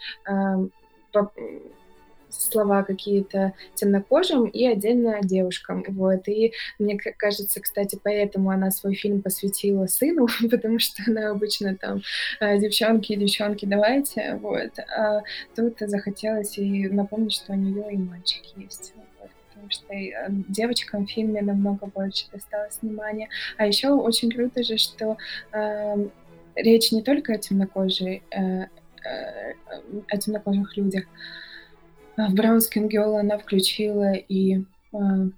слова 2.43 2.83
какие-то 2.83 3.53
темнокожим 3.75 4.47
и 4.47 4.67
отдельно 4.67 5.21
девушкам. 5.23 5.85
Вот. 5.89 6.29
И 6.29 6.53
мне 6.79 6.99
кажется, 6.99 7.61
кстати, 7.61 7.99
поэтому 8.03 8.51
она 8.51 8.71
свой 8.71 8.95
фильм 8.95 9.23
посвятила 9.23 9.87
сыну, 9.87 10.27
потому 10.51 10.79
что 10.79 11.03
она 11.07 11.31
обычно 11.31 11.77
там 11.77 12.03
«А, 12.41 12.57
девчонки, 12.59 13.15
девчонки, 13.15 13.67
давайте. 13.67 14.39
Вот. 14.43 14.79
А 14.79 15.23
тут 15.55 15.77
захотелось 15.81 16.59
и 16.59 16.89
напомнить, 16.89 17.33
что 17.33 17.53
у 17.53 17.57
нее 17.57 17.93
и 17.93 17.97
мальчик 17.97 18.43
есть 18.57 18.95
потому 19.57 19.71
что 19.71 19.95
э, 19.95 20.27
девочкам 20.49 21.07
в 21.07 21.11
фильме 21.11 21.43
намного 21.43 21.87
больше 21.87 22.27
досталось 22.33 22.79
внимания. 22.83 23.29
А 23.57 23.67
еще 23.67 23.91
очень 23.91 24.31
круто 24.31 24.63
же, 24.63 24.77
что 24.77 25.17
э, 25.53 26.09
речь 26.57 26.93
не 26.93 27.03
только 27.03 27.35
о 27.35 27.39
темнокожей, 27.39 28.23
э, 28.31 28.65
э, 29.05 29.53
о 30.09 30.17
темнокожих 30.19 30.77
людях, 30.77 31.05
в 32.17 32.35
Браунскин 32.35 32.89
Girl 32.89 33.19
она 33.19 33.39
включила 33.39 34.15
и 34.15 34.65
а, 34.93 35.29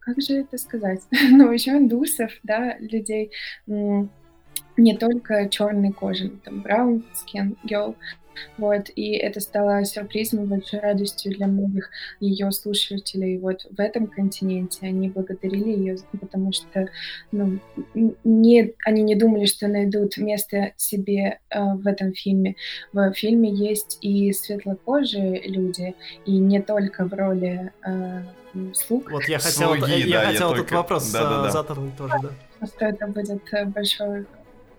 как 0.00 0.20
же 0.20 0.40
это 0.40 0.58
сказать? 0.58 1.02
ну, 1.30 1.50
еще 1.50 1.72
индусов, 1.72 2.32
да, 2.42 2.76
людей, 2.78 3.30
не 3.66 4.96
только 4.96 5.48
черной 5.48 5.92
кожи, 5.92 6.30
там, 6.44 6.62
brown 6.62 7.04
skin 7.14 7.56
girl, 7.64 7.94
вот, 8.58 8.90
и 8.94 9.12
это 9.12 9.40
стало 9.40 9.84
сюрпризом, 9.84 10.46
большой 10.46 10.80
радостью 10.80 11.32
для 11.32 11.46
многих 11.46 11.90
ее 12.20 12.50
слушателей 12.52 13.38
вот 13.38 13.66
в 13.70 13.80
этом 13.80 14.06
континенте. 14.06 14.86
Они 14.86 15.08
благодарили 15.08 15.70
ее, 15.70 15.96
потому 16.20 16.52
что 16.52 16.88
ну, 17.30 17.58
не, 18.24 18.72
они 18.84 19.02
не 19.02 19.14
думали, 19.14 19.46
что 19.46 19.68
найдут 19.68 20.16
место 20.16 20.72
себе 20.76 21.40
э, 21.50 21.74
в 21.74 21.86
этом 21.86 22.12
фильме. 22.12 22.56
В 22.92 23.12
фильме 23.12 23.50
есть 23.50 23.98
и 24.00 24.32
светлокожие 24.32 25.42
люди, 25.48 25.94
и 26.26 26.38
не 26.38 26.60
только 26.60 27.04
в 27.04 27.12
роли 27.12 27.72
э, 27.84 28.22
слуг. 28.74 29.10
Вот 29.10 29.24
я 29.24 29.38
хотел, 29.38 29.74
Слуги, 29.74 30.08
я 30.08 30.20
да, 30.20 30.26
хотел 30.26 30.48
я 30.48 30.54
этот 30.54 30.56
только... 30.56 30.74
вопрос 30.74 31.10
да, 31.10 31.22
да, 31.22 31.42
да. 31.42 31.50
затронуть 31.50 31.96
тоже, 31.96 32.14
да. 32.22 32.66
Что 32.66 32.86
это 32.86 33.06
будет 33.06 33.42
э, 33.52 33.64
большой 33.64 34.26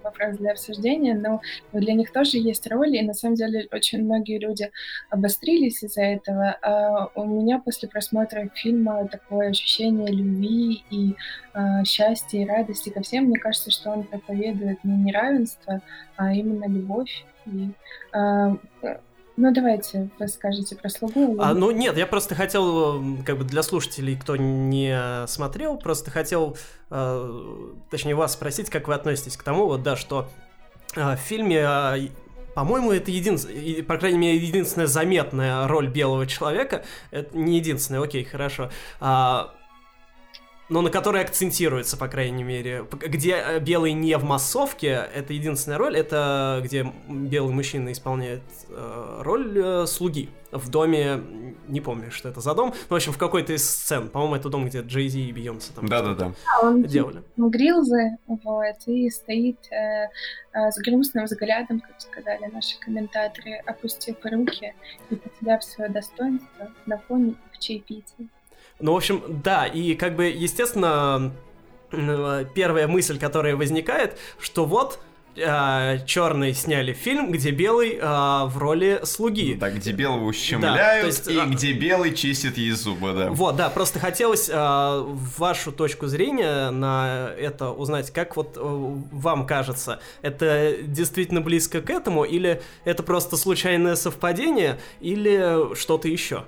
вопрос 0.04 0.38
для 0.38 0.52
обсуждения, 0.52 1.16
но 1.16 1.42
для 1.72 1.94
них 1.94 2.12
тоже 2.12 2.38
есть 2.38 2.68
роль, 2.68 2.96
и 2.96 3.02
на 3.02 3.14
самом 3.14 3.36
деле 3.36 3.68
очень 3.72 4.04
многие 4.04 4.38
люди 4.40 4.72
обострились 5.10 5.84
из-за 5.84 6.02
этого. 6.02 6.58
А 6.62 7.10
у 7.16 7.26
меня 7.26 7.60
после 7.60 7.88
просмотра 7.90 8.50
фильма 8.54 9.08
такое 9.08 9.50
ощущение 9.50 10.12
любви 10.12 10.84
и 10.90 11.16
а, 11.54 11.84
счастья 11.84 12.40
и 12.40 12.46
радости 12.46 12.90
ко 12.90 13.02
всем. 13.02 13.26
Мне 13.26 13.40
кажется, 13.40 13.72
что 13.72 13.92
он 13.92 14.04
проповедует 14.04 14.84
не 14.84 14.96
неравенство, 14.96 15.82
а 16.18 16.34
именно 16.34 16.66
любовь. 16.66 17.26
И, 17.46 17.70
а, 18.12 18.58
ну, 19.36 19.52
давайте 19.52 20.10
вы 20.20 20.28
скажете 20.28 20.76
про 20.76 20.90
слугу. 20.90 21.38
А, 21.40 21.54
ну, 21.54 21.72
нет, 21.72 21.98
я 21.98 22.06
просто 22.06 22.36
хотел, 22.36 23.04
как 23.26 23.40
бы 23.40 23.44
для 23.44 23.64
слушателей, 23.64 24.16
кто 24.16 24.36
не 24.36 25.26
смотрел, 25.28 25.78
просто 25.78 26.12
хотел, 26.12 26.56
э, 26.92 27.74
точнее, 27.90 28.16
вас 28.16 28.34
спросить, 28.34 28.70
как 28.70 28.88
вы 28.88 28.94
относитесь 28.94 29.36
к 29.36 29.44
тому, 29.44 29.66
вот, 29.66 29.82
да, 29.82 29.96
что 29.96 30.30
э, 30.96 31.16
в 31.16 31.20
фильме 31.20 31.66
э, 31.66 32.08
по-моему, 32.54 32.92
это 32.92 33.10
единственная, 33.10 33.84
по 33.84 33.98
крайней 33.98 34.20
мере, 34.20 34.38
единственная 34.38 34.88
заметная 34.88 35.68
роль 35.68 35.88
белого 35.88 36.28
человека. 36.28 36.84
Это 37.10 37.36
не 37.36 37.58
единственная, 37.58 38.02
окей, 38.02 38.24
хорошо. 38.24 38.70
А, 39.00 39.56
но 40.74 40.82
на 40.82 40.90
которой 40.90 41.22
акцентируется, 41.22 41.98
по 41.98 42.08
крайней 42.08 42.44
мере. 42.44 42.88
Где 42.92 43.36
э, 43.36 43.60
белый 43.60 43.94
не 43.94 44.18
в 44.18 44.24
массовке, 44.24 45.08
это 45.14 45.32
единственная 45.32 45.78
роль, 45.78 45.96
это 45.96 46.62
где 46.64 46.92
белый 47.08 47.54
мужчина 47.54 47.92
исполняет 47.92 48.42
э, 48.70 49.20
роль 49.22 49.56
э, 49.56 49.86
слуги 49.86 50.32
в 50.52 50.70
доме, 50.70 51.22
не 51.68 51.80
помню, 51.80 52.10
что 52.10 52.30
это 52.30 52.42
за 52.42 52.56
дом, 52.56 52.70
ну, 52.70 52.74
в 52.90 52.96
общем, 52.96 53.12
в 53.12 53.20
какой-то 53.20 53.54
из 53.54 53.70
сцен, 53.70 54.10
по-моему, 54.10 54.36
это 54.36 54.50
дом, 54.50 54.66
где 54.66 54.82
Джей 54.82 55.10
Зи 55.10 55.30
и 55.30 55.32
Бейонсе 55.32 55.74
там 55.76 55.88
Да-да-да. 55.88 56.34
он 56.64 56.82
делали. 56.84 57.22
грилзы, 57.38 58.18
вот, 58.26 58.76
и 58.88 59.12
стоит 59.12 59.60
э, 59.72 60.10
э, 60.54 60.72
с 60.72 60.78
грустным 60.80 61.26
взглядом, 61.26 61.82
как 61.82 62.02
сказали 62.02 62.50
наши 62.52 62.80
комментаторы, 62.80 63.62
опустив 63.68 64.16
руки 64.24 64.74
и 65.12 65.16
потеряв 65.16 65.64
свое 65.64 65.92
достоинство 65.92 66.72
на 66.88 66.98
фоне 66.98 67.36
в 67.52 67.60
чаепитии. 67.60 68.28
Ну, 68.80 68.94
в 68.94 68.98
общем, 68.98 69.24
да, 69.28 69.66
и 69.66 69.96
как 69.96 70.16
бы, 70.16 70.26
естественно, 70.26 71.32
первая 71.92 72.88
мысль, 72.88 73.20
которая 73.20 73.56
возникает, 73.56 74.18
что 74.40 74.66
вот 74.66 75.00
э, 75.36 76.00
черные 76.06 76.54
сняли 76.54 76.94
фильм, 76.94 77.32
где 77.32 77.52
белый 77.52 77.96
э, 77.96 78.02
в 78.02 78.58
роли 78.58 79.02
слуги. 79.04 79.56
Да, 79.56 79.70
где 79.70 79.92
белого 79.92 80.26
ущемляют 80.26 80.78
да, 80.78 80.98
есть, 80.98 81.28
и 81.28 81.38
а... 81.38 81.46
где 81.46 81.74
белый 81.74 82.14
чистит 82.14 82.58
ей 82.58 82.72
зубы, 82.72 83.14
да. 83.14 83.30
Вот, 83.32 83.56
да, 83.56 83.70
просто 83.70 84.00
хотелось 84.00 84.50
э, 84.50 85.04
вашу 85.38 85.72
точку 85.72 86.08
зрения 86.08 86.70
на 86.72 87.32
это 87.38 87.70
узнать, 87.70 88.12
как 88.12 88.36
вот 88.36 88.58
э, 88.58 88.60
вам 88.60 89.46
кажется, 89.46 90.00
это 90.22 90.76
действительно 90.82 91.42
близко 91.42 91.82
к 91.82 91.90
этому, 91.90 92.24
или 92.24 92.62
это 92.86 93.04
просто 93.04 93.38
случайное 93.38 93.96
совпадение, 93.96 94.80
или 95.00 95.76
что-то 95.76 96.08
еще? 96.08 96.46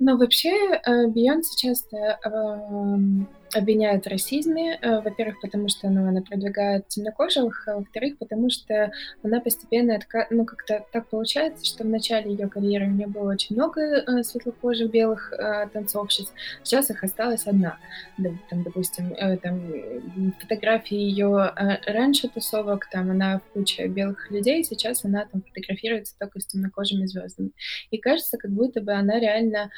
Ну, 0.00 0.16
вообще, 0.16 0.50
э, 0.50 1.08
Бейонсе 1.08 1.56
часто 1.56 2.18
эм, 2.24 3.26
обвиняют 3.54 4.04
в 4.04 4.08
расизме, 4.08 4.78
э, 4.80 5.00
во-первых, 5.00 5.40
потому 5.40 5.68
что 5.68 5.88
ну, 5.88 6.06
она 6.08 6.22
продвигает 6.22 6.88
темнокожих, 6.88 7.66
а 7.66 7.76
во-вторых, 7.76 8.18
потому 8.18 8.50
что 8.50 8.90
она 9.22 9.40
постепенно, 9.40 9.98
ну, 10.30 10.44
как-то 10.44 10.84
так 10.92 11.08
получается, 11.08 11.64
что 11.64 11.84
в 11.84 11.88
начале 11.88 12.30
ее 12.30 12.48
карьеры 12.48 12.86
у 12.86 12.90
нее 12.90 13.06
было 13.06 13.32
очень 13.32 13.56
много 13.56 13.80
э, 13.80 14.22
светлокожих 14.22 14.90
белых 14.90 15.32
э, 15.32 15.68
танцовщиц, 15.72 16.32
сейчас 16.62 16.90
их 16.90 17.02
осталась 17.02 17.46
одна. 17.46 17.78
Да, 18.18 18.30
там, 18.50 18.62
допустим, 18.62 19.14
там, 19.42 20.32
фотографии 20.40 20.96
ее 20.96 21.52
раньше 21.86 22.28
тусовок, 22.28 22.88
там 22.90 23.10
она 23.10 23.38
в 23.38 23.52
куче 23.52 23.86
белых 23.86 24.30
людей, 24.30 24.64
сейчас 24.64 25.04
она 25.04 25.26
там 25.26 25.42
фотографируется 25.42 26.14
только 26.18 26.40
с 26.40 26.46
темнокожими 26.46 27.06
звездами. 27.06 27.50
И 27.90 27.98
кажется, 27.98 28.36
как 28.38 28.50
будто 28.50 28.80
бы 28.80 28.92
она 28.92 29.18
реально 29.18 29.70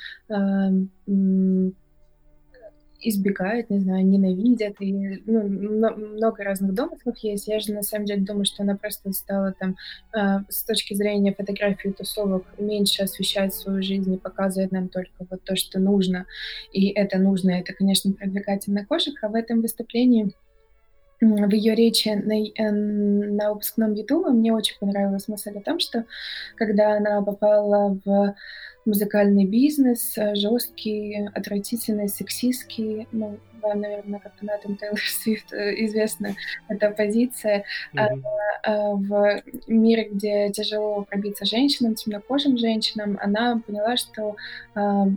избегают, 3.02 3.70
не 3.70 3.80
знаю, 3.80 4.06
ненавидят, 4.06 4.76
и 4.80 5.22
ну, 5.26 5.42
много 5.46 6.44
разных 6.44 6.74
домыслов 6.74 7.16
есть. 7.18 7.48
Я 7.48 7.60
же 7.60 7.72
на 7.72 7.82
самом 7.82 8.06
деле 8.06 8.22
думаю, 8.22 8.44
что 8.44 8.62
она 8.62 8.76
просто 8.76 9.12
стала 9.12 9.54
там 9.58 9.76
э, 10.14 10.44
с 10.48 10.64
точки 10.64 10.94
зрения 10.94 11.34
фотографии 11.34 11.88
тусовок 11.90 12.44
меньше 12.58 13.02
освещать 13.02 13.54
свою 13.54 13.82
жизнь 13.82 14.14
и 14.14 14.18
показывает 14.18 14.72
нам 14.72 14.88
только 14.88 15.12
вот 15.30 15.42
то, 15.44 15.56
что 15.56 15.78
нужно. 15.78 16.26
И 16.72 16.88
это 16.88 17.18
нужно, 17.18 17.50
это, 17.50 17.72
конечно, 17.72 18.12
продвигать 18.12 18.66
на 18.66 18.84
кошек, 18.84 19.14
а 19.22 19.28
в 19.28 19.34
этом 19.34 19.60
выступлении 19.62 20.32
в 21.20 21.52
ее 21.52 21.74
речи 21.74 22.08
на, 22.08 22.32
э, 22.32 22.70
на 22.70 23.52
выпускном 23.52 23.92
Ютуба 23.92 24.30
мне 24.30 24.52
очень 24.52 24.78
понравилась 24.78 25.28
мысль 25.28 25.56
о 25.58 25.60
том, 25.60 25.78
что 25.78 26.06
когда 26.56 26.96
она 26.96 27.20
попала 27.22 27.98
в 28.04 28.34
музыкальный 28.84 29.44
бизнес, 29.44 30.16
э, 30.16 30.34
жесткий, 30.34 31.28
отвратительный, 31.34 32.08
сексистский, 32.08 33.06
ну, 33.12 33.38
вам, 33.62 33.80
наверное, 33.80 34.20
как 34.20 34.34
фанатам 34.36 34.76
Тейлор 34.76 34.98
Свифт 35.22 35.52
э, 35.52 35.74
известна 35.84 36.34
эта 36.68 36.90
позиция 36.90 37.64
mm-hmm. 37.94 38.22
а, 38.62 38.94
в 38.94 39.42
мире, 39.66 40.08
где 40.10 40.50
тяжело 40.50 41.02
пробиться 41.02 41.44
женщинам, 41.44 41.94
темнокожим 41.94 42.56
женщинам, 42.56 43.18
она 43.20 43.60
поняла, 43.66 43.96
что 43.96 44.36
а, 44.74 45.08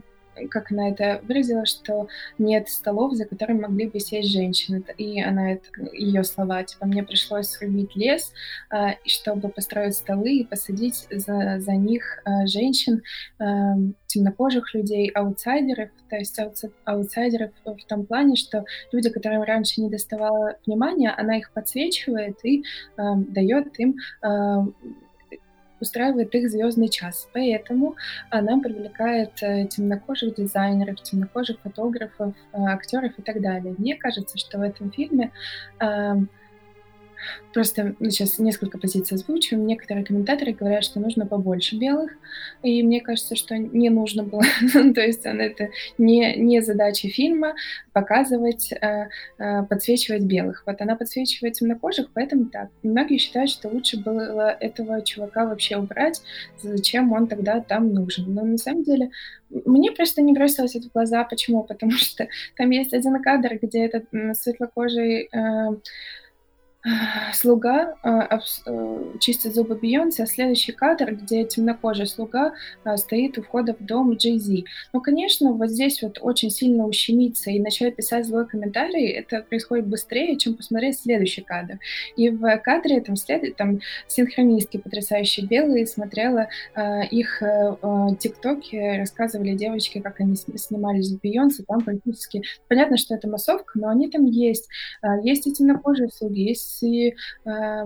как 0.50 0.72
она 0.72 0.90
это 0.90 1.22
выразила, 1.24 1.66
что 1.66 2.08
нет 2.38 2.70
столов, 2.70 3.14
за 3.14 3.26
которыми 3.26 3.62
могли 3.62 3.88
бы 3.88 4.00
сесть 4.00 4.32
женщины. 4.32 4.84
И 4.98 5.22
она, 5.22 5.54
это, 5.54 5.66
ее 5.94 6.24
слова, 6.24 6.64
типа, 6.64 6.86
мне 6.86 7.04
пришлось 7.04 7.48
срубить 7.48 7.96
лес, 7.96 8.34
э, 8.74 8.96
чтобы 9.06 9.50
построить 9.50 9.96
столы 9.96 10.38
и 10.38 10.46
посадить 10.46 11.08
за, 11.10 11.60
за 11.60 11.74
них 11.74 12.20
э, 12.26 12.48
женщин, 12.48 13.04
э, 13.40 13.46
темнокожих 14.08 14.74
людей, 14.74 15.10
аутсайдеров, 15.10 15.90
то 16.10 16.16
есть 16.18 16.40
аутсайдеров 16.86 17.52
в 17.66 17.86
том 17.88 18.06
плане, 18.06 18.36
что 18.36 18.64
люди, 18.92 19.10
которым 19.10 19.44
раньше 19.44 19.82
не 19.82 19.90
доставало 19.90 20.56
внимания, 20.66 21.10
она 21.10 21.38
их 21.38 21.52
подсвечивает 21.52 22.38
и 22.44 22.64
дает 22.96 23.80
им 23.80 23.96
устраивает 25.84 26.34
их 26.34 26.50
звездный 26.50 26.90
час. 26.90 27.30
Поэтому 27.34 27.96
она 28.30 28.60
привлекает 28.60 29.32
э, 29.42 29.68
темнокожих 29.68 30.36
дизайнеров, 30.36 31.02
темнокожих 31.04 31.58
фотографов, 31.62 32.34
э, 32.54 32.58
актеров 32.58 33.12
и 33.18 33.22
так 33.22 33.42
далее. 33.42 33.76
Мне 33.78 33.96
кажется, 33.96 34.38
что 34.38 34.58
в 34.58 34.62
этом 34.62 34.92
фильме 34.92 35.32
Просто 37.54 37.96
ну, 38.00 38.10
сейчас 38.10 38.40
несколько 38.40 38.78
позиций 38.78 39.16
озвучу. 39.16 39.56
Некоторые 39.56 40.06
комментаторы 40.06 40.54
говорят, 40.54 40.84
что 40.84 41.00
нужно 41.00 41.26
побольше 41.26 41.76
белых, 41.78 42.12
и 42.64 42.82
мне 42.84 43.02
кажется, 43.02 43.36
что 43.36 43.58
не 43.58 43.90
нужно 43.90 44.24
было. 44.24 44.44
То 44.74 45.02
есть 45.02 45.22
это 45.24 45.70
не, 45.98 46.36
не 46.36 46.62
задача 46.62 47.08
фильма 47.10 47.56
показывать, 47.94 48.72
э, 48.72 49.08
э, 49.38 49.64
подсвечивать 49.64 50.24
белых. 50.24 50.64
Вот 50.66 50.82
она 50.82 50.96
подсвечивает 50.96 51.54
темнокожих, 51.54 52.10
поэтому 52.14 52.46
так. 52.46 52.70
Многие 52.82 53.18
считают, 53.18 53.50
что 53.52 53.70
лучше 53.70 53.98
было 53.98 54.50
этого 54.50 55.02
чувака 55.04 55.46
вообще 55.46 55.78
убрать, 55.78 56.22
зачем 56.62 57.12
он 57.12 57.28
тогда 57.28 57.62
там 57.62 57.94
нужен. 57.94 58.34
Но 58.34 58.44
на 58.44 58.58
самом 58.58 58.84
деле 58.84 59.12
мне 59.66 59.92
просто 59.92 60.22
не 60.22 60.34
бросилось 60.34 60.76
это 60.76 60.90
в 60.90 60.94
глаза. 60.94 61.24
Почему? 61.24 61.64
Потому 61.64 61.92
что 61.98 62.28
там 62.58 62.70
есть 62.72 62.94
один 62.94 63.22
кадр, 63.22 63.60
где 63.62 63.86
этот 63.86 64.06
светлокожий 64.38 65.30
э, 65.32 65.78
слуга 67.34 67.96
э, 68.04 68.40
э, 68.66 69.04
чистит 69.20 69.56
зубы 69.56 69.76
Бейонсе, 69.76 70.24
а 70.24 70.26
следующий 70.26 70.74
кадр, 70.74 71.16
где 71.16 71.46
темнокожий 71.46 72.08
слуга 72.08 72.54
э, 72.84 72.98
стоит 72.98 73.38
у 73.38 73.42
входа 73.42 73.74
в 73.74 73.86
дом 73.86 74.14
Джей 74.16 74.38
Зи. 74.38 74.66
Ну, 74.92 75.00
конечно, 75.00 75.54
вот 75.54 75.70
здесь 75.70 76.02
вот 76.02 76.20
очень 76.22 76.50
сильно 76.50 76.86
ущемиться 76.86 77.52
и 77.52 77.60
начать 77.60 77.96
писать 77.96 78.26
злой 78.26 78.48
комментарий, 78.48 79.08
это 79.08 79.44
происходит 79.44 79.88
быстрее, 79.88 80.38
чем 80.38 80.56
посмотреть 80.56 81.00
следующий 81.00 81.42
кадр. 81.42 81.80
И 82.18 82.30
в 82.30 82.58
кадре 82.58 83.00
там, 83.00 83.16
след... 83.16 83.56
там 83.56 83.80
синхронистки 84.08 84.78
потрясающие 84.78 85.46
белые, 85.46 85.88
смотрела 85.88 86.48
их 87.12 87.42
тиктоки, 88.20 88.98
рассказывали 88.98 89.54
девочки, 89.54 90.00
как 90.00 90.20
они 90.20 90.36
снимались 90.36 91.08
с 91.08 91.16
Бейонсе, 91.16 91.64
там 91.64 91.82
практически... 91.82 92.44
Понятно, 92.68 92.98
что 92.98 93.16
это 93.16 93.28
массовка, 93.28 93.80
но 93.80 93.90
они 93.90 94.10
там 94.10 94.26
есть. 94.26 94.68
Есть 95.24 95.48
и 95.48 95.54
темнокожие 95.54 96.10
слуги, 96.10 96.42
есть 96.42 96.73
и 96.82 97.16
э, 97.46 97.84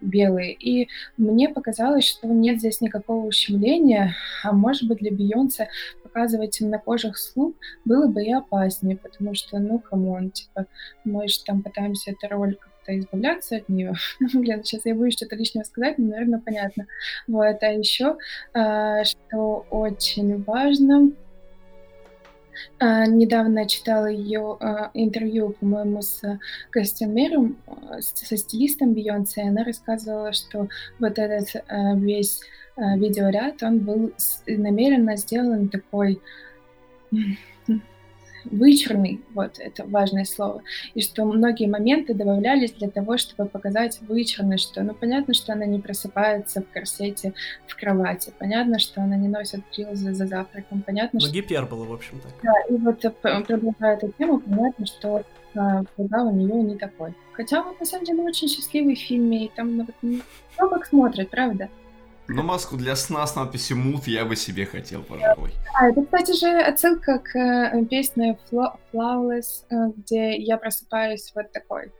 белые. 0.00 0.52
И 0.54 0.88
мне 1.16 1.48
показалось, 1.48 2.08
что 2.08 2.26
нет 2.26 2.58
здесь 2.58 2.80
никакого 2.80 3.26
ущемления, 3.26 4.16
а 4.42 4.52
может 4.52 4.88
быть 4.88 4.98
для 4.98 5.12
Бейонсе 5.12 5.68
показывать 6.02 6.50
темнокожих 6.50 7.18
слуг 7.18 7.56
было 7.84 8.06
бы 8.06 8.22
и 8.22 8.32
опаснее, 8.32 8.96
потому 8.96 9.34
что, 9.34 9.58
ну, 9.58 9.78
come 9.78 10.08
on, 10.08 10.30
типа, 10.30 10.66
мы 11.04 11.28
же 11.28 11.42
там 11.44 11.62
пытаемся 11.62 12.12
эту 12.12 12.32
роль 12.32 12.56
как-то 12.56 12.98
избавляться 12.98 13.56
от 13.56 13.68
нее. 13.68 13.94
Блин, 14.32 14.62
сейчас 14.62 14.86
я 14.86 14.94
боюсь 14.94 15.14
что-то 15.14 15.36
лишнего 15.36 15.64
сказать, 15.64 15.98
но, 15.98 16.10
наверное, 16.10 16.40
понятно. 16.40 16.86
Вот, 17.26 17.62
а 17.62 17.66
еще, 17.66 18.16
э, 18.54 19.04
что 19.04 19.66
очень 19.70 20.42
важно, 20.44 21.12
недавно 22.80 23.68
читала 23.68 24.06
ее 24.06 24.56
а, 24.60 24.90
интервью, 24.94 25.50
по-моему, 25.60 26.02
с 26.02 26.22
костюмером, 26.70 27.56
а, 27.66 28.00
со 28.00 28.36
стилистом 28.36 28.94
Бейонсе, 28.94 29.42
и 29.42 29.48
она 29.48 29.64
рассказывала, 29.64 30.32
что 30.32 30.68
вот 30.98 31.18
этот 31.18 31.64
весь 31.96 32.40
видеоряд, 32.76 33.62
он 33.62 33.78
был 33.78 34.12
намеренно 34.46 35.16
сделан 35.16 35.68
такой 35.68 36.20
вычурный, 38.44 39.20
вот 39.34 39.58
это 39.58 39.84
важное 39.84 40.24
слово, 40.24 40.62
и 40.94 41.00
что 41.00 41.24
многие 41.24 41.66
моменты 41.66 42.14
добавлялись 42.14 42.72
для 42.72 42.88
того, 42.88 43.16
чтобы 43.16 43.48
показать 43.48 43.98
вычурность, 44.02 44.64
что, 44.64 44.82
ну, 44.82 44.94
понятно, 44.94 45.34
что 45.34 45.52
она 45.52 45.66
не 45.66 45.80
просыпается 45.80 46.62
в 46.62 46.72
корсете 46.72 47.34
в 47.66 47.76
кровати, 47.76 48.32
понятно, 48.38 48.78
что 48.78 49.02
она 49.02 49.16
не 49.16 49.28
носит 49.28 49.60
брилзы 49.70 50.14
за 50.14 50.26
завтраком, 50.26 50.82
понятно, 50.82 51.20
ну, 51.20 51.26
что... 51.26 51.34
гипербола, 51.34 51.84
в 51.84 51.92
общем-то. 51.92 52.28
Да, 52.42 52.52
и 52.68 52.76
вот 52.76 53.04
э, 53.04 53.10
продолжая 53.10 53.96
эту 53.96 54.12
тему, 54.18 54.40
понятно, 54.40 54.86
что 54.86 55.24
а, 55.56 55.82
у 55.96 56.30
нее 56.34 56.62
не 56.62 56.76
такой. 56.76 57.14
Хотя 57.32 57.60
он, 57.60 57.74
на 57.78 57.86
самом 57.86 58.04
деле, 58.04 58.22
очень 58.22 58.48
счастливый 58.48 58.94
в 58.94 59.00
фильме, 59.00 59.46
и 59.46 59.50
там, 59.54 59.76
ну, 59.76 59.84
вот, 59.84 59.94
ну, 60.02 60.68
как 60.68 60.86
смотрит, 60.86 61.30
правда? 61.30 61.68
Ну, 62.26 62.42
маску 62.42 62.76
для 62.76 62.96
сна 62.96 63.26
с 63.26 63.36
надписью 63.36 63.76
«Мут» 63.76 64.06
я 64.06 64.24
бы 64.24 64.34
себе 64.34 64.64
хотел, 64.64 65.02
пожалуй. 65.02 65.50
А, 65.74 65.88
это, 65.88 66.02
кстати 66.02 66.32
же, 66.32 66.58
отсылка 66.58 67.18
к 67.18 67.36
э, 67.38 67.84
песне 67.84 68.38
«Flawless», 68.50 69.64
э, 69.70 69.92
где 69.96 70.36
я 70.36 70.56
просыпаюсь 70.56 71.32
вот 71.34 71.52
такой. 71.52 71.92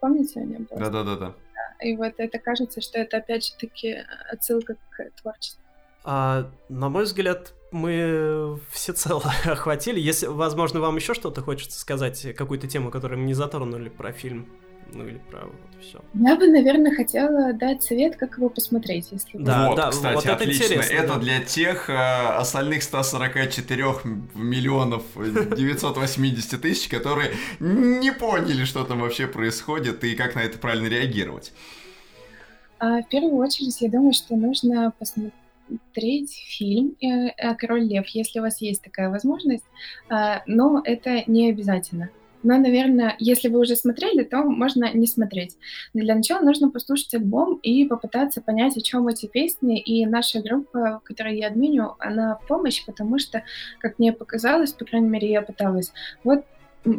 Помните, 0.00 0.40
у 0.40 0.44
нее 0.44 0.58
было? 0.70 0.90
Да-да-да. 0.90 1.34
И 1.80 1.96
вот 1.96 2.14
это 2.18 2.38
кажется, 2.38 2.80
что 2.80 2.98
это, 2.98 3.18
опять 3.18 3.46
же 3.46 3.52
таки, 3.58 3.96
отсылка 4.30 4.74
к 4.90 5.10
творчеству. 5.22 5.62
А, 6.04 6.50
на 6.68 6.88
мой 6.88 7.04
взгляд, 7.04 7.54
мы 7.70 8.58
всецело 8.70 9.22
охватили. 9.44 9.98
Если, 9.98 10.26
возможно, 10.26 10.80
вам 10.80 10.96
еще 10.96 11.14
что-то 11.14 11.40
хочется 11.40 11.78
сказать, 11.80 12.34
какую-то 12.36 12.66
тему, 12.68 12.90
которую 12.90 13.20
мы 13.20 13.26
не 13.26 13.34
затронули 13.34 13.88
про 13.88 14.12
фильм 14.12 14.46
ну 14.92 15.06
или 15.06 15.20
про 15.30 15.46
вот 15.46 15.54
все. 15.80 16.00
Я 16.14 16.36
бы, 16.36 16.48
наверное, 16.48 16.94
хотела 16.94 17.52
дать 17.52 17.82
совет, 17.82 18.16
как 18.16 18.36
его 18.36 18.48
посмотреть, 18.48 19.08
если 19.12 19.38
да, 19.38 19.68
вот, 19.68 19.76
да, 19.76 19.90
кстати, 19.90 20.14
вот 20.14 20.24
это 20.24 20.34
отлично. 20.34 20.64
Интересно, 20.64 20.92
это 20.94 21.14
да. 21.14 21.18
для 21.18 21.40
тех 21.40 21.90
э, 21.90 21.94
остальных 21.94 22.82
144 22.82 23.84
миллионов 24.34 25.02
980 25.14 26.60
тысяч, 26.60 26.88
которые 26.88 27.32
не 27.60 28.12
поняли, 28.12 28.64
что 28.64 28.84
там 28.84 29.00
вообще 29.00 29.26
происходит 29.26 30.02
и 30.04 30.14
как 30.14 30.34
на 30.34 30.40
это 30.40 30.58
правильно 30.58 30.88
реагировать. 30.88 31.52
А, 32.78 33.02
в 33.02 33.08
первую 33.08 33.36
очередь, 33.36 33.80
я 33.80 33.90
думаю, 33.90 34.12
что 34.12 34.36
нужно 34.36 34.92
посмотреть 34.98 36.32
фильм 36.48 36.96
э, 37.02 37.54
«Король 37.56 37.84
лев», 37.84 38.06
если 38.08 38.38
у 38.38 38.42
вас 38.42 38.60
есть 38.60 38.82
такая 38.82 39.10
возможность, 39.10 39.64
а, 40.08 40.42
но 40.46 40.80
это 40.84 41.24
не 41.26 41.50
обязательно. 41.50 42.10
Но, 42.48 42.56
наверное, 42.56 43.14
если 43.18 43.48
вы 43.48 43.60
уже 43.60 43.76
смотрели, 43.76 44.24
то 44.24 44.42
можно 44.42 44.90
не 44.94 45.06
смотреть. 45.06 45.58
Для 45.92 46.14
начала 46.14 46.40
нужно 46.40 46.70
послушать 46.70 47.12
альбом 47.12 47.56
и 47.56 47.84
попытаться 47.84 48.40
понять, 48.40 48.74
о 48.78 48.80
чем 48.80 49.06
эти 49.06 49.26
песни. 49.26 49.78
И 49.78 50.06
наша 50.06 50.40
группа, 50.40 51.02
которую 51.04 51.36
я 51.36 51.48
админю, 51.48 51.96
она 51.98 52.38
помощь, 52.48 52.86
потому 52.86 53.18
что, 53.18 53.42
как 53.80 53.98
мне 53.98 54.14
показалось, 54.14 54.72
по 54.72 54.86
крайней 54.86 55.10
мере, 55.10 55.30
я 55.30 55.42
пыталась, 55.42 55.92
вот 56.24 56.46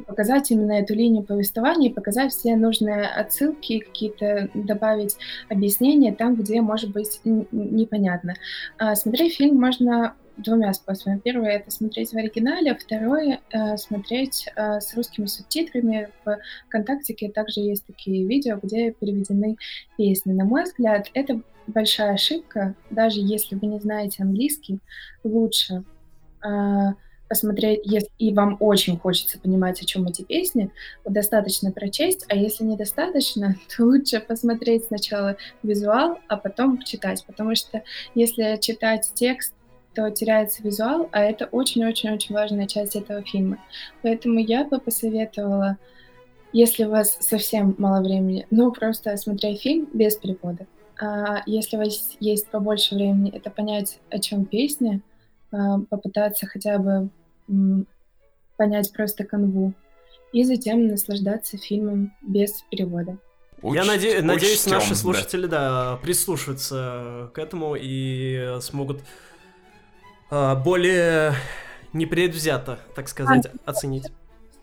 показать 0.05 0.51
именно 0.51 0.73
эту 0.73 0.93
линию 0.93 1.23
повествования, 1.23 1.91
показать 1.91 2.31
все 2.31 2.55
нужные 2.55 3.07
отсылки, 3.07 3.79
какие-то 3.79 4.51
добавить 4.53 5.17
объяснения 5.49 6.13
там, 6.13 6.35
где 6.35 6.61
может 6.61 6.91
быть 6.91 7.21
непонятно. 7.23 8.35
А, 8.77 8.93
смотреть 8.93 9.37
фильм 9.37 9.59
можно 9.59 10.13
двумя 10.43 10.73
способами. 10.73 11.19
Первое— 11.19 11.51
это 11.57 11.71
смотреть 11.71 12.11
в 12.11 12.17
оригинале, 12.17 12.75
второе— 12.75 13.39
смотреть 13.77 14.47
э, 14.55 14.79
с 14.79 14.95
русскими 14.95 15.25
субтитрами. 15.25 16.09
В 16.25 16.37
ВКонтакте 16.67 17.29
также 17.29 17.61
есть 17.61 17.85
такие 17.85 18.25
видео, 18.25 18.59
где 18.61 18.91
переведены 18.91 19.57
песни. 19.97 20.33
На 20.33 20.45
мой 20.45 20.63
взгляд, 20.63 21.09
это 21.13 21.41
большая 21.67 22.13
ошибка. 22.13 22.75
Даже 22.89 23.19
если 23.19 23.55
вы 23.55 23.67
не 23.67 23.79
знаете 23.79 24.23
английский, 24.23 24.79
лучше 25.23 25.83
э, 26.43 26.93
посмотреть, 27.29 27.81
если 27.85 28.09
и 28.17 28.33
вам 28.33 28.57
очень 28.59 28.97
хочется 28.97 29.39
понимать, 29.39 29.81
о 29.81 29.85
чем 29.85 30.07
эти 30.07 30.23
песни, 30.23 30.71
достаточно 31.05 31.71
прочесть, 31.71 32.25
а 32.27 32.35
если 32.35 32.63
недостаточно, 32.63 33.55
то 33.77 33.85
лучше 33.85 34.19
посмотреть 34.19 34.85
сначала 34.85 35.37
визуал, 35.63 36.17
а 36.27 36.37
потом 36.37 36.81
читать, 36.81 37.23
потому 37.25 37.55
что 37.55 37.83
если 38.15 38.57
читать 38.59 39.11
текст 39.13 39.53
то 39.93 40.09
теряется 40.11 40.63
визуал, 40.63 41.09
а 41.11 41.21
это 41.21 41.45
очень-очень-очень 41.45 42.35
важная 42.35 42.67
часть 42.67 42.95
этого 42.95 43.21
фильма. 43.23 43.57
Поэтому 44.01 44.39
я 44.39 44.63
бы 44.65 44.79
посоветовала 44.79 45.77
если 46.51 46.85
у 46.85 46.89
вас 46.89 47.17
совсем 47.19 47.75
мало 47.77 48.01
времени, 48.01 48.47
ну, 48.49 48.71
просто 48.71 49.15
смотреть 49.17 49.61
фильм 49.61 49.87
без 49.93 50.15
перевода. 50.15 50.65
А 50.99 51.43
если 51.45 51.77
у 51.77 51.79
вас 51.79 52.15
есть 52.19 52.47
побольше 52.47 52.95
времени, 52.95 53.31
это 53.31 53.49
понять, 53.49 53.99
о 54.09 54.19
чем 54.19 54.45
песня, 54.45 55.01
а, 55.51 55.79
попытаться 55.79 56.47
хотя 56.47 56.77
бы 56.77 57.09
понять 58.57 58.91
просто 58.93 59.23
канву, 59.23 59.73
и 60.33 60.43
затем 60.43 60.87
наслаждаться 60.87 61.57
фильмом 61.57 62.13
без 62.21 62.63
перевода. 62.69 63.17
Уч... 63.61 63.75
Я 63.75 63.85
наде... 63.85 64.21
надеюсь, 64.21 64.65
наши 64.65 64.95
слушатели, 64.95 65.45
да. 65.45 65.91
да, 65.91 65.97
прислушаются 65.97 67.31
к 67.33 67.39
этому 67.39 67.75
и 67.79 68.57
смогут 68.61 69.01
более 70.29 71.33
непредвзято, 71.93 72.79
так 72.95 73.07
сказать, 73.07 73.47
а, 73.47 73.71
оценить. 73.71 74.05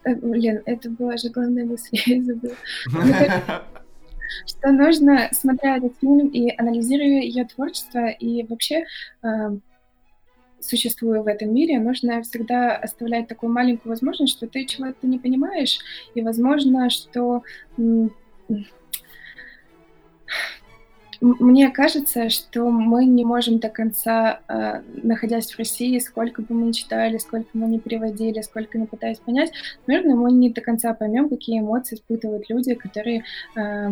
Э, 0.04 0.14
блин, 0.14 0.62
это 0.64 0.90
была 0.90 1.16
же 1.16 1.30
главная 1.30 1.64
мысль, 1.64 1.90
я 2.06 2.22
забыла. 2.22 2.54
Что 4.46 4.72
нужно, 4.72 5.28
смотря 5.32 5.78
этот 5.78 5.92
фильм 6.00 6.28
и 6.28 6.54
анализируя 6.56 7.20
ее 7.22 7.44
творчество, 7.44 8.08
и 8.08 8.44
вообще 8.44 8.84
э, 9.22 9.26
существуя 10.60 11.22
в 11.22 11.26
этом 11.26 11.54
мире, 11.54 11.78
нужно 11.78 12.22
всегда 12.22 12.76
оставлять 12.76 13.28
такую 13.28 13.52
маленькую 13.52 13.90
возможность, 13.90 14.36
что 14.36 14.46
ты 14.46 14.64
чего-то 14.64 15.06
не 15.06 15.18
понимаешь, 15.18 15.78
и 16.14 16.22
возможно, 16.22 16.90
что 16.90 17.42
мне 21.20 21.70
кажется, 21.70 22.28
что 22.28 22.70
мы 22.70 23.04
не 23.04 23.24
можем 23.24 23.58
до 23.58 23.68
конца, 23.68 24.40
э, 24.48 24.82
находясь 25.02 25.50
в 25.50 25.58
России, 25.58 25.98
сколько 25.98 26.42
бы 26.42 26.54
мы 26.54 26.66
ни 26.66 26.72
читали, 26.72 27.18
сколько 27.18 27.48
мы 27.54 27.66
не 27.68 27.78
переводили, 27.78 28.40
сколько 28.42 28.78
не 28.78 28.86
пытаясь 28.86 29.18
понять, 29.18 29.52
наверное, 29.86 30.14
мы 30.14 30.32
не 30.32 30.50
до 30.50 30.60
конца 30.60 30.92
поймем, 30.94 31.28
какие 31.28 31.60
эмоции 31.60 31.96
испытывают 31.96 32.48
люди, 32.48 32.74
которые 32.74 33.24
э, 33.56 33.90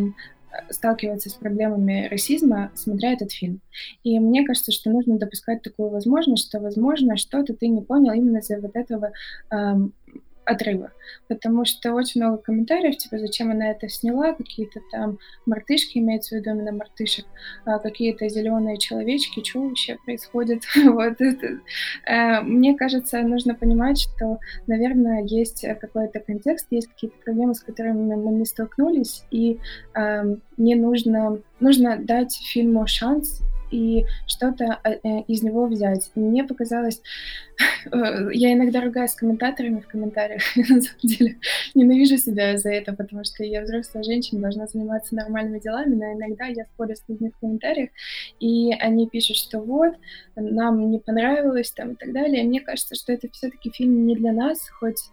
сталкиваются 0.71 1.31
с 1.31 1.35
проблемами 1.35 2.09
расизма, 2.11 2.71
смотря 2.75 3.13
этот 3.13 3.33
фильм. 3.33 3.61
И 4.03 4.19
мне 4.19 4.45
кажется, 4.45 4.73
что 4.73 4.91
нужно 4.91 5.19
допускать 5.19 5.63
такую 5.63 5.91
возможность, 5.91 6.49
что, 6.49 6.61
возможно, 6.61 7.17
что-то 7.17 7.55
ты 7.55 7.69
не 7.69 7.83
понял 7.83 8.13
именно 8.13 8.39
из-за 8.39 8.61
вот 8.61 8.77
этого 8.77 9.13
э, 9.51 9.75
отрыва, 10.45 10.93
потому 11.29 11.65
что 11.65 11.93
очень 11.95 12.23
много 12.23 12.39
комментариев, 12.39 12.97
типа, 12.97 13.19
зачем 13.19 13.51
она 13.51 13.71
это 13.71 13.89
сняла, 13.89 14.33
какие-то 14.33 14.81
там 14.91 15.19
мартышки, 15.47 15.99
имеется 15.99 16.35
в 16.35 16.39
виду 16.39 16.51
именно 16.51 16.73
мартышек, 16.73 17.27
а, 17.65 17.79
какие-то 17.79 18.29
зеленые 18.29 18.79
человечки, 18.79 19.43
что 19.45 19.63
вообще 19.63 19.97
происходит, 20.05 20.63
вот. 20.85 21.17
А, 22.07 22.41
мне 22.43 22.77
кажется, 22.77 23.23
нужно 23.23 23.55
понимать, 23.55 24.01
что, 24.01 24.39
наверное, 24.67 25.23
есть 25.25 25.65
какой-то 25.81 26.21
контекст, 26.21 26.67
есть 26.71 26.89
какие-то 26.89 27.17
проблемы, 27.25 27.55
с 27.55 27.61
которыми 27.61 28.15
мы 28.15 28.33
не 28.33 28.45
столкнулись, 28.45 29.25
и 29.31 29.59
а, 29.95 30.25
не 30.57 30.75
нужно, 30.75 31.41
нужно 31.61 31.97
дать 31.99 32.35
фильму 32.35 32.87
шанс 32.87 33.43
и 33.75 34.07
что-то 34.27 34.79
э, 34.85 34.99
э, 35.03 35.23
из 35.27 35.43
него 35.43 35.67
взять. 35.67 36.11
Мне 36.15 36.45
показалось... 36.45 37.03
Э, 37.93 38.31
я 38.33 38.53
иногда 38.53 38.81
ругаюсь 38.81 39.13
с 39.13 39.15
комментаторами 39.15 39.79
в 39.81 39.87
комментариях, 39.87 40.43
на 40.57 40.65
самом 40.65 41.01
деле 41.03 41.37
ненавижу 41.75 42.17
себя 42.17 42.57
за 42.57 42.71
это, 42.71 42.95
потому 42.95 43.23
что 43.25 43.45
я 43.45 43.63
взрослая 43.63 44.03
женщина, 44.03 44.41
должна 44.41 44.67
заниматься 44.67 45.15
нормальными 45.15 45.61
делами, 45.61 45.95
но 45.95 46.13
иногда 46.15 46.47
я 46.47 46.65
спорю 46.65 46.97
с 46.97 47.05
людьми 47.07 47.31
в 47.31 47.39
комментариях, 47.39 47.91
и 48.41 48.73
они 48.73 49.09
пишут, 49.09 49.37
что 49.37 49.61
вот, 49.61 49.95
нам 50.35 50.91
не 50.91 50.99
понравилось 50.99 51.71
там 51.71 51.93
и 51.93 51.95
так 51.95 52.13
далее. 52.13 52.43
Мне 52.43 52.61
кажется, 52.61 52.95
что 52.97 53.13
это 53.13 53.29
все-таки 53.31 53.71
фильм 53.71 54.07
не 54.07 54.17
для 54.17 54.33
нас, 54.33 54.69
хоть 54.71 55.11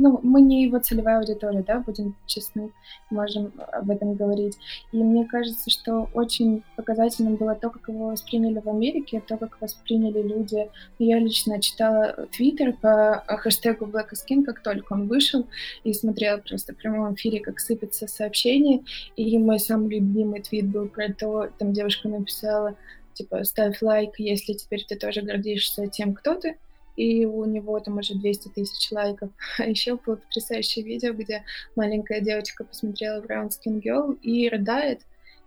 ну, 0.00 0.18
мы 0.22 0.40
не 0.40 0.64
его 0.64 0.78
целевая 0.78 1.18
аудитория, 1.18 1.62
да, 1.62 1.80
будем 1.80 2.16
честны, 2.26 2.72
можем 3.10 3.52
об 3.70 3.90
этом 3.90 4.14
говорить. 4.14 4.56
И 4.92 4.96
мне 4.96 5.26
кажется, 5.26 5.68
что 5.68 6.08
очень 6.14 6.62
показательным 6.76 7.36
было 7.36 7.54
то, 7.54 7.68
как 7.68 7.88
его 7.88 8.08
восприняли 8.08 8.60
в 8.60 8.68
Америке, 8.68 9.22
то, 9.26 9.36
как 9.36 9.60
восприняли 9.60 10.22
люди. 10.22 10.70
Я 10.98 11.18
лично 11.18 11.60
читала 11.60 12.26
Твиттер 12.32 12.72
по 12.72 13.22
хэштегу 13.26 13.84
Black 13.86 14.12
Skin, 14.12 14.42
как 14.42 14.62
только 14.62 14.94
он 14.94 15.06
вышел, 15.06 15.46
и 15.84 15.92
смотрела 15.92 16.38
просто 16.38 16.72
в 16.72 16.76
прямом 16.76 17.14
эфире, 17.14 17.40
как 17.40 17.60
сыпятся 17.60 18.06
сообщения. 18.06 18.82
И 19.16 19.38
мой 19.38 19.58
самый 19.58 19.90
любимый 19.90 20.40
твит 20.40 20.66
был 20.66 20.88
про 20.88 21.12
то, 21.12 21.50
там 21.58 21.74
девушка 21.74 22.08
написала, 22.08 22.74
типа, 23.12 23.44
ставь 23.44 23.82
лайк, 23.82 24.18
если 24.18 24.54
теперь 24.54 24.86
ты 24.88 24.96
тоже 24.96 25.20
гордишься 25.20 25.88
тем, 25.88 26.14
кто 26.14 26.36
ты 26.36 26.56
и 27.00 27.24
у 27.24 27.46
него 27.46 27.80
там 27.80 27.96
уже 27.96 28.14
200 28.14 28.48
тысяч 28.48 28.92
лайков. 28.92 29.30
А 29.58 29.64
еще 29.64 29.96
было 29.96 30.16
потрясающее 30.16 30.84
видео, 30.84 31.14
где 31.14 31.44
маленькая 31.74 32.20
девочка 32.20 32.64
посмотрела 32.64 33.22
Brown 33.22 33.48
Skin 33.48 33.80
Girl 33.80 34.18
и 34.20 34.50
рыдает, 34.50 35.00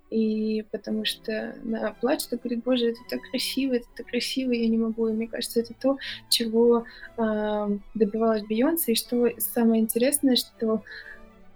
и 0.09 0.65
потому 0.71 1.05
что 1.05 1.55
она 1.63 1.93
плачет 1.93 2.33
и 2.33 2.37
говорит, 2.37 2.63
боже, 2.63 2.89
это 2.89 2.99
так 3.07 3.19
красиво, 3.29 3.73
это 3.73 3.85
так 3.95 4.07
красиво, 4.07 4.51
я 4.51 4.67
не 4.67 4.77
могу. 4.77 5.07
И 5.07 5.13
мне 5.13 5.27
кажется, 5.27 5.59
это 5.59 5.75
то, 5.79 5.97
чего 6.29 6.85
э, 7.17 7.77
добивалась 7.93 8.43
Бейонсе, 8.43 8.93
и 8.93 8.95
что 8.95 9.29
самое 9.37 9.81
интересное, 9.81 10.35
что 10.35 10.83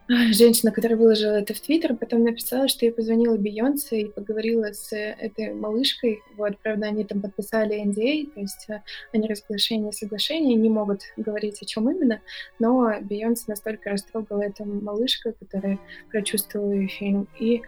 женщина, 0.31 0.71
которая 0.71 0.97
выложила 0.97 1.33
это 1.33 1.53
в 1.53 1.59
Твиттер, 1.59 1.95
потом 1.95 2.23
написала, 2.23 2.67
что 2.67 2.85
ей 2.85 2.91
позвонила 2.91 3.35
Бейонсе 3.35 4.01
и 4.01 4.11
поговорила 4.11 4.71
с 4.71 4.95
этой 4.95 5.53
малышкой. 5.53 6.21
Вот, 6.37 6.57
правда, 6.59 6.87
они 6.87 7.03
там 7.03 7.21
подписали 7.21 7.83
NDA, 7.83 8.29
а, 8.29 8.33
то 8.33 8.39
есть 8.39 8.65
э, 8.69 8.81
они 9.11 9.27
разглашение 9.27 9.91
соглашения, 9.91 10.55
не 10.55 10.69
могут 10.69 11.01
говорить 11.17 11.61
о 11.61 11.65
чем 11.65 11.89
именно, 11.89 12.21
но 12.57 12.93
Бейонсе 13.01 13.45
настолько 13.47 13.89
растрогала 13.89 14.43
эта 14.43 14.63
малышка, 14.63 15.33
которая 15.33 15.77
прочувствовала 16.09 16.87
фильм, 16.87 17.27
и 17.37 17.61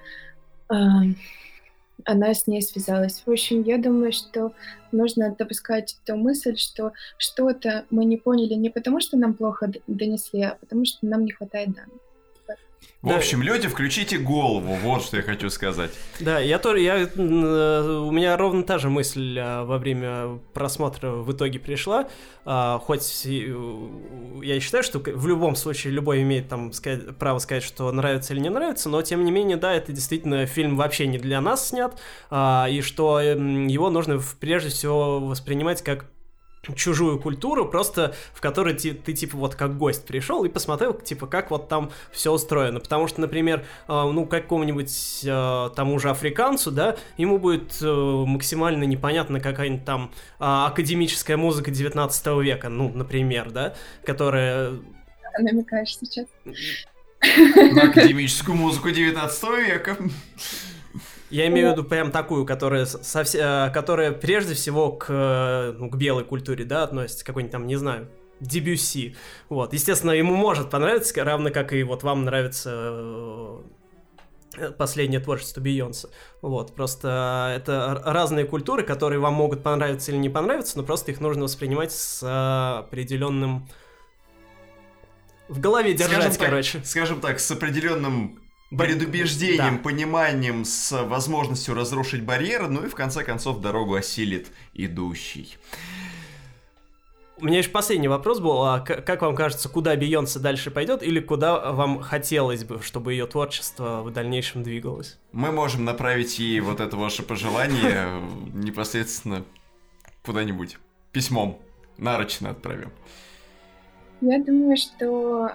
э, 0.70 0.76
она 2.06 2.34
с 2.34 2.48
ней 2.48 2.62
связалась. 2.62 3.22
В 3.26 3.30
общем, 3.32 3.64
я 3.64 3.78
думаю, 3.78 4.14
что 4.14 4.54
нужно 4.94 5.36
допускать 5.38 5.98
ту 6.06 6.16
мысль, 6.16 6.56
что 6.56 6.94
что-то 7.18 7.86
мы 7.90 8.06
не 8.06 8.16
поняли 8.16 8.54
не 8.54 8.70
потому, 8.70 9.02
что 9.02 9.18
нам 9.18 9.34
плохо 9.34 9.70
донесли, 9.88 10.44
а 10.44 10.58
потому 10.58 10.86
что 10.86 11.06
нам 11.06 11.26
не 11.26 11.32
хватает 11.32 11.74
данных. 11.74 12.00
В 13.02 13.08
да. 13.08 13.16
общем, 13.16 13.42
люди, 13.42 13.70
включите 13.70 14.18
голову, 14.18 14.74
вот 14.74 15.04
что 15.04 15.16
я 15.16 15.24
хочу 15.24 15.50
сказать. 15.50 15.92
Да, 16.20 16.40
я 16.40 16.60
тоже, 16.60 16.82
я, 16.82 16.98
э, 16.98 17.08
у 17.08 18.12
меня 18.12 18.36
ровно 18.36 18.64
та 18.64 18.78
же 18.78 18.90
мысль 18.90 19.40
а, 19.40 19.64
во 19.64 19.78
время 19.78 20.40
просмотра 20.54 21.12
в 21.12 21.32
итоге 21.32 21.60
пришла, 21.60 22.10
а, 22.44 22.78
хоть 22.80 23.26
э, 23.26 23.56
я 24.44 24.60
считаю, 24.60 24.84
что 24.84 25.00
в 25.00 25.28
любом 25.28 25.56
случае 25.56 25.94
любой 25.94 26.24
имеет 26.24 26.50
там 26.50 26.74
сказать, 26.74 27.16
право 27.16 27.40
сказать, 27.40 27.64
что 27.64 27.90
нравится 27.94 28.34
или 28.34 28.42
не 28.42 28.50
нравится, 28.50 28.90
но 28.90 29.02
тем 29.02 29.24
не 29.24 29.32
менее, 29.32 29.56
да, 29.56 29.74
это 29.74 29.94
действительно 29.94 30.46
фильм 30.46 30.76
вообще 30.76 31.08
не 31.08 31.20
для 31.20 31.40
нас 31.40 31.70
снят, 31.70 31.98
а, 32.30 32.68
и 32.70 32.82
что 32.82 33.22
его 33.22 33.90
нужно 33.90 34.20
прежде 34.42 34.72
всего 34.72 35.22
воспринимать 35.22 35.82
как 35.84 36.04
чужую 36.76 37.20
культуру, 37.20 37.66
просто 37.66 38.14
в 38.34 38.42
которой 38.42 38.74
ты, 38.74 38.94
ты 38.94 39.14
типа 39.14 39.38
вот 39.38 39.56
как 39.56 39.78
гость 39.78 40.06
пришел 40.06 40.44
и 40.44 40.50
посмотрел, 40.50 40.94
типа 40.94 41.28
как 41.28 41.52
вот 41.52 41.68
там 41.68 41.92
все 42.12 42.32
устроено. 42.32 42.80
Потому 42.80 43.08
что, 43.08 43.22
например, 43.22 43.66
э, 43.88 44.12
ну 44.12 44.26
какому-нибудь 44.26 45.22
э, 45.26 45.70
тому 45.76 46.00
же 46.00 46.10
африканцу, 46.10 46.72
да, 46.72 46.98
ему 47.18 47.40
будет 47.40 47.78
э, 47.82 47.86
максимально 47.86 48.84
непонятна 48.84 49.40
какая-нибудь 49.40 49.86
там 49.86 50.12
э, 50.40 50.44
академическая 50.44 51.38
музыка 51.38 51.72
19 51.72 52.28
века, 52.44 52.70
ну, 52.70 52.90
например, 52.90 53.52
да, 53.52 53.76
которая... 54.06 54.74
Намекаешь 55.40 55.98
сейчас. 55.98 56.28
На 57.74 57.84
академическую 57.84 58.56
музыку 58.56 58.90
19 58.90 59.44
века. 59.66 59.98
Я 61.30 61.48
имею 61.48 61.70
в 61.70 61.72
виду 61.74 61.84
прям 61.84 62.12
такую, 62.12 62.46
которая, 62.46 62.86
совсем, 62.86 63.42
э, 63.42 63.72
которая 63.72 64.12
прежде 64.12 64.56
всего 64.56 64.92
к, 64.92 65.06
э, 65.10 65.74
ну, 65.78 65.90
к 65.90 65.96
белой 65.96 66.24
культуре, 66.24 66.66
да, 66.66 66.84
относится, 66.84 67.24
какой-нибудь 67.24 67.52
там, 67.52 67.68
не 67.68 67.76
знаю, 67.76 68.10
Дебюси. 68.40 69.16
Вот, 69.50 69.74
естественно, 69.74 70.12
ему 70.12 70.36
может 70.36 70.70
понравиться, 70.70 71.24
равно 71.24 71.52
как 71.52 71.74
и 71.74 71.84
вот 71.84 72.04
вам 72.04 72.24
нравится 72.26 72.72
э, 74.58 74.72
последнее 74.78 75.20
творчество 75.20 75.62
Бейонса. 75.62 76.10
Вот, 76.42 76.74
просто 76.74 77.54
это 77.56 78.02
разные 78.06 78.46
культуры, 78.46 78.84
которые 78.84 79.20
вам 79.20 79.36
могут 79.36 79.62
понравиться 79.62 80.12
или 80.12 80.18
не 80.18 80.30
понравиться, 80.30 80.78
но 80.78 80.84
просто 80.84 81.12
их 81.12 81.20
нужно 81.20 81.44
воспринимать 81.44 81.92
с 81.92 82.24
определенным 82.80 83.68
в 85.48 85.60
голове 85.60 85.94
держать, 85.94 86.34
скажем 86.34 86.50
короче. 86.52 86.78
Так, 86.78 86.88
скажем 86.88 87.22
так, 87.22 87.40
с 87.40 87.52
определенным 87.52 88.40
предубеждением, 88.70 89.78
да. 89.78 89.84
пониманием, 89.84 90.66
с 90.66 90.92
возможностью 91.06 91.74
разрушить 91.74 92.24
барьеры, 92.24 92.68
ну 92.68 92.86
и 92.86 92.90
в 92.90 92.96
конце 92.96 93.24
концов 93.24 93.62
дорогу 93.62 93.96
осилит 93.96 94.48
идущий. 94.74 95.58
У 97.42 97.46
меня 97.46 97.60
еще 97.60 97.70
последний 97.70 98.10
вопрос 98.10 98.40
был. 98.40 98.64
А 98.64 98.82
как 98.82 99.22
вам 99.22 99.34
кажется, 99.34 99.70
куда 99.70 99.96
Бейонсе 99.96 100.40
дальше 100.40 100.72
пойдет 100.72 101.02
или 101.02 101.22
куда 101.22 101.72
вам 101.72 102.02
хотелось 102.02 102.66
бы, 102.66 102.82
чтобы 102.82 103.14
ее 103.14 103.28
творчество 103.28 104.02
в 104.04 104.12
дальнейшем 104.12 104.62
двигалось? 104.62 105.18
Мы 105.32 105.52
можем 105.52 105.86
направить 105.86 106.38
ей 106.38 106.60
вот 106.60 106.82
это 106.82 106.98
ваше 106.98 107.24
пожелание 107.24 108.22
непосредственно 108.54 109.46
куда-нибудь 110.26 110.78
письмом. 111.14 111.62
Нарочно 111.98 112.50
отправим. 112.50 112.92
Я 114.20 114.44
думаю, 114.44 114.76
что 114.76 115.50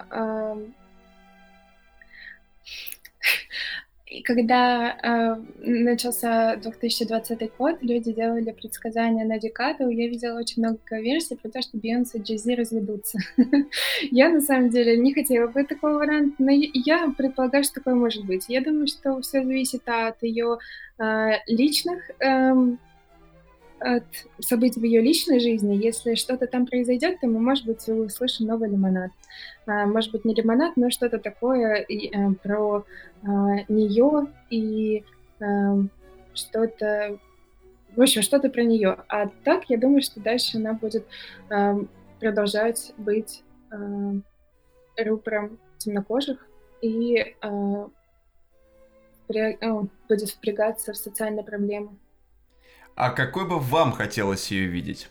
И 4.07 4.21
когда 4.21 4.95
э, 5.01 5.35
начался 5.61 6.57
2020 6.57 7.55
год, 7.57 7.77
люди 7.81 8.13
делали 8.13 8.51
предсказания 8.51 9.25
на 9.25 9.39
декаду, 9.39 9.89
я 9.89 10.07
видела 10.07 10.37
очень 10.37 10.61
много 10.61 10.77
версий 10.91 11.35
про 11.35 11.49
то, 11.49 11.61
что 11.63 11.77
Бейонсе 11.77 12.19
и 12.19 12.21
Джей 12.21 12.55
разведутся. 12.55 13.17
я, 14.11 14.29
на 14.29 14.41
самом 14.41 14.69
деле, 14.69 14.95
не 14.97 15.11
хотела 15.11 15.47
бы 15.47 15.63
такого 15.63 15.93
варианта, 15.93 16.35
но 16.37 16.51
я 16.51 17.11
предполагаю, 17.17 17.63
что 17.63 17.75
такое 17.75 17.95
может 17.95 18.25
быть. 18.25 18.45
Я 18.47 18.61
думаю, 18.61 18.85
что 18.85 19.19
все 19.21 19.43
зависит 19.43 19.81
от 19.87 20.21
ее 20.21 20.59
э, 20.99 21.29
личных 21.47 22.11
э, 22.19 22.53
от 23.79 24.03
событий 24.39 24.79
в 24.79 24.83
ее 24.83 25.01
личной 25.01 25.39
жизни. 25.39 25.75
Если 25.75 26.15
что-то 26.15 26.47
там 26.47 26.65
произойдет, 26.65 27.19
то 27.19 27.27
мы, 27.27 27.39
может 27.39 27.65
быть, 27.65 27.87
услышим 27.87 28.47
новый 28.47 28.69
лимонад. 28.69 29.11
А, 29.65 29.85
может 29.85 30.11
быть, 30.11 30.25
не 30.25 30.33
лимонад, 30.33 30.77
но 30.77 30.89
что-то 30.89 31.19
такое 31.19 31.85
э, 31.87 32.33
про 32.41 32.85
э, 33.23 33.27
нее 33.67 34.27
и 34.49 35.03
э, 35.39 35.75
что-то... 36.33 37.19
В 37.95 38.01
общем, 38.01 38.21
что-то 38.21 38.49
про 38.49 38.63
нее. 38.63 38.97
А 39.07 39.27
так, 39.43 39.69
я 39.69 39.77
думаю, 39.77 40.01
что 40.01 40.19
дальше 40.19 40.57
она 40.57 40.73
будет 40.73 41.05
э, 41.49 41.75
продолжать 42.19 42.93
быть 42.97 43.43
рупором 44.97 45.59
темнокожих 45.79 46.47
и 46.81 47.35
будет 50.07 50.29
впрягаться 50.29 50.93
в 50.93 50.97
социальные 50.97 51.43
проблемы. 51.43 51.97
А 52.95 53.09
какой 53.09 53.47
бы 53.47 53.59
вам 53.59 53.91
хотелось 53.91 54.51
ее 54.51 54.67
видеть 54.67 55.09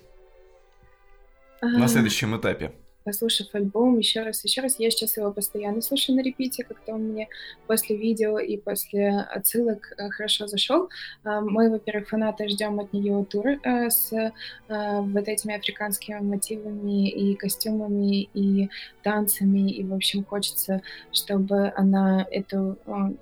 на 1.61 1.87
следующем 1.87 2.37
этапе? 2.37 2.73
послушав 3.05 3.55
альбом 3.55 3.99
еще 3.99 4.23
раз, 4.23 4.45
еще 4.45 4.63
раз, 4.63 4.77
я 4.79 4.91
сейчас 4.91 5.17
его 5.17 5.31
постоянно 5.31 5.83
слушаю 5.83 6.17
на 6.17 6.23
репите, 6.23 6.65
как-то 6.65 6.95
он 6.95 7.03
мне 7.03 7.29
после 7.67 7.97
видео 7.97 8.39
и 8.39 8.57
после 8.57 9.21
отсылок 9.21 9.93
э, 9.97 10.09
хорошо 10.09 10.47
зашел. 10.47 10.89
А, 11.23 11.41
мы, 11.41 11.71
во-первых, 11.71 12.09
фанаты 12.09 12.49
ждем 12.49 12.81
от 12.81 12.93
нее 12.93 13.25
тур 13.27 13.47
э, 13.47 13.91
с 13.91 14.13
э, 14.13 14.31
вот 14.69 15.29
этими 15.29 15.55
африканскими 15.55 16.19
мотивами 16.21 17.09
и 17.11 17.35
костюмами 17.35 18.23
и 18.35 18.71
танцами, 19.03 19.71
и, 19.71 19.85
в 19.85 19.93
общем, 19.93 20.25
хочется, 20.25 20.81
чтобы 21.13 21.73
она 21.77 22.27
эту 22.31 22.79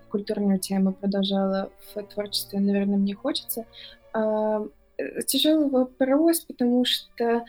культурную 0.08 0.58
тему 0.58 0.92
продолжала 0.92 1.70
в 1.94 2.02
творчестве, 2.04 2.60
наверное, 2.60 2.98
мне 2.98 3.14
хочется. 3.14 3.66
Э, 5.02 5.22
тяжелый 5.26 5.68
вопрос, 5.68 6.40
потому 6.40 6.84
что 6.84 7.44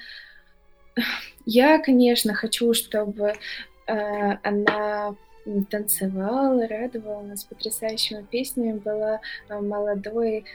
я, 1.45 1.80
конечно, 1.80 2.34
хочу, 2.34 2.73
чтобы 2.73 3.34
э, 3.88 4.38
она 4.44 5.15
танцевала, 5.69 6.65
радовала 6.69 7.22
нас 7.22 7.44
потрясающими 7.44 8.26
песнями, 8.31 8.80
была 8.80 9.19
э, 9.49 9.60
молодой, 9.60 10.45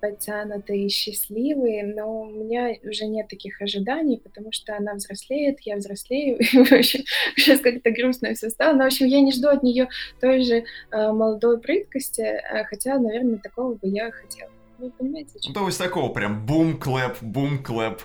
подтянутой 0.00 0.84
и 0.84 0.88
счастливой, 0.88 1.82
но 1.82 2.22
у 2.22 2.30
меня 2.30 2.76
уже 2.84 3.06
нет 3.06 3.26
таких 3.26 3.60
ожиданий, 3.60 4.20
потому 4.22 4.52
что 4.52 4.76
она 4.76 4.94
взрослеет, 4.94 5.58
я 5.62 5.76
взрослею, 5.76 6.38
и, 6.40 6.44
в 6.44 6.72
общем, 6.72 7.02
сейчас 7.34 7.58
как-то 7.60 7.90
грустно 7.90 8.32
все 8.34 8.48
стало, 8.50 8.74
но, 8.74 8.84
в 8.84 8.86
общем, 8.86 9.06
я 9.06 9.20
не 9.20 9.32
жду 9.32 9.48
от 9.48 9.64
нее 9.64 9.88
той 10.20 10.44
же 10.44 10.64
молодой 10.92 11.60
прыткости, 11.60 12.40
хотя, 12.70 13.00
наверное, 13.00 13.38
такого 13.38 13.74
бы 13.74 13.88
я 13.88 14.12
хотела. 14.12 14.52
Вы 14.82 14.90
понимаете? 14.90 15.38
Ну, 15.46 15.54
то 15.54 15.66
есть 15.66 15.78
такого 15.78 16.12
прям 16.12 16.44
boom 16.44 16.77
clap, 16.77 17.18
boom 17.20 17.56
clap, 17.56 18.02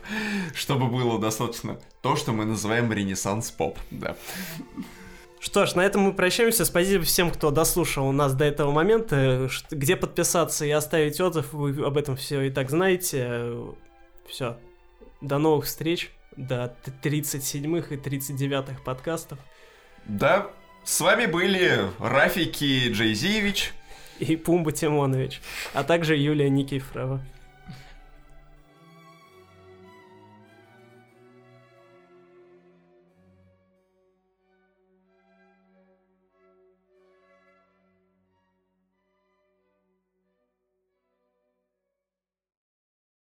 чтобы 0.53 0.87
было 0.87 1.19
достаточно 1.19 1.79
то, 2.01 2.15
что 2.15 2.33
мы 2.33 2.45
называем 2.45 2.93
ренессанс-поп, 2.93 3.79
да. 3.89 4.15
Что 5.39 5.65
ж, 5.65 5.73
на 5.73 5.81
этом 5.81 6.01
мы 6.01 6.13
прощаемся. 6.13 6.65
Спасибо 6.65 7.03
всем, 7.03 7.31
кто 7.31 7.49
дослушал 7.49 8.11
нас 8.11 8.35
до 8.35 8.45
этого 8.45 8.71
момента. 8.71 9.49
Где 9.71 9.95
подписаться 9.95 10.65
и 10.65 10.69
оставить 10.69 11.19
отзыв, 11.19 11.51
вы 11.51 11.83
об 11.83 11.97
этом 11.97 12.15
все 12.15 12.41
и 12.41 12.51
так 12.51 12.69
знаете. 12.69 13.53
Все. 14.27 14.57
До 15.21 15.39
новых 15.39 15.65
встреч. 15.65 16.11
До 16.35 16.75
37-х 17.03 17.95
и 17.95 17.97
39-х 17.97 18.83
подкастов. 18.83 19.39
Да, 20.05 20.51
с 20.83 21.01
вами 21.01 21.25
были 21.25 21.89
Рафики 21.97 22.91
Джейзиевич 22.91 23.73
и 24.19 24.35
Пумба 24.35 24.71
Тимонович, 24.71 25.41
а 25.73 25.83
также 25.83 26.15
Юлия 26.15 26.49
Никифорова. 26.49 27.21